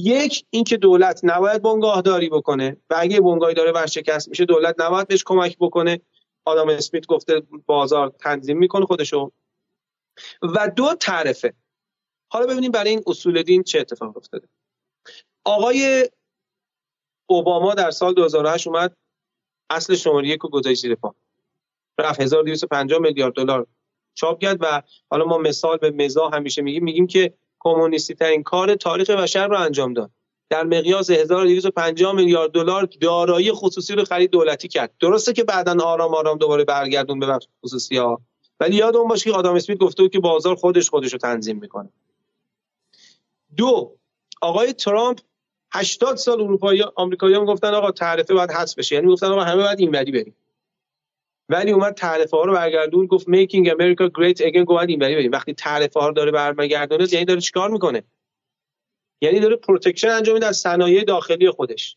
یک 0.00 0.44
اینکه 0.50 0.76
دولت 0.76 1.20
نباید 1.22 1.62
بنگاهداری 1.62 2.28
بکنه. 2.28 2.76
و 2.90 2.94
اگه 2.98 3.20
بنگاهی 3.20 3.54
داره 3.54 3.72
ورشکست 3.72 4.28
میشه 4.28 4.44
دولت 4.44 4.80
نباید 4.80 5.08
بهش 5.08 5.24
کمک 5.26 5.56
بکنه. 5.60 6.00
آدم 6.44 6.68
اسمیت 6.68 7.06
گفته 7.06 7.42
بازار 7.66 8.08
تنظیم 8.08 8.58
می‌کنه 8.58 8.86
خودشو. 8.86 9.32
و 10.42 10.70
دو 10.76 10.94
تعرفه. 10.94 11.54
حالا 12.32 12.46
ببینیم 12.46 12.70
برای 12.70 12.90
این 12.90 13.02
اصول 13.06 13.42
دین 13.42 13.62
چه 13.62 13.80
اتفاق 13.80 14.16
افتاده. 14.16 14.48
آقای 15.44 16.10
اوباما 17.26 17.74
در 17.74 17.90
سال 17.90 18.14
2008 18.14 18.66
اومد 18.66 18.96
اصل 19.70 19.94
شماره 19.94 20.28
یک 20.28 20.40
رو 20.40 20.48
گذاشت 20.48 20.82
زیر 20.82 20.94
پا. 20.94 21.14
رفت 21.98 22.20
1250 22.20 22.98
میلیارد 22.98 23.34
دلار 23.34 23.66
چاپ 24.14 24.40
کرد 24.40 24.58
و 24.60 24.82
حالا 25.10 25.24
ما 25.24 25.38
مثال 25.38 25.76
به 25.76 25.90
مزا 25.90 26.28
همیشه 26.28 26.62
میگیم. 26.62 26.84
میگیم 26.84 27.06
که 27.06 27.34
کمونیستی 27.60 28.14
ترین 28.14 28.42
کار 28.42 28.74
تاریخ 28.74 29.10
بشر 29.10 29.48
رو 29.48 29.58
انجام 29.58 29.94
داد. 29.94 30.10
در 30.50 30.64
مقیاس 30.64 31.10
1250 31.10 32.14
میلیارد 32.14 32.50
دلار 32.50 32.88
دارایی 33.00 33.52
خصوصی 33.52 33.92
رو 33.92 34.04
خرید 34.04 34.30
دولتی 34.30 34.68
کرد. 34.68 34.94
درسته 35.00 35.32
که 35.32 35.44
بعدا 35.44 35.84
آرام 35.84 36.14
آرام 36.14 36.38
دوباره 36.38 36.64
برگردون 36.64 37.18
به 37.18 37.26
بخش 37.26 37.46
خصوصی 37.64 37.96
ها 37.96 38.20
ولی 38.60 38.76
یادمون 38.76 39.08
باشه 39.08 39.30
که 39.30 39.36
آدم 39.36 39.54
اسمیت 39.54 39.78
گفته 39.78 40.02
بود 40.02 40.12
که 40.12 40.20
بازار 40.20 40.54
خودش 40.54 40.90
خودش 40.90 41.12
رو 41.12 41.18
تنظیم 41.18 41.58
می‌کنه. 41.58 41.88
بعد 43.56 43.96
آقای 44.40 44.72
ترامپ 44.72 45.18
80 45.72 46.16
سال 46.16 46.40
اروپایی 46.40 46.82
آمریکایی‌ها 46.96 47.44
گفتن 47.44 47.74
آقا 47.74 47.90
تعرفه 47.90 48.34
باید 48.34 48.50
حذف 48.50 48.78
بشه. 48.78 48.94
یعنی 48.94 49.06
گفتن 49.06 49.26
آقا 49.26 49.40
همه 49.40 49.62
باید 49.62 49.80
اینوری 49.80 50.12
بریم. 50.12 50.36
ولی 51.50 51.70
اومد 51.70 51.94
تعرفه 51.94 52.36
ها 52.36 52.44
رو 52.44 52.52
برگردون 52.52 53.06
گفت 53.06 53.28
making 53.28 53.68
America 53.68 54.10
great 54.14 54.40
again 54.40 54.64
گفت 54.64 54.88
اینوری 54.88 55.14
بریم 55.14 55.32
وقتی 55.32 55.54
تعرفه 55.54 56.00
ها 56.00 56.08
رو 56.08 56.14
داره 56.14 56.30
برمیگردونه 56.30 57.06
یعنی 57.12 57.24
داره 57.24 57.40
چیکار 57.40 57.70
می‌کنه؟ 57.70 58.02
یعنی 59.20 59.40
داره 59.40 59.56
protection 59.56 60.08
انجام 60.08 60.34
میده 60.34 60.46
از 60.46 60.56
صنایع 60.56 61.04
داخلی 61.04 61.50
خودش. 61.50 61.96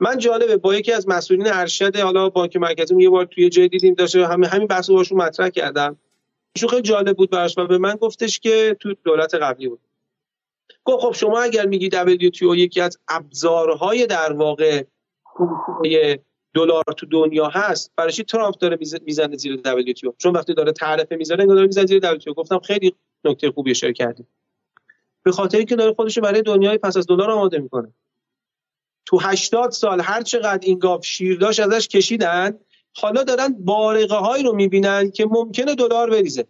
من 0.00 0.18
جالبه 0.18 0.56
با 0.56 0.74
یکی 0.74 0.92
از 0.92 1.08
مسئولین 1.08 1.46
ارشد 1.46 1.96
حالا 1.96 2.28
بانک 2.28 2.56
مرکزی 2.56 3.02
یه 3.02 3.10
بار 3.10 3.24
توی 3.24 3.48
جای 3.48 3.68
دیدیم 3.68 3.94
داشته 3.94 4.26
همین 4.26 4.50
همین 4.50 4.66
بحثو 4.66 4.94
باشون 4.94 5.18
مطرح 5.18 5.48
کردم. 5.48 5.98
ایشون 6.56 6.68
خیلی 6.68 6.82
جالب 6.82 7.16
بود 7.16 7.30
براش 7.30 7.58
و 7.58 7.66
به 7.66 7.78
من 7.78 7.94
گفتش 7.94 8.40
که 8.40 8.76
تو 8.80 8.94
دولت 9.04 9.34
قبلی 9.34 9.68
بود. 9.68 9.80
گفت 10.84 11.04
خب 11.04 11.12
شما 11.12 11.40
اگر 11.40 11.66
میگی 11.66 11.90
WTO 11.90 12.56
یکی 12.56 12.80
از 12.80 12.98
ابزارهای 13.08 14.06
در 14.06 14.32
واقع 14.32 14.84
دلار 16.56 16.84
تو 16.96 17.06
دنیا 17.06 17.48
هست 17.48 17.92
برای 17.96 18.12
ترامپ 18.12 18.58
داره 18.58 18.78
می‌زنه 19.06 19.36
زیر 19.36 19.60
WTO 19.64 20.16
چون 20.18 20.32
وقتی 20.32 20.54
داره 20.54 20.72
تعرفه 20.72 21.16
می‌ذاره 21.16 21.40
انگار 21.40 21.56
داره 21.56 21.66
می‌زنه 21.66 21.86
زیر 21.86 22.18
WTO 22.18 22.34
گفتم 22.34 22.58
خیلی 22.58 22.94
نکته 23.24 23.50
خوبی 23.50 23.70
اشاره 23.70 23.92
کردیم 23.92 24.28
به 25.22 25.32
خاطری 25.32 25.64
که 25.64 25.76
داره 25.76 25.92
خودش 25.92 26.18
برای 26.18 26.42
دنیای 26.42 26.78
پس 26.78 26.96
از 26.96 27.06
دلار 27.06 27.30
آماده 27.30 27.58
می‌کنه. 27.58 27.92
تو 29.06 29.18
80 29.22 29.70
سال 29.70 30.00
هر 30.00 30.22
چقدر 30.22 30.60
این 30.62 30.78
گاف 30.78 31.06
شیر 31.06 31.38
داشت 31.38 31.60
ازش 31.60 31.88
کشیدن 31.88 32.58
حالا 32.96 33.22
دارن 33.22 33.56
بارقه 33.58 34.16
هایی 34.16 34.44
رو 34.44 34.54
می‌بینن 34.54 35.10
که 35.10 35.26
ممکنه 35.26 35.74
دلار 35.74 36.10
بریزه. 36.10 36.46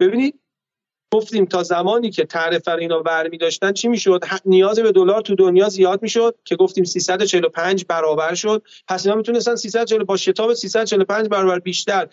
ببینید 0.00 0.41
گفتیم 1.12 1.44
تا 1.44 1.62
زمانی 1.62 2.10
که 2.10 2.24
تعرفه 2.24 2.72
اینا 2.72 2.98
برمی 2.98 3.38
داشتن 3.38 3.72
چی 3.72 3.88
می‌شد؟ 3.88 4.24
نیاز 4.44 4.78
به 4.78 4.92
دلار 4.92 5.20
تو 5.20 5.34
دنیا 5.34 5.68
زیاد 5.68 6.02
می‌شد 6.02 6.38
که 6.44 6.56
گفتیم 6.56 6.84
345 6.84 7.84
برابر 7.84 8.34
شد. 8.34 8.62
پس 8.88 9.06
اینا 9.06 9.16
می‌تونستن 9.16 9.56
340 9.56 10.04
با 10.04 10.16
شتاب 10.16 10.54
345 10.54 11.28
برابر 11.28 11.58
بیشتر 11.58 12.08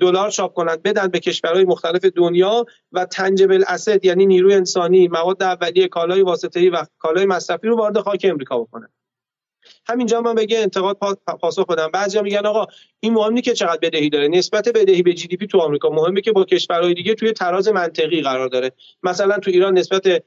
دلار 0.00 0.30
چاپ 0.30 0.54
کنند 0.54 0.82
بدن 0.82 1.08
به 1.08 1.20
کشورهای 1.20 1.64
مختلف 1.64 2.04
دنیا 2.04 2.64
و 2.92 3.04
تنجبل 3.04 3.64
اسد 3.68 4.04
یعنی 4.04 4.26
نیروی 4.26 4.54
انسانی 4.54 5.08
مواد 5.08 5.42
اولیه 5.42 5.88
کالای 5.88 6.22
واسطه‌ای 6.22 6.70
و 6.70 6.84
کالای 6.98 7.26
مصرفی 7.26 7.68
رو 7.68 7.76
وارد 7.76 8.00
خاک 8.00 8.26
امریکا 8.30 8.58
بکنن. 8.58 8.88
همینجا 9.88 10.20
من 10.20 10.34
بگه 10.34 10.58
انتقاد 10.58 10.98
پاسخ 11.40 11.66
بدم. 11.66 11.88
بعضیا 11.92 12.22
میگن 12.22 12.46
آقا 12.46 12.66
این 13.00 13.12
مهمی 13.12 13.42
که 13.42 13.52
چقدر 13.52 13.78
بدهی 13.82 14.10
داره. 14.10 14.28
نسبت 14.28 14.68
بدهی 14.68 15.02
به 15.02 15.14
GDP 15.14 15.46
تو 15.46 15.58
آمریکا 15.58 15.90
مهمه 15.90 16.20
که 16.20 16.32
با 16.32 16.44
کشورهای 16.44 16.94
دیگه 16.94 17.14
توی 17.14 17.32
تراز 17.32 17.68
منطقی 17.68 18.22
قرار 18.22 18.48
داره. 18.48 18.72
مثلا 19.02 19.38
تو 19.38 19.50
ایران 19.50 19.78
نسبت 19.78 20.22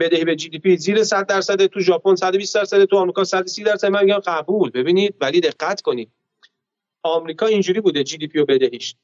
بدهی 0.00 0.24
به 0.24 0.36
GDP 0.36 0.76
زیر 0.76 1.04
100 1.04 1.26
درصد 1.26 1.66
تو 1.66 1.80
ژاپن 1.80 2.14
120 2.14 2.54
درصد 2.54 2.84
تو 2.84 2.96
آمریکا 2.96 3.24
130 3.24 3.62
درصد. 3.62 3.86
من 3.86 4.04
میگم 4.04 4.18
قبول 4.18 4.70
ببینید 4.70 5.14
ولی 5.20 5.40
دقت 5.40 5.80
کنید. 5.80 6.10
آمریکا 7.02 7.46
اینجوری 7.46 7.80
بوده 7.80 8.04
GDP 8.04 8.38
و 8.38 8.44
بدهیش. 8.44 8.94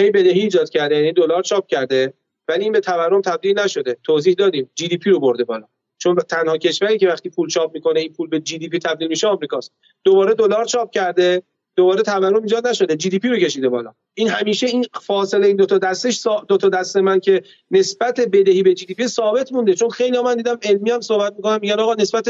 هی 0.00 0.10
بدهی 0.10 0.40
ایجاد 0.40 0.70
کرده 0.70 0.96
یعنی 0.96 1.12
دلار 1.12 1.42
چاپ 1.42 1.66
کرده 1.66 2.14
ولی 2.48 2.62
این 2.64 2.72
به 2.72 2.80
تورم 2.80 3.20
تبدیل 3.20 3.58
نشده. 3.58 3.96
توضیح 4.02 4.34
دادیم 4.34 4.70
GDP 4.74 5.10
رو 5.10 5.20
برده 5.20 5.44
بالا. 5.44 5.66
چون 6.04 6.16
تنها 6.16 6.58
کشوری 6.58 6.98
که 6.98 7.08
وقتی 7.08 7.30
پول 7.30 7.48
چاپ 7.48 7.74
می‌کنه 7.74 8.00
این 8.00 8.12
پول 8.12 8.28
به 8.28 8.40
GDP 8.40 8.78
تبدیل 8.78 9.08
میشه 9.08 9.26
آمریکاست. 9.26 9.72
دوباره 10.04 10.34
دلار 10.34 10.64
چاپ 10.64 10.90
کرده 10.90 11.42
دوباره 11.76 12.02
تورم 12.02 12.42
ایجاد 12.42 12.66
نشده 12.66 12.96
GDP 12.96 13.28
رو 13.28 13.36
کشیده 13.36 13.68
بالا. 13.68 13.94
این 14.14 14.28
همیشه 14.28 14.66
این 14.66 14.84
فاصله 15.02 15.46
این 15.46 15.56
دو 15.56 15.66
تا 15.66 15.78
دستش 15.78 16.26
دو 16.48 16.56
تا 16.56 16.68
دست 16.68 16.96
من 16.96 17.20
که 17.20 17.42
نسبت 17.70 18.20
بدهی 18.20 18.62
به 18.62 18.74
GDP 18.74 19.06
ثابت 19.06 19.52
مونده. 19.52 19.74
چون 19.74 19.90
خیلی 19.90 20.20
من 20.20 20.36
دیدم 20.36 20.58
علمی 20.62 20.90
هم 20.90 21.00
صحبت 21.00 21.34
می‌کنم 21.36 21.58
میگن 21.62 21.80
آقا 21.80 21.94
نسبت 21.94 22.28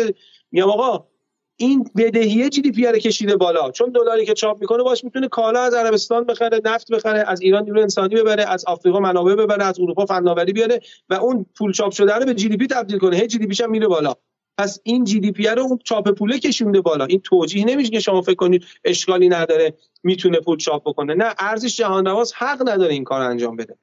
میگم 0.52 0.70
آقا 0.70 1.06
این 1.56 1.90
بدهی 1.96 2.48
GDP 2.48 2.86
رو 2.86 2.98
کشیده 2.98 3.36
بالا؟ 3.36 3.70
چون 3.70 3.90
دلاری 3.90 4.26
که 4.26 4.34
چاپ 4.34 4.60
می‌کنه 4.60 4.82
باش 4.82 5.04
می‌تونه 5.04 5.28
کالا 5.28 5.60
از 5.60 5.74
عربستان 5.74 6.24
بخره 6.24 6.60
نفت 6.64 6.92
بخره 6.92 7.24
از 7.26 7.40
ایران 7.40 7.64
نیرو 7.64 7.80
انسانی 7.80 8.14
ببره 8.14 8.44
از 8.44 8.64
آفریقا 8.64 9.00
منابع 9.00 9.34
ببره 9.34 9.64
از 9.64 9.80
اروپا 9.80 10.06
فناوری 10.06 10.52
بیاره 10.52 10.80
و 11.08 11.14
اون 11.14 11.46
پول 11.58 11.72
چاپ 11.72 11.92
شده 11.92 12.14
رو 12.14 12.24
به 12.24 12.34
GDP 12.34 12.66
تبدیل 12.66 12.98
کنه. 12.98 13.16
هی 13.16 13.26
GDP 13.26 13.46
ش 13.46 13.60
هم 13.60 13.70
میره 13.70 13.86
بالا. 13.86 14.14
پس 14.58 14.80
این 14.82 15.04
GDP 15.04 15.46
رو 15.46 15.62
اون 15.62 15.78
چاپ 15.84 16.10
پوله 16.10 16.38
کشونده 16.38 16.80
بالا. 16.80 17.04
این 17.04 17.20
توجیه 17.20 17.64
نمیشه 17.64 17.90
که 17.90 18.00
شما 18.00 18.22
فکر 18.22 18.34
کنید 18.34 18.64
اشکالی 18.84 19.28
نداره 19.28 19.74
می‌تونه 20.02 20.40
پول 20.40 20.58
چاپ 20.58 20.88
بکنه. 20.88 21.14
نه 21.14 21.34
ارز 21.38 21.76
جهان‌روا 21.76 22.32
حق 22.32 22.68
نداره 22.68 22.92
این 22.92 23.04
کار 23.04 23.20
انجام 23.20 23.56
بده. 23.56 23.76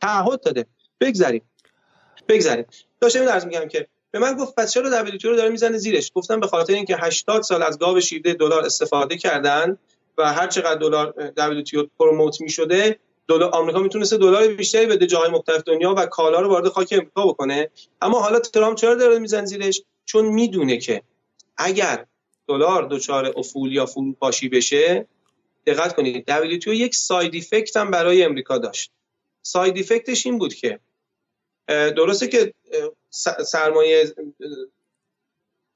تعهد 0.00 0.40
داده. 0.40 0.66
بگذریم. 1.00 1.42
بگذریم. 2.28 2.64
داشتم 3.00 3.20
این 3.20 3.44
میگم 3.44 3.68
که 3.68 3.88
به 4.10 4.18
من 4.18 4.34
گفت 4.34 4.54
پس 4.54 4.72
چرا 4.72 4.90
WTO 4.90 5.18
رو 5.22 5.36
داره 5.36 5.48
می‌زنه 5.48 5.78
زیرش؟ 5.78 6.12
گفتم 6.14 6.40
به 6.40 6.46
خاطر 6.46 6.74
اینکه 6.74 6.96
80 6.96 7.42
سال 7.42 7.62
از 7.62 7.78
گاو 7.78 8.00
شیرده 8.00 8.34
دلار 8.34 8.64
استفاده 8.64 9.16
کردن 9.16 9.78
و 10.18 10.32
هر 10.32 10.46
چقدر 10.46 10.74
دلار 10.74 11.10
WTO 11.36 11.86
promote 11.98 12.40
می‌شده 12.40 12.98
دلار 13.28 13.50
آمریکا 13.50 13.78
می‌تونسته 13.78 14.16
دلار 14.16 14.48
بیشتری 14.48 14.86
بده 14.86 15.06
جاهای 15.06 15.30
مختلف 15.30 15.62
دنیا 15.62 15.94
و 15.94 16.06
کالا 16.06 16.40
رو 16.40 16.48
وارد 16.48 16.68
خاک 16.68 16.88
امریکا 16.92 17.26
بکنه. 17.26 17.70
اما 18.02 18.20
حالا 18.20 18.38
ترامپ 18.38 18.76
چرا 18.76 18.94
داره 18.94 19.18
می‌زنه 19.18 19.46
زیرش؟ 19.46 19.82
چون 20.04 20.24
می‌دونه 20.24 20.76
که 20.76 21.02
اگر 21.56 22.06
دلار 22.48 22.88
دچار 22.90 23.32
افول 23.36 23.72
یا 23.72 23.86
فروپاشی 23.86 24.48
بشه 24.48 25.06
دقت 25.66 25.96
کنید 25.96 26.24
WTO 26.26 26.74
یک 26.74 26.94
side 26.94 27.36
effect 27.36 27.76
هم 27.76 27.90
برای 27.90 28.22
امریکا 28.22 28.58
داشت. 28.58 28.90
side 29.42 29.78
effect 29.78 30.14
ش 30.14 30.26
این 30.26 30.38
بود 30.38 30.54
که 30.54 30.80
درسته 31.68 32.28
که 32.28 32.54
سرمایه 33.46 34.14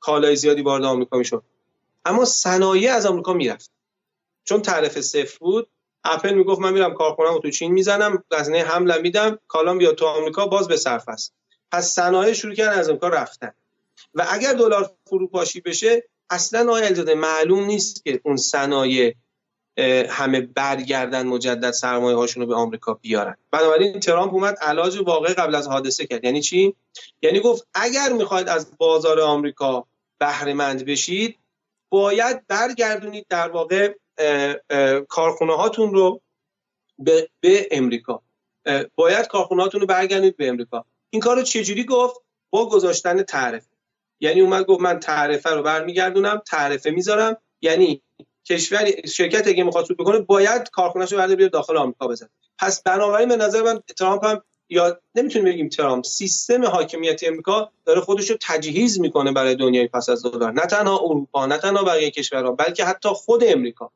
کالای 0.01 0.37
زیادی 0.37 0.63
وارد 0.63 0.85
آمریکا 0.85 1.19
می‌شد. 1.19 1.43
اما 2.05 2.25
صنایع 2.25 2.95
از 2.95 3.07
آمریکا 3.07 3.33
می‌رفت. 3.33 3.71
چون 4.45 4.63
تعرفه 4.63 5.01
صفر 5.01 5.39
بود 5.39 5.69
اپل 6.05 6.35
می‌گفت 6.35 6.61
من 6.61 6.73
میرم 6.73 6.95
کارخونه‌مو 6.95 7.39
تو 7.39 7.51
چین 7.51 7.73
می‌زنم 7.73 8.25
گزینه 8.31 8.63
حمله 8.63 8.99
میدم 8.99 9.39
کالام 9.49 9.79
بیاد 9.79 9.95
تو 9.95 10.07
آمریکا 10.07 10.47
باز 10.47 10.69
به 10.69 10.77
صرف 10.77 11.09
است. 11.09 11.35
پس 11.73 11.89
صنایع 11.89 12.33
شروع 12.33 12.55
کردن 12.55 12.79
از 12.79 12.89
آمریکا 12.89 13.09
رفتن. 13.09 13.53
و 14.15 14.27
اگر 14.31 14.53
دلار 14.53 14.91
فروپاشی 15.07 15.61
بشه 15.61 16.05
اصلا 16.31 16.77
الزاده 16.77 17.15
معلوم 17.15 17.65
نیست 17.65 18.05
که 18.05 18.21
اون 18.25 18.37
صنایع 18.37 19.15
همه 20.09 20.41
برگردن 20.41 21.27
مجدد 21.27 21.71
سرمایه 21.71 22.17
هاشون 22.17 22.43
رو 22.43 22.49
به 22.49 22.55
آمریکا 22.55 22.95
بیارن. 22.95 23.37
بنابراین 23.51 24.01
ترامپ 24.01 24.35
اومد 24.35 24.59
علاج 24.61 24.99
واقع 25.07 25.35
قبل 25.35 25.55
از 25.55 25.69
حادثه 25.69 26.07
کرد. 26.07 26.25
یعنی 26.25 26.41
چی؟ 26.41 26.75
یعنی 27.23 27.41
گفت 27.41 27.69
اگر 27.75 28.13
می‌خواید 28.13 28.49
از 28.49 28.77
بازار 28.79 29.21
آمریکا 29.21 29.87
بهره 30.19 30.55
مند 30.55 30.85
بشید 30.85 31.39
باید 31.89 32.47
برگردونید 32.47 33.27
در 33.29 33.49
واقع 33.49 33.95
کارخونه 35.09 35.57
هاتون 35.57 35.95
رو 35.95 36.21
به, 36.99 37.29
به 37.41 37.69
امریکا. 37.71 38.23
باید 38.95 39.27
کارخونه 39.27 39.63
هاتون 39.63 39.81
رو 39.81 39.87
برگردونید 39.87 40.37
به 40.37 40.49
امریکا. 40.49 40.85
این 41.11 41.23
کار 41.23 41.37
رو 41.37 41.43
چجوری 41.43 41.85
گفت؟ 41.85 42.21
با 42.51 42.69
گذاشتن 42.69 43.23
تعرفه. 43.23 43.71
یعنی 44.21 44.41
اومد 44.41 44.65
گفت 44.65 44.81
من 44.81 45.01
تعرفه 45.01 45.51
رو 45.51 45.63
برمیگردونم 45.63 46.43
تعرفه 46.47 46.91
می‌ذارم. 46.91 47.37
یعنی 47.61 48.03
کشور 48.49 49.07
شرکت 49.07 49.49
اگه 49.49 49.65
می‌خواد 49.65 49.85
سود 49.85 49.97
بکنه 49.97 50.19
باید 50.19 50.71
کارخونه‌شو 50.71 51.17
برده 51.17 51.37
بیاره 51.37 51.51
داخل 51.51 51.77
آمریکا 51.77 52.09
بزنه. 52.09 52.31
پس 52.59 52.83
بنابراین 52.83 53.29
به 53.29 53.37
نظر 53.37 53.63
من 53.63 53.81
ترامپ 53.97 54.25
هم 54.25 54.43
یا 54.69 55.01
نمی‌تونیم 55.15 55.53
بگیم 55.53 55.69
ترامپ 55.69 56.05
سیستم 56.05 56.65
حاکمیت 56.65 57.21
امریکا 57.25 57.73
داره 57.85 58.01
خودش 58.01 58.31
رو 58.31 58.37
تجهیز 58.41 59.01
می‌کنه 59.01 59.33
برای 59.33 59.55
دنیای 59.55 59.89
پس 59.89 60.09
از 60.09 60.23
دلار. 60.23 60.53
نه 60.53 60.67
تنها 60.67 60.99
اروپا 60.99 61.47
نه 61.47 61.59
تنها 61.59 61.85
بقیه 61.85 62.11
کشورها 62.11 62.53
بلکه 62.53 62.85
حتی 62.85 63.09
خود 63.09 63.45
امریکا 63.45 63.93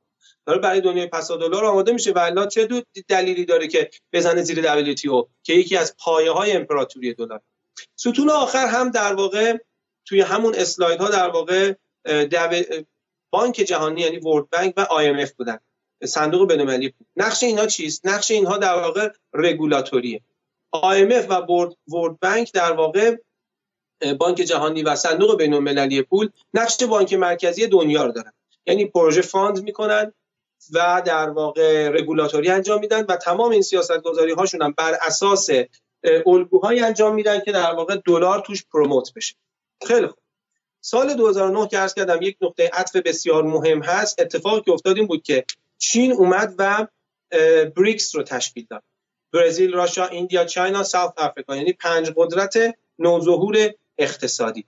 داره 0.47 0.59
برای 0.59 0.81
دنیای 0.81 1.07
پس 1.07 1.31
از 1.31 1.39
دلار 1.39 1.65
آماده 1.65 1.93
میشه 1.93 2.13
و 2.13 2.47
چه 2.47 2.67
دو 2.67 2.81
دلیلی 3.09 3.45
داره 3.45 3.67
که 3.69 3.91
بزنه 4.13 4.43
زیر 4.43 4.93
WTO 4.95 5.27
که 5.43 5.53
یکی 5.53 5.77
از 5.77 5.95
پایه 5.99 6.31
های 6.31 6.53
امپراتوری 6.53 7.15
دلار. 7.15 7.41
ستون 7.97 8.31
آخر 8.31 8.67
هم 8.67 8.91
در 8.91 9.15
واقع 9.15 9.57
توی 10.05 10.21
همون 10.21 10.55
اسلاید 10.55 11.01
ها 11.01 11.09
در 11.09 11.29
واقع 11.29 11.75
بانک 13.37 13.55
جهانی 13.55 14.01
یعنی 14.01 14.19
ورد 14.19 14.51
بانک 14.51 14.75
و 14.77 14.85
IMF 14.85 15.31
بودن. 15.33 15.59
صندوق 16.05 16.49
بین‌المللی 16.49 16.95
نقش 17.17 17.43
اینها 17.43 17.67
چیست؟ 17.67 18.07
نقش 18.07 18.31
اینها 18.31 18.57
در 18.57 18.75
واقع 18.75 19.09
رگولاتوریه. 19.35 20.21
IMF 20.77 21.27
و 21.29 21.35
ورد 21.89 22.21
بانک 22.21 22.53
در 22.53 22.73
واقع 22.73 23.17
بانک 24.19 24.37
جهانی 24.37 24.83
و 24.83 24.97
صندوق 24.97 25.39
بین‌المللی 25.39 26.03
پول 26.03 26.29
نقش 26.55 26.83
بانک 26.83 27.15
مرکزی 27.15 27.67
دنیا 27.67 28.05
رو 28.05 28.13
دارن. 28.13 28.33
یعنی 28.67 28.85
پروژه 28.85 29.23
fund 29.23 29.63
می‌کنن 29.63 30.13
و 30.73 31.03
در 31.07 31.31
واقع 31.31 31.89
رگولاتوری 31.89 32.51
انجام 32.51 32.81
میدن 32.81 33.05
و 33.09 33.17
تمام 33.17 33.51
این 33.51 33.63
سیاست 33.63 34.01
گذاری 34.01 34.33
هاشون 34.33 34.63
هم 34.63 34.75
بر 34.77 34.97
اساس 35.03 35.49
الگوهایی 36.27 36.81
انجام 36.81 37.15
میدن 37.15 37.41
که 37.41 37.53
در 37.53 37.73
واقع 37.73 37.97
دلار 38.07 38.41
توش 38.41 38.65
promote 38.73 39.15
بشه. 39.15 39.35
خیلی 39.87 40.07
خوب. 40.07 40.19
سال 40.81 41.15
2009 41.15 41.69
که 41.69 41.79
عرض 41.79 41.95
کردم 41.95 42.23
یک 42.23 42.37
نقطه 42.41 42.71
عطف 42.73 42.97
بسیار 42.97 43.43
مهم 43.43 43.83
هست 43.83 44.21
اتفاقی 44.21 44.61
که 44.61 44.73
افتاد 44.73 44.97
این 44.97 45.07
بود 45.07 45.23
که 45.23 45.45
چین 45.79 46.13
اومد 46.13 46.55
و 46.59 46.87
بریکس 47.77 48.15
رو 48.15 48.23
تشکیل 48.23 48.67
داد. 48.71 48.83
برزیل، 49.33 49.73
Russia، 49.73 50.07
India، 50.07 50.45
China، 50.45 50.83
South 50.83 51.19
Africa 51.19 51.57
یعنی 51.57 51.73
پنج 51.73 52.13
قدرت 52.17 52.75
نوظهور 52.99 53.71
اقتصادی. 53.99 54.65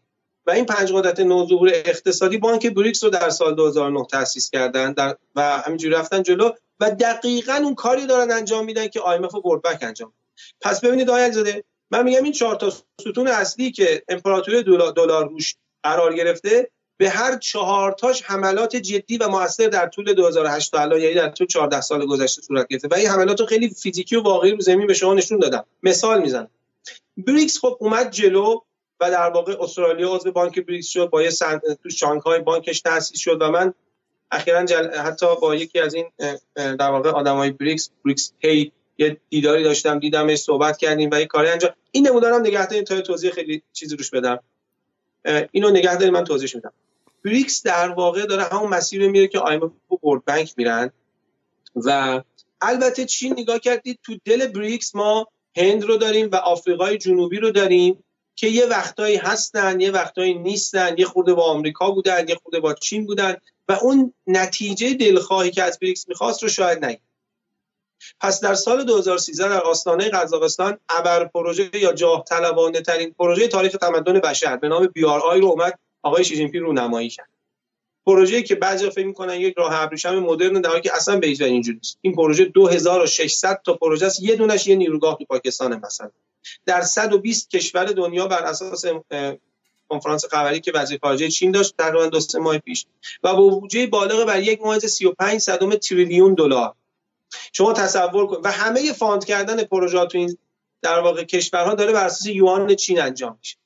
و 0.46 0.50
این 0.50 0.66
پنج 0.66 0.92
قدرت 0.92 1.20
نوظهور 1.20 1.70
اقتصادی 1.74 2.38
بانک 2.38 2.66
بریکس 2.66 3.04
رو 3.04 3.10
در 3.10 3.30
سال 3.30 3.54
2009 3.54 4.04
تأسیس 4.10 4.50
کردن 4.50 4.92
در 4.92 5.16
و 5.36 5.42
همینجوری 5.42 5.94
رفتن 5.94 6.22
جلو 6.22 6.50
و 6.80 6.90
دقیقا 6.90 7.52
اون 7.52 7.74
کاری 7.74 8.06
دارن 8.06 8.32
انجام 8.32 8.64
میدن 8.64 8.88
که 8.88 9.00
IMF 9.00 9.34
و 9.34 9.40
بورد 9.40 9.62
انجام 9.82 10.12
پس 10.60 10.80
ببینید 10.80 11.10
آقای 11.10 11.32
زاده 11.32 11.64
من 11.90 12.02
میگم 12.02 12.24
این 12.24 12.32
چهار 12.32 12.56
تا 12.56 12.70
ستون 13.00 13.28
اصلی 13.28 13.72
که 13.72 14.02
امپراتوری 14.08 14.62
دلار 14.62 15.28
روش 15.28 15.56
قرار 15.82 16.14
گرفته 16.14 16.70
به 16.96 17.10
هر 17.10 17.36
چهار 17.36 17.92
تاش 17.92 18.22
حملات 18.22 18.76
جدی 18.76 19.18
و 19.18 19.28
موثر 19.28 19.66
در 19.66 19.88
طول 19.88 20.14
2008 20.14 20.72
تا 20.72 20.80
الان 20.80 21.00
یعنی 21.00 21.14
در 21.14 21.28
طول 21.28 21.46
14 21.46 21.80
سال 21.80 22.06
گذشته 22.06 22.42
صورت 22.42 22.68
گرفته. 22.68 22.88
و 22.88 22.94
این 22.94 23.08
حملات 23.08 23.44
خیلی 23.44 23.68
فیزیکی 23.68 24.16
و 24.16 24.22
واقعی 24.22 24.50
رو 24.50 24.60
زمین 24.60 24.86
به 24.86 24.94
شما 24.94 25.14
نشون 25.14 25.38
دادم. 25.38 25.64
مثال 25.82 26.22
می‌زنم. 26.22 26.50
بریکس 27.16 27.58
خب 27.58 27.76
اومد 27.80 28.10
جلو 28.10 28.60
و 29.00 29.10
در 29.10 29.30
واقع 29.30 29.56
استرالیا 29.60 30.14
عضو 30.14 30.32
بانک 30.32 30.58
بریکس 30.58 30.88
شد 30.88 31.10
با 31.10 31.22
یه 31.22 31.30
سن... 31.30 31.60
تو 31.82 31.90
شانگهای 31.90 32.40
بانکش 32.40 32.80
تأسیس 32.80 33.18
شد 33.18 33.42
و 33.42 33.50
من 33.50 33.74
اخیرا 34.30 34.64
جل... 34.64 34.90
حتی 34.90 35.26
با 35.42 35.54
یکی 35.54 35.78
از 35.78 35.94
این 35.94 36.06
در 36.54 36.90
واقع 36.90 37.10
آدمای 37.10 37.50
بریکس 37.50 37.90
بریکس 38.04 38.32
هی 38.38 38.72
یه 38.98 39.20
دیداری 39.30 39.64
داشتم 39.64 39.98
دیدمش 39.98 40.38
صحبت 40.38 40.76
کردیم 40.76 41.10
و 41.12 41.20
یه 41.20 41.26
کاری 41.26 41.48
انجام 41.48 41.70
این 41.90 42.08
نمودارم 42.08 42.40
نگه 42.40 42.66
داریم 42.66 42.84
تا 42.84 43.00
توضیح 43.00 43.30
خیلی 43.30 43.62
چیزی 43.72 43.96
روش 43.96 44.10
بدم. 44.10 44.40
اینو 45.52 45.70
نگه 45.70 45.96
داریم 45.96 46.14
من 46.14 46.24
توضیح 46.24 46.50
میدم. 46.54 46.72
بریکس 47.24 47.62
در 47.62 47.88
واقع 47.88 48.26
داره 48.26 48.42
همون 48.42 48.68
مسیر 48.68 49.08
میره 49.08 49.28
که 49.28 49.38
IMF 49.38 49.70
و 49.90 49.96
World 49.96 50.24
Bank 50.24 50.54
میرن. 50.56 50.90
و 51.76 52.20
البته 52.60 53.04
چین 53.04 53.32
نگاه 53.32 53.58
کردید؟ 53.58 53.98
تو 54.02 54.16
دل 54.24 54.46
بریکس 54.46 54.94
ما 54.94 55.28
هند 55.56 55.84
رو 55.84 55.96
داریم 55.96 56.28
و 56.32 56.36
آفریقای 56.36 56.98
جنوبی 56.98 57.36
رو 57.36 57.50
داریم 57.50 58.04
که 58.36 58.48
یه 58.48 58.66
وقتایی 58.66 59.16
هستن 59.16 59.80
یه 59.80 59.90
وقتایی 59.90 60.34
نیستن. 60.34 60.94
یه 60.98 61.04
خورده 61.04 61.34
با 61.34 61.42
آمریکا 61.42 61.90
بودن 61.90 62.28
یه 62.28 62.34
خورده 62.34 62.60
با 62.60 62.74
چین 62.74 63.06
بودن. 63.06 63.36
و 63.68 63.72
اون 63.72 64.14
نتیجه 64.26 64.94
دلخواهی 64.94 65.50
که 65.50 65.62
از 65.62 65.78
بریکس 65.78 66.08
می‌خواست 66.08 66.42
رو 66.42 66.48
شاید 66.48 66.84
نگید 66.84 67.07
پس 68.20 68.40
در 68.40 68.54
سال 68.54 68.84
2013 68.84 69.48
در 69.48 69.60
آستانه 69.60 70.10
قزاقستان 70.10 70.78
ابر 70.88 71.24
پروژه 71.24 71.70
یا 71.74 71.92
جاه 71.92 72.24
طلبانه 72.24 72.80
ترین 72.80 73.14
پروژه 73.18 73.48
تاریخ 73.48 73.72
تمدن 73.72 74.20
بشر 74.20 74.56
به 74.56 74.68
نام 74.68 74.86
BRI 74.86 75.40
رو 75.40 75.46
اومد 75.46 75.78
آقای 76.02 76.24
شی 76.24 76.36
جین‌پینگ 76.36 76.62
رونمایی 76.62 77.08
کرد. 77.08 77.28
پروژه‌ای 78.06 78.42
که 78.42 78.54
بعضی 78.54 78.90
فکر 78.90 79.06
می‌کنن 79.06 79.34
یک 79.34 79.54
راه 79.56 79.82
ابریشم 79.82 80.18
مدرن 80.18 80.60
در 80.60 80.70
حالی 80.70 80.80
که 80.80 80.96
اصلا 80.96 81.18
به 81.18 81.26
هیچ 81.26 81.42
اینجوری 81.42 81.76
نیست. 81.76 81.98
این 82.00 82.14
پروژه 82.14 82.44
2600 82.44 83.60
تا 83.64 83.74
پروژه 83.74 84.06
است. 84.06 84.22
یه 84.22 84.36
دونش 84.36 84.66
یه 84.66 84.76
نیروگاه 84.76 85.16
تو 85.18 85.24
پاکستان 85.24 85.80
مثلا. 85.86 86.10
در 86.66 86.80
120 86.80 87.50
کشور 87.50 87.84
دنیا 87.84 88.26
بر 88.26 88.42
اساس 88.42 88.84
کنفرانس 89.88 90.24
خبری 90.24 90.60
که 90.60 90.72
وزیر 90.74 90.98
خارجه 91.02 91.28
چین 91.28 91.50
داشت 91.50 91.74
تقریبا 91.78 92.06
دو 92.06 92.20
سه 92.20 92.38
ماه 92.38 92.58
پیش 92.58 92.86
و 93.22 93.34
با 93.34 93.48
بودجه 93.48 93.86
بالغ 93.86 94.26
بر 94.26 94.42
یک 94.42 94.60
35 94.86 95.40
صدم 95.40 95.74
تریلیون 95.74 96.34
دلار. 96.34 96.74
شما 97.52 97.72
تصور 97.72 98.26
کن 98.26 98.40
و 98.44 98.52
همه 98.52 98.92
fund 98.92 99.24
کردن 99.24 99.64
پروژه 99.64 100.06
تو 100.06 100.18
این 100.18 100.38
در 100.82 101.00
واقع 101.00 101.24
کشورها 101.24 101.74
داره 101.74 101.92
بر 101.92 102.04
اساس 102.04 102.26
یوان 102.26 102.74
چین 102.74 103.00
انجام 103.00 103.36
میشه. 103.38 103.56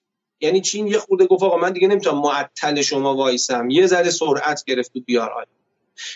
یعنی 0.40 0.60
چین 0.60 0.86
یه 0.86 0.98
خورده 0.98 1.26
گفت 1.26 1.42
آقا 1.42 1.56
من 1.56 1.72
دیگه 1.72 1.88
نمی‌تونم 1.88 2.18
معطل 2.18 2.82
شما 2.82 3.14
وایسم. 3.14 3.70
یه 3.70 3.86
ذره 3.86 4.10
سرعت 4.10 4.64
گرفت 4.64 4.92
تو 4.92 5.00
بیار 5.00 5.46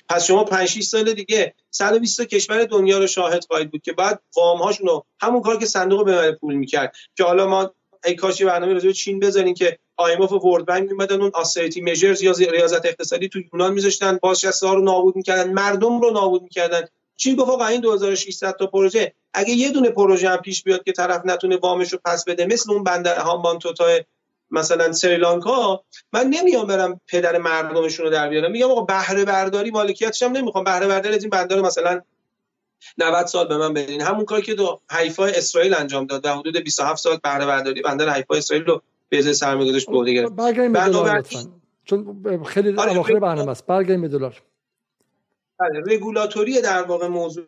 پس 0.08 0.24
شما 0.24 0.44
5 0.44 0.68
6 0.68 0.82
سال 0.82 1.12
دیگه 1.12 1.54
120 1.70 2.20
کشور 2.22 2.64
دنیا 2.64 2.98
رو 2.98 3.06
شاهد 3.06 3.44
خواهید 3.44 3.70
بود 3.70 3.82
که 3.82 3.92
بعد 3.92 4.22
وام 4.36 4.58
هاشون 4.58 5.02
همون 5.20 5.42
کار 5.42 5.58
که 5.58 5.66
صندوق 5.66 6.04
بین‌المللی 6.04 6.32
پول 6.32 6.54
می‌کرد 6.54 6.96
که 7.16 7.24
حالا 7.24 7.46
ما 7.46 7.74
ای 8.04 8.14
کاشی 8.14 8.44
برنامه 8.44 8.72
راجع 8.72 8.92
چین 8.92 9.20
بذارین 9.20 9.54
که 9.54 9.78
IMF 10.00 10.32
و 10.32 10.38
World 10.38 10.66
Bank 10.66 10.90
میمدن 10.90 11.20
اون 11.20 11.30
austerity 11.34 11.80
measures 11.80 12.22
یا 12.22 12.32
ریاضت 12.32 12.86
اقتصادی 12.86 13.28
تو 13.28 13.40
یونان 13.52 13.72
میذاشتن 13.72 14.18
بازنشسته 14.22 14.66
ها 14.66 14.74
رو 14.74 14.82
نابود 14.82 15.16
می‌کردن 15.16 15.52
مردم 15.52 16.00
رو 16.00 16.10
نابود 16.10 16.42
می‌کردن. 16.42 16.88
چین 17.16 17.36
گفت 17.36 17.50
آقا 17.50 17.66
این 17.66 17.80
2600 17.80 18.56
تا 18.56 18.66
پروژه؟ 18.66 19.12
اگه 19.34 19.50
یه 19.50 19.70
دونه 19.70 19.90
پروژه 19.90 20.28
هم 20.28 20.36
پیش 20.36 20.62
بیاد 20.62 20.84
که 20.84 20.92
طرف 20.92 21.22
نتونه 21.24 21.56
وامش 21.56 21.92
رو 21.92 21.98
پس 22.04 22.24
بده 22.24 22.46
مثل 22.46 22.72
اون 22.72 22.84
بندر 22.84 23.18
هامبانتوتا 23.18 23.84
مثلا 24.50 24.92
سریلانکا 24.92 25.84
من 26.12 26.26
نمیام 26.26 26.66
برم 26.66 27.00
پدر 27.06 27.38
مردمشون 27.38 28.06
رو 28.06 28.12
در 28.12 28.28
بیارم. 28.28 28.50
میگم 28.50 28.70
آقا 28.70 28.80
بهره 28.80 29.24
برداری 29.24 29.70
مالکیتش 29.70 30.22
هم 30.22 30.32
نمی‌خوام. 30.32 30.64
بهره 30.64 30.86
برداری 30.86 31.16
از 31.16 31.22
این 31.22 31.30
بندر 31.30 31.60
مثلا 31.60 32.00
90 32.98 33.26
سال 33.26 33.48
به 33.48 33.56
من 33.56 33.74
بدین. 33.74 34.00
همون 34.00 34.24
کاری 34.24 34.42
که 34.42 34.54
تو 34.54 34.80
حیفا 34.90 35.26
اسرائیل 35.26 35.74
انجام 35.74 36.06
داد 36.06 36.22
در 36.22 36.34
حدود 36.34 36.56
27 36.56 37.02
سال 37.02 37.18
بهره 37.22 37.46
برداری 37.46 37.82
بندر 37.82 38.10
حیفا 38.10 38.34
اسرائیل 38.34 38.66
رو 38.66 38.82
به 39.08 39.18
ازای 39.18 39.34
سرمایه‌گذاری 39.34 39.84
بوده 39.84 40.12
گرفت. 40.12 40.32
چون 41.84 42.22
خیلی 42.44 42.76
آره، 42.76 42.92
اواخر 42.92 43.18
برنامه 43.18 43.50
است. 43.50 43.66
برگردیم 43.66 44.02
به 44.02 44.08
دلار. 44.08 44.42
رگولاتوری 45.86 46.60
در 46.60 46.82
واقع 46.82 47.06
موضوع 47.06 47.46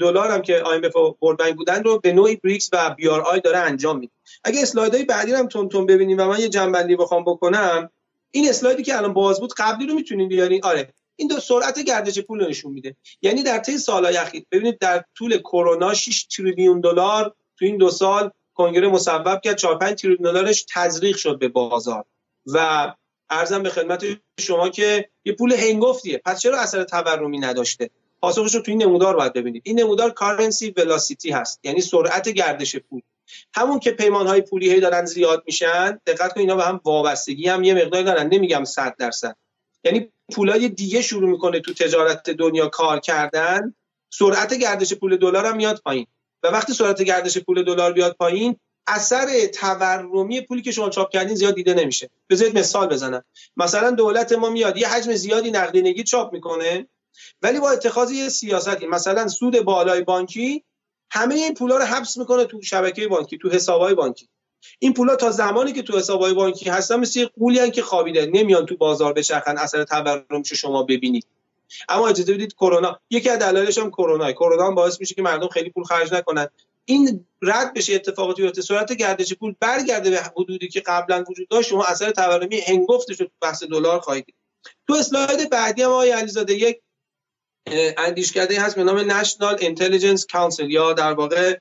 دلار 0.00 0.30
هم 0.30 0.42
که 0.42 0.62
IMF 0.62 0.96
و 0.96 1.26
World 1.26 1.56
Bank 1.56 1.82
رو 1.82 1.98
به 1.98 2.12
نوعی 2.12 2.36
بریکس 2.36 2.70
و 2.72 2.90
BRI 2.90 3.40
داره 3.40 3.58
انجام 3.58 3.98
میده. 3.98 4.12
اگه 4.44 4.62
اسلایدهای 4.62 5.04
بعدی 5.04 5.32
هم 5.32 5.48
تون 5.48 5.68
تون 5.68 5.86
ببینیم 5.86 6.18
و 6.18 6.24
من 6.24 6.40
یه 6.40 6.48
جنبندی 6.48 6.96
بخوام 6.96 7.24
بکنم 7.24 7.90
این 8.30 8.48
اسلایدی 8.48 8.82
که 8.82 8.96
الان 8.96 9.12
باز 9.12 9.40
بود 9.40 9.54
قبلی 9.56 9.86
رو 9.86 9.94
می‌تونید 9.94 10.28
بیارین. 10.28 10.60
آره 10.64 10.88
این 11.16 11.28
دو 11.28 11.40
سرعت 11.40 11.78
گردش 11.78 12.18
پول 12.18 12.40
رو 12.40 12.48
نشون 12.48 12.72
میده. 12.72 12.96
یعنی 13.22 13.42
در 13.42 13.58
طی 13.58 13.78
سالهای 13.78 14.16
اخیر 14.16 14.44
ببینید 14.52 14.78
در 14.78 15.04
طول 15.14 15.38
کرونا 15.38 15.94
6 15.94 16.24
تریلیون 16.24 16.80
دلار 16.80 17.34
تو 17.58 17.64
این 17.64 17.76
دو 17.76 17.90
سال 17.90 18.30
کنگره 18.54 18.88
مصوب 18.88 19.40
کرد. 19.40 19.56
4 19.56 19.78
5 19.78 20.00
تریلیون 20.00 20.32
دلارش 20.32 20.64
تزریق 20.74 21.16
شد 21.16 21.38
به 21.38 21.48
بازار. 21.48 22.04
و 22.46 22.92
ارزم 23.30 23.62
به 23.62 23.70
خدمت 23.70 24.04
شما 24.40 24.68
که 24.68 25.08
یه 25.24 25.32
پول 25.32 25.52
هنگفتیه. 25.52 26.20
پس 26.24 26.40
چرا 26.40 26.60
اثر 26.60 26.84
تورمی 26.84 27.38
نداشته؟ 27.38 27.90
پاسخش 28.20 28.54
رو 28.54 28.60
تو 28.60 28.70
این 28.70 28.82
نمودار 28.82 29.16
باید 29.16 29.32
ببینید. 29.32 29.62
این 29.64 29.80
نمودار 29.80 30.10
کارنسی 30.10 30.74
ولاسیتی 30.76 31.30
هست. 31.30 31.60
یعنی 31.64 31.80
سرعت 31.80 32.28
گردش 32.28 32.76
پول. 32.76 33.00
همون 33.54 33.78
که 33.78 33.90
پیمان 33.90 34.26
های 34.26 34.40
پولی 34.40 34.72
هی 34.72 34.80
دارن 34.80 35.04
زیاد 35.04 35.42
میشن 35.46 36.00
دقت 36.06 36.32
کن 36.32 36.40
اینا 36.40 36.56
به 36.56 36.64
هم 36.64 36.80
وابستگی 36.84 37.48
هم. 37.48 37.64
یه 37.64 37.74
مقدار 37.74 38.02
دارن. 38.02 38.26
نمیگم 38.26 38.64
100 38.64 38.96
درصد. 38.98 39.36
یعنی 39.84 40.12
پولای 40.32 40.68
دیگه 40.68 41.02
شروع 41.02 41.30
می‌کنه 41.30 41.60
تو 41.60 41.74
تجارت 41.74 42.30
دنیا 42.30 42.68
کار 42.68 43.00
کردن. 43.00 43.74
سرعت 44.12 44.54
گردش 44.54 44.94
پول 44.94 45.16
دلار 45.16 45.46
هم 45.46 45.56
میاد 45.56 45.80
پایین. 45.84 46.06
و 46.42 46.48
وقتی 46.48 46.72
سرعت 46.72 47.02
گردش 47.02 47.38
پول 47.38 47.64
دلار 47.64 47.92
بیاد 47.92 48.16
پایین 48.16 48.56
اثر 48.88 49.46
تورمی 49.46 50.40
پولی 50.40 50.62
که 50.62 50.72
شما 50.72 50.90
چاپ 50.90 51.10
کردین 51.10 51.34
زیاد 51.34 51.54
دیده 51.54 51.74
نمیشه. 51.74 52.10
بذارید 52.30 52.58
مثال 52.58 52.88
بزنم. 52.88 53.24
مثلا 53.56 53.90
دولت 53.90 54.32
ما 54.32 54.50
میاد 54.50 54.76
یه 54.76 54.88
حجم 54.88 55.12
زیادی 55.12 55.50
نقدینگی 55.50 56.04
چاپ 56.04 56.32
می‌کنه 56.32 56.86
ولی 57.42 57.60
با 57.60 57.70
اتخاذ 57.70 58.10
یه 58.10 58.28
سیاستی 58.28 58.86
مثلا 58.86 59.28
سود 59.28 59.60
بالای 59.60 60.02
بانکی 60.02 60.64
همه 61.10 61.34
این 61.34 61.54
پولا 61.54 61.76
رو 61.76 61.84
حبس 61.84 62.16
می‌کنه 62.16 62.44
تو 62.44 62.62
شبکه 62.62 63.08
بانکی 63.08 63.38
تو 63.38 63.50
حسابهای 63.50 63.94
بانکی. 63.94 64.28
این 64.78 64.94
پولا 64.94 65.16
تا 65.16 65.30
زمانی 65.30 65.72
که 65.72 65.82
تو 65.82 65.98
حسابهای 65.98 66.34
بانکی 66.34 66.70
هستن 66.70 66.96
مثل 66.96 67.26
قولی 67.38 67.70
که 67.70 67.82
خوابیده 67.82 68.26
نمیان 68.26 68.66
تو 68.66 68.76
بازار 68.76 69.12
بچرخن 69.12 69.58
اثر 69.58 69.84
تورمش 69.84 70.52
شما 70.52 70.82
ببینید. 70.82 71.26
اما 71.88 72.08
اجازه 72.08 72.34
بدید 72.34 72.54
کرونا 72.54 73.00
یکی 73.10 73.30
از 73.30 73.38
دلایلش 73.38 73.78
هم 73.78 73.90
کرونا. 73.90 74.32
کرونا 74.32 74.70
باعث 74.70 75.00
میشه 75.00 75.14
که 75.14 75.22
مردم 75.22 75.48
خیلی 75.48 75.70
پول 75.70 75.84
خرج 75.84 76.12
نکنن. 76.12 76.48
این 76.88 77.26
رد 77.42 77.74
بشه 77.74 77.94
اتفاقاتی 77.94 78.42
بیفته. 78.42 78.62
سرعت 78.62 78.92
گردش 78.92 79.34
پول 79.34 79.54
برگرده 79.60 80.10
به 80.10 80.20
حدودی 80.36 80.68
که 80.68 80.80
قبلا 80.80 81.24
وجود 81.30 81.48
داشت. 81.48 81.68
شما 81.68 81.84
اثر 81.84 82.10
تورمی 82.10 82.60
هنگفتش 82.60 83.16
تو 83.16 83.26
بحث 83.40 83.62
دلار 83.62 84.00
خواهید 84.00 84.34
تو 84.86 84.94
اسلاید 84.94 85.50
بعدی 85.50 85.82
هم 85.82 85.90
آقای 85.90 86.10
علیزاده 86.10 86.54
یک 86.54 86.80
اندیشکده 87.96 88.60
هست 88.60 88.76
به 88.76 88.84
نام 88.84 89.12
National 89.12 89.56
Intelligence 89.60 90.26
Council 90.26 90.70
یا 90.70 90.92
در 90.92 91.12
واقع 91.12 91.58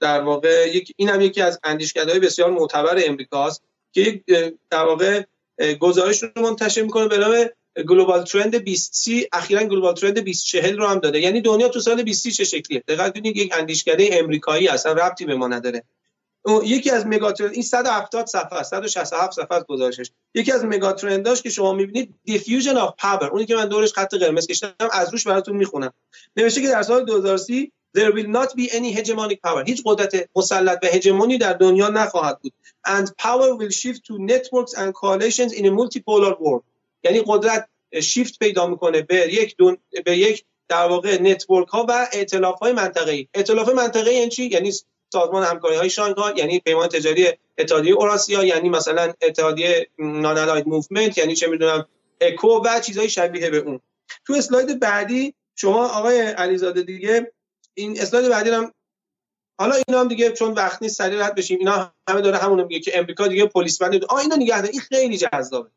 در 0.00 0.20
واقع 0.20 0.70
یک 0.74 0.92
این 0.96 1.08
هم 1.08 1.20
یکی 1.20 1.42
از 1.42 1.60
های 1.96 2.18
بسیار 2.18 2.50
معتبر 2.50 3.02
امریکاست 3.06 3.62
که 3.92 4.22
در 4.70 4.84
واقع 4.84 5.24
گزارش 5.80 6.22
رو 6.22 6.28
منتشر 6.36 6.82
می‌کنه 6.82 7.08
به 7.08 7.18
نام 7.18 7.50
Global 7.82 8.24
Trends 8.24 8.56
2030 8.56 9.28
اخیرا 9.32 9.64
Global 9.64 9.94
Trends 9.94 10.18
2040 10.18 10.76
رو 10.76 10.86
هم 10.86 10.98
داده. 10.98 11.20
یعنی 11.20 11.40
دنیا 11.40 11.68
تو 11.68 11.80
سال 11.80 11.94
2030 11.94 12.30
چه 12.30 12.44
شکلیه؟ 12.44 12.84
دقت 12.88 13.14
کنید 13.14 13.36
یک 13.36 13.52
اندیشکده 13.56 14.08
امریکایی 14.12 14.68
اصلا 14.68 14.92
ربطی 14.92 15.24
به 15.24 15.34
ما 15.34 15.48
نداره. 15.48 15.82
یکی 16.64 16.90
از 16.90 17.06
megatrend 17.06 17.52
این 17.52 17.62
170 17.62 18.26
صفحه 18.26 18.62
167 18.62 19.32
صفحه 19.32 19.56
از 19.56 19.64
گزارشش. 19.68 20.10
یکی 20.34 20.52
از 20.52 20.64
megatrend 20.64 21.28
اش 21.28 21.42
که 21.42 21.50
شما 21.50 21.72
می‌بینید 21.72 22.14
diffusion 22.24 22.76
of 22.76 22.94
power 22.98 23.26
اونی 23.26 23.46
که 23.46 23.54
من 23.54 23.68
دورش 23.68 23.92
خط 23.92 24.14
قرمز 24.14 24.46
کشیدم 24.46 24.74
از 24.92 25.12
روش 25.12 25.26
براتون 25.26 25.56
می‌خونم. 25.56 25.92
نوشته 26.36 26.62
که 26.62 26.68
در 26.68 26.82
سال 26.82 27.04
2030 27.04 27.72
there 27.98 28.12
will 28.12 28.26
not 28.26 28.48
be 28.48 28.70
any 28.70 28.98
hegemonic 28.98 29.38
power. 29.46 29.66
هیچ 29.66 29.82
قدرت 29.84 30.28
مسلط 30.36 30.78
و 30.82 30.86
هژمونی 30.86 31.38
در 31.38 31.52
دنیا 31.52 31.88
نخواهد 31.88 32.38
بود. 32.40 32.52
and 32.86 33.06
power 33.16 33.54
will 33.56 33.70
shift 33.70 34.04
to 34.04 34.18
networks 34.18 34.74
and 34.74 34.94
coalitions 34.94 35.52
in 35.52 35.64
a 35.64 35.70
multipolar 35.70 36.38
world. 36.40 36.64
یعنی 37.04 37.22
قدرت 37.26 37.68
شیفت 38.02 38.38
پیدا 38.38 38.66
می‌کنه 38.66 39.02
به 39.02 39.34
یک 39.34 39.56
دون... 39.56 39.78
به 40.04 40.18
یک 40.18 40.44
در 40.68 40.86
واقع 40.86 41.22
network 41.22 41.68
ها 41.68 41.86
و 41.88 42.08
ائتلاف 42.12 42.58
های 42.58 42.72
منطقه‌ای. 42.72 43.28
ائتلاف 43.34 43.68
منطقه‌ای 43.68 44.16
یعنی 44.16 44.30
چی؟ 44.30 44.46
یعنی 44.46 44.72
سازمان 45.12 45.42
همکاری 45.44 45.76
های 45.76 45.90
شانگهای 45.90 46.34
یعنی 46.36 46.60
پیمان 46.60 46.88
تجاری 46.88 47.28
اتحادیه 47.58 47.94
اوراسیا 47.94 48.44
یعنی 48.44 48.68
مثلا 48.68 49.12
اتحادیه 49.22 49.88
Non-Aligned 49.98 50.66
Movement 50.66 51.18
یعنی 51.18 51.34
چه 51.34 51.46
می‌دونم 51.46 51.88
اکو 52.20 52.62
و 52.64 52.80
چیزهای 52.80 53.08
شبیه 53.08 53.50
به 53.50 53.56
اون. 53.56 53.80
تو 54.26 54.32
اسلاید 54.32 54.80
بعدی 54.80 55.34
شما 55.56 55.88
آقای 55.88 56.20
علیزاده 56.20 56.82
دیگه 56.82 57.32
این 57.74 58.00
اسلاید 58.00 58.28
بعدی 58.28 58.50
هم 58.50 58.72
حالا 59.60 59.74
اینا 59.88 60.00
هم 60.00 60.08
دیگه 60.08 60.30
چون 60.30 60.52
وقت 60.52 60.82
نیست 60.82 60.96
سریع 60.96 61.26
رد 61.26 61.34
بشیم 61.34 61.58
اینا 61.58 61.92
همه 62.08 62.20
داره 62.20 62.36
همون 62.36 62.62
میگه 62.62 62.80
که 62.80 62.98
امریکا 62.98 63.26
دیگه 63.26 63.46
پلیس 63.46 63.82
بند 63.82 64.04
آ 64.04 64.16
اینا 64.16 64.36
نگه 64.36 64.64
این 64.64 64.80
خیلی 64.80 65.18
جذابه. 65.18 65.70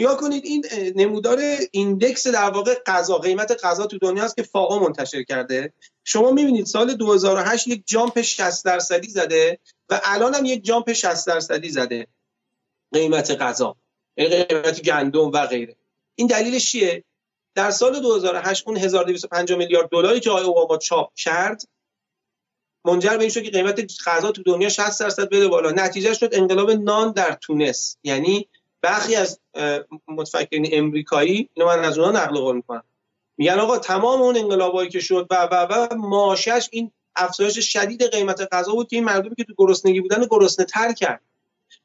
نگاه 0.00 0.16
کنید 0.16 0.44
این 0.44 0.64
نمودار 0.96 1.38
index 1.72 2.26
در 2.26 2.50
واقع 2.50 2.74
غذا 2.86 3.18
قیمت 3.18 3.64
غذا 3.64 3.86
تو 3.86 3.98
دنیا 3.98 4.24
است 4.24 4.36
که 4.36 4.42
فائو 4.42 4.78
منتشر 4.78 5.22
کرده. 5.22 5.72
شما 6.04 6.30
می‌بینید 6.30 6.66
سال 6.66 6.94
2008 6.94 7.68
یک 7.68 7.82
jump 7.86 8.20
60 8.20 8.64
درصدی 8.64 9.08
زده 9.08 9.58
و 9.88 10.00
الان 10.04 10.34
هم 10.34 10.44
یک 10.44 10.64
jump 10.64 10.92
60 10.92 11.26
درصدی 11.26 11.68
زده. 11.68 12.06
قیمت 12.92 13.30
غذا 13.30 13.76
قیمت 14.16 14.82
گندم 14.82 15.30
و 15.30 15.46
غیره. 15.46 15.76
این 16.14 16.26
دلیلش 16.26 16.72
چیه؟ 16.72 17.04
در 17.54 17.70
سال 17.70 18.00
2008 18.00 18.68
اون 18.68 18.76
1250 18.76 19.58
میلیارد 19.58 19.88
دلاری 19.88 20.20
که 20.20 20.30
آقای 20.30 20.44
اوباما 20.44 20.78
چاپ 20.78 21.14
کرد 21.16 21.62
منجر 22.84 23.16
به 23.16 23.20
این 23.20 23.30
شد 23.30 23.42
که 23.42 23.50
قیمت 23.50 23.92
غذا 24.06 24.32
تو 24.32 24.42
دنیا 24.42 24.68
60 24.68 25.00
درصد 25.00 25.28
بده 25.28 25.48
بالا. 25.48 25.70
نتیجه 25.70 26.14
شد 26.14 26.28
انقلاب 26.32 26.70
نان 26.70 27.12
در 27.12 27.38
تونس. 27.42 27.96
یعنی 28.04 28.48
برخی 28.82 29.14
از 29.14 29.40
متفکرین 30.08 30.68
امریکایی 30.72 31.48
اینو 31.54 31.68
من 31.68 31.84
از 31.84 31.98
اونها 31.98 32.22
نقل 32.22 32.38
قول 32.38 32.56
می‌کنم. 32.56 32.84
میگن 33.36 33.58
آقا 33.58 33.78
تمام 33.78 34.22
اون 34.22 34.36
انقلابایی 34.36 34.90
که 34.90 35.00
شد 35.00 35.26
و 35.30 35.48
و 35.50 35.54
و 35.54 35.94
ماشش 35.94 36.68
این 36.72 36.90
افزایش 37.16 37.58
شدید 37.58 38.02
قیمت 38.02 38.48
غذا 38.52 38.72
بود 38.72 38.88
که 38.88 38.96
این 38.96 39.04
مردمی 39.04 39.34
که 39.34 39.44
تو 39.44 39.54
گرسنگی 39.58 40.00
بودن 40.00 40.26
گرسنه 40.30 40.66
تر 40.66 40.92
کرد. 40.92 41.20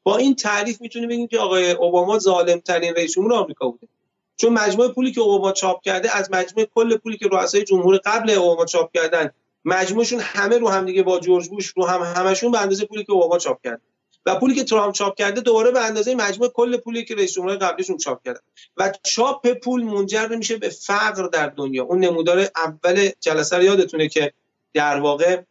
با 0.02 0.16
این 0.16 0.34
تعریف 0.34 0.80
می‌تونیم 0.80 1.08
بگیم 1.08 1.26
که 1.26 1.38
آقای 1.38 1.70
اوباما 1.70 2.18
ظالم 2.18 2.60
ترین 2.60 2.94
رئیس 2.94 3.12
جمهور 3.12 3.32
آمریکا 3.32 3.68
بوده. 3.68 3.88
چون 4.36 4.52
مجموع 4.52 4.88
پولی 4.88 5.12
که 5.12 5.20
اوباما 5.20 5.52
چاپ 5.52 5.82
کرده 5.82 6.16
از 6.16 6.30
مجموع 6.30 6.66
کل 6.74 6.96
پولی 6.96 7.16
که 7.16 7.28
رؤسای 7.32 7.64
جمهور 7.64 8.00
قبل 8.04 8.30
اوباما 8.30 8.64
چاپ 8.64 8.92
کردن 8.94 9.30
مجموعشون 9.64 10.20
همه 10.20 10.58
رو 10.58 10.68
هم 10.68 10.84
دیگه 10.84 11.02
با 11.02 11.20
جورج 11.20 11.48
بوش 11.48 11.66
رو 11.66 11.86
هم 11.86 12.02
همشون 12.02 12.50
به 12.50 12.60
اندازه 12.60 12.86
پولی 12.86 13.04
که 13.04 13.12
اوباما 13.12 13.38
چاپ 13.38 13.62
کرد 13.64 13.80
و 14.26 14.34
پولی 14.34 14.54
که 14.54 14.64
ترامپ 14.64 14.94
چاپ 14.94 15.18
کرده 15.18 15.40
دوباره 15.40 15.70
به 15.70 15.84
اندازه 15.84 16.14
مجموع 16.14 16.48
کل 16.48 16.76
پولی 16.76 17.04
که 17.04 17.14
رئیس 17.14 17.32
جمهور 17.32 17.56
قبلیشون 17.56 17.96
چاپ 17.96 18.24
کرده 18.24 18.40
و 18.76 18.92
چاپ 19.02 19.52
پول 19.52 19.82
منجر 19.82 20.26
میشه 20.26 20.56
به 20.56 20.68
فقر 20.68 21.26
در 21.26 21.46
دنیا. 21.46 21.84
اون 21.84 22.00
نمودار 22.00 22.48
اول 22.56 23.10
جلسه 23.20 23.56
رو 23.56 23.62
یادتونه 23.62 24.08
که 24.08 24.32
در 24.74 25.00
واقع 25.00 25.42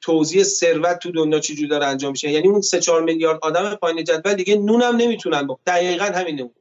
توزیع 0.00 0.42
ثروت 0.42 0.98
تو 0.98 1.12
دنیا 1.12 1.40
چجوری 1.40 1.68
داره 1.68 1.86
انجام 1.86 2.10
میشه. 2.10 2.30
یعنی 2.30 2.48
اون 2.48 2.60
3 2.60 2.80
4 2.80 3.02
میلیارد 3.02 3.38
آدم 3.42 3.74
پایین 3.74 4.04
جدول 4.04 4.34
دیگه 4.34 4.56
نونم 4.56 4.96
نمی‌تونن 4.96 5.46
با 5.46 5.58
دقیقاً 5.66 6.04
همین 6.04 6.34
نمودار 6.34 6.59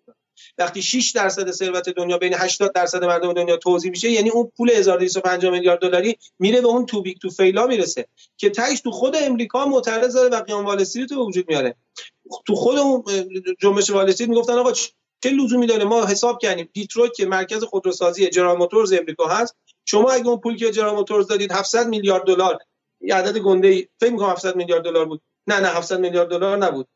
وقتی 0.57 0.81
6 0.81 1.11
درصد 1.11 1.51
ثروت 1.51 1.89
دنیا 1.89 2.17
بین 2.17 2.33
80 2.33 2.73
درصد 2.73 3.03
مردم 3.03 3.33
دنیا 3.33 3.57
توزیع 3.57 3.91
میشه 3.91 4.11
یعنی 4.11 4.29
اون 4.29 4.51
پول 4.57 4.69
1250 4.69 5.51
میلیارد 5.51 5.79
دلاری 5.79 6.17
میره 6.39 6.61
به 6.61 6.67
اون 6.67 6.85
too 6.85 7.01
big 7.01 7.17
to 7.17 7.29
fail 7.29 7.60
ا 7.60 7.67
می‌رسه 7.67 8.07
که 8.37 8.49
تهش 8.49 8.81
تو 8.81 8.91
خود 8.91 9.15
امریکا 9.15 9.65
معترض 9.65 10.15
داره 10.15 10.29
و 10.29 10.41
قیام 10.41 10.65
وال 10.65 10.81
استریت 10.81 11.09
به 11.09 11.15
وجود 11.15 11.45
میاره. 11.47 11.75
تو 12.47 12.55
خود 12.55 12.77
اون 12.77 13.03
جنبش 13.61 13.89
وال 13.89 14.09
استریت 14.09 14.29
می‌گفتن 14.29 14.53
آقا 14.53 14.71
چه 15.21 15.29
لزومی 15.29 15.67
داره؟ 15.67 15.83
ما 15.83 16.05
حساب 16.05 16.39
کردیم 16.39 16.69
دیترویت 16.73 17.13
که 17.13 17.25
مرکز 17.25 17.63
خودروسازی 17.63 18.29
جنرال 18.29 18.57
موتورز 18.57 18.93
امریکا 18.93 19.27
هست 19.27 19.55
شما 19.85 20.11
اگه 20.11 20.27
اون 20.27 20.39
پول 20.39 20.57
که 20.57 20.71
جنرال 20.71 20.95
موتورز 20.95 21.27
دادید 21.27 21.51
700 21.51 21.87
میلیارد 21.87 22.23
دلار 22.23 22.59
یه 23.01 23.15
عدد 23.15 23.37
گنده 23.37 23.67
ای 23.67 23.87
فکر 23.99 24.11
می‌کنم 24.11 24.29
700 24.29 24.55
میلیارد 24.55 24.83
دلار 24.83 25.05
بود. 25.05 25.21
نه 25.47 25.59
نه 25.59 25.67
700 25.67 25.99
میلیارد 25.99 26.29
دلار 26.29 26.57
نبود. 26.57 26.87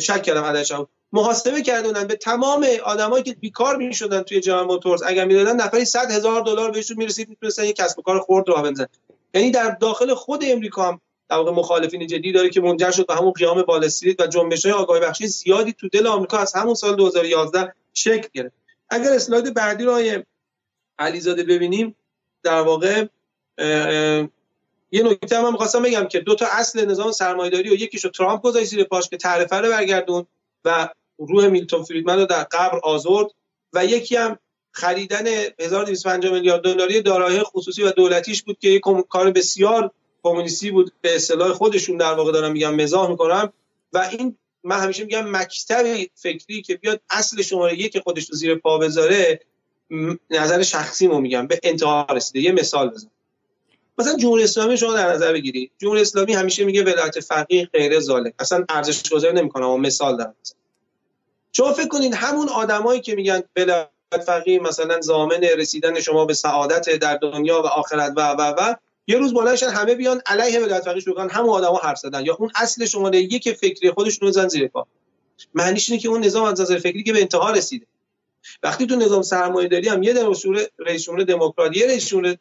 شک 0.00 0.22
کردم 0.22 0.44
عددش 0.44 0.72
محاسبه 1.14 1.62
کردن 1.62 2.06
به 2.06 2.16
تمام 2.16 2.66
آدمایی 2.84 3.22
که 3.22 3.34
بیکار 3.34 3.76
می‌شدن 3.76 4.22
توی 4.22 4.40
جنرال 4.40 4.66
موتورز 4.66 5.02
اگر 5.02 5.24
می‌دادن 5.24 5.56
نفری 5.56 5.84
100 5.84 6.10
هزار 6.10 6.42
دلار 6.42 6.70
بهشون 6.70 6.96
می‌رسید 6.96 7.28
می‌تونستن 7.28 7.64
یک 7.64 7.76
کسب 7.76 7.98
و 7.98 8.02
کار 8.02 8.20
خرد 8.20 8.48
راه 8.48 8.62
بندازن. 8.62 8.86
یعنی 9.34 9.50
در 9.50 9.70
داخل 9.70 10.14
خود 10.14 10.44
امریکا 10.46 10.88
هم 10.88 11.00
در 11.28 11.36
واقع 11.36 11.50
مخالفین 11.50 12.06
جدی 12.06 12.32
داره 12.32 12.50
که 12.50 12.60
منجر 12.60 12.90
شد 12.90 13.06
به 13.06 13.14
همون 13.14 13.32
قیام 13.32 13.64
وال 13.68 13.84
استریت 13.84 14.20
و 14.20 14.26
جنبش‌های 14.26 14.74
آگاهی 14.74 15.00
بخشی 15.00 15.26
زیادی 15.26 15.72
تو 15.72 15.88
دل 15.88 16.06
آمریکا 16.06 16.38
از 16.38 16.52
همون 16.52 16.74
سال 16.74 16.96
2011 16.96 17.74
شکل 17.94 18.28
گرفت. 18.32 18.54
اگر 18.90 19.12
اسلاید 19.12 19.54
بعدی 19.54 19.84
رو 19.84 20.22
علیزاده 20.98 21.42
ببینیم 21.42 21.96
در 22.42 22.60
واقع 22.60 23.06
یه 24.92 25.02
نکته 25.02 25.38
هم, 25.38 25.44
هم 25.44 25.56
خواستم 25.56 25.82
بگم 25.82 26.08
که 26.08 26.20
دو 26.20 26.34
تا 26.34 26.46
اصل 26.50 26.84
نظام 26.84 27.12
سرمایه‌داری 27.12 27.70
و 27.70 27.74
یکیشو 27.74 28.08
ترامپ 28.08 28.42
گذاشت 28.42 28.66
زیر 28.66 28.84
پاش 28.84 29.08
که 29.08 29.16
تعرفه 29.16 29.56
رو 29.56 29.68
برگردون 29.68 30.26
و 30.64 30.88
روح 31.18 31.48
میلتون 31.48 31.82
فریدمن 31.82 32.18
رو 32.18 32.26
در 32.26 32.42
قبر 32.42 32.78
آزرد 32.78 33.26
و 33.72 33.84
یکی 33.84 34.16
هم 34.16 34.38
خریدن 34.72 35.26
1250 35.60 36.32
میلیارد 36.32 36.62
دلاری 36.62 37.00
دارایی 37.00 37.42
خصوصی 37.42 37.82
و 37.82 37.90
دولتیش 37.90 38.42
بود 38.42 38.58
که 38.58 38.68
یک 38.68 38.82
کار 39.08 39.30
بسیار 39.30 39.90
کمونیستی 40.22 40.70
بود. 40.70 40.92
به 41.00 41.16
اصطلاح 41.16 41.52
خودشون 41.52 41.96
در 41.96 42.12
واقع 42.12 42.32
دارم 42.32 42.52
میگم 42.52 42.74
مزاح 42.74 43.10
می‌کنم 43.10 43.52
و 43.92 44.08
این 44.12 44.36
من 44.64 44.80
همیشه 44.80 45.04
میگم 45.04 45.30
مکتب 45.30 46.06
فکری 46.14 46.62
که 46.62 46.74
بیاد 46.74 47.00
اصل 47.10 47.42
شماره 47.42 47.80
یک 47.80 47.98
خودش 47.98 48.30
رو 48.30 48.36
زیر 48.36 48.54
پا 48.54 48.78
بذاره 48.78 49.40
نظر 50.30 50.62
شخصی 50.62 51.08
مو 51.08 51.20
میگم. 51.20 51.46
به 51.46 51.60
انتها 51.62 52.06
رسیده. 52.10 52.40
یه 52.40 52.52
مثال 52.52 52.88
بزن. 52.88 53.10
مثلا 53.98 54.16
جمهوری 54.16 54.44
اسلامی 54.44 54.76
شما 54.76 54.94
در 54.94 55.12
نظر 55.12 55.32
بگیرید 55.32 55.70
جمهوری 55.78 56.00
اسلامی 56.00 56.34
همیشه 56.34 56.64
میگه 56.64 56.82
ولایت 56.82 57.20
فقیه 57.20 57.68
غیر 57.72 58.00
ظالم. 58.00 58.32
اصلا 58.38 58.64
ارزش 58.68 59.08
گذاری 59.10 59.34
نمی‌کنه. 59.34 59.64
اما 59.64 59.76
مثال 59.76 60.16
دارم. 60.16 60.34
شما 61.56 61.72
فکر 61.72 61.88
کنید 61.88 62.14
همون 62.14 62.48
آدمایی 62.48 63.00
که 63.00 63.14
میگن 63.14 63.42
ولایت 63.56 63.88
فقیه 64.26 64.60
مثلا 64.60 65.00
زامن 65.00 65.40
رسیدن 65.58 66.00
شما 66.00 66.24
به 66.24 66.34
سعادت 66.34 66.90
در 66.90 67.16
دنیا 67.16 67.62
و 67.62 67.66
آخرت 67.66 68.12
و 68.16 68.20
و 68.20 68.54
و 68.58 68.74
یه 69.06 69.18
روز 69.18 69.34
بلندشن 69.34 69.66
همه 69.66 69.94
بیان 69.94 70.22
علیه 70.26 70.60
ولایت 70.60 70.84
فقیه 70.84 71.00
شروع 71.00 71.20
هم 71.20 71.48
آدما 71.48 71.76
حرف 71.76 71.98
زدن 71.98 72.24
یا 72.24 72.34
اون 72.34 72.50
اصل 72.54 72.84
شماره 72.84 73.18
یک 73.18 73.52
فکری 73.52 73.90
خودشون 73.90 74.26
رو 74.28 74.32
زن 74.32 74.48
زیر 74.48 74.68
پا. 74.68 74.86
معنیش 75.54 75.90
اینه 75.90 76.02
که 76.02 76.08
اون 76.08 76.24
نظام 76.24 76.44
از 76.44 76.60
نظر 76.60 76.78
فکری 76.78 77.02
که 77.02 77.12
به 77.12 77.20
انتها 77.20 77.50
رسیده. 77.50 77.86
وقتی 78.62 78.86
تو 78.86 78.96
نظام 78.96 79.22
سرمایه 79.22 79.68
داری 79.68 79.88
هم 79.88 80.02
یه 80.02 80.14
رئیس 80.14 80.44
رئیس 80.78 81.02
جمهور 81.02 81.24
دموکرات 81.24 81.76
یه 81.76 81.86
رئیس 81.86 82.06
جمهور 82.06 82.36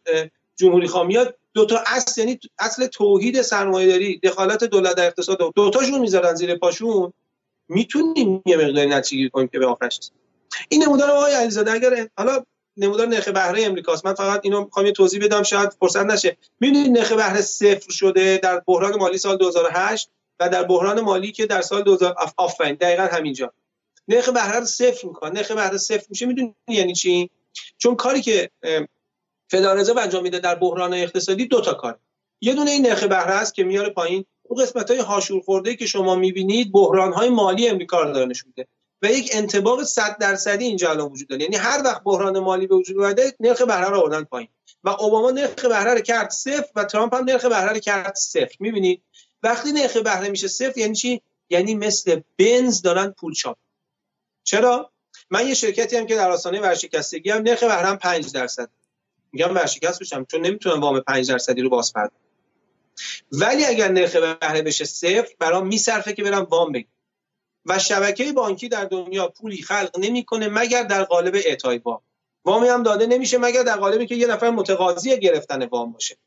جمهوری 0.55 0.87
خواه 0.87 1.07
میاد 1.07 1.35
دو 1.53 1.65
تا 1.65 1.83
اصل 1.87 2.21
یعنی 2.21 2.39
اصل 2.59 2.87
توحید 2.87 3.41
سرمایه 3.41 3.87
داری 3.87 4.19
دخالت 4.19 4.63
دولت 4.63 4.95
در 4.95 5.07
اقتصاد 5.07 5.37
دو 5.55 5.69
تاشون 5.69 5.99
می‌ذارن 5.99 6.35
زیر 6.35 6.55
پاشون. 6.55 7.13
می‌تونیم 7.73 8.43
یه 8.45 8.57
مقداری 8.57 8.89
نتیجه 8.89 9.29
کنیم 9.29 9.47
که 9.47 9.59
به 9.59 9.65
آخرش 9.65 9.99
این 10.69 10.83
نمودار 10.83 11.09
آقای 11.11 11.33
علیزاده 11.33 11.71
اگر 11.71 12.07
حالا 12.17 12.43
نمودار 12.77 13.07
نرخ 13.07 13.27
بهره 13.27 13.63
امریکاست 13.63 14.05
من 14.05 14.13
فقط 14.13 14.39
اینو 14.43 14.63
می‌خوام 14.63 14.85
یه 14.85 14.91
توضیح 14.91 15.25
بدم 15.25 15.43
شاید 15.43 15.69
فرصت 15.79 16.05
نشه. 16.05 16.37
می‌دونید 16.59 16.97
نرخ 16.97 17.11
بهره 17.11 17.41
صفر 17.41 17.91
شده 17.91 18.39
در 18.43 18.61
بحران 18.67 18.95
مالی 18.95 19.17
سال 19.17 19.37
2008 19.37 20.09
و 20.39 20.49
در 20.49 20.63
بحران 20.63 21.01
مالی 21.01 21.31
که 21.31 21.45
در 21.45 21.61
سال 21.61 21.83
2000 21.83 22.15
آفرین 22.37 22.75
دقیقا 22.75 23.03
همینجا. 23.03 23.53
نرخ 24.07 24.29
بهره 24.29 24.59
رو 24.59 24.65
صفر 24.65 25.07
می‌کنه. 25.07 25.31
نرخ 25.31 25.51
بهره 25.51 25.77
صفر 25.77 26.05
میشه. 26.09 26.25
می‌دونید 26.25 26.55
یعنی 26.67 26.93
چی؟ 26.93 27.29
چون 27.77 27.95
کاری 27.95 28.21
که 28.21 28.49
فدرال 29.51 29.99
انجام 29.99 30.23
میده 30.23 30.39
در 30.39 30.55
بحران 30.55 30.93
اقتصادی 30.93 31.45
دو 31.45 31.61
تا 31.61 31.73
کار. 31.73 31.99
یه 32.41 32.53
دونه 32.53 32.71
این 32.71 32.87
نرخ 32.87 33.03
بهره 33.03 33.31
است 33.31 33.53
که 33.53 33.63
میاره 33.63 33.89
پایین. 33.89 34.25
اون 34.43 34.63
قسمت 34.63 34.91
های 34.91 34.99
هاشور 34.99 35.41
خورده 35.41 35.75
که 35.75 35.85
شما 35.85 36.15
می‌بینید 36.15 36.71
بحران 36.71 37.13
های 37.13 37.29
مالی 37.29 37.67
امریکا 37.67 38.01
رو 38.01 38.13
داره 38.13 38.25
نشون 38.25 38.53
میده. 38.57 38.69
و 39.01 39.05
یک 39.05 39.29
انتباق 39.33 39.83
100 39.83 40.17
درصدی 40.17 40.65
اینجا 40.65 40.89
الان 40.89 41.11
وجود 41.11 41.27
داره. 41.27 41.41
یعنی 41.41 41.55
هر 41.55 41.81
وقت 41.85 42.03
بحران 42.03 42.39
مالی 42.39 42.67
به 42.67 42.75
وجود 42.75 42.97
اومده 42.97 43.33
نرخ 43.39 43.61
بهره 43.61 43.89
رو 43.89 43.99
آوردن 43.99 44.23
پایین. 44.23 44.49
و 44.83 44.89
اوباما 44.89 45.31
نرخ 45.31 45.65
بهره 45.65 45.93
رو 45.93 45.99
کرد 46.01 46.29
صفر 46.29 46.69
و 46.75 46.83
ترامپ 46.83 47.15
هم 47.15 47.23
نرخ 47.23 47.45
بهره 47.45 47.73
رو 47.73 47.79
کرد 47.79 48.15
صفر. 48.15 48.55
می‌بینید؟ 48.59 49.01
وقتی 49.43 49.71
نرخ 49.71 49.97
بهره 49.97 50.29
میشه 50.29 50.47
صفر 50.47 50.77
یعنی 50.77 50.95
چی؟ 50.95 51.21
یعنی 51.49 51.75
مثل 51.75 52.21
بنز 52.37 52.81
دارن 52.81 53.11
پول 53.11 53.33
چاپ. 53.33 53.57
چرا؟ 54.43 54.91
من 55.29 55.47
یه 55.47 55.53
شرکتی 55.53 55.97
هم 55.97 56.05
که 56.05 56.15
در 56.15 56.31
آستانه 56.31 56.61
ورشکستگی 56.61 57.29
هم 57.29 57.41
نرخ 57.41 57.63
بهره 57.63 57.95
5 57.95 58.31
درصد. 58.31 58.69
میگم 59.31 59.55
ورشکست 59.55 59.99
بشم 59.99 60.25
چون 60.25 60.41
نمی‌تونم 60.41 60.81
وام 60.81 60.99
5 60.99 61.31
درصدی 61.31 61.61
رو 61.61 61.69
باز 61.69 61.93
ولی 63.31 63.65
اگر 63.65 63.91
نرخ 63.91 64.15
بهره 64.15 64.61
بشه 64.61 64.85
صفر 64.85 65.29
برام 65.39 65.67
میصرفه 65.67 66.13
که 66.13 66.23
برم 66.23 66.43
وام 66.43 66.71
بگیرم. 66.71 66.89
و 67.65 67.79
شبکه 67.79 68.33
بانکی 68.33 68.69
در 68.69 68.85
دنیا 68.85 69.27
پولی 69.27 69.61
خلق 69.61 69.99
نمی‌کنه 69.99 70.47
مگر 70.47 70.83
در 70.83 71.03
قالب 71.03 71.35
اعطای 71.35 71.77
وام. 71.77 72.01
وامی 72.45 72.67
هم 72.67 72.83
داده 72.83 73.05
نمیشه 73.05 73.37
مگر 73.37 73.63
در 73.63 73.77
قالبی 73.77 74.05
که 74.05 74.15
یه 74.15 74.27
نفر 74.27 74.49
متقاضی 74.49 75.19
گرفتن 75.19 75.65
وام 75.65 75.91
باشه. 75.91 76.17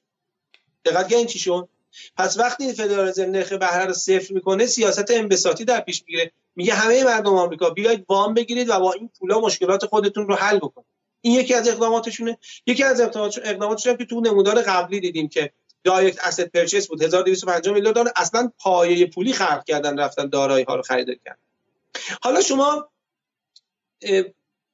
دقت 0.85 1.13
این 1.13 1.27
چی 1.27 1.39
شد؟ 1.39 1.69
پس 2.17 2.39
وقتی 2.39 2.73
فدرال 2.73 3.13
نرخ 3.19 3.53
بهره 3.53 3.85
رو 3.85 3.93
صفر 3.93 4.35
می‌کنه 4.35 4.67
سیاست 4.67 5.11
انبساطی 5.11 5.65
در 5.65 5.81
پیش 5.81 6.05
می‌گیره. 6.07 6.33
میگه 6.57 6.75
همه 6.75 7.05
مردم 7.05 7.35
آمریکا 7.35 7.71
بیاید 7.71 8.05
وام 8.09 8.35
بگیرید 8.35 8.69
و 8.69 8.81
با 8.81 8.93
این 8.93 9.11
پولا 9.19 9.41
مشکلات 9.41 9.87
خودتون 9.87 10.29
رو 10.29 10.35
حل 10.35 10.59
بکنید. 10.59 10.87
این 11.21 11.35
یکی 11.35 11.55
از 11.55 11.69
اقداماتشونه. 11.69 12.39
یکی 12.67 12.83
از 12.83 13.01
اقداماتشون 13.45 13.97
که 13.97 14.05
تو 14.05 14.21
نمودار 14.21 14.63
قبلی 14.63 15.01
دیدیم 15.01 15.29
که 15.29 15.53
دایرکت 15.87 16.25
اسید 16.25 16.47
پرچیس 16.53 16.89
بود. 16.89 17.03
1250 17.03 17.75
میلیون 17.75 17.93
دلار. 17.93 18.13
اصلا 18.17 18.53
پایه 18.59 19.07
پولی 19.07 19.33
خلق 19.33 19.65
کردن 19.65 19.99
رفتن 19.99 20.29
دارایی 20.29 20.65
ها 20.65 20.75
رو 20.75 20.83
خرید 20.83 21.21
کردن. 21.25 21.39
حالا 22.23 22.41
شما 22.41 22.89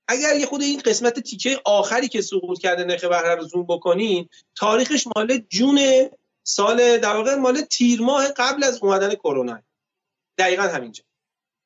اگر 0.09 0.36
یه 0.36 0.47
خود 0.47 0.62
این 0.62 0.80
قسمت 0.84 1.20
تیکه 1.20 1.60
آخری 1.64 2.09
که 2.09 2.22
سقوط 2.22 2.59
کرده 2.59 2.84
نرخ 2.84 3.05
بهره 3.05 3.34
رو 3.34 3.44
زوم 3.44 3.66
بکنین 3.66 4.28
تاریخش 4.56 5.06
مال 5.16 5.39
جون 5.48 6.10
سال 6.43 6.98
در 6.98 7.16
واقع 7.16 7.34
مال 7.34 7.60
تیر 7.60 8.01
ماه 8.01 8.28
قبل 8.28 8.64
از 8.64 8.78
اومدن 8.82 9.14
کرونا. 9.14 9.62
دقیقا 10.39 10.62
همینجا. 10.62 11.05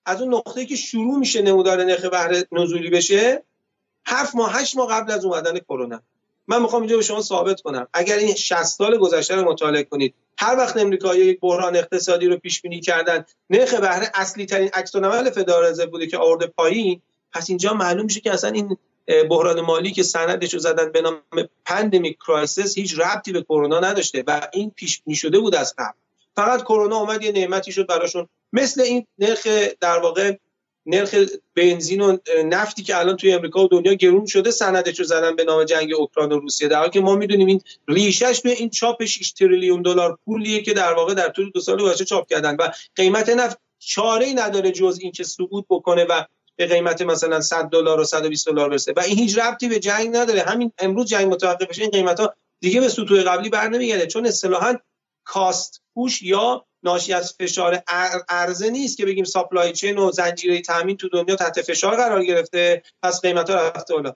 از 0.06 0.20
اون 0.20 0.34
نقطه 0.34 0.66
که 0.66 0.76
شروع 0.76 1.18
میشه 1.18 1.42
نمودار 1.42 1.84
نرخ 1.84 2.04
بهره 2.04 2.44
نزولی 2.52 2.90
بشه 2.90 3.42
هفت 4.06 4.34
ماه 4.34 4.60
هشت 4.60 4.76
ماه 4.76 4.88
قبل 4.88 5.12
از 5.12 5.24
اومدن 5.24 5.58
کرونا. 5.58 6.02
من 6.48 6.62
می‌خوام 6.62 6.82
اینجا 6.82 6.96
به 6.96 7.02
شما 7.02 7.22
ثابت 7.22 7.60
کنم. 7.60 7.88
اگر 7.92 8.16
این 8.16 8.34
60 8.34 8.62
سال 8.62 8.98
گذشته 8.98 9.34
رو 9.34 9.50
مطالعه 9.52 9.82
کنید 9.82 10.14
هر 10.38 10.56
وقت 10.56 10.76
امریکا 10.76 11.14
یک 11.14 11.40
بحران 11.40 11.76
اقتصادی 11.76 12.26
رو 12.26 12.36
پیش 12.36 12.62
بینی 12.62 12.80
کردن 12.80 13.24
نرخ 13.50 13.74
بهره 13.74 14.10
اصلی 14.14 14.46
ترین 14.46 14.70
عکس 14.74 14.94
العمل 14.94 15.30
بوده 15.86 16.06
که 16.06 16.18
آورده 16.18 16.46
پایین 16.46 17.00
پس 17.32 17.48
اینجا 17.48 17.74
معلوم 17.74 18.04
میشه 18.04 18.20
که 18.20 18.32
اصلا 18.32 18.50
این 18.50 18.76
بحران 19.30 19.60
مالی 19.60 19.92
که 19.92 20.02
سندش 20.02 20.54
رو 20.54 20.60
زدن 20.60 20.92
به 20.92 21.00
نام 21.00 21.22
pandemic 21.64 22.16
crisis 22.26 22.78
هیچ 22.78 22.98
ربطی 22.98 23.32
به 23.32 23.42
کرونا 23.42 23.80
نداشته 23.80 24.24
و 24.26 24.48
این 24.52 24.70
پیش 24.70 25.02
بینی 25.02 25.16
شده 25.16 25.38
بود 25.38 25.54
از 25.54 25.74
قبل. 25.78 25.98
فقط 26.36 26.62
کرونا 26.62 26.96
اومد 26.96 27.22
یه 27.22 27.32
نعمتی 27.32 27.72
شد 27.72 27.86
براشون. 27.86 28.28
مثل 28.52 28.80
این 28.80 29.06
نرخ 29.18 29.46
در 29.80 29.98
واقع 29.98 30.36
نرخ 30.86 31.14
بنزین 31.54 32.00
و 32.00 32.16
نفتی 32.44 32.82
که 32.82 32.98
الان 32.98 33.16
توی 33.16 33.32
امریکا 33.32 33.64
و 33.64 33.68
دنیا 33.68 33.94
گرون 33.94 34.26
شده 34.26 34.50
سندش 34.50 34.98
رو 34.98 35.04
زدن 35.04 35.36
به 35.36 35.44
نام 35.44 35.64
جنگ 35.64 35.94
اوکراین 35.94 36.32
و 36.32 36.38
روسیه. 36.38 36.68
در 36.68 36.78
حالی 36.78 36.90
که 36.90 37.00
ما 37.00 37.16
می‌دونیم 37.16 37.46
این 37.46 37.60
ریشش 37.88 38.40
توی 38.40 38.50
این 38.50 38.70
چاپ 38.70 39.04
6 39.04 39.32
تریلیون 39.32 39.82
دلار 39.82 40.18
پولیه 40.24 40.62
که 40.62 40.72
در 40.72 40.92
واقع 40.92 41.14
در 41.14 41.28
طول 41.28 41.50
دو 41.50 41.60
سال 41.60 41.82
گذشته 41.82 42.04
چاپ 42.04 42.28
کردن 42.28 42.56
و 42.56 42.68
قیمت 42.96 43.28
نفت 43.28 43.58
چاره 43.78 44.26
ای 44.26 44.34
نداره 44.34 44.70
جز 44.70 44.98
اینکه 45.00 45.24
سقوط 45.24 45.64
بکنه 45.70 46.04
و 46.04 46.22
به 46.56 46.66
قیمت 46.66 47.02
مثلا 47.02 47.40
100 47.40 47.68
دلار 47.68 48.00
و 48.00 48.04
120 48.04 48.48
دلار 48.48 48.68
برسه. 48.68 48.92
و 48.96 49.00
این 49.00 49.18
هیچ 49.18 49.38
ربطی 49.38 49.68
به 49.68 49.78
جنگ 49.78 50.16
نداره. 50.16 50.42
همین 50.42 50.72
امروز 50.78 51.06
جنگ 51.06 51.32
متوقف 51.32 51.66
بشه 51.68 51.82
این 51.82 51.90
قیمت 51.90 52.20
دیگه 52.60 52.80
به 52.80 52.88
سطوح 52.88 53.22
قبلی 53.22 53.48
بر 53.48 53.68
نمیگرده. 53.68 54.06
چون 54.06 54.26
اصطلاحا 54.26 54.74
کاست 55.24 55.82
پوش 55.94 56.22
یا 56.22 56.65
ناشی 56.82 57.12
از 57.12 57.34
فشار 57.40 57.82
عرضه 58.28 58.70
نیست 58.70 58.96
که 58.96 59.06
بگیم 59.06 59.24
ساپلای 59.24 59.72
چین 59.72 59.98
و 59.98 60.10
زنجیره 60.10 60.60
تامین 60.60 60.96
تو 60.96 61.08
دنیا 61.08 61.36
تحت 61.36 61.62
فشار 61.62 61.96
قرار 61.96 62.24
گرفته 62.24 62.82
پس 63.02 63.20
قیمت 63.20 63.50
ها 63.50 63.56
رفته 63.56 63.94
بالا. 63.94 64.12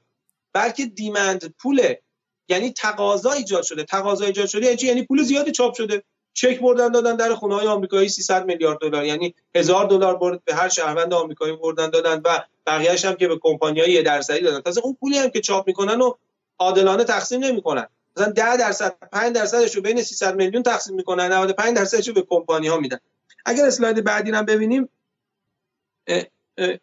بلکه 0.52 0.86
دیمند 0.86 1.54
پوله 1.58 2.02
یعنی 2.48 2.72
تقاضا 2.72 3.30
ایجاد 3.32 3.62
شده. 3.62 3.84
تقاضا 3.84 4.24
ایجاد 4.24 4.46
شده 4.46 4.66
یعنی 4.66 4.78
یعنی 4.82 5.02
پول 5.02 5.22
زیادی 5.22 5.50
چاپ 5.50 5.74
شده. 5.74 6.02
چک 6.32 6.60
بردن 6.60 6.88
دادن 6.92 7.16
در 7.16 7.34
خونه 7.34 7.54
های 7.54 7.66
آمریکایی 7.66 8.08
300 8.08 8.46
میلیارد 8.46 8.78
دلار. 8.78 9.04
یعنی 9.04 9.34
هزار 9.54 9.86
دلار 9.86 10.16
برد 10.16 10.44
به 10.44 10.54
هر 10.54 10.68
شهروند 10.68 11.14
آمریکایی 11.14 11.56
بردن 11.56 11.90
دادن 11.90 12.22
و 12.24 12.38
بقیه‌اش 12.66 13.04
هم 13.04 13.14
که 13.14 13.28
به 13.28 13.38
کمپانی‌های 13.42 14.02
درصدی 14.02 14.40
دادن. 14.40 14.60
تازه 14.60 14.80
اون 14.84 14.96
پولی 15.00 15.18
هم 15.18 15.30
که 15.30 15.40
چاپ 15.40 15.66
می‌کنن 15.66 16.00
و 16.00 16.14
عادلانه 16.58 17.04
تقسیم 17.04 17.44
نمی‌کنن. 17.44 17.86
مثلا 18.20 18.32
10 18.32 18.56
درصد 18.56 18.96
5 19.12 19.34
درصدش 19.34 19.76
رو 19.76 19.82
بین 19.82 20.02
300 20.02 20.36
میلیون 20.36 20.62
تقسیم 20.62 20.94
می‌کنن 20.94 21.32
95 21.32 21.76
درصدش 21.76 22.08
رو 22.08 22.14
به 22.14 22.22
کمپانی 22.22 22.68
ها 22.68 22.76
میدن. 22.76 22.98
اگر 23.44 23.66
اسلاید 23.66 24.04
بعدی 24.04 24.30
هم 24.30 24.44
ببینیم 24.44 24.88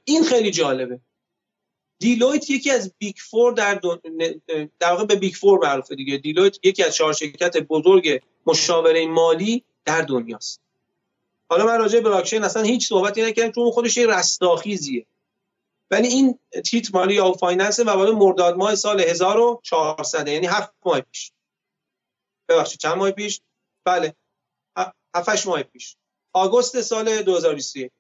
این 0.03 0.23
خیلی 0.23 0.51
جالبه. 0.51 0.99
Deloitte 1.99 2.49
یکی 2.49 2.72
از 2.72 2.93
Big 2.98 3.15
Four 3.18 3.53
در 3.53 3.81
در 4.80 4.91
واقع 4.91 5.05
به 5.05 5.15
Big 5.15 5.34
Four 5.34 5.60
معروفه 5.59 5.95
دیگه. 5.95 6.18
Deloitte 6.18 6.57
یکی 6.64 6.84
از 6.84 6.95
چهار 6.95 7.14
شرکت 7.14 7.57
بزرگ 7.57 8.22
مشاوره 8.45 9.07
مالی 9.07 9.64
در 9.85 10.01
دنیاست. 10.01 10.61
حالا 11.49 11.65
من 11.65 11.77
راجع 11.77 11.99
به 11.99 12.09
بلاکچین 12.09 12.43
اصلا 12.43 12.64
هیچ 12.64 12.88
صحبتی 12.88 13.22
نکردم 13.22 13.51
چون 13.51 13.72
خودش 13.72 13.97
یه 13.97 14.07
رستاخیزیه. 14.07 15.05
ولی 15.91 16.07
این 16.07 16.39
تیت 16.65 16.95
مالی 16.95 17.15
یا 17.15 17.31
finance 17.32 17.80
مبادا 17.80 18.11
مرداد 18.11 18.55
ماه 18.57 18.76
سال 18.76 19.01
1400 19.01 20.27
یعنی 20.27 20.47
هفت 20.47 20.73
ماه 20.85 21.01
پیش. 21.01 21.31
ببخشید 22.49 22.80
چند 22.80 22.97
ماه 22.97 23.11
پیش؟ 23.11 23.41
بله. 23.85 24.15
هفتش 25.15 25.47
ماه 25.47 25.64
پیش. 25.64 25.95
آگوست 26.34 26.81
سال 26.81 27.22
2023 27.22 27.91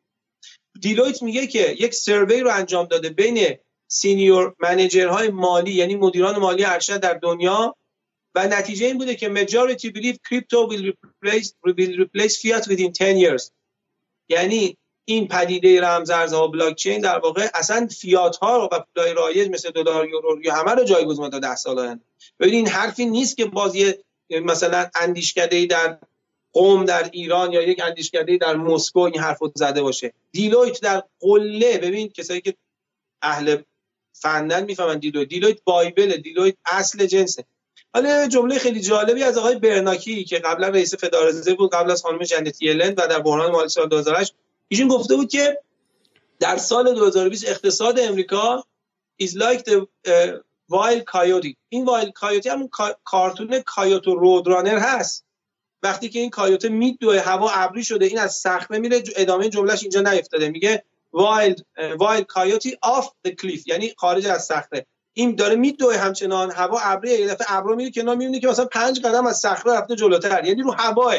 Deloitte 0.81 1.23
میگه 1.23 1.47
که 1.47 1.75
یک 1.79 1.93
survey 1.93 2.39
رو 2.39 2.51
انجام 2.53 2.85
داده 2.85 3.09
بین 3.09 3.57
senior 3.87 4.55
manager 4.59 5.14
های 5.14 5.29
مالی 5.29 5.71
یعنی 5.71 5.95
مدیران 5.95 6.37
مالی 6.37 6.65
ارشد 6.65 6.99
در 6.99 7.13
دنیا 7.13 7.75
و 8.35 8.47
نتیجه 8.47 8.85
این 8.85 8.97
بوده 8.97 9.15
که 9.15 9.29
majority 9.29 9.91
believe 9.91 10.17
crypto 10.27 10.69
will 10.69 10.91
replace, 10.91 11.53
will 11.65 11.97
replace 12.03 12.35
fiat 12.41 12.67
within 12.67 12.91
10 12.91 13.17
years. 13.19 13.51
یعنی 14.29 14.77
این 15.09 15.27
پدیده 15.27 15.81
رمزارزها 15.81 16.47
بلاک 16.47 16.75
چین 16.75 17.01
در 17.01 17.19
واقع 17.19 17.47
اصلا 17.53 17.87
فیات 17.87 18.37
ها 18.37 18.69
و 18.71 18.79
پولای 18.79 19.13
رایج 19.13 19.49
مثل 19.49 19.71
دلار 19.71 20.09
یورو 20.09 20.41
یا 20.43 20.53
همه 20.53 20.71
رو 20.71 20.83
جایگزین 20.83 21.29
تا 21.29 21.39
10 21.39 21.55
سال 21.55 21.79
آینده. 21.79 22.03
ببین 22.39 22.53
این 22.53 22.67
حرفی 22.67 23.05
نیست 23.05 23.37
که 23.37 23.45
باز 23.45 23.75
یه 23.75 24.03
مثلا 24.29 24.89
اندیشکده 24.95 25.65
در 25.65 25.97
قم 26.53 26.85
در 26.85 27.09
ایران 27.11 27.53
یا 27.53 27.61
یک 27.61 27.81
اندیشکده 27.83 28.37
در 28.37 28.55
مسکو 28.55 28.99
این 28.99 29.19
حرفو 29.19 29.51
زده 29.55 29.81
باشه. 29.81 30.13
Deloitte 30.31 30.81
در 30.81 31.03
قله 31.19 31.77
ببین 31.77 32.09
کسایی 32.09 32.41
که 32.41 32.53
اهل 33.21 33.57
فنن 34.13 34.63
می‌فهمن 34.63 34.99
Deloitte. 34.99 35.29
Deloitte 35.29 35.59
Bible 35.63 36.17
Deloitte 36.17 36.55
اصل 36.65 37.05
جنسه. 37.05 37.45
حالا 37.93 38.27
جمله 38.27 38.59
خیلی 38.59 38.81
جالبی 38.81 39.23
از 39.23 39.37
آقای 39.37 39.55
برنانکی 39.55 40.23
که 40.23 40.39
قبلا 40.39 40.67
رئیس 40.67 40.95
فدرال 40.95 41.55
بود 41.57 41.71
قبل 41.71 41.91
از 41.91 42.01
خانم 42.01 42.23
جنت 42.23 42.61
یلن 42.61 42.89
و 42.89 43.07
در 43.07 43.19
بحران 43.19 43.51
مالی 43.51 43.69
سال 43.69 43.87
2008 43.87 44.33
ایشون 44.67 44.87
گفته 44.87 45.15
بود 45.15 45.29
که 45.29 45.59
در 46.39 46.57
سال 46.57 46.95
2020 46.95 47.49
اقتصاد 47.49 47.99
امریکا 47.99 48.63
is 49.23 49.29
like 49.29 49.63
the 49.63 49.87
Wile 50.69 50.99
E. 50.99 51.14
Coyote 51.14 51.57
این 51.69 51.85
Wile 51.85 52.11
E. 52.11 52.21
Coyote 52.21 52.49
هم 52.49 52.69
کارتون 53.03 53.59
Coyote 53.59 54.15
و 54.15 54.21
Road 54.21 54.43
Runner 54.43 54.77
هست. 54.77 55.25
وقتی 55.83 56.09
که 56.09 56.19
این 56.19 56.29
Coyote 56.29 56.64
ه 56.64 56.69
میدوه 56.69 57.19
هوا 57.19 57.49
ابری 57.49 57.83
شده 57.83 58.05
این 58.05 58.19
از 58.19 58.35
صخره 58.35 58.79
میره 58.79 59.03
ادامه 59.15 59.49
جملهش 59.49 59.81
اینجا 59.81 60.01
نیفتاده. 60.01 60.49
میگه 60.49 60.83
Wile, 61.13 61.65
Wile 61.97 62.25
E. 62.25 62.38
Coyote 62.38 62.77
off 62.81 63.09
the 63.23 63.29
cliff 63.29 63.67
یعنی 63.67 63.93
خارج 63.97 64.27
از 64.27 64.45
صخره. 64.45 64.85
این 65.13 65.35
داره 65.35 65.55
میدوه 65.55 65.97
همچنان 65.97 66.51
هوا 66.51 66.79
ابری 66.79 67.11
یه 67.11 67.27
دفعه 67.27 67.57
ابرو 67.57 67.75
میره 67.75 67.91
کنار 67.91 68.15
می‌بینی 68.15 68.39
که 68.39 68.47
مثلا 68.47 68.65
پنج 68.65 69.01
قدم 69.01 69.27
از 69.27 69.37
صخره 69.37 69.73
رفته 69.73 69.95
جلوتر 69.95 70.45
یعنی 70.45 70.61
رو 70.61 70.71
هواه. 70.71 71.15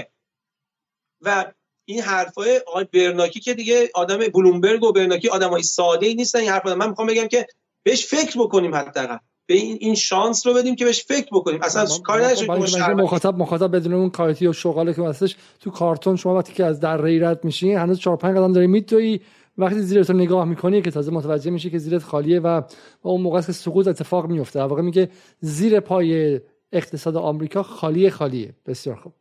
و 1.20 1.52
این 1.88 2.00
حرفای 2.00 2.60
آقای 2.66 2.84
برنانکی 2.92 3.40
که 3.40 3.54
دیگه 3.54 3.90
آدم 3.94 4.18
بلومبرگ 4.34 4.82
و 4.82 4.92
برنانکی 4.92 5.28
آدمای 5.28 5.62
ساده 5.62 6.06
ای 6.06 6.14
نیستن 6.14 6.38
این 6.38 6.48
حرفا. 6.48 6.74
من 6.74 6.88
می‌خوام 6.88 7.08
بگم 7.08 7.28
که 7.28 7.46
بهش 7.82 8.06
فکر 8.06 8.38
بکنیم 8.38 8.74
حداقل. 8.74 9.16
به 9.46 9.54
این 9.54 9.78
این 9.80 9.94
شانس 9.94 10.46
رو 10.46 10.54
بدیم 10.54 10.76
که 10.76 10.84
بهش 10.84 11.04
فکر 11.04 11.28
بکنیم. 11.32 11.62
اصلا 11.62 11.86
کاری 12.04 12.24
نشه 12.24 12.94
مخاطب 12.94 13.38
مخاطب 13.38 13.76
بدونه 13.76 13.92
اون 13.94 14.10
Coyote 14.10 14.46
و 14.46 14.52
شغاله 14.52 14.94
که 14.94 15.02
واسش 15.02 15.36
تو 15.60 15.70
کارتون 15.70 16.16
شما 16.16 16.34
وقتی 16.34 16.52
که 16.52 16.64
از 16.64 16.80
در 16.80 16.96
رد 16.96 17.44
میشی 17.44 17.72
هنوز 17.72 17.98
4 17.98 18.16
5 18.16 18.36
قدم 18.36 18.52
داری 18.52 18.66
میدوی 18.66 19.20
وقتی 19.58 19.80
زیرت 19.80 20.10
رو 20.10 20.16
نگاه 20.16 20.44
می‌کنی 20.44 20.82
که 20.82 20.90
تازه 20.90 21.12
متوجه 21.12 21.50
میشی 21.50 21.70
که 21.70 21.78
زیرت 21.78 22.02
خالیه 22.02 22.40
و 22.40 22.62
اون 23.02 23.20
موقع 23.20 23.40
که 23.40 23.52
سقوط 23.52 23.88
اتفاق 23.88 24.26
میفته 24.26 24.60
واقعا 24.60 24.82
میگه 24.82 25.10
زیر 25.40 25.80
پای 25.80 26.40
اقتصاد 26.72 27.16
آمریکا 27.16 27.62
خالیه 27.62 28.10
خالیه. 28.10 28.54
بسیار 28.66 28.96
خوب. 28.96 29.12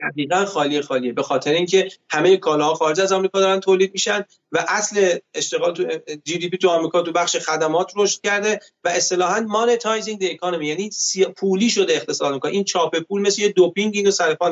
دقیقا 0.00 0.44
خالی 0.44 0.80
خالیه 0.80 1.12
به 1.12 1.22
خاطر 1.22 1.52
اینکه 1.52 1.88
همه 2.10 2.36
کالاها 2.36 2.74
خارج 2.74 3.00
از 3.00 3.12
آمریکا 3.12 3.40
دارن 3.40 3.60
تولید 3.60 3.92
میشن 3.92 4.24
و 4.52 4.64
اصل 4.68 5.18
اشتغال 5.34 5.74
تو 5.74 5.84
GDP 6.24 6.58
تو 6.58 6.68
آمریکا 6.68 7.02
تو 7.02 7.12
بخش 7.12 7.36
خدمات 7.36 7.92
رشد 7.96 8.20
کرده 8.20 8.60
و 8.84 8.88
اصطلاحا 8.88 9.40
monetizing 9.40 10.18
the 10.18 10.30
economy 10.30 10.66
یعنی 10.66 10.90
پولی 11.36 11.70
شده 11.70 11.92
اقتصاد 11.94 12.28
آمریکا. 12.28 12.48
این 12.48 12.64
چاپ 12.64 12.98
پول 12.98 13.22
مثل 13.22 13.42
یه 13.42 13.48
دوپینگ 13.48 13.96
اینو 13.96 14.10
سر 14.10 14.34
پا 14.34 14.50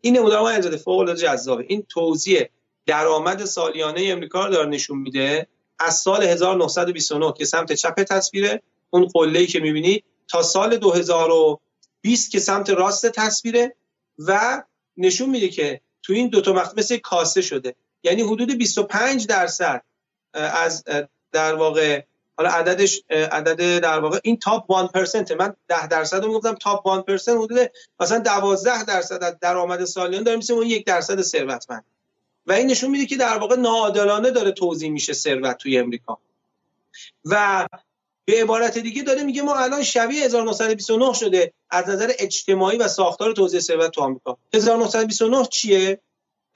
این 0.00 0.16
نمونه 0.16 0.38
ما 0.38 0.50
انزاده 0.50 0.76
فوق 0.76 0.98
العاده 0.98 1.20
جذابه. 1.20 1.64
این 1.68 1.86
توزیع 1.88 2.48
درآمد 2.86 3.44
سالیانه 3.44 4.02
امریکا 4.04 4.46
رو 4.46 4.52
داره 4.52 4.68
نشون 4.68 4.98
میده 4.98 5.46
از 5.78 5.94
سال 5.94 6.22
1929 6.22 7.32
که 7.38 7.44
سمت 7.44 7.72
چپ 7.72 8.02
تصویره. 8.02 8.62
اون 8.90 9.06
قله 9.06 9.46
که 9.46 9.60
می‌بینی 9.60 10.02
تا 10.28 10.42
سال 10.42 10.76
2020 10.76 12.30
که 12.30 12.38
سمت 12.38 12.70
راست 12.70 13.06
تصویره. 13.06 13.76
و 14.18 14.62
نشون 14.96 15.30
میده 15.30 15.48
که 15.48 15.80
تو 16.02 16.12
این 16.12 16.28
دو 16.28 16.40
تا 16.40 16.52
مقطع 16.52 16.74
مثل 16.76 16.96
کاسه 16.96 17.42
شده. 17.42 17.74
یعنی 18.02 18.22
حدود 18.22 18.58
25 18.58 19.26
درصد 19.26 19.82
از 20.34 20.84
در 21.32 21.54
واقع 21.54 22.02
حالا 22.36 22.50
عددش 22.50 23.02
عدد 23.10 23.78
در 23.78 23.98
واقع 23.98 24.18
این 24.22 24.36
تاپ 24.36 24.88
1% 25.26 25.30
من 25.30 25.56
10 25.68 25.86
درصد 25.86 26.22
رو 26.22 26.28
می‌گفتم 26.28 26.54
تاپ 26.54 26.86
1% 26.86 27.28
حدود 27.28 27.70
مثلا 28.00 28.18
12 28.18 28.84
درصد 28.84 29.24
از 29.24 29.38
درآمد 29.40 29.84
سالیان 29.84 30.22
داره 30.22 30.36
میشه 30.36 30.52
اون 30.52 30.66
یک 30.66 30.86
درصد 30.86 31.22
ثروتمند. 31.22 31.84
و 32.46 32.52
این 32.52 32.66
نشون 32.66 32.90
میده 32.90 33.06
که 33.06 33.16
در 33.16 33.38
واقع 33.38 33.56
ناعادلانه 33.56 34.30
داره 34.30 34.52
توزیع 34.52 34.90
میشه 34.90 35.12
ثروت 35.12 35.56
توی 35.56 35.78
امریکا. 35.78 36.18
و 37.24 37.66
به 38.26 38.42
عبارت 38.42 38.78
دیگه 38.78 39.02
داره 39.02 39.22
میگه 39.22 39.42
ما 39.42 39.54
الان 39.54 39.82
شبیه 39.82 40.24
1929 40.24 41.12
شده 41.12 41.52
از 41.70 41.88
نظر 41.88 42.12
اجتماعی 42.18 42.78
و 42.78 42.88
ساختار 42.88 43.32
توزیع 43.32 43.60
ثروت 43.60 43.90
تو 43.90 44.02
آمریکا. 44.02 44.38
1929 44.54 45.44
چیه؟ 45.44 46.00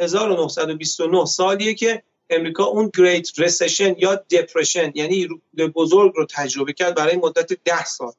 1929 0.00 1.24
سالیه 1.24 1.74
که 1.74 2.02
امریکا 2.30 2.64
اون 2.64 2.90
گریت 2.98 3.38
رسشن 3.38 3.94
یا 3.98 4.14
دپرشن 4.14 4.92
یعنی 4.94 5.28
بزرگ 5.74 6.12
رو 6.16 6.26
تجربه 6.30 6.72
کرد 6.72 6.94
برای 6.94 7.16
مدت 7.16 7.52
10 7.64 7.84
سال 7.84 8.12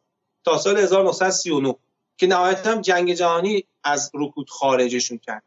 تا 0.43 0.57
سال 0.57 0.77
1939 0.77 1.75
که 2.17 2.27
نهایتا 2.27 2.81
جنگ 2.81 3.13
جهانی 3.13 3.65
از 3.83 4.11
رکود 4.13 4.49
خارجشون 4.49 5.17
کرد. 5.17 5.43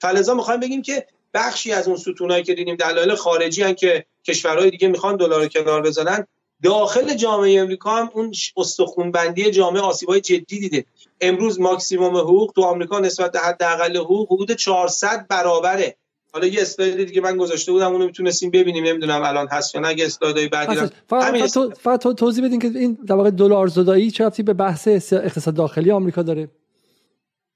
فلزا 0.00 0.34
می‌خوایم 0.34 0.60
بگیم 0.60 0.82
که 0.82 1.06
بخشی 1.34 1.72
از 1.72 1.88
اون 1.88 1.96
ستونایی 1.96 2.44
که 2.44 2.54
دیدیم 2.54 2.76
دلایل 2.76 3.14
خارجی 3.14 3.62
هن 3.62 3.74
که 3.74 4.06
کشورهای 4.24 4.70
دیگه 4.70 4.88
می‌خوان 4.88 5.16
دلار 5.16 5.48
کنار 5.48 5.82
بزنن 5.82 6.26
داخل 6.62 7.14
جامعه 7.14 7.60
امریکا 7.60 7.90
هم 7.90 8.10
اون 8.14 8.32
استخونبندی 8.56 9.50
جامعه 9.50 9.82
آسیبای 9.82 10.20
جدی 10.20 10.58
دیده. 10.60 10.84
امروز 11.20 11.60
ماکسیموم 11.60 12.16
حقوق 12.16 12.52
تو 12.54 12.62
آمریکا 12.62 12.98
نسبت 12.98 13.32
به 13.32 13.38
حداقل 13.38 13.96
حقوق 13.96 14.32
حدود 14.32 14.52
400 14.52 15.26
برابره. 15.28 15.96
حالا 16.32 16.46
یه 16.46 16.62
اسلاید 16.62 17.06
دیگه 17.06 17.20
من 17.20 17.36
گذاشته 17.36 17.72
بودم 17.72 17.92
اونو 17.92 18.06
می‌تونستیم 18.06 18.50
ببینیم 18.50 18.84
نمی‌دونم 18.84 19.22
الان 19.22 19.48
هست 19.48 19.74
یا 19.74 19.80
نه 19.80 19.88
اگه 19.88 20.06
اسلایدای 20.06 20.48
بعدی 20.48 20.76
فقط, 21.06 21.78
فقط, 21.78 22.02
توضیح 22.02 22.44
بدین 22.44 22.60
که 22.60 22.78
این 22.78 22.98
در 23.06 23.14
واقع 23.14 23.30
دلار 23.30 23.66
زدایی 23.66 24.10
چه 24.10 24.30
به 24.30 24.52
بحث 24.52 24.88
اقتصاد 25.12 25.54
داخلی 25.54 25.90
آمریکا 25.90 26.22
داره؟ 26.22 26.48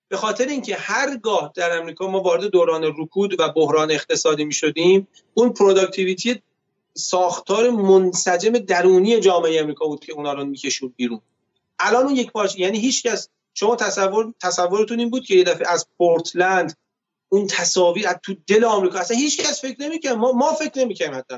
به 0.09 0.17
خاطر 0.17 0.47
اینکه 0.47 0.75
هرگاه 0.75 1.53
در 1.55 1.79
امریکا 1.79 2.07
ما 2.07 2.21
وارد 2.21 2.45
دوران 2.45 2.85
رکود 2.85 3.41
و 3.41 3.49
بحران 3.49 3.91
اقتصادی 3.91 4.45
می 4.45 4.53
شدیم 4.53 5.09
اون 5.35 5.53
productivity 5.53 6.43
ساختار 6.95 7.71
منسجم 7.71 8.53
درونی 8.53 9.21
جامعه 9.21 9.61
امریکا 9.61 9.87
بود 9.87 10.05
که 10.05 10.13
اونا 10.13 10.33
رو 10.33 10.45
میکشوند 10.45 10.95
بیرون. 10.97 11.21
الان 11.79 12.05
اون 12.05 12.17
یک 12.17 12.33
پارچه 12.33 12.61
یعنی 12.61 12.79
هیچ 12.79 13.03
کس 13.03 13.29
شما 13.55 13.77
تصور 13.77 14.35
تصورتون 14.41 14.99
این 14.99 15.11
بود 15.11 15.25
که 15.25 15.35
یه 15.35 15.45
دفعه 15.45 15.69
از 15.69 15.87
پورتلند 15.99 16.77
اون 17.29 17.47
تصاویر 17.47 18.09
از 18.09 18.17
تو 18.23 18.35
دل 18.47 18.65
آمریکا 18.65 18.99
اصلا 18.99 19.17
هیچ 19.17 19.41
کس 19.41 19.61
فکر 19.61 19.81
نمی‌کنه 19.81 20.13
ما 20.13 20.33
ما 20.33 20.53
فکر 20.53 20.79
نمی‌کنیم 20.79 21.15
حتی. 21.15 21.37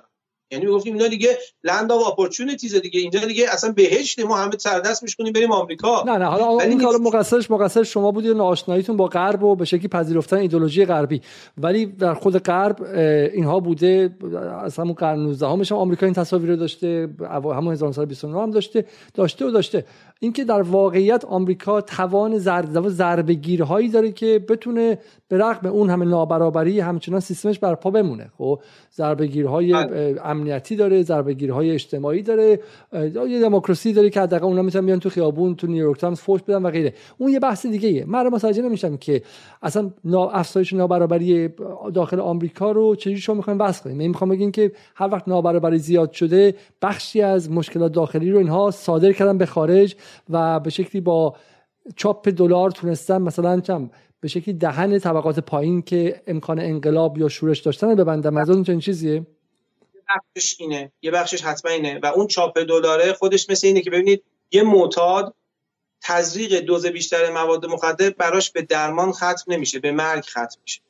یعنی 0.54 0.66
می‌گفتیم 0.66 0.94
اینا 0.94 1.08
دیگه 1.08 1.38
land 1.64 1.92
of 1.92 2.08
opportunities 2.08 2.74
دیگه. 2.74 3.00
اینجا 3.00 3.20
دیگه 3.20 3.46
اصلا 3.52 3.72
بهشت 3.72 4.20
ما 4.20 4.36
همه 4.36 4.58
سر 4.58 4.73
و 4.73 4.80
دست 4.80 5.02
میشکنیم 5.02 5.32
بریم 5.32 5.52
آمریکا. 5.52 6.02
نه 6.06 6.12
نه 6.12 6.24
حالا 6.24 6.44
اون 6.46 6.80
کارو 6.80 6.98
مقصرش 6.98 7.50
مقصر 7.50 7.82
شما 7.82 8.10
بودید 8.10 8.36
ناآشناییتون 8.36 8.96
با 8.96 9.06
غرب 9.06 9.42
و 9.42 9.56
به 9.56 9.64
شکلی 9.64 9.88
پذیرفتن 9.88 10.36
ایدئولوژی 10.36 10.84
غربی. 10.84 11.20
ولی 11.58 11.86
در 11.86 12.14
خود 12.14 12.38
غرب 12.38 12.82
اینها 13.34 13.60
بوده 13.60 14.16
از 14.62 14.78
همون 14.78 14.92
قرن 14.92 15.18
19 15.18 15.46
همش 15.46 15.72
هم 15.72 15.78
آمریکا 15.78 16.06
این 16.06 16.14
تصاویر 16.14 16.50
رو 16.50 16.56
داشته 16.56 17.08
همون 17.30 17.72
1929 17.72 18.42
هم 18.42 18.50
داشته 18.50 18.84
داشته 19.14 19.46
و 19.46 19.50
داشته. 19.50 19.84
اینکه 20.20 20.44
در 20.44 20.62
واقعیت 20.62 21.24
آمریکا 21.24 21.80
توان 21.80 22.38
ضربگیرهایی 22.88 23.88
داره 23.88 24.12
که 24.12 24.38
بتونه 24.48 24.98
به 25.28 25.38
رغم 25.38 25.66
اون 25.66 25.90
همه 25.90 26.04
نابرابری 26.04 26.80
همچنان 26.80 27.20
سیستمش 27.20 27.58
بر 27.58 27.74
پا 27.74 27.90
بمونه. 27.90 28.30
خب 28.38 28.60
ضربگیرهای 28.94 29.72
بله. 29.72 30.20
امنیتی 30.44 30.76
داره 30.76 31.02
ضربگیرهای 31.02 31.70
اجتماعی 31.70 32.22
داره 32.22 32.60
یه 33.28 33.40
دموکراسی 33.40 33.92
داره 33.92 34.10
که 34.10 34.20
حداقل 34.20 34.44
اونا 34.44 34.62
می‌تونن 34.62 34.86
بیان 34.86 35.00
تو 35.00 35.10
خیابون 35.10 35.54
تو 35.54 35.66
نیویورک 35.66 36.00
تایمز 36.00 36.20
فوش 36.20 36.42
بدن 36.42 36.62
و 36.62 36.70
غیره. 36.70 36.94
اون 37.18 37.32
یه 37.32 37.40
بحث 37.40 37.66
دیگه 37.66 37.88
ایه 37.88 38.04
من 38.04 38.28
متوجه 38.28 38.62
نمیشم 38.62 38.96
که 38.96 39.22
اصلا 39.62 39.90
افزایش 40.32 40.72
نابرابری 40.72 41.48
داخل 41.94 42.20
آمریکا 42.20 42.72
رو 42.72 42.94
چجوری 42.96 43.16
شما 43.16 43.36
می‌خواین 43.36 43.60
وصل 43.60 43.84
کنیم 43.84 43.96
من 43.96 44.06
می‌خوام 44.06 44.30
بگین 44.30 44.52
که 44.52 44.72
هر 44.94 45.08
وقت 45.12 45.28
نابرابری 45.28 45.78
زیاد 45.78 46.12
شده 46.12 46.54
بخشی 46.82 47.22
از 47.22 47.50
مشکلات 47.50 47.92
داخلی 47.92 48.30
رو 48.30 48.38
اینها 48.38 48.70
صادر 48.70 49.12
کردن 49.12 49.38
به 49.38 49.46
خارج 49.46 49.96
و 50.30 50.60
به 50.60 50.70
شکلی 50.70 51.00
با 51.00 51.34
چاپ 51.96 52.28
دلار 52.28 52.70
تونستن 52.70 53.22
مثلا 53.22 53.60
چم 53.60 53.90
به 54.20 54.28
شکلی 54.28 54.54
دهن 54.54 54.98
طبقات 54.98 55.40
پایین 55.40 55.82
که 55.82 56.22
امکان 56.26 56.58
انقلاب 56.58 57.18
یا 57.18 57.28
شورش 57.28 57.60
داشتن 57.60 57.94
ببندم 57.94 58.36
از 58.36 58.50
اون 58.50 58.62
چنین 58.62 58.80
چیزیه؟ 58.80 59.14
یه 59.14 59.26
بخشش 60.08 60.56
اینه 60.58 60.92
یه 61.02 61.10
بخشش 61.10 61.42
حتما 61.42 61.70
اینه 61.70 62.00
و 62.02 62.06
اون 62.06 62.26
چاپ 62.26 62.58
دلاره 62.58 63.12
خودش 63.12 63.50
مثل 63.50 63.66
اینه 63.66 63.80
که 63.80 63.90
ببینید 63.90 64.22
یه 64.50 64.62
معتاد 64.62 65.34
تزریق 66.02 66.60
دوز 66.60 66.86
بیشتر 66.86 67.30
مواد 67.30 67.66
مخدر 67.66 68.10
براش 68.10 68.50
به 68.50 68.62
درمان 68.62 69.12
ختم 69.12 69.44
نمیشه 69.46 69.78
به 69.78 69.92
مرگ 69.92 70.24
ختم 70.24 70.60
میشه. 70.62 70.80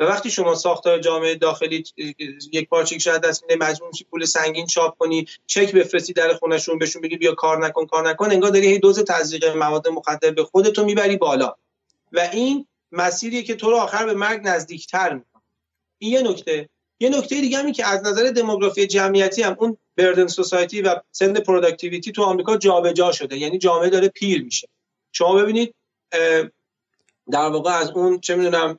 و 0.00 0.04
وقتی 0.04 0.30
شما 0.30 0.54
ساختار 0.54 0.98
جامعه 0.98 1.34
داخلی 1.34 1.84
یک 2.52 2.68
پارچه 2.68 2.98
شاید 2.98 3.22
دست 3.22 3.42
میده 3.42 3.66
مجبور 3.66 3.90
پول 4.10 4.24
سنگین 4.24 4.66
چاپ 4.66 4.98
کنی 4.98 5.26
چک 5.46 5.72
بفرستی 5.72 6.12
در 6.12 6.34
خونشون 6.34 6.78
بهشون 6.78 7.02
بگی 7.02 7.16
بیا 7.16 7.34
کار 7.34 7.66
نکن 7.66 7.86
کار 7.86 8.08
نکن 8.08 8.30
انگار 8.30 8.50
داری 8.50 8.66
هی 8.66 8.78
دوز 8.78 9.04
تزریق 9.04 9.56
مواد 9.56 9.88
مخدر 9.88 10.30
به 10.30 10.44
خودتو 10.44 10.84
می‌بری 10.84 11.16
بالا. 11.16 11.54
و 12.12 12.28
این 12.32 12.66
مسیریه 12.92 13.42
که 13.42 13.54
تو 13.54 13.70
رو 13.70 13.76
آخر 13.76 14.06
به 14.06 14.14
مرگ 14.14 14.40
نزدیکتر 14.44 15.14
می‌کنه. 15.14 15.42
این 15.98 16.12
یه 16.12 16.22
نکته. 16.22 16.68
یه 17.00 17.08
نکته 17.08 17.40
دیگه 17.40 17.58
همی 17.58 17.72
که 17.72 17.86
از 17.86 18.06
نظر 18.06 18.30
دموگرافی 18.30 18.86
جمعیتی 18.86 19.42
هم 19.42 19.56
اون 19.58 19.76
burden 19.96 20.26
society 20.26 20.82
و 20.82 20.96
سند 21.12 21.38
productivity 21.38 22.12
تو 22.12 22.22
آمریکا 22.22 22.56
جابجا 22.56 23.12
شده. 23.12 23.38
یعنی 23.38 23.58
جامعه 23.58 23.90
داره 23.90 24.08
پیر 24.08 24.44
میشه. 24.44 24.68
شما 25.12 25.34
ببینید 25.34 25.74
در 27.30 27.48
واقع 27.48 27.70
از 27.70 27.90
اون 27.90 28.20
چه 28.20 28.36
می‌دونم 28.36 28.78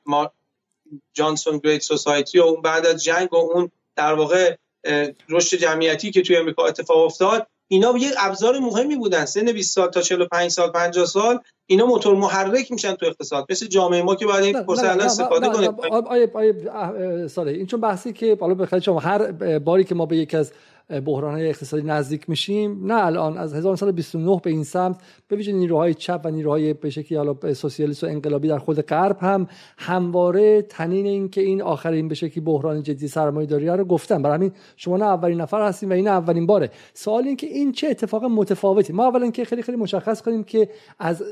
جانسون 1.13 1.57
Great 1.57 1.81
Society 1.81 2.39
و 2.39 2.43
اون 2.43 2.61
بعد 2.61 2.85
از 2.85 3.03
جنگ 3.03 3.33
و 3.33 3.37
اون 3.37 3.71
در 3.95 4.13
واقع 4.13 4.55
رشد 5.29 5.57
جمعیتی 5.57 6.11
که 6.11 6.21
توی 6.21 6.37
امریکا 6.37 6.65
اتفاق 6.65 6.97
افتاد 6.97 7.47
اینا 7.67 7.97
یه 7.97 8.11
ابزار 8.17 8.59
مهمی 8.59 8.95
بودن. 8.95 9.25
سن 9.25 9.51
20 9.51 9.73
سال 9.75 9.89
تا 9.89 10.01
45 10.01 10.51
سال 10.51 10.71
50 10.71 11.05
سال 11.05 11.39
اینا 11.71 11.85
موتور 11.85 12.15
محرک 12.15 12.71
میشن 12.71 12.93
تو 12.93 13.05
اقتصاد. 13.05 13.45
مثل 13.49 13.67
جامعه 13.67 14.01
ما 14.01 14.15
که 14.15 14.25
باید 14.25 14.43
این 14.43 14.63
فرصت 14.63 14.83
الان 14.83 15.05
استفاده 15.05 15.49
کنیم. 15.49 15.75
آیه 16.07 16.31
آیه 16.33 16.55
این 17.37 17.65
چون 17.65 17.81
بحثی 17.81 18.13
که 18.13 18.35
بالا 18.35 18.53
بخاطر 18.53 18.79
شما 18.79 18.99
هر 18.99 19.31
باری 19.59 19.83
که 19.83 19.95
ما 19.95 20.05
به 20.05 20.17
یکی 20.17 20.37
از 20.37 20.51
بحران 21.05 21.33
های 21.33 21.49
اقتصادی 21.49 21.83
نزدیک 21.83 22.29
میشیم 22.29 22.85
نه 22.85 23.05
الان 23.05 23.37
از 23.37 23.53
1929 23.53 24.39
به 24.43 24.49
این 24.49 24.63
سمت 24.63 25.01
به 25.27 25.35
ویژه 25.35 25.51
نیروهای 25.51 25.93
چپ 25.93 26.21
و 26.23 26.29
نیروهای 26.29 26.73
به 26.73 26.89
شکلی 26.89 27.17
حالا 27.17 27.53
سوسیالیست 27.53 28.03
و 28.03 28.07
انقلابی 28.07 28.47
در 28.47 28.57
خود 28.57 28.81
غرب 28.81 29.17
هم 29.21 29.47
همواره 29.77 30.61
تنین 30.61 31.05
این 31.05 31.29
که 31.29 31.41
این 31.41 31.61
آخرین 31.61 32.07
به 32.07 32.15
شکلی 32.15 32.43
بحران 32.43 32.83
جدی 32.83 33.07
سرمایه‌داری 33.07 33.67
رو 33.67 33.85
گفتن. 33.85 34.21
برای 34.21 34.35
همین 34.35 34.51
شما 34.75 34.97
نه 34.97 35.05
اولین 35.05 35.41
نفر 35.41 35.67
هستیم 35.67 35.89
و 35.89 35.93
این 35.93 36.07
اولین 36.07 36.45
باره. 36.45 36.71
سوال 36.93 37.23
این 37.23 37.35
که 37.35 37.47
این 37.47 37.71
چه 37.71 37.87
اتفاق 37.87 38.23
متفاوتی؟ 38.23 38.93
ما 38.93 39.05
اولا 39.05 39.31
که 39.31 39.45
خیلی 39.45 39.61
خیلی 39.61 39.77
مشخص 39.77 40.21
کنیم 40.21 40.43
که 40.43 40.69
از 40.99 41.23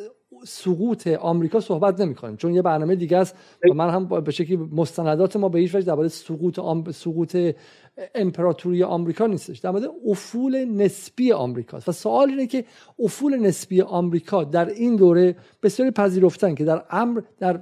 سقوط 0.44 1.08
آمریکا 1.08 1.60
صحبت 1.60 2.00
نمی 2.00 2.16
کنیم 2.16 2.36
چون 2.36 2.54
یه 2.54 2.62
برنامه 2.62 2.96
دیگه 2.96 3.18
است 3.18 3.36
و 3.70 3.74
من 3.74 3.90
هم 3.90 4.22
به 4.22 4.32
شکلی 4.32 4.58
مستندات 4.58 5.36
ما 5.36 5.50
به 5.50 5.60
هیچ 5.60 5.76
وجه 5.76 5.86
درباره 5.86 6.08
سقوط 6.08 6.60
آم... 6.60 6.92
سقوط 6.92 7.38
امپراتوری 8.16 8.84
آمریکا 8.84 9.28
نیستش 9.28 9.60
در 9.60 9.72
مورد 9.72 9.84
افول 10.08 10.66
نسبی 10.66 11.32
آمریکا 11.32 11.80
و 11.88 11.92
سوال 11.92 12.30
اینه 12.30 12.48
که 12.48 12.66
افول 13.00 13.36
نسبی 13.36 13.82
آمریکا 13.82 14.44
در 14.44 14.70
این 14.70 14.96
دوره 14.96 15.36
بسیاری 15.64 15.92
پذیرفتن 15.92 16.56
که 16.56 16.66
در 16.66 16.84
امر 16.90 17.22
در 17.40 17.62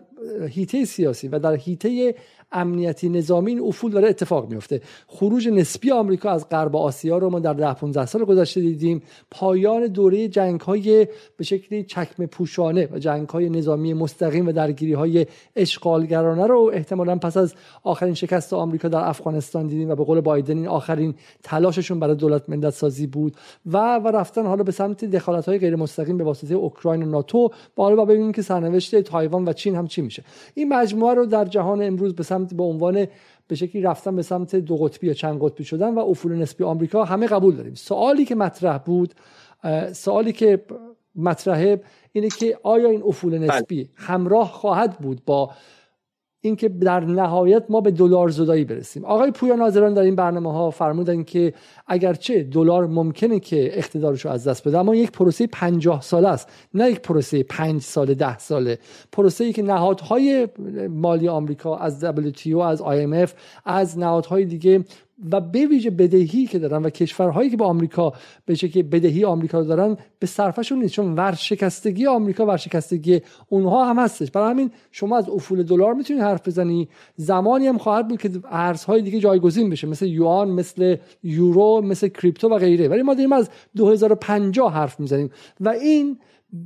هیته 0.50 0.86
سیاسی 0.86 1.28
و 1.28 1.40
در 1.40 1.56
هیته 1.56 2.16
امنیتی 2.52 3.10
نظامی 3.10 3.52
این 3.52 3.62
افول 3.62 3.92
داره 3.92 4.10
اتفاق 4.10 4.50
میفته. 4.50 4.82
خروج 5.08 5.48
نسبی 5.48 5.92
آمریکا 5.92 6.30
از 6.30 6.50
غرب 6.50 6.76
آسیا 6.76 7.18
رو 7.18 7.30
ما 7.30 7.40
در 7.40 7.54
ده 7.54 7.74
15 7.74 8.06
سال 8.06 8.26
گذشته 8.26 8.62
دیدیم. 8.62 9.02
پایان 9.32 9.88
دوره 9.88 10.28
جنگ 10.28 10.62
های 10.62 11.08
به 11.38 11.44
شکلی 11.44 11.84
چکمه 11.84 12.28
پوشانه 12.28 12.90
و 12.92 13.00
جنگ 13.00 13.30
های 13.30 13.50
نظامی 13.50 13.94
مستقیم 13.94 14.48
و 14.48 14.52
درگیری 14.52 14.94
های 14.94 15.26
اشغالگرانه 15.56 16.48
رو 16.48 16.72
احتمالا 16.74 17.16
پس 17.16 17.38
از 17.38 17.54
آخرین 17.84 18.14
شکست 18.14 18.54
آمریکا 18.54 18.88
در 18.88 19.10
افغانستان 19.10 19.68
دیدیم 19.68 19.90
و 19.90 19.96
به 19.96 20.04
قول 20.04 20.22
بایدن 20.22 20.58
این 20.58 20.68
آخرین 20.68 21.16
تلاششون 21.44 22.00
برای 22.00 22.16
دولت 22.16 22.50
ملت 22.50 22.74
سازی 22.74 23.08
بود 23.08 23.36
و 23.66 24.00
و 24.00 24.08
رفتن 24.08 24.46
حالا 24.46 24.64
به 24.64 24.72
سمت 24.72 25.06
دخالت 25.06 25.46
های 25.46 25.58
غیر 25.58 25.76
مستقیم 25.76 26.18
به 26.18 26.24
واسطه 26.24 26.54
اوکراین 26.54 27.04
و 27.04 27.06
ناتو. 27.06 27.50
با 27.76 27.84
حالا 27.84 28.06
ببینیم 28.06 28.32
که 28.32 28.42
سرنوشت 28.42 29.02
تایوان 29.02 29.46
و 29.46 29.54
چین 29.54 29.76
هم 29.76 29.88
چی 29.88 30.02
میشه. 30.02 30.24
این 30.54 30.74
مجموعه 30.74 31.14
رو 31.14 31.26
در 31.26 31.46
جهان 31.46 31.82
امروز 31.82 32.16
به 32.16 32.24
سمت 32.38 32.54
به 32.54 32.64
عنوان 32.64 33.08
به 33.48 33.56
شکلی 33.56 33.82
رفتن 33.82 34.16
به 34.16 34.22
سمت 34.22 34.56
دو 34.56 34.78
قطبی 34.78 35.08
یا 35.08 35.14
چند 35.14 35.40
قطبی 35.42 35.64
شدن 35.64 35.94
و 35.94 36.00
افول 36.00 36.36
نسبی 36.36 36.64
آمریکا 36.64 37.04
همه 37.04 37.28
قبول 37.28 37.56
داریم. 37.56 37.74
سوالی 37.74 38.26
که 38.26 38.36
مطرح 38.36 38.78
بود 38.78 39.14
سوالی 39.94 40.34
که 40.34 40.66
مطرحه 41.16 41.82
اینه 42.12 42.30
که 42.30 42.60
آیا 42.64 42.90
این 42.90 43.04
افول 43.06 43.38
نسبی 43.38 43.90
همراه 43.96 44.52
خواهد 44.52 44.98
بود 45.00 45.26
با 45.26 45.52
اینکه 46.46 46.70
در 46.70 47.00
نهایت 47.00 47.64
ما 47.70 47.82
به 47.82 47.92
دلار 47.92 48.30
زدایی 48.30 48.66
برسیم. 48.66 49.06
آقای 49.06 49.32
پویا 49.32 49.56
ناظران 49.56 49.94
در 49.94 50.02
این 50.02 50.16
برنامه 50.16 50.52
ها 50.52 50.72
فرمودن 50.72 51.24
که 51.24 51.54
اگرچه 51.88 52.44
دلار 52.44 52.88
ممکنه 52.88 53.40
که 53.40 53.78
اقتدارش 53.78 54.26
رو 54.26 54.32
از 54.32 54.48
دست 54.48 54.68
بده 54.68 54.80
اما 54.80 54.96
یک 54.96 55.12
پروسه 55.12 55.48
50 55.48 56.02
ساله 56.02 56.28
است. 56.28 56.50
نه 56.74 56.92
یک 56.92 57.00
پروسه 57.00 57.44
5 57.44 57.82
ساله 57.82 58.14
10 58.16 58.38
ساله. 58.38 58.80
پروسه 59.12 59.44
ای 59.44 59.54
که 59.54 59.62
نهادهای 59.62 60.48
مالی 60.90 61.28
آمریکا 61.28 61.78
از 61.78 62.06
WTO 62.06 62.56
از 62.56 62.82
IMF 62.82 63.30
از 63.66 64.00
نهادهای 64.00 64.46
دیگه 64.46 64.84
و 65.32 65.42
به 65.42 65.66
ویژه 65.66 65.90
بدهی 65.90 66.46
که 66.46 66.60
دارن 66.60 66.84
و 66.84 66.90
کشورهایی 66.90 67.50
که 67.50 67.58
به 67.58 67.66
آمریکا 67.66 68.14
به 68.46 68.56
که 68.56 68.84
بدهی 68.84 69.26
آمریکا 69.26 69.60
رو 69.60 69.66
دارن 69.66 69.98
به 70.20 70.28
صرفشون 70.28 70.80
نیست 70.80 70.94
چون 70.94 71.16
ورشکستگی 71.16 72.06
آمریکا 72.06 72.46
ورشکستگی 72.46 73.22
اونها 73.50 73.86
هم 73.86 74.00
هستش. 74.00 74.32
برای 74.32 74.50
همین 74.50 74.72
شما 74.92 75.18
از 75.18 75.30
افول 75.30 75.64
دلار 75.64 75.94
می‌تونید 75.94 76.24
حرف 76.24 76.48
بزنی. 76.48 76.88
زمانی 77.16 77.68
هم 77.68 77.78
خواهد 77.78 78.08
بود 78.08 78.22
که 78.22 78.30
ارزهای 78.50 79.02
دیگه 79.02 79.20
جایگزین 79.20 79.70
بشه 79.70 79.88
مثل 79.88 80.06
یوان 80.06 80.50
مثل 80.50 80.96
یورو 81.24 81.82
مثل 81.82 82.08
کریپتو 82.08 82.50
و 82.50 82.58
غیره. 82.58 82.88
ولی 82.88 83.02
ما 83.02 83.14
داریم 83.14 83.34
از 83.34 83.50
2050 83.76 84.74
حرف 84.74 85.00
می‌زنیم. 85.00 85.30
و 85.60 85.70
این 85.70 86.18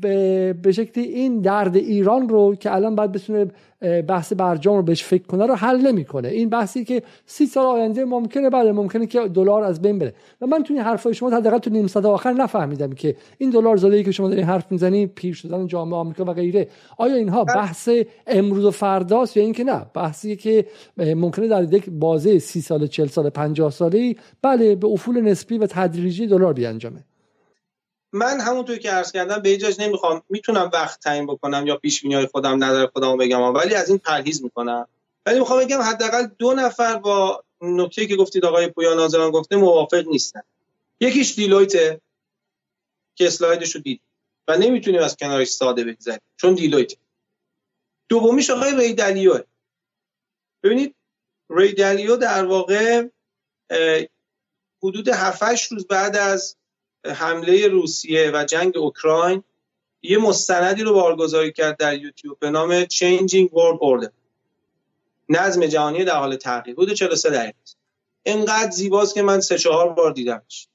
به, 0.01 0.71
شکلی 0.71 1.03
این 1.03 1.41
درد 1.41 1.75
ایران 1.75 2.29
رو 2.29 2.55
که 2.55 2.75
الان 2.75 2.95
باید 2.95 3.11
بتونه 3.11 3.47
بحث 4.07 4.33
برجام 4.33 4.75
رو 4.75 4.83
بهش 4.83 5.03
فکر 5.03 5.23
کنه 5.23 5.45
رو 5.45 5.55
حل 5.55 5.87
نمی‌کنه. 5.87 6.27
این 6.27 6.49
بحثی 6.49 6.85
که 6.85 7.03
سی 7.25 7.45
سال 7.45 7.65
آینده 7.65 8.05
ممکنه 8.05 8.49
بله 8.49 8.71
ممکنه 8.71 9.05
که 9.05 9.27
دلار 9.27 9.63
از 9.63 9.81
بین 9.81 9.99
بره. 9.99 10.13
و 10.41 10.47
من 10.47 10.63
توی 10.63 10.77
حرفای 10.77 11.13
شما 11.13 11.29
حداقل 11.29 11.57
تو 11.57 11.69
نیم 11.69 11.87
ساعت 11.87 12.05
آخر 12.05 12.33
نفهمیدم 12.33 12.91
که 12.91 13.15
این 13.37 13.49
دلار 13.49 13.77
زاده 13.77 13.95
ای 13.95 14.03
که 14.03 14.11
شما 14.11 14.29
دارین 14.29 14.45
حرف 14.45 14.71
می‌زنی 14.71 15.07
پیر 15.07 15.33
شدن 15.33 15.67
جامعه 15.67 15.95
آمریکا 15.95 16.23
و 16.23 16.33
غیره 16.33 16.67
آیا 16.97 17.15
اینها 17.15 17.43
بله. 17.43 17.55
بحث 17.55 17.89
امروز 18.27 18.65
و 18.65 18.71
فرداست 18.71 19.37
یا 19.37 19.43
اینکه 19.43 19.63
نه؟ 19.63 19.85
بحثی 19.93 20.35
که 20.35 20.65
ممکنه 20.97 21.47
در 21.47 21.73
یک 21.73 21.89
بازه 21.89 22.39
سی 22.39 22.61
سال 22.61 22.87
40 22.87 23.07
سال 23.07 23.29
50 23.29 23.71
ساله 23.71 24.15
بله 24.41 24.75
به 24.75 24.87
افول 24.87 25.21
نسبی 25.21 25.57
و 25.57 25.67
تدریجی 25.67 26.27
دلار 26.27 26.53
بیانجامه. 26.53 27.03
من 28.13 28.41
همونطور 28.41 28.77
که 28.77 28.91
عرض 28.91 29.11
کردم 29.11 29.39
به 29.39 29.49
ایجاج 29.49 29.81
نمی‌خوام 29.81 30.21
می‌تونم 30.29 30.69
وقت 30.73 30.99
تعیین 30.99 31.27
بکنم 31.27 31.67
یا 31.67 31.77
پیش 31.77 32.05
های 32.05 32.25
خودم 32.25 32.63
نداره 32.63 32.87
خودمو 32.87 33.17
بگم 33.17 33.41
ولی 33.41 33.75
از 33.75 33.89
این 33.89 33.97
پرهیز 33.97 34.43
می‌کنم. 34.43 34.87
ولی 35.25 35.39
می‌خوام 35.39 35.59
بگم 35.59 35.81
حداقل 35.81 36.27
دو 36.37 36.53
نفر 36.53 36.97
با 36.97 37.43
نکته 37.61 38.07
که 38.07 38.15
گفتید 38.15 38.45
آقای 38.45 38.67
پویا 38.67 38.93
ناظران 38.93 39.31
گفته 39.31 39.55
موافق 39.55 40.07
نیستن. 40.07 40.41
یکیش 40.99 41.35
دیلویت 41.35 41.71
که 43.15 43.27
اسلایدش 43.27 43.75
رو 43.75 43.81
دید 43.81 44.01
و 44.47 44.57
نمی‌تونیم 44.57 45.01
از 45.01 45.17
کنارش 45.17 45.47
ساده 45.47 45.83
بگذاریم 45.83 46.21
چون 46.37 46.53
دیلویت. 46.53 46.93
دومیش 48.09 48.49
آقای 48.49 48.75
ریدلیو 48.75 49.39
ببینید 50.63 50.95
ریدلیو 51.49 52.15
در 52.15 52.45
واقع 52.45 53.07
حدود 54.83 55.09
7 55.09 55.71
روز 55.71 55.87
بعد 55.87 56.15
از 56.15 56.55
حمله 57.05 57.67
روسیه 57.67 58.31
و 58.33 58.45
جنگ 58.45 58.77
اوکراین 58.77 59.43
یه 60.01 60.17
مستندی 60.17 60.83
رو 60.83 60.93
بارگذاری 60.93 61.51
کرد 61.51 61.77
در 61.77 61.97
یوتیوب 61.97 62.39
به 62.39 62.49
نام 62.49 62.83
Changing 62.83 63.49
World 63.49 63.79
Order. 63.81 64.11
نظم 65.29 65.65
جهانی 65.65 66.03
در 66.03 66.15
حال 66.15 66.35
تغییر. 66.35 66.75
بود 66.75 66.93
43 66.93 67.29
دقیقه 67.29 67.57
اینقدر 68.23 68.71
زیباست 68.71 69.13
که 69.13 69.21
من 69.21 69.41
سه 69.41 69.57
چهار 69.57 69.89
بار 69.89 70.11
دیدمش. 70.11 70.67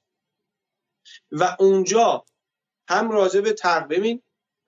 و 1.32 1.56
اونجا 1.58 2.24
هم 2.88 3.10
راجع 3.10 3.40
به 3.40 3.52
تغییر 3.52 4.18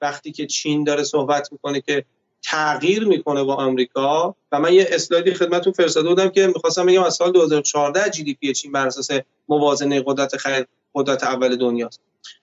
وقتی 0.01 0.33
که 0.33 0.47
چین 0.47 0.85
داره 0.85 1.03
صحبت 1.03 1.53
می‌کنه 1.53 1.81
که 1.81 2.05
تغییر 2.43 3.05
می‌کنه 3.05 3.43
با 3.43 3.55
آمریکا 3.55 4.37
و 4.53 4.61
من 4.61 4.73
یه 4.73 4.87
اسلایدی 4.91 5.35
خدمتتون 5.35 5.73
فرستاده 5.73 6.09
بودم 6.09 6.28
که 6.28 6.47
می‌خواستم 6.47 6.87
بگم 6.87 7.03
از 7.03 7.15
سال 7.15 7.33
2014 7.33 8.11
جی 8.11 8.23
دی 8.23 8.35
پی 8.35 8.53
چین 8.53 8.73
بر 8.73 8.87
اساس 8.87 9.11
موازنه 9.49 10.03
قدرت 10.07 10.37
خرید 10.37 10.69
قدرت 10.97 11.24
اول 11.24 11.56
دنیاست. 11.56 12.01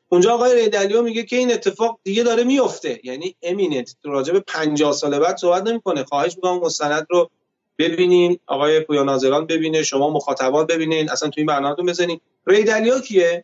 اونجا 0.09 0.33
آقای 0.33 0.55
ریدلیو 0.55 1.01
میگه 1.01 1.23
که 1.23 1.35
این 1.35 1.53
اتفاق 1.53 1.99
دیگه 2.03 2.23
داره 2.23 2.43
میفته. 2.43 2.99
یعنی 3.03 3.35
امیننت 3.41 3.95
راجع 4.03 4.33
به 4.33 4.39
50 4.39 4.93
سال 4.93 5.19
بعد 5.19 5.37
صحبت 5.37 5.63
نمی‌کنه. 5.63 6.03
خواهش 6.03 6.35
می‌کنم 6.35 6.59
مستند 6.59 7.07
رو 7.09 7.29
ببینین. 7.77 8.39
آقای 8.45 8.79
پویا 8.79 9.03
ناظران 9.03 9.45
ببینه. 9.45 9.83
شما 9.83 10.09
مخاطبات 10.09 10.67
ببینین. 10.67 11.09
اصلا 11.09 11.29
تو 11.29 11.39
این 11.39 11.45
برنامه‌تون 11.45 11.85
بزنین. 11.85 12.19
ری 12.47 12.65
دالیو 12.65 12.99
کیه؟ 12.99 13.43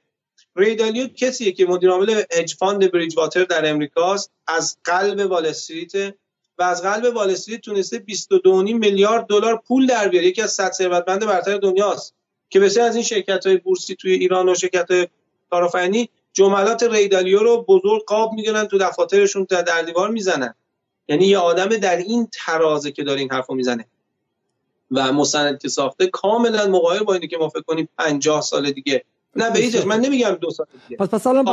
ری 0.56 0.73
دالیو 0.73 1.08
کسیه 1.08 1.52
که 1.52 1.66
مدیر 1.66 1.90
عامل 1.90 2.22
hedge 2.32 2.56
fund 2.56 2.92
بریج 2.92 3.18
واتر 3.18 3.44
در 3.44 3.70
امریکاست. 3.70 4.32
از 4.48 4.78
قلب 4.84 5.32
وال 5.32 5.54
و 6.58 6.64
از 6.64 6.82
قلب 6.82 7.16
وال 7.16 7.32
استریت 7.32 7.62
تونسته 7.62 8.00
22.5 8.00 8.74
میلیارد 8.74 9.26
دلار 9.26 9.62
پول 9.68 9.88
در 9.88 10.08
بیاره. 10.08 10.28
یکی 10.28 10.42
از 10.42 10.52
100 10.52 10.72
ثروتمند 10.72 11.26
برتر 11.26 11.58
دنیاست. 11.58 12.16
که 12.50 12.60
بسیار 12.60 12.88
از 12.88 12.96
این 12.96 13.04
شرکت 13.04 13.46
های 13.46 13.58
بورسی 13.58 13.96
توی 13.96 14.14
ایران 14.14 14.50
و 14.50 14.56
شرکت 14.56 14.92
های 14.92 15.08
کارآفرینی 15.50 16.10
جملات 16.34 16.84
ری 16.84 17.02
دالیو 17.02 17.40
رو 17.40 17.66
بزرگ 17.68 18.06
قاب 18.06 18.34
می‌گیرن 18.34 18.66
تو 18.66 18.78
دفاترشون 18.78 19.48
در 19.50 19.82
دیوار 19.82 20.10
می‌زنن. 20.10 20.54
یعنی 21.08 21.26
یه 21.26 21.38
آدم 21.38 21.78
در 21.78 21.98
این 21.98 22.28
ترازه 22.32 22.92
که 22.92 23.04
داره 23.04 23.20
این 23.20 23.32
حرفو 23.32 23.56
می‌زنه. 23.56 23.86
و 24.92 25.12
مستند 25.12 25.62
که 25.62 25.68
ساخته 25.68 26.08
کاملا 26.08 26.68
مقایر 26.68 27.04
با 27.04 27.14
اینی 27.14 27.28
که 27.28 27.38
ما 27.38 27.50
فکر 27.50 27.62
کنیم 27.62 27.90
50 27.98 28.42
سال 28.42 28.72
دیگه. 28.72 29.04
نه 29.36 29.50
به 29.50 29.60
هیچ 29.60 29.86
من 29.86 30.00
نمیگم 30.00 30.30
دو 30.42 30.50
سال 30.50 30.66
دیگه. 30.88 30.98
پس 30.98 31.10
پس 31.10 31.28
الان 31.28 31.46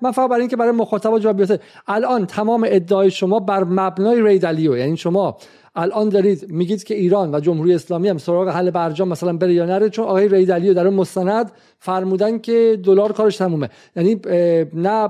من 0.00 0.12
فقط 0.12 0.30
برای 0.30 0.40
اینکه 0.40 0.56
برای 0.56 0.70
مخاطب 0.70 1.18
جواب 1.18 1.36
بیاته 1.36 1.60
الان 1.86 2.26
تمام 2.26 2.66
ادعای 2.68 3.10
شما 3.10 3.40
بر 3.40 3.64
مبنای 3.64 4.22
ریدالیو. 4.22 4.76
یعنی 4.76 4.96
شما 4.96 5.38
الان 5.74 6.08
دارید 6.08 6.52
میگید 6.52 6.84
که 6.84 6.94
ایران 6.94 7.34
و 7.34 7.40
جمهوری 7.40 7.74
اسلامی 7.74 8.08
هم 8.08 8.18
سراغ 8.18 8.48
حل 8.48 8.70
برجام 8.70 9.08
مثلا 9.08 9.36
بره 9.36 9.54
یا 9.54 9.66
نره 9.66 9.88
چون 9.88 10.04
آقای 10.04 10.28
ریدلیو 10.28 10.74
در 10.74 10.86
اون 10.86 10.96
مستند 10.96 11.52
فرمودن 11.78 12.38
که 12.38 12.80
دلار 12.84 13.12
کارش 13.12 13.36
تمومه. 13.36 13.70
یعنی 13.96 14.20
نه 14.74 15.08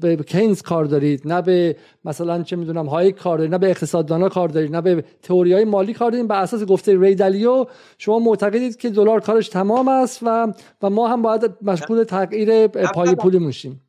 به 0.00 0.16
کینز 0.16 0.62
کار 0.62 0.84
دارید 0.84 1.22
نه 1.24 1.42
به 1.42 1.76
مثلا 2.04 2.42
چه 2.42 2.56
می‌دونم 2.56 2.86
های 2.86 3.12
کار 3.12 3.38
دارید 3.38 3.52
نه 3.52 3.58
به 3.58 3.70
اقتصاددانا 3.70 4.28
کار 4.28 4.48
دارید 4.48 4.76
نه 4.76 4.80
به 4.80 5.04
تئوری 5.22 5.52
های 5.52 5.64
مالی 5.64 5.94
کار 5.94 6.10
دارید. 6.10 6.28
بر 6.28 6.42
اساس 6.42 6.64
گفته 6.64 7.00
ریدلیو 7.00 7.64
شما 7.98 8.18
معتقدید 8.18 8.76
که 8.76 8.90
دلار 8.90 9.20
کارش 9.20 9.48
تمام 9.48 9.88
است 9.88 10.22
و 10.22 10.52
و 10.82 10.90
ما 10.90 11.08
هم 11.08 11.22
باید 11.22 11.50
مشغول 11.62 12.04
تغییر 12.04 12.66
پای 12.66 13.14
پولی 13.14 13.38
میشیم 13.38 13.85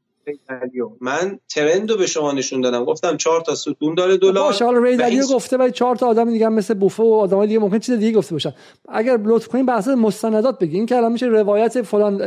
من 1.01 1.39
ترند 1.49 1.91
رو 1.91 1.97
به 1.97 2.05
شما 2.05 2.31
نشون 2.31 2.61
دادم. 2.61 2.85
گفتم 2.85 3.17
چهار 3.17 3.41
تا 3.41 3.55
ستون 3.55 3.95
داره 3.95 4.17
دلار 4.17 4.43
باشه 4.43 4.65
حالا 4.65 4.79
ریدلیو 4.79 5.23
گفته 5.27 5.57
ولی 5.57 5.71
چهار 5.71 5.95
تا 5.95 6.07
آدم 6.07 6.31
دیگه 6.31 6.49
مثل 6.49 6.73
بوفه 6.73 7.03
و 7.03 7.13
آدم 7.13 7.45
دیگه 7.45 7.59
ممکن 7.59 7.79
چیز 7.79 7.95
دیگه 7.95 8.17
گفته 8.17 8.35
باشن. 8.35 8.53
اگر 8.89 9.17
لطف 9.23 9.47
کنین 9.47 9.65
بحث 9.65 9.87
مستندات 9.87 10.59
بگین 10.59 10.85
که 10.85 10.97
الان 10.97 11.11
میشه 11.11 11.25
روایت 11.25 11.81
فلان 11.81 12.17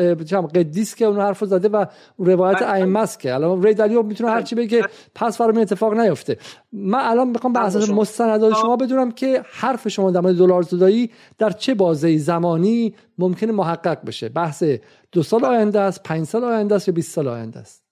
قدیس 0.54 0.94
که 0.94 1.04
اون 1.04 1.20
حرفو 1.20 1.46
زده 1.46 1.68
و 1.68 1.84
روایت 2.18 2.62
ائمه 2.62 3.00
است 3.00 3.20
که. 3.20 3.34
الان 3.34 3.62
ریدلیو 3.62 4.02
می‌تونه 4.02 4.30
هر 4.30 4.42
چی 4.42 4.54
بگه 4.54 4.84
پس 5.14 5.38
فرام 5.38 5.58
اتفاق 5.58 5.94
نیفته. 5.94 6.36
من 6.72 7.00
الان 7.02 7.28
می‌خوام 7.28 7.52
بحث 7.52 7.76
مستندات 7.76 8.54
شما 8.54 8.76
بدونم 8.76 9.10
که 9.10 9.42
حرف 9.52 9.88
شما 9.88 10.10
در 10.10 10.20
مورد 10.20 10.36
دلار 10.36 10.62
زدایی 10.62 11.10
در 11.38 11.50
چه 11.50 11.74
بازه 11.74 12.18
زمانی 12.18 12.94
ممکنه 13.18 13.52
محقق 13.52 14.04
بشه. 14.06 14.28
بحث 14.28 14.64
دو 15.12 15.22
سال 15.22 15.44
آینده 15.44 15.80
است 15.80 16.02
پنج 16.02 16.26
سال 16.26 16.44
آینده 16.44 16.74
است 16.74 16.88
یا 16.88 16.94
20 16.94 17.14
سال 17.14 17.28
آینده 17.28 17.58
است؟ 17.58 17.89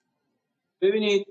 ببینید 0.81 1.27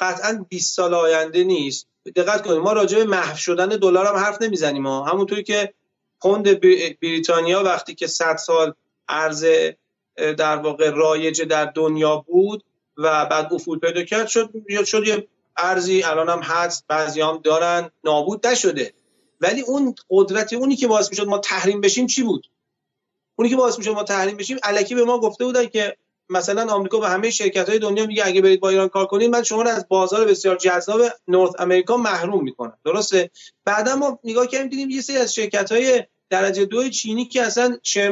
قطعا 0.00 0.46
20 0.48 0.74
سال 0.76 0.94
آینده 0.94 1.44
نیست. 1.44 1.88
دقت 2.16 2.42
کنید 2.42 2.58
ما 2.58 2.72
راجع 2.72 2.98
به 2.98 3.04
محو 3.04 3.36
شدن 3.36 3.68
دلار 3.68 4.06
هم 4.06 4.16
حرف 4.16 4.42
نمی‌زنیم 4.42 4.86
ها. 4.86 5.04
همونطوری 5.04 5.42
که 5.42 5.74
پوند 6.20 6.60
بریتانیا 7.00 7.62
وقتی 7.62 7.94
که 7.94 8.06
100 8.06 8.36
سال 8.36 8.74
ارز 9.08 9.46
در 10.16 10.56
واقع 10.56 10.90
رایج 10.90 11.42
در 11.42 11.64
دنیا 11.64 12.16
بود 12.16 12.64
و 12.96 13.26
بعد 13.26 13.54
افول 13.54 13.78
پیدا 13.78 14.02
کرد 14.02 14.26
شد 14.26 14.50
شد 14.84 15.06
یه 15.06 15.28
ارزی 15.56 16.02
الان 16.02 16.28
هم 16.28 16.40
هست 16.42 16.84
بعضی 16.88 17.20
هم 17.20 17.40
دارن 17.44 17.90
نابود 18.04 18.46
نشده. 18.46 18.94
ولی 19.40 19.60
اون 19.60 19.94
قدرت 20.10 20.52
اونی 20.52 20.76
که 20.76 20.86
باعث 20.86 21.10
می‌شد 21.10 21.26
ما 21.26 21.38
تحریم 21.38 21.80
بشیم 21.80 22.06
چی 22.06 22.22
بود؟ 22.22 22.46
اونی 23.36 23.50
که 23.50 23.56
باعث 23.56 23.78
می‌شد 23.78 23.90
ما 23.90 24.02
تحریم 24.02 24.36
بشیم 24.36 24.58
الکی 24.62 24.94
به 24.94 25.04
ما 25.04 25.20
گفته 25.20 25.44
بودن 25.44 25.66
که 25.66 25.96
مثلا 26.30 26.72
آمریکا 26.72 26.98
به 26.98 27.08
همه 27.08 27.30
شرکت 27.30 27.68
های 27.68 27.78
دنیا 27.78 28.06
میگه 28.06 28.26
اگه 28.26 28.40
برید 28.40 28.60
با 28.60 28.68
ایران 28.68 28.88
کار 28.88 29.06
کنید 29.06 29.30
من 29.30 29.42
شما 29.42 29.62
رو 29.62 29.68
از 29.68 29.88
بازار 29.88 30.24
بسیار 30.24 30.56
جذاب 30.56 31.00
North 31.28 31.60
America 31.60 31.96
محروم 31.96 32.44
می‌کنم. 32.44 32.78
درسته؟ 32.84 33.30
بعدا 33.64 33.96
ما 33.96 34.18
نگاه 34.24 34.46
کردیم 34.46 34.68
دیدیم 34.68 34.90
یه 34.90 35.00
سری 35.00 35.16
از 35.16 35.34
شرکت 35.34 35.72
های 35.72 36.04
درجه 36.30 36.64
دو 36.64 36.88
چینی 36.88 37.24
که 37.24 37.42
اصلا 37.42 37.78
share 37.82 38.10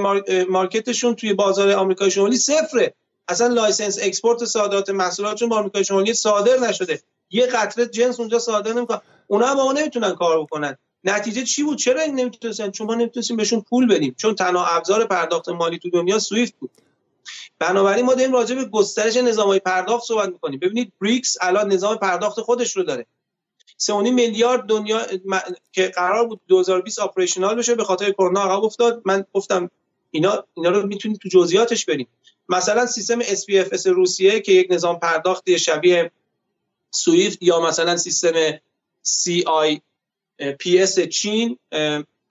market 0.48 0.88
شون 0.88 1.14
توی 1.14 1.32
بازار 1.32 1.72
آمریکای 1.72 2.10
شمالی 2.10 2.36
صفره. 2.36 2.94
اصلا 3.28 3.46
license 3.46 3.98
export 4.02 4.44
صادرات 4.44 4.90
محصولاتشون 4.90 5.48
با 5.48 5.58
آمریکای 5.58 5.84
شمالی 5.84 6.14
صادر 6.14 6.58
نشده. 6.58 7.02
یه 7.30 7.46
قطره 7.46 7.86
جنس 7.86 8.20
اونجا 8.20 8.38
صادر 8.38 8.72
نمی‌کنن. 8.72 9.00
اونا 9.26 9.46
هم 9.46 9.56
با 9.56 9.64
ما 9.64 9.72
نمی‌تونن 9.72 10.14
کار 10.14 10.42
بکنن. 10.42 10.76
نتیجه 11.04 11.42
چی 11.42 11.62
بود؟ 11.62 11.78
چرا 11.78 12.04
نمی‌تونستن؟ 12.06 12.70
چون 12.70 12.86
ما 12.86 12.94
نمی‌تونستیم 12.94 13.36
بهشون 13.36 13.60
پول 13.60 13.86
بدیم. 13.86 14.14
چون 14.18 14.34
تنها 14.34 14.66
ابزار 14.66 15.04
پرداخت 15.04 15.48
مالی 15.48 15.78
تو 15.78 15.90
دنیا 15.90 16.18
سویفت 16.18 16.54
بود. 16.60 16.70
بنابراین 17.58 18.04
ما 18.04 18.14
داریم 18.14 18.32
راجع 18.32 18.54
به 18.54 18.64
گسترش 18.64 19.16
نظامهای 19.16 19.58
پرداخت 19.58 20.06
صحبت 20.06 20.28
می‌کنیم. 20.28 20.58
ببینید 20.58 20.92
بریکس 21.00 21.36
الان 21.40 21.72
نظام 21.72 21.96
پرداخت 21.96 22.40
خودش 22.40 22.76
رو 22.76 22.82
داره. 22.82 23.06
3.5 23.78 24.10
میلیارد 24.10 24.66
دنیا 24.66 25.06
که 25.72 25.88
قرار 25.88 26.28
بود 26.28 26.40
2020 26.48 26.98
operational 26.98 27.54
بشه 27.54 27.74
به 27.74 27.84
خاطر 27.84 28.10
کرونا 28.10 28.42
عقب 28.42 28.64
افتاد 28.64 29.02
من 29.04 29.24
گفتم 29.32 29.70
اینا 30.10 30.44
اینا 30.54 30.70
رو 30.70 30.86
می‌تونید 30.86 31.18
تو 31.18 31.28
جزئیاتش 31.28 31.84
بریم. 31.84 32.08
مثلا 32.48 32.86
سیستم 32.86 33.22
SPFS 33.22 33.86
روسیه 33.86 34.40
که 34.40 34.52
یک 34.52 34.66
نظام 34.70 34.98
پرداختی 34.98 35.58
شبیه 35.58 36.10
سویفت 36.90 37.42
یا 37.42 37.60
مثلا 37.60 37.96
سیستم 37.96 38.50
CIPS 39.06 41.08
چین 41.08 41.58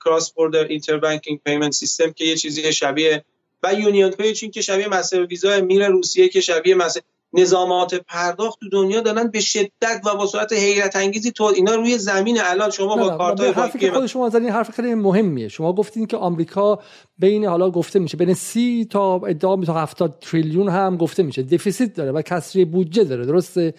Cross-border 0.05 0.63
Interbanking 0.63 1.39
Payment 1.45 1.73
System 1.73 2.11
که 2.11 2.25
یه 2.25 2.37
چیزی 2.37 2.73
شبیه 2.73 3.25
و 3.63 3.73
یونیون 3.73 4.11
پی 4.11 4.33
چین 4.33 4.51
که 4.51 4.61
شبیه 4.61 4.87
مصرف 4.87 5.29
ویزا 5.29 5.61
میر 5.61 5.87
روسیه 5.87 6.29
که 6.29 6.41
شبیه 6.41 6.75
مثلا 6.75 7.01
نظامات 7.33 7.95
پرداخت 7.95 8.59
تو 8.59 8.69
دنیا 8.69 9.01
دارن 9.01 9.27
به 9.27 9.39
شدت 9.39 10.01
و 10.05 10.15
با 10.15 10.25
صورت 10.25 10.53
حیرت 10.53 10.95
انگیزی 10.95 11.31
تو 11.31 11.43
اینا 11.43 11.75
روی 11.75 11.97
زمین 11.97 12.37
الان 12.41 12.69
شما 12.69 12.95
با 12.95 13.17
کارت 13.17 13.41
حرفی 13.41 13.79
که 13.79 13.91
خود 13.91 14.05
شما 14.05 14.29
زدین 14.29 14.49
حرف 14.49 14.71
خیلی 14.71 14.95
مهمیه. 14.95 15.47
شما 15.47 15.73
گفتین 15.73 16.05
که 16.05 16.17
آمریکا 16.17 16.79
بین 17.17 17.45
حالا 17.45 17.69
گفته 17.69 17.99
میشه 17.99 18.17
بین 18.17 18.33
30 18.33 18.85
تا 18.85 19.15
ادعا 19.15 19.57
تا 19.57 19.73
70 19.73 20.17
تریلیون 20.21 20.69
هم 20.69 20.97
گفته 20.97 21.23
میشه. 21.23 21.43
دفیسیت 21.43 21.93
داره 21.93 22.11
و 22.11 22.21
کسری 22.21 22.65
بودجه 22.65 23.03
داره 23.03 23.25
درسته؟ 23.25 23.73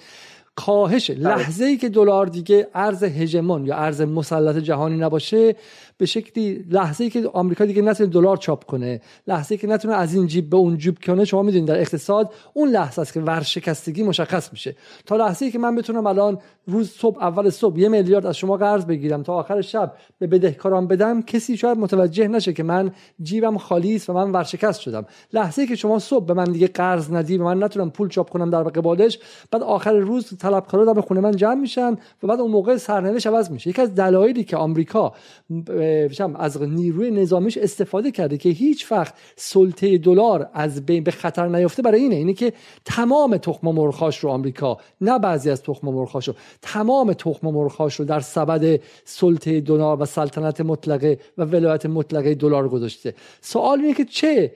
کاهش 0.57 1.11
بله. 1.11 1.21
لحظه 1.21 1.65
ای 1.65 1.77
که 1.77 1.89
دلار 1.89 2.27
دیگه 2.27 2.69
ارز 2.75 3.05
هژمون 3.05 3.67
یا 3.67 3.77
ارز 3.77 4.01
مسلط 4.01 4.57
جهانی 4.57 4.97
نباشه 4.97 5.57
به 5.97 6.07
شکلی 6.07 6.65
لحظه 6.71 7.05
ای 7.05 7.11
که 7.11 7.31
آمریکا 7.33 7.65
دیگه 7.65 7.83
نتونه 7.83 8.11
دلار 8.11 8.37
چاپ 8.37 8.65
کنه 8.65 9.01
لحظه 9.27 9.53
ای 9.53 9.59
که 9.59 9.67
نتونه 9.67 9.95
از 9.95 10.15
این 10.15 10.27
جیب 10.27 10.51
به 10.51 10.57
اون 10.57 10.79
جیب 10.79 10.99
کنه 10.99 11.25
شما 11.25 11.43
می‌دونید 11.43 11.69
در 11.69 11.81
اقتصاد 11.81 12.33
اون 12.55 12.69
لحظه 12.69 13.03
است 13.03 13.13
که 13.13 13.21
ورشکستگی 13.21 14.03
مشخص 14.03 14.53
میشه. 14.53 14.77
تا 15.07 15.17
لحظه 15.17 15.45
ای 15.45 15.51
که 15.51 15.59
من 15.59 15.77
بتونم 15.77 16.07
الان 16.07 16.39
روز 16.67 16.91
صبح 16.91 17.23
اول 17.23 17.51
صبح 17.51 17.79
یه 17.79 17.89
میلیارد 17.89 18.27
از 18.27 18.37
شما 18.37 18.57
قرض 18.57 18.85
بگیرم 18.85 19.23
تا 19.23 19.35
آخر 19.35 19.61
شب 19.61 19.93
به 20.19 20.27
بدهکاران 20.27 20.87
بدم 20.87 21.23
کسی 21.23 21.57
شاید 21.57 21.79
متوجه 21.79 22.29
نشه 22.29 22.53
که 22.53 22.63
من 22.63 22.93
جیبم 23.23 23.59
خالی 23.59 23.97
است 23.97 24.11
و 24.11 24.13
من 24.13 24.33
ورشکست 24.33 24.81
شدم. 24.81 25.07
لحظه 25.33 25.63
ای 25.63 25.69
که 25.69 25.77
شما 25.77 25.99
صبح 25.99 26.27
به 26.27 26.35
من 26.35 26.45
دیگه 26.45 26.67
قرض 26.67 27.13
ندی 27.13 27.39
و 27.39 27.45
من 27.45 27.63
نتونم 27.63 27.91
پول 27.91 28.09
چاپ 28.09 28.31
کنم 28.31 28.51
در 28.51 28.63
قبالش 28.63 29.19
بعد 29.51 29.63
آخر 29.63 29.93
روز 29.93 30.39
طلبکارا 30.39 30.93
در 30.93 31.01
خونه 31.01 31.21
من 31.21 31.37
جمع 31.37 31.61
میشن 31.61 31.97
و 32.23 32.27
بعد 32.27 32.41
اون 32.41 32.51
موقع 32.51 32.77
سرنوشت 32.77 33.27
عوض 33.27 33.51
میشه. 33.51 33.71
یکی 33.71 33.83
از 33.83 33.95
دلایلی 33.95 34.45
که 34.45 34.57
آمریکا 34.57 35.13
از 36.35 36.63
نیروی 36.63 37.11
نظامیش 37.11 37.59
استفاده 37.59 38.11
کرده 38.11 38.39
که 38.39 38.49
هیچ 38.49 38.93
وقت 38.93 39.15
سلطه 39.37 39.99
دلار 39.99 40.51
از 40.55 40.87
بین 40.87 41.05
به 41.05 41.11
خطر 41.11 41.49
نیفته 41.49 41.83
برای 41.83 42.01
اینه 42.01 42.15
اینه 42.15 42.33
که 42.33 42.53
تمام 42.85 43.37
تخم 43.37 43.69
مرغاش 43.69 44.19
رو 44.19 44.31
آمریکا 44.31 44.79
نه 45.01 45.19
بعضی 45.19 45.51
از 45.51 45.63
تخم 45.63 45.89
مرغاش 45.89 46.29
رو. 46.29 46.35
تمام 46.63 47.13
تخم 47.13 47.49
مرغاش 47.49 47.95
رو 47.95 48.05
در 48.05 48.21
سبد 48.21 48.81
سلطه 49.05 49.61
دلار 49.61 50.03
و 50.03 50.05
سلطنت 50.05 50.61
مطلقه 50.61 51.19
و 51.39 51.45
ولایت 51.45 51.87
مطلقه 51.87 52.35
دلار 52.35 52.69
گذاشته. 52.69 53.15
سوال 53.41 53.81
اینه 53.81 53.95
که 53.95 54.05
چه 54.05 54.53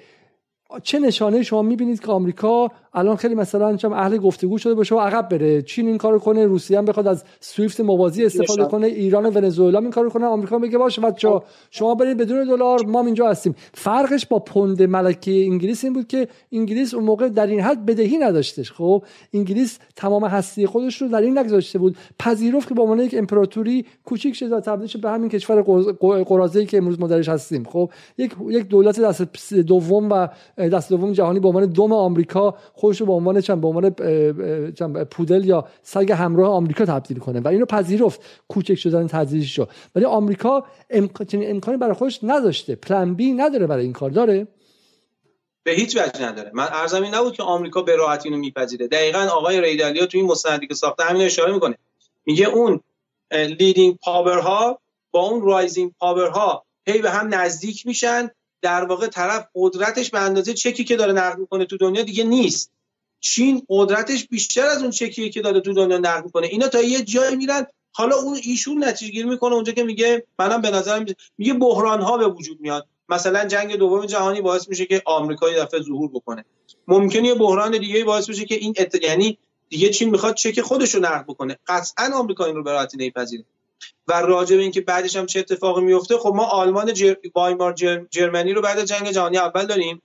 چه 0.83 0.99
نشانه 0.99 1.43
شما 1.43 1.63
می‌بینید 1.63 2.01
که 2.01 2.13
آمریکا 2.13 2.71
الان 2.95 3.17
خیلی 3.17 3.35
مثلا 3.35 3.77
چم 3.77 3.93
اهل 3.93 4.19
گفتگو 4.19 4.59
شده 4.59 4.75
باشه 4.75 4.95
و 4.95 4.99
عقب 4.99 5.29
بره. 5.29 5.63
چین 5.63 5.87
این 5.87 5.99
کارو 5.99 6.19
کنه 6.19 6.47
روسیه 6.47 6.79
هم 6.79 6.85
بخواد 6.85 7.07
از 7.07 7.25
سویفت 7.41 7.81
موازی 7.81 8.25
استفاده 8.25 8.65
کنه 8.65 8.87
ایران 8.87 9.27
و 9.27 9.31
ونزوئلا 9.31 9.79
این 9.79 9.91
کارو 9.91 10.11
کنه 10.11 10.27
آمریکا 10.27 10.59
بگه 10.59 10.79
باشه 10.79 11.03
بچا 11.03 11.43
شما 11.71 11.95
برید 11.95 12.17
بدون 12.17 12.45
دلار 12.45 12.87
ما 12.87 13.05
اینجا 13.05 13.29
هستیم. 13.29 13.55
فرقش 13.75 14.27
با 14.27 14.39
پوند 14.39 14.83
ملکی 14.83 15.45
انگلیس 15.45 15.85
این 15.85 15.93
بود 15.93 16.07
که 16.07 16.29
انگلیس 16.53 16.95
اون 16.95 17.05
موقع 17.05 17.29
در 17.29 17.47
این 17.47 17.61
حد 17.61 17.87
بدهی 17.87 18.19
نداشتش. 18.19 18.73
خب 18.73 19.05
انگلیس 19.35 19.79
تمام 19.97 20.25
هستی 20.25 20.67
خودش 20.67 21.03
رو 21.03 21.09
در 21.09 21.21
این 21.21 21.39
نگذاشته 21.39 21.79
بود. 21.79 21.97
پذیرفت 22.19 22.69
که 22.69 22.75
با 22.75 22.83
عنوان 22.83 23.01
یک 23.01 23.15
امپراتوری 23.19 23.87
کوچیک 24.05 24.35
شد 24.35 24.53
و 24.53 24.61
تبدیل 24.61 25.01
به 25.01 25.11
همین 25.11 25.29
کشور 25.29 25.63
قرازه‌ای 26.25 26.67
که 26.67 26.77
امروز 26.77 27.01
ما 27.01 27.07
درش 27.07 27.29
هستیم. 27.29 27.65
خب 27.65 27.91
یک 28.19 28.33
یک 28.49 28.69
دولت 28.69 29.01
دست 29.01 29.55
دوم 29.55 30.09
و 30.13 30.29
دست 30.59 30.91
دوم 30.91 31.13
جهانی 31.13 31.41
به 31.41 31.49
عنوان 31.49 31.67
دوم 31.67 31.93
آمریکا 31.93 32.55
خودش 32.79 33.01
رو 33.01 33.07
به 33.07 33.13
عنوان 33.13 33.41
چند 33.41 33.61
به 33.61 33.69
عنوان 33.69 33.91
پودل 35.05 35.45
یا 35.45 35.69
سگ 35.83 36.13
همراه 36.13 36.51
آمریکا 36.51 36.85
تبدیل 36.85 37.19
کنه. 37.19 37.41
و 37.41 37.49
اینو 37.49 37.67
پذیرفت. 37.67 38.21
کوچک 38.49 38.75
شدن 38.75 39.07
تدریجی 39.07 39.47
شو 39.47 39.67
ولی 39.95 40.05
آمریکا 40.05 40.65
چنین 41.29 41.51
امکانی 41.51 41.77
برای 41.79 41.95
خودش 41.95 42.21
نداشته. 42.23 42.75
plan 42.75 43.15
B 43.15 43.33
نداره 43.33 43.67
برای 43.67 43.85
این 43.85 43.93
کار. 43.93 44.11
داره؟ 44.11 44.47
به 45.63 45.71
هیچ 45.71 45.97
وجه 45.97 46.23
نداره. 46.23 46.51
من 46.55 46.69
عرضم 46.73 47.03
این 47.03 47.15
نبود 47.15 47.33
که 47.33 47.43
آمریکا 47.43 47.83
به 47.83 47.97
راحتی 47.97 48.29
اینو 48.29 48.41
میپذیره. 48.41 48.87
دقیقا 48.87 49.29
آقای 49.33 49.61
ری 49.61 49.76
دالیو 49.76 50.07
تو 50.07 50.19
این 50.19 50.27
مستندی 50.27 50.67
که 50.67 50.75
ساخته 50.75 51.05
همین 51.05 51.23
اشاره 51.23 51.53
می‌کنه. 51.53 51.79
میگه 52.27 52.49
اون 52.49 52.81
leading 53.33 53.97
power 54.03 54.68
ها 54.68 54.81
با 55.11 55.21
اون 55.21 55.43
rising 55.43 55.93
power 55.99 56.54
ها 56.54 56.65
هی 56.87 56.99
به 56.99 57.11
هم 57.11 57.35
نزدیک 57.35 57.87
میشن. 57.87 58.31
در 58.63 58.85
واقع 58.85 59.07
طرف 59.07 59.49
قدرتش 59.55 60.11
به 60.11 60.21
اندازه 60.21 60.55
چکی 60.55 60.85
که 60.85 60.97
داره 60.97 61.13
نقد 61.13 61.39
می‌کنه 61.39 61.65
تو 61.65 61.77
دنیا 61.77 62.03
دیگه 62.03 62.25
نیست. 62.25 62.73
چین 63.21 63.63
قدرتش 63.69 64.27
بیشتر 64.29 64.67
از 64.67 64.83
اون 64.83 64.91
چکیه 64.91 65.31
که 65.31 65.41
داره 65.41 65.61
تو 65.61 65.73
دنیا 65.73 65.99
نقد 65.99 66.25
می‌کنه. 66.25 66.47
اینا 66.47 66.69
تا 66.69 66.83
یه 66.83 67.03
جایی 67.03 67.37
میرن 67.37 67.67
حالا 67.93 68.17
اون 68.17 68.39
ایشون 68.43 68.85
نتیجه 68.85 69.13
گیری 69.13 69.29
می‌کنه 69.29 69.55
اونجا 69.55 69.73
که 69.73 69.83
میگه 69.83 70.27
منم 70.39 70.63
به 70.63 70.71
نظرم 70.71 71.07
میگه 71.39 71.55
بحران 71.55 72.01
ها 72.01 72.17
به 72.17 72.27
وجود 72.27 72.61
میاد. 72.61 72.87
مثلا 73.09 73.45
جنگ 73.45 73.77
دوم 73.77 74.07
جهانی 74.07 74.41
باعث 74.41 74.69
میشه 74.69 74.87
که 74.87 75.03
آمریکا 75.05 75.51
یه 75.51 75.59
دفعه 75.59 75.81
ظهور 75.83 76.09
بکنه. 76.09 76.45
ممکنه 76.89 77.29
یه 77.29 77.35
بحران 77.35 77.79
دیگه 77.79 78.05
باعث 78.05 78.31
بشه 78.31 78.45
که 78.45 78.55
این 78.55 78.75
ات... 78.79 79.03
یعنی 79.03 79.39
دیگه 79.69 79.89
چین 79.89 80.11
می‌خواد 80.11 80.35
چک 80.35 80.61
خودش 80.61 80.95
رو 80.95 81.01
نقد 81.01 81.25
بکنه. 81.25 81.59
قطعا 81.67 82.11
آمریکا 82.15 82.45
این 82.45 82.57
رو 82.57 82.63
به 82.63 82.73
راحتی 82.73 82.97
نمیپذیره. 82.97 83.45
و 84.07 84.13
راجع 84.13 84.57
به 84.57 84.63
اینکه 84.63 84.81
بعدش 84.81 85.17
هم 85.17 85.27
چه 85.27 85.39
اتفاقی 85.39 85.83
میفته 85.83 86.19
خب 86.19 86.33
ما 86.37 86.45
آلمان 86.45 86.93
جر... 86.93 87.15
وایمار 87.35 87.73
جرمنی 88.11 88.53
رو 88.53 88.63
بعد 88.63 88.85
جنگ 88.85 89.11
جهانی 89.11 89.39
اول 89.39 89.67
داریم 89.67 90.03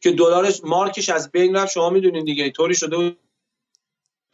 که 0.00 0.10
دلارش 0.10 0.60
مارکش 0.64 1.08
از 1.08 1.30
بین 1.30 1.56
رفت. 1.56 1.72
شما 1.72 1.90
می‌دونید 1.90 2.24
دیگه 2.24 2.50
طوری 2.50 2.74
شده 2.74 3.16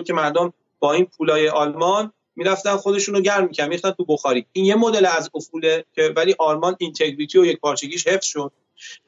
که 0.06 0.12
مردم 0.12 0.52
با 0.78 0.93
این 0.93 1.05
پولای 1.05 1.48
آلمان 1.48 2.12
می‌رفتن 2.36 2.77
خودشون 2.77 3.14
رو 3.14 3.20
گرم 3.20 3.44
می‌کنن 3.44 3.69
میختن 3.69 3.90
تو 3.90 4.05
بخاری. 4.05 4.47
این 4.52 4.64
یه 4.64 4.74
مدل 4.74 5.06
از 5.06 5.31
افوله 5.35 5.85
که 5.94 6.12
ولی 6.16 6.35
آلمان 6.39 6.77
اینتگریتی 6.78 7.39
و 7.39 7.44
یک 7.44 7.60
پارچگیش 7.60 8.06
حفظ 8.06 8.27
شد. 8.27 8.52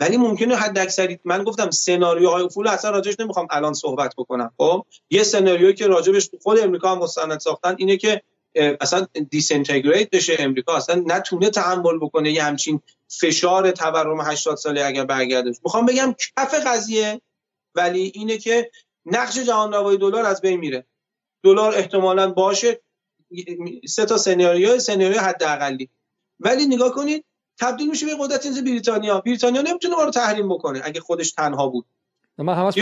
ولی 0.01 0.16
ممکنه 0.16 0.56
حد 0.56 0.78
اکثری 0.78 1.19
من 1.24 1.44
گفتم 1.44 1.70
سناریوهای 1.70 2.44
افول 2.44 2.69
اصلا 2.69 2.90
راجعش 2.90 3.20
نمی‌خوام 3.20 3.47
الان 3.51 3.74
صحبت 3.74 4.15
بکنم 4.19 4.52
خب؟ 4.56 4.85
یه 5.11 5.23
سناریویی 5.23 5.74
که 5.74 5.86
راجبش 5.86 6.31
خود 6.43 6.59
امریکا 6.59 6.90
هم 6.90 6.98
مستند 6.98 7.40
ساختن 7.40 7.74
اینه 7.78 7.97
که 7.97 8.23
اصلا 8.55 9.07
دیسنتگریت 9.31 10.11
بشه 10.11 10.37
امریکا 10.39 10.77
اصلا 10.77 11.05
نتونه 11.07 11.51
تحمل 11.51 11.99
بکنه 11.99 12.33
یه 12.33 12.43
همچین 12.43 12.81
فشار 13.21 13.71
تورم 13.71 14.21
80 14.21 14.57
ساله 14.57 14.85
اگر 14.85 15.05
برگرده 15.05 15.53
می‌خوام 15.65 15.87
بگم 15.87 16.15
کف 16.37 16.55
قضیه 16.67 17.21
ولی 17.75 18.13
اینه 18.15 18.39
که 18.39 18.71
نقش 19.07 19.39
جهان 19.39 19.73
روای 19.73 19.97
دلار 19.97 20.27
از 20.27 20.41
بین 20.41 20.61
میره. 20.61 20.87
دلار 21.45 21.75
احتمالا 21.75 22.31
باشه 22.33 22.81
سه 23.89 24.07
تا 24.07 24.19
سناریو 24.19 24.79
سناریو 24.79 25.21
حداقلی. 25.21 25.91
ولی 26.41 26.67
نگاه 26.67 26.95
کنید 26.95 27.25
تبدیل 27.61 27.91
میشه 27.91 28.07
به 28.07 28.17
قدرت 28.21 28.47
بریتانیا. 28.47 29.21
بریتانیا 29.21 29.63
نمی‌تونه 29.63 29.97
ما 29.97 30.05
رو 30.05 30.11
تحریم 30.11 30.49
بکنه 30.49 30.81
اگه 30.85 31.01
خودش 31.01 31.33
تنها 31.33 31.69
بود. 31.69 31.87
من 32.39 32.55
همش 32.55 32.78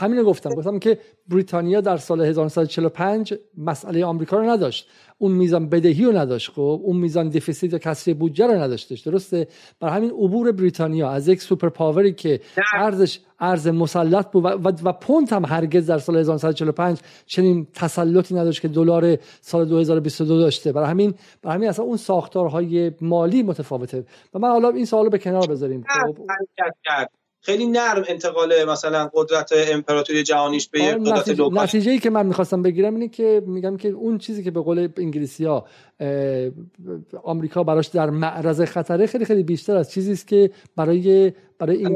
همین 0.00 0.22
گفتم. 0.22 0.50
گفتم 0.50 0.78
که 0.78 0.98
بریتانیا 1.28 1.80
در 1.80 1.96
سال 1.96 2.20
1945 2.20 3.34
مسئله 3.58 4.04
آمریکا 4.04 4.38
رو 4.38 4.50
نداشت. 4.50 4.88
اون 5.18 5.32
میزان 5.32 5.68
بدهی 5.68 6.04
رو 6.04 6.12
نداشت 6.12 6.50
خب؟ 6.50 6.80
اون 6.82 6.96
میزان 6.96 7.28
دفیسیت 7.28 7.74
و 7.74 7.78
کسری 7.78 8.14
بودجه 8.14 8.46
رو 8.46 8.52
نداشتش. 8.52 9.00
درسته؟ 9.00 9.48
برای 9.80 9.94
همین 9.94 10.10
عبور 10.10 10.52
بریتانیا 10.52 11.10
از 11.10 11.28
یک 11.28 11.42
سوپر 11.42 11.68
پاوری 11.68 12.12
که 12.12 12.40
ارزش 12.74 13.20
ارز 13.40 13.68
مسلط 13.68 14.30
بود 14.30 14.44
و, 14.44 14.48
و, 14.48 14.72
و 14.84 14.92
پوند 14.92 15.32
هم 15.32 15.44
هرگز 15.44 15.86
در 15.86 15.98
سال 15.98 16.16
1945 16.16 17.00
چنین 17.26 17.66
تسلطی 17.74 18.34
نداشت 18.34 18.62
که 18.62 18.68
دلار 18.68 19.18
سال 19.40 19.64
2022 19.64 20.38
داشته. 20.38 20.72
برای 20.72 20.88
همین 20.88 21.14
برای 21.42 21.56
همین 21.56 21.68
اصلا 21.68 21.84
اون 21.84 21.96
ساختارهای 21.96 22.92
مالی 23.00 23.42
متفاوته. 23.42 24.04
و 24.34 24.38
من 24.38 24.48
حالا 24.48 24.68
این 24.68 24.84
سوالو 24.84 25.10
به 25.10 25.18
کنار 25.18 25.46
بذاریم. 25.46 25.84
خب؟ 25.88 26.18
خیلی 27.42 27.66
نرم 27.66 28.04
انتقال 28.08 28.64
مثلا 28.64 29.10
قدرت 29.14 29.52
امپراتوری 29.68 30.22
جهانیش 30.22 30.68
به 30.68 30.80
یک 30.80 30.94
قدرت 30.94 31.18
نتیجه, 31.18 31.48
نتیجه 31.52 31.90
ای 31.90 31.98
که 31.98 32.10
من 32.10 32.26
می‌خواستم 32.26 32.62
بگیرم 32.62 32.94
اینه 32.94 33.08
که 33.08 33.42
میگم 33.46 33.76
که 33.76 33.88
اون 33.88 34.18
چیزی 34.18 34.44
که 34.44 34.50
به 34.50 34.60
قول 34.60 34.88
انگلیسی 34.96 35.44
ها 35.44 35.66
آمریکا 37.22 37.62
براش 37.62 37.86
در 37.86 38.10
معرض 38.10 38.60
خطره 38.60 39.06
خیلی 39.06 39.24
خیلی 39.24 39.42
بیشتر 39.42 39.76
از 39.76 39.90
چیزی 39.90 40.12
است 40.12 40.26
که 40.26 40.50
برای 40.76 41.32
برای 41.58 41.86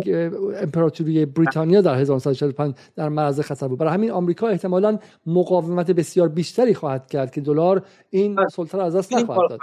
امپراتوری 0.57 1.27
بریتانیا 1.27 1.81
در 1.81 1.95
1945 1.95 2.75
در 2.97 3.09
معرض 3.09 3.41
خطر 3.41 3.69
بود. 3.69 3.79
برای 3.79 3.95
همین 3.95 4.11
آمریکا 4.11 4.49
احتمالا 4.49 4.99
مقاومت 5.27 5.91
بسیار 5.91 6.29
بیشتری 6.29 6.75
خواهد 6.75 7.07
کرد 7.07 7.31
که 7.31 7.41
دلار 7.41 7.83
این 8.11 8.39
سلطه 8.53 8.83
از 8.83 8.97
دست 8.97 9.13
نخواهد 9.13 9.51
داد. 9.51 9.61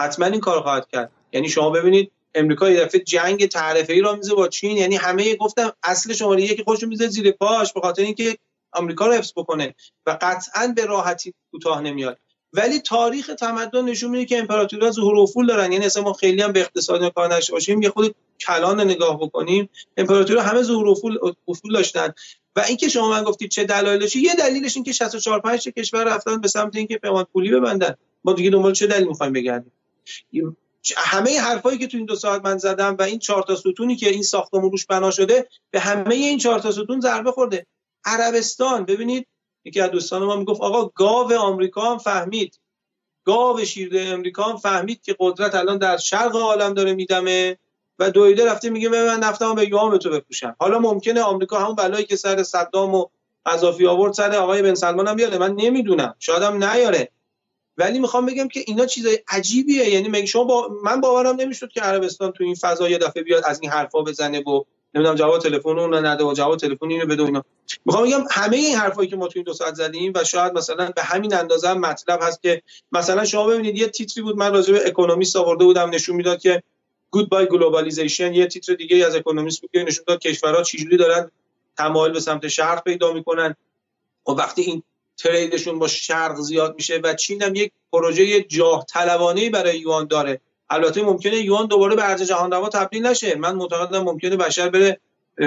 حتما 0.00 0.26
این 0.26 0.40
کار 0.40 0.60
خواهد 0.60 0.88
کرد. 0.88 1.10
یعنی 1.32 1.48
شما 1.48 1.70
ببینید 1.70 2.10
امریکا 2.34 2.70
یه 2.70 2.84
دفعه 2.84 3.00
جنگ 3.00 3.46
تعرفه 3.46 3.92
ای 3.92 4.00
را 4.00 4.16
میزه 4.16 4.34
با 4.34 4.48
چین. 4.48 4.76
یعنی 4.76 4.96
همه 4.96 5.36
گفتم 5.36 5.72
اصل 5.82 6.12
شماره 6.12 6.42
یکی 6.42 6.64
خودشو 6.64 6.86
میزه 6.86 7.08
زیر 7.08 7.30
پاش 7.30 7.72
به 7.72 7.80
خاطر 7.80 8.02
اینکه 8.02 8.38
آمریکا 8.72 9.06
رو 9.06 9.12
حفظ 9.12 9.32
بکنه 9.36 9.74
و 10.06 10.18
قطعا 10.20 10.72
به 10.76 10.84
راحتی 10.84 11.34
کوتاه 11.50 11.80
نمیاد. 11.80 12.18
ولی 12.52 12.80
تاریخ 12.80 13.30
تمدن 13.38 13.84
نشون 13.84 14.10
میده 14.10 14.24
که 14.24 14.38
امپراتوری‌ها 14.38 14.90
ظهور 14.90 15.18
افول 15.18 15.46
دارن. 15.46 15.72
یعنی 15.72 15.86
اصلا 15.86 16.02
ما 16.02 16.12
خیلی 16.12 16.42
هم 16.42 16.52
به 16.52 16.60
اقتصاد 16.60 17.12
کار 17.12 17.34
نشه 17.34 17.52
باشیم 17.52 17.82
یه 17.82 17.90
خود 17.90 18.14
کلان 18.40 18.80
نگاه 18.80 19.18
بکنیم. 19.20 19.68
امپراتوری 19.96 20.40
همه 20.40 20.62
ظهور 20.62 20.88
افول 20.88 21.18
افول 21.48 21.72
داشتن. 21.72 22.12
و 22.56 22.60
اینکه 22.60 22.88
شما 22.88 23.10
من 23.10 23.22
گفتید 23.22 23.50
چه 23.50 23.64
دلایلش 23.64 24.16
یه 24.16 24.34
دلیلش 24.34 24.76
این 24.76 24.84
که 24.84 24.92
64 24.92 25.40
5 25.40 25.68
کشور 25.68 26.04
رفتن 26.04 26.40
به 26.40 26.48
سمت 26.48 26.76
اینکه 26.76 26.98
پیمان 26.98 27.26
پولی 27.32 27.50
ببندن. 27.50 27.94
ما 28.24 28.32
دیگه 28.32 28.50
دنبال 28.50 28.72
چه 28.72 28.86
دلیل 28.86 29.08
می‌خوایم 29.08 29.32
بگردیم؟ 29.32 29.72
همه 30.96 31.40
حرفایی 31.40 31.78
که 31.78 31.86
تو 31.86 31.96
این 31.96 32.06
دو 32.06 32.16
ساعت 32.16 32.44
من 32.44 32.58
زدم 32.58 32.96
و 32.98 33.02
این 33.02 33.18
چهار 33.18 33.42
تا 33.42 33.56
ستونی 33.56 33.96
که 33.96 34.08
این 34.08 34.22
ساختمون 34.22 34.70
روش 34.70 34.86
بنا 34.86 35.10
شده 35.10 35.48
به 35.70 35.80
همه 35.80 36.14
این 36.14 36.38
چهار 36.38 36.60
تا 36.60 36.72
ستون 36.72 37.00
ضربه 37.00 37.32
خورده. 37.32 37.66
عربستان 38.04 38.84
ببینید 38.84 39.26
یکی 39.64 39.80
از 39.80 39.90
دوستان 39.90 40.24
ما 40.24 40.36
می‌گفت 40.36 40.60
آقا 40.60 40.84
گاو 40.84 41.32
آمریکا 41.32 41.90
هم 41.90 41.98
فهمید. 41.98 42.58
گاو 43.24 43.64
شیرده 43.64 44.00
امریکا 44.00 44.42
هم 44.42 44.56
فهمید 44.56 45.02
که 45.02 45.16
قدرت 45.20 45.54
الان 45.54 45.78
در 45.78 45.96
شرق 45.96 46.36
عالم 46.36 46.74
داره 46.74 46.94
میدمه 46.94 47.58
و 47.98 48.10
دویده 48.10 48.50
رفته 48.50 48.70
میگه 48.70 48.88
من 48.88 49.20
نفتم 49.20 49.54
به 49.54 49.68
یوام 49.68 49.96
تو 49.96 50.10
بپوشم 50.10 50.56
حالا 50.58 50.78
ممکنه 50.78 51.22
آمریکا 51.22 51.58
همون 51.58 51.74
بلایی 51.74 52.04
که 52.04 52.16
سر 52.16 52.42
صدام 52.42 52.94
و 52.94 53.06
قذافی 53.46 53.86
آورد 53.86 54.12
سر 54.12 54.34
آقای 54.36 54.62
بن 54.62 54.74
سلمان 54.74 55.08
هم 55.08 55.16
بیاره. 55.16 55.38
من 55.38 55.54
نمی‌دونم. 55.54 56.14
شاید 56.18 56.42
هم 56.42 56.64
نیاره. 56.64 57.10
ولی 57.78 57.98
می‌خوام 57.98 58.26
بگم 58.26 58.48
که 58.48 58.64
اینا 58.66 58.86
چیزای 58.86 59.18
عجیبیه. 59.28 59.90
یعنی 59.90 60.08
مگه 60.08 60.26
شما 60.26 60.44
با 60.44 60.68
من 60.84 61.00
باورم 61.00 61.36
نمی‌شد 61.36 61.68
که 61.68 61.80
عربستان 61.80 62.32
تو 62.32 62.44
این 62.44 62.54
فضا 62.54 62.88
یه 62.88 62.98
دفعه 62.98 63.22
بیاد 63.22 63.42
از 63.46 63.58
این 63.62 63.70
حرفا 63.70 64.02
بزنه 64.02 64.40
و 64.40 64.64
نمی‌دونم 64.94 65.16
جواب 65.16 65.38
تلفن 65.38 65.78
اون 65.78 66.06
نده 66.06 66.24
و 66.24 66.32
جواب 66.32 66.56
تلفن 66.56 66.90
اینو 66.90 67.06
بده 67.06 67.22
اینا. 67.22 67.44
می‌خوام 67.84 68.06
بگم 68.06 68.24
همه 68.30 68.56
این 68.56 68.76
حرفایی 68.76 69.08
که 69.08 69.16
ما 69.16 69.26
تو 69.26 69.32
این 69.34 69.44
دو 69.44 69.52
ساعت 69.52 69.74
زدیم 69.74 70.12
و 70.14 70.24
شاید 70.24 70.52
مثلا 70.52 70.90
به 70.96 71.02
همین 71.02 71.34
اندازه 71.34 71.68
هم 71.68 71.78
مطلب 71.78 72.18
هست 72.22 72.42
که 72.42 72.62
مثلا 72.92 73.24
شما 73.24 73.46
ببینید 73.46 73.78
یه 73.78 73.88
تیتری 73.88 74.22
بود 74.22 74.36
من 74.36 74.52
راجع 74.52 74.72
به 74.72 74.86
اکونومیست 74.86 75.36
آورده 75.36 75.64
بودم 75.64 75.90
نشون 75.90 76.16
می‌داد 76.16 76.40
که 76.40 76.62
goodbye 77.10 77.46
globalization 77.46 78.34
یه 78.34 78.46
تیتر 78.46 78.74
دیگه 78.74 79.06
از 79.06 79.14
اکونومیست 79.14 79.60
بود 79.60 79.70
که 79.72 79.82
نشون 79.82 80.04
داد 80.06 80.18
کشورها 80.18 80.62
چجوری 80.62 80.96
دارن 80.96 81.30
تمایل 81.76 82.12
به 82.12 82.20
سمت 82.20 82.48
شرق 82.48 82.82
پیدا 82.82 83.12
می‌کنن. 83.12 83.56
و 84.28 84.30
وقتی 84.30 84.62
این 84.62 84.82
trade 85.16 85.50
شون 85.50 85.78
با 85.78 85.88
شرق 85.88 86.40
زیاد 86.40 86.74
میشه 86.74 87.00
و 87.04 87.14
چین 87.14 87.42
هم 87.42 87.54
یک 87.54 87.72
پروژه 87.92 88.42
جاه 88.42 88.84
طلبانه 88.84 89.50
برای 89.50 89.78
یوان 89.78 90.06
داره. 90.06 90.40
البته 90.70 91.02
ممکنه 91.02 91.36
یوان 91.36 91.66
دوباره 91.66 91.96
به 91.96 92.10
ارز 92.10 92.22
جهان 92.22 92.50
روا 92.50 92.68
تبدیل 92.68 93.06
نشه. 93.06 93.34
من 93.34 93.56
معتقدم 93.56 94.02
ممکنه 94.02 94.36
بشر 94.36 94.68
بره 94.68 95.00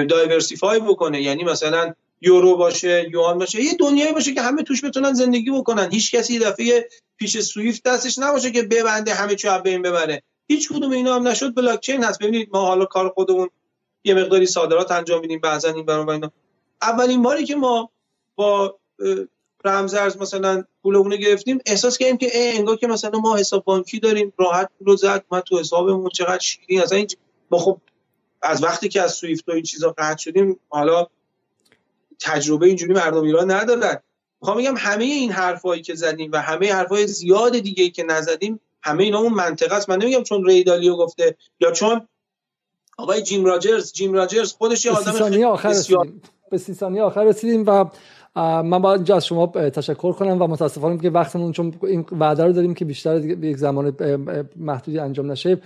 diversify 0.08 0.80
بکنه. 0.80 1.22
یعنی 1.22 1.44
مثلا 1.44 1.94
یورو 2.20 2.56
باشه 2.56 3.10
یوان 3.12 3.38
باشه 3.38 3.62
یه 3.62 3.74
دنیایی 3.74 4.12
باشه 4.12 4.34
که 4.34 4.40
همه 4.42 4.62
توش 4.62 4.84
بتونن 4.84 5.12
زندگی 5.12 5.50
بکنن. 5.50 5.90
هیچ 5.92 6.14
کسی 6.14 6.38
دفعه 6.38 6.88
پیش 7.16 7.40
سویفت 7.40 7.82
دستش 7.82 8.18
نباشه 8.18 8.50
که 8.50 8.62
ببنده 8.62 9.14
همه 9.14 9.34
چی 9.34 9.48
به 9.64 9.70
این 9.70 9.82
ببره. 9.82 10.22
هیچ 10.48 10.68
کدوم 10.68 10.90
اینا 10.90 11.14
هم 11.14 11.28
نشد. 11.28 11.54
بلاک 11.54 11.80
چین 11.80 12.04
هست. 12.04 12.18
ببینید 12.18 12.48
ما 12.52 12.66
حالا 12.66 12.84
کار 12.84 13.08
خودمون 13.08 13.50
یه 14.04 14.14
مقداری 14.14 14.46
صادرات 14.46 14.90
انجام 14.90 15.20
میدیم. 15.20 15.40
بعضا 15.40 15.72
این 15.72 15.84
برام 15.84 16.08
اینا. 16.08 16.32
اولین 16.82 17.22
باری 17.22 17.44
که 17.44 17.56
ما 17.56 17.90
با 18.36 18.78
رمزارز 19.64 20.16
مثلا 20.16 20.64
پولمون 20.82 21.16
گرفتیم 21.16 21.58
احساس 21.66 21.98
کردیم 21.98 22.16
که 22.16 22.28
انگار 22.34 22.76
که 22.76 22.86
مثلا 22.86 23.18
ما 23.18 23.36
حساب 23.36 23.64
بانکی 23.64 24.00
داریم 24.00 24.32
راحت 24.38 24.70
پول 24.78 24.96
زد 24.96 25.24
ما 25.30 25.40
تو 25.40 25.58
حسابمون 25.58 26.08
چقدر 26.08 26.38
شیرین 26.38 26.82
اصلا 26.82 26.98
این 26.98 27.08
ما 27.50 27.58
خب 27.58 27.78
از 28.42 28.62
وقتی 28.62 28.88
که 28.88 29.02
از 29.02 29.12
سویفت 29.12 29.48
و 29.48 29.52
این 29.52 29.62
چیزا 29.62 29.94
قطع 29.98 30.18
شدیم 30.18 30.60
حالا 30.68 31.06
تجربه 32.20 32.66
اینجوری 32.66 32.94
مردم 32.94 33.22
ایران 33.22 33.50
ندارن. 33.50 34.02
می‌خوام 34.40 34.58
بگم 34.58 34.74
همه 34.76 35.04
این 35.04 35.32
حرفایی 35.32 35.82
که 35.82 35.94
زدیم 35.94 36.30
و 36.32 36.40
همه 36.40 36.72
حرفای 36.72 37.06
زیاد 37.06 37.58
دیگه 37.58 37.90
که 37.90 38.02
نزدیم 38.02 38.60
همه 38.82 39.04
اینا 39.04 39.18
اون 39.18 39.34
منطقه 39.34 39.74
است. 39.74 39.90
من 39.90 39.96
نمیگم 40.02 40.22
چون 40.22 40.44
ریدالیو 40.44 40.96
گفته 40.96 41.36
یا 41.60 41.70
چون 41.70 42.08
آقای 42.98 43.22
جیم 43.22 43.44
راجرز 43.44 43.92
جیم 43.92 44.12
راجرز 44.12 44.52
خودش 44.52 44.84
یه 44.84 44.92
آدم 44.92 45.12
خیلی 45.12 45.44
آخر. 45.44 45.74
به 46.50 46.58
سی 46.58 46.74
ثانیه 46.74 47.02
آخر 47.02 47.24
رسیدیم 47.24 47.64
و 47.66 47.84
من 48.38 48.78
باید 48.78 48.96
اینجا 48.98 49.16
از 49.16 49.26
شما 49.26 49.46
تشکر 49.46 50.12
کنم 50.12 50.42
و 50.42 50.46
متاسفانه 50.46 50.98
که 50.98 51.10
وقتمون 51.10 51.52
چون 51.52 51.74
این 51.82 52.04
وعده 52.12 52.44
رو 52.44 52.52
داریم 52.52 52.74
که 52.74 52.84
بیشتر 52.84 53.24
یک 53.24 53.56
زمان 53.56 53.96
محدودی 54.56 54.98
انجام 54.98 55.32
نشه. 55.32 55.58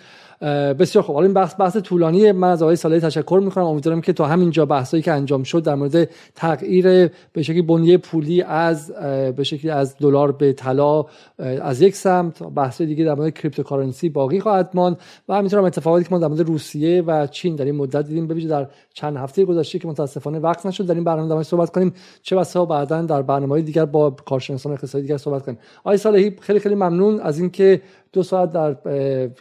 بسیار 0.78 1.04
خوب. 1.04 1.14
حالا 1.14 1.26
این 1.26 1.34
بحث 1.34 1.54
بحث 1.60 1.76
طولانی. 1.76 2.32
من 2.32 2.50
از 2.50 2.62
آقای 2.62 2.76
صالحی 2.76 3.00
تشکر 3.00 3.40
می‌کنم. 3.44 3.64
امیدوارم 3.64 4.00
که 4.00 4.12
تا 4.12 4.26
همینجا 4.26 4.66
بحثایی 4.66 5.02
که 5.02 5.12
انجام 5.12 5.42
شد 5.42 5.62
در 5.62 5.74
مورد 5.74 6.08
تغییر 6.34 7.10
به 7.32 7.42
شکلی 7.42 7.62
بنیه 7.62 7.98
پولی 7.98 8.42
از 8.42 8.92
به 9.36 9.44
شکلی 9.44 9.70
از 9.70 9.96
دلار 9.98 10.32
به 10.32 10.52
طلا 10.52 11.04
از 11.38 11.80
یک 11.80 11.96
سمت 11.96 12.42
بحث 12.42 12.82
دیگه 12.82 13.04
در 13.04 13.14
مورد 13.14 13.34
cryptocurrency 13.34 14.08
باقی 14.08 14.40
خواهد 14.40 14.70
ماند. 14.74 14.96
و 15.28 15.34
همینطور 15.34 15.60
اتفاقاتی 15.60 16.04
که 16.04 16.10
ما 16.14 16.18
در 16.18 16.28
مورد 16.28 16.40
روسیه 16.40 17.02
و 17.02 17.26
چین 17.26 17.56
در 17.56 17.64
این 17.64 17.74
مدت 17.74 18.06
دیدیم 18.06 18.26
ببینید 18.26 18.50
در 18.50 18.66
چند 18.94 19.16
هفته 19.16 19.44
گذشته 19.44 19.78
که 19.78 19.88
متاسفانه 19.88 20.38
وقت 20.38 20.66
نشد 20.66 20.86
در 20.86 20.94
این 20.94 21.04
برنامه 21.04 21.34
در 21.34 21.42
صحبت 21.42 21.70
کنیم. 21.70 21.92
چه 22.22 22.36
بسا 22.36 22.64
بعدا 22.64 23.02
در 23.02 23.22
برنامه‌های 23.22 23.62
دیگر 23.62 23.84
با 23.84 24.10
کارشناسان 24.10 24.72
اقتصادی 24.72 25.02
دیگر 25.02 25.16
صحبت 25.16 25.42
کنیم. 25.42 25.58
آقای 25.84 25.96
صالحی 25.96 26.36
خیلی 26.40 26.58
خیلی 26.58 26.74
ممنون 26.74 27.20
از 27.20 27.38
اینکه 27.38 27.80
دو 28.12 28.22
ساعت 28.22 28.52
در 28.52 28.74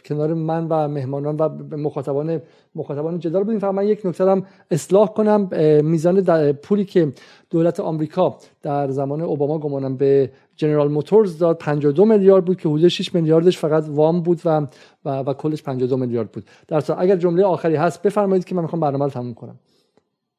کنار 0.04 0.34
من 0.34 0.66
و 0.68 0.88
مهمانان 0.88 1.36
و 1.36 1.48
مخاطبان 1.76 2.42
مخاطبان 2.74 3.18
جدال 3.18 3.44
بودیم. 3.44 3.58
فقط 3.58 3.74
من 3.74 3.86
یک 3.86 4.06
نکته 4.06 4.30
هم 4.30 4.46
اصلاح 4.70 5.08
کنم. 5.08 5.48
میزان 5.84 6.52
پولی 6.52 6.84
که 6.84 7.12
دولت 7.50 7.80
آمریکا 7.80 8.36
در 8.62 8.90
زمان 8.90 9.20
اوباما 9.20 9.58
گمانم 9.58 9.96
به 9.96 10.30
جنرال 10.56 10.88
موتورز 10.88 11.38
داد 11.38 11.58
52 11.58 12.04
میلیارد 12.04 12.44
بود 12.44 12.60
که 12.60 12.68
حدود 12.68 12.88
6 12.88 13.14
میلیاردش 13.14 13.58
فقط 13.58 13.84
وام 13.88 14.22
بود 14.22 14.40
و 14.44 14.66
و, 15.04 15.10
و 15.10 15.34
کلش 15.34 15.62
52 15.62 15.96
میلیارد 15.96 16.32
بود. 16.32 16.44
در 16.68 16.82
اگر 16.98 17.16
جمله 17.16 17.44
آخری 17.44 17.76
هست 17.76 18.02
بفرمایید 18.02 18.44
که 18.44 18.54
من 18.54 18.62
می‌خوام 18.62 18.80
برنامه 18.80 19.04
رو 19.04 19.10
تموم 19.10 19.34
کنم. 19.34 19.58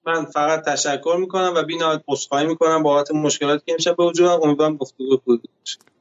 من 0.05 0.25
فقط 0.25 0.65
تشکر 0.65 1.17
می‌کنم 1.19 1.53
و 1.55 1.63
بینا 1.63 2.01
عذرخواهی 2.07 2.47
می‌کنم 2.47 2.83
بابت 2.83 3.11
مشکلاتی 3.11 3.63
که 3.65 3.71
امشب 3.71 3.95
به 3.97 4.03
وجود 4.03 4.27
امیدوارم 4.43 4.77
گفتگو 4.77 5.17
خوبی 5.25 5.41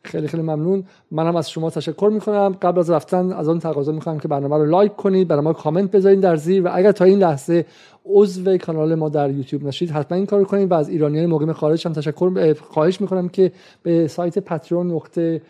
خیلی 0.04 0.28
خیلی 0.28 0.42
ممنون. 0.42 0.84
منم 1.10 1.36
از 1.36 1.50
شما 1.50 1.70
تشکر 1.70 2.10
می‌کنم. 2.14 2.56
قبل 2.62 2.78
از 2.78 2.90
رفتن 2.90 3.32
از 3.32 3.48
آن 3.48 3.58
تقاضا 3.58 3.92
می‌کنم 3.92 4.18
که 4.18 4.28
برنامه 4.28 4.56
رو 4.56 4.66
لایک 4.66 4.96
کنید 4.96 5.28
برای 5.28 5.42
ما 5.42 5.52
کامنت 5.52 5.90
بذارید 5.90 6.20
در 6.20 6.36
زیر 6.36 6.66
و 6.66 6.70
اگر 6.72 6.92
تا 6.92 7.04
این 7.04 7.18
لحظه 7.18 7.66
عضو 8.06 8.56
کانال 8.56 8.94
ما 8.94 9.08
در 9.08 9.30
یوتیوب 9.30 9.64
نشید 9.64 9.90
حتما 9.90 10.16
این 10.16 10.26
کارو 10.26 10.44
کنید 10.44 10.70
و 10.70 10.74
از 10.74 10.88
ایرانیان 10.88 11.26
مقیم 11.26 11.52
خارج 11.52 11.86
هم 11.86 11.92
تشکر 11.92 12.54
خواهش 12.54 13.00
می‌کنم 13.00 13.28
که 13.28 13.52
به 13.82 14.08
سایت 14.08 14.38
پترون 14.38 14.90
نقطه 14.90 15.42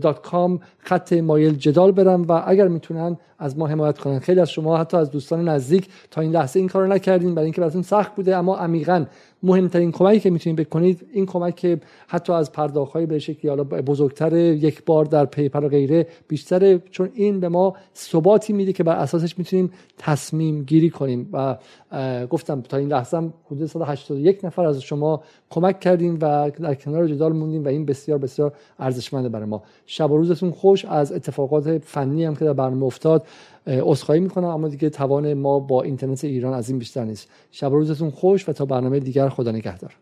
dot 0.00 0.22
com 0.22 0.60
خط 0.78 1.12
مایل 1.12 1.54
جدال 1.54 1.92
برم 1.92 2.22
و 2.28 2.42
اگر 2.46 2.68
می‌تونن 2.68 3.16
از 3.38 3.58
ما 3.58 3.66
حمایت 3.66 3.98
کنن. 3.98 4.18
خیلی 4.18 4.40
از 4.40 4.50
شما 4.50 4.76
حتی 4.76 4.96
از 4.96 5.10
دوستان 5.10 5.48
نزدیک 5.48 5.88
تا 6.10 6.20
این 6.20 6.32
لحظه 6.32 6.60
این 6.60 6.68
کارو 6.68 6.86
نکردین 6.86 7.34
برای 7.34 7.44
اینکه 7.44 7.60
براتون 7.60 7.82
سخت 7.82 8.14
بوده 8.14 8.36
اما 8.36 8.56
عمیقا 8.56 9.04
مهمترین 9.42 9.92
کمکی 9.92 10.20
که 10.20 10.30
می‌تونید 10.30 10.68
بکنید 10.68 11.06
این 11.12 11.26
کمک 11.26 11.56
که 11.56 11.80
حتی 12.08 12.32
از 12.32 12.52
پرداخت 12.52 12.92
های 12.92 13.06
به 13.06 13.18
شکلی 13.18 13.48
حالا 13.48 13.64
بزرگتر 13.64 14.32
یک 14.36 14.84
بار 14.84 15.04
در 15.04 15.24
پیپر 15.24 15.64
و 15.64 15.68
غیره 15.68 16.06
بیشتره 16.28 16.78
چون 16.90 17.10
این 17.14 17.40
به 17.40 17.48
ما 17.48 17.76
ثباتی 17.96 18.52
میده 18.52 18.72
که 18.72 18.82
بر 18.82 18.96
اساسش 18.96 19.38
می‌تونیم 19.38 19.70
تصمیم 19.98 20.62
گیری 20.62 20.90
کنیم. 20.90 21.28
و 21.32 21.56
گفتم 22.30 22.60
تا 22.60 22.76
این 22.76 22.88
لحظه 22.88 23.16
هم 23.16 23.32
حدود 23.46 23.66
181 23.66 24.44
نفر 24.44 24.64
از 24.64 24.82
شما 24.82 25.22
کمک 25.50 25.80
کردیم 25.80 26.18
و 26.20 26.50
در 26.50 26.74
کنار 26.74 27.06
جدال 27.08 27.32
موندیم 27.32 27.64
و 27.64 27.68
این 27.68 27.86
بسیار 27.86 28.18
بسیار 28.18 28.52
ارزشمنده 28.78 29.28
برای 29.28 29.46
ما. 29.46 29.62
شب 29.86 30.10
و 30.10 30.16
روزتون 30.16 30.50
خوش. 30.50 30.84
از 30.84 31.12
اتفاقات 31.12 31.78
فنی 31.78 32.24
هم 32.24 32.36
که 32.36 32.44
در 32.44 32.52
برنامه 32.52 32.84
افتاد 32.84 33.26
عذرخواهی 33.66 34.20
می‌کنم 34.20 34.46
اما 34.48 34.68
دیگه 34.68 34.90
توان 34.90 35.34
ما 35.34 35.58
با 35.58 35.82
اینترنت 35.82 36.24
ایران 36.24 36.54
از 36.54 36.68
این 36.68 36.78
بیشتر 36.78 37.04
نیست. 37.04 37.28
شب 37.50 37.72
روزتون 37.72 38.10
خوش 38.10 38.48
و 38.48 38.52
تا 38.52 38.64
برنامه 38.64 39.00
دیگر 39.00 39.28
خدا 39.28 39.52
نگهدار. 39.52 39.94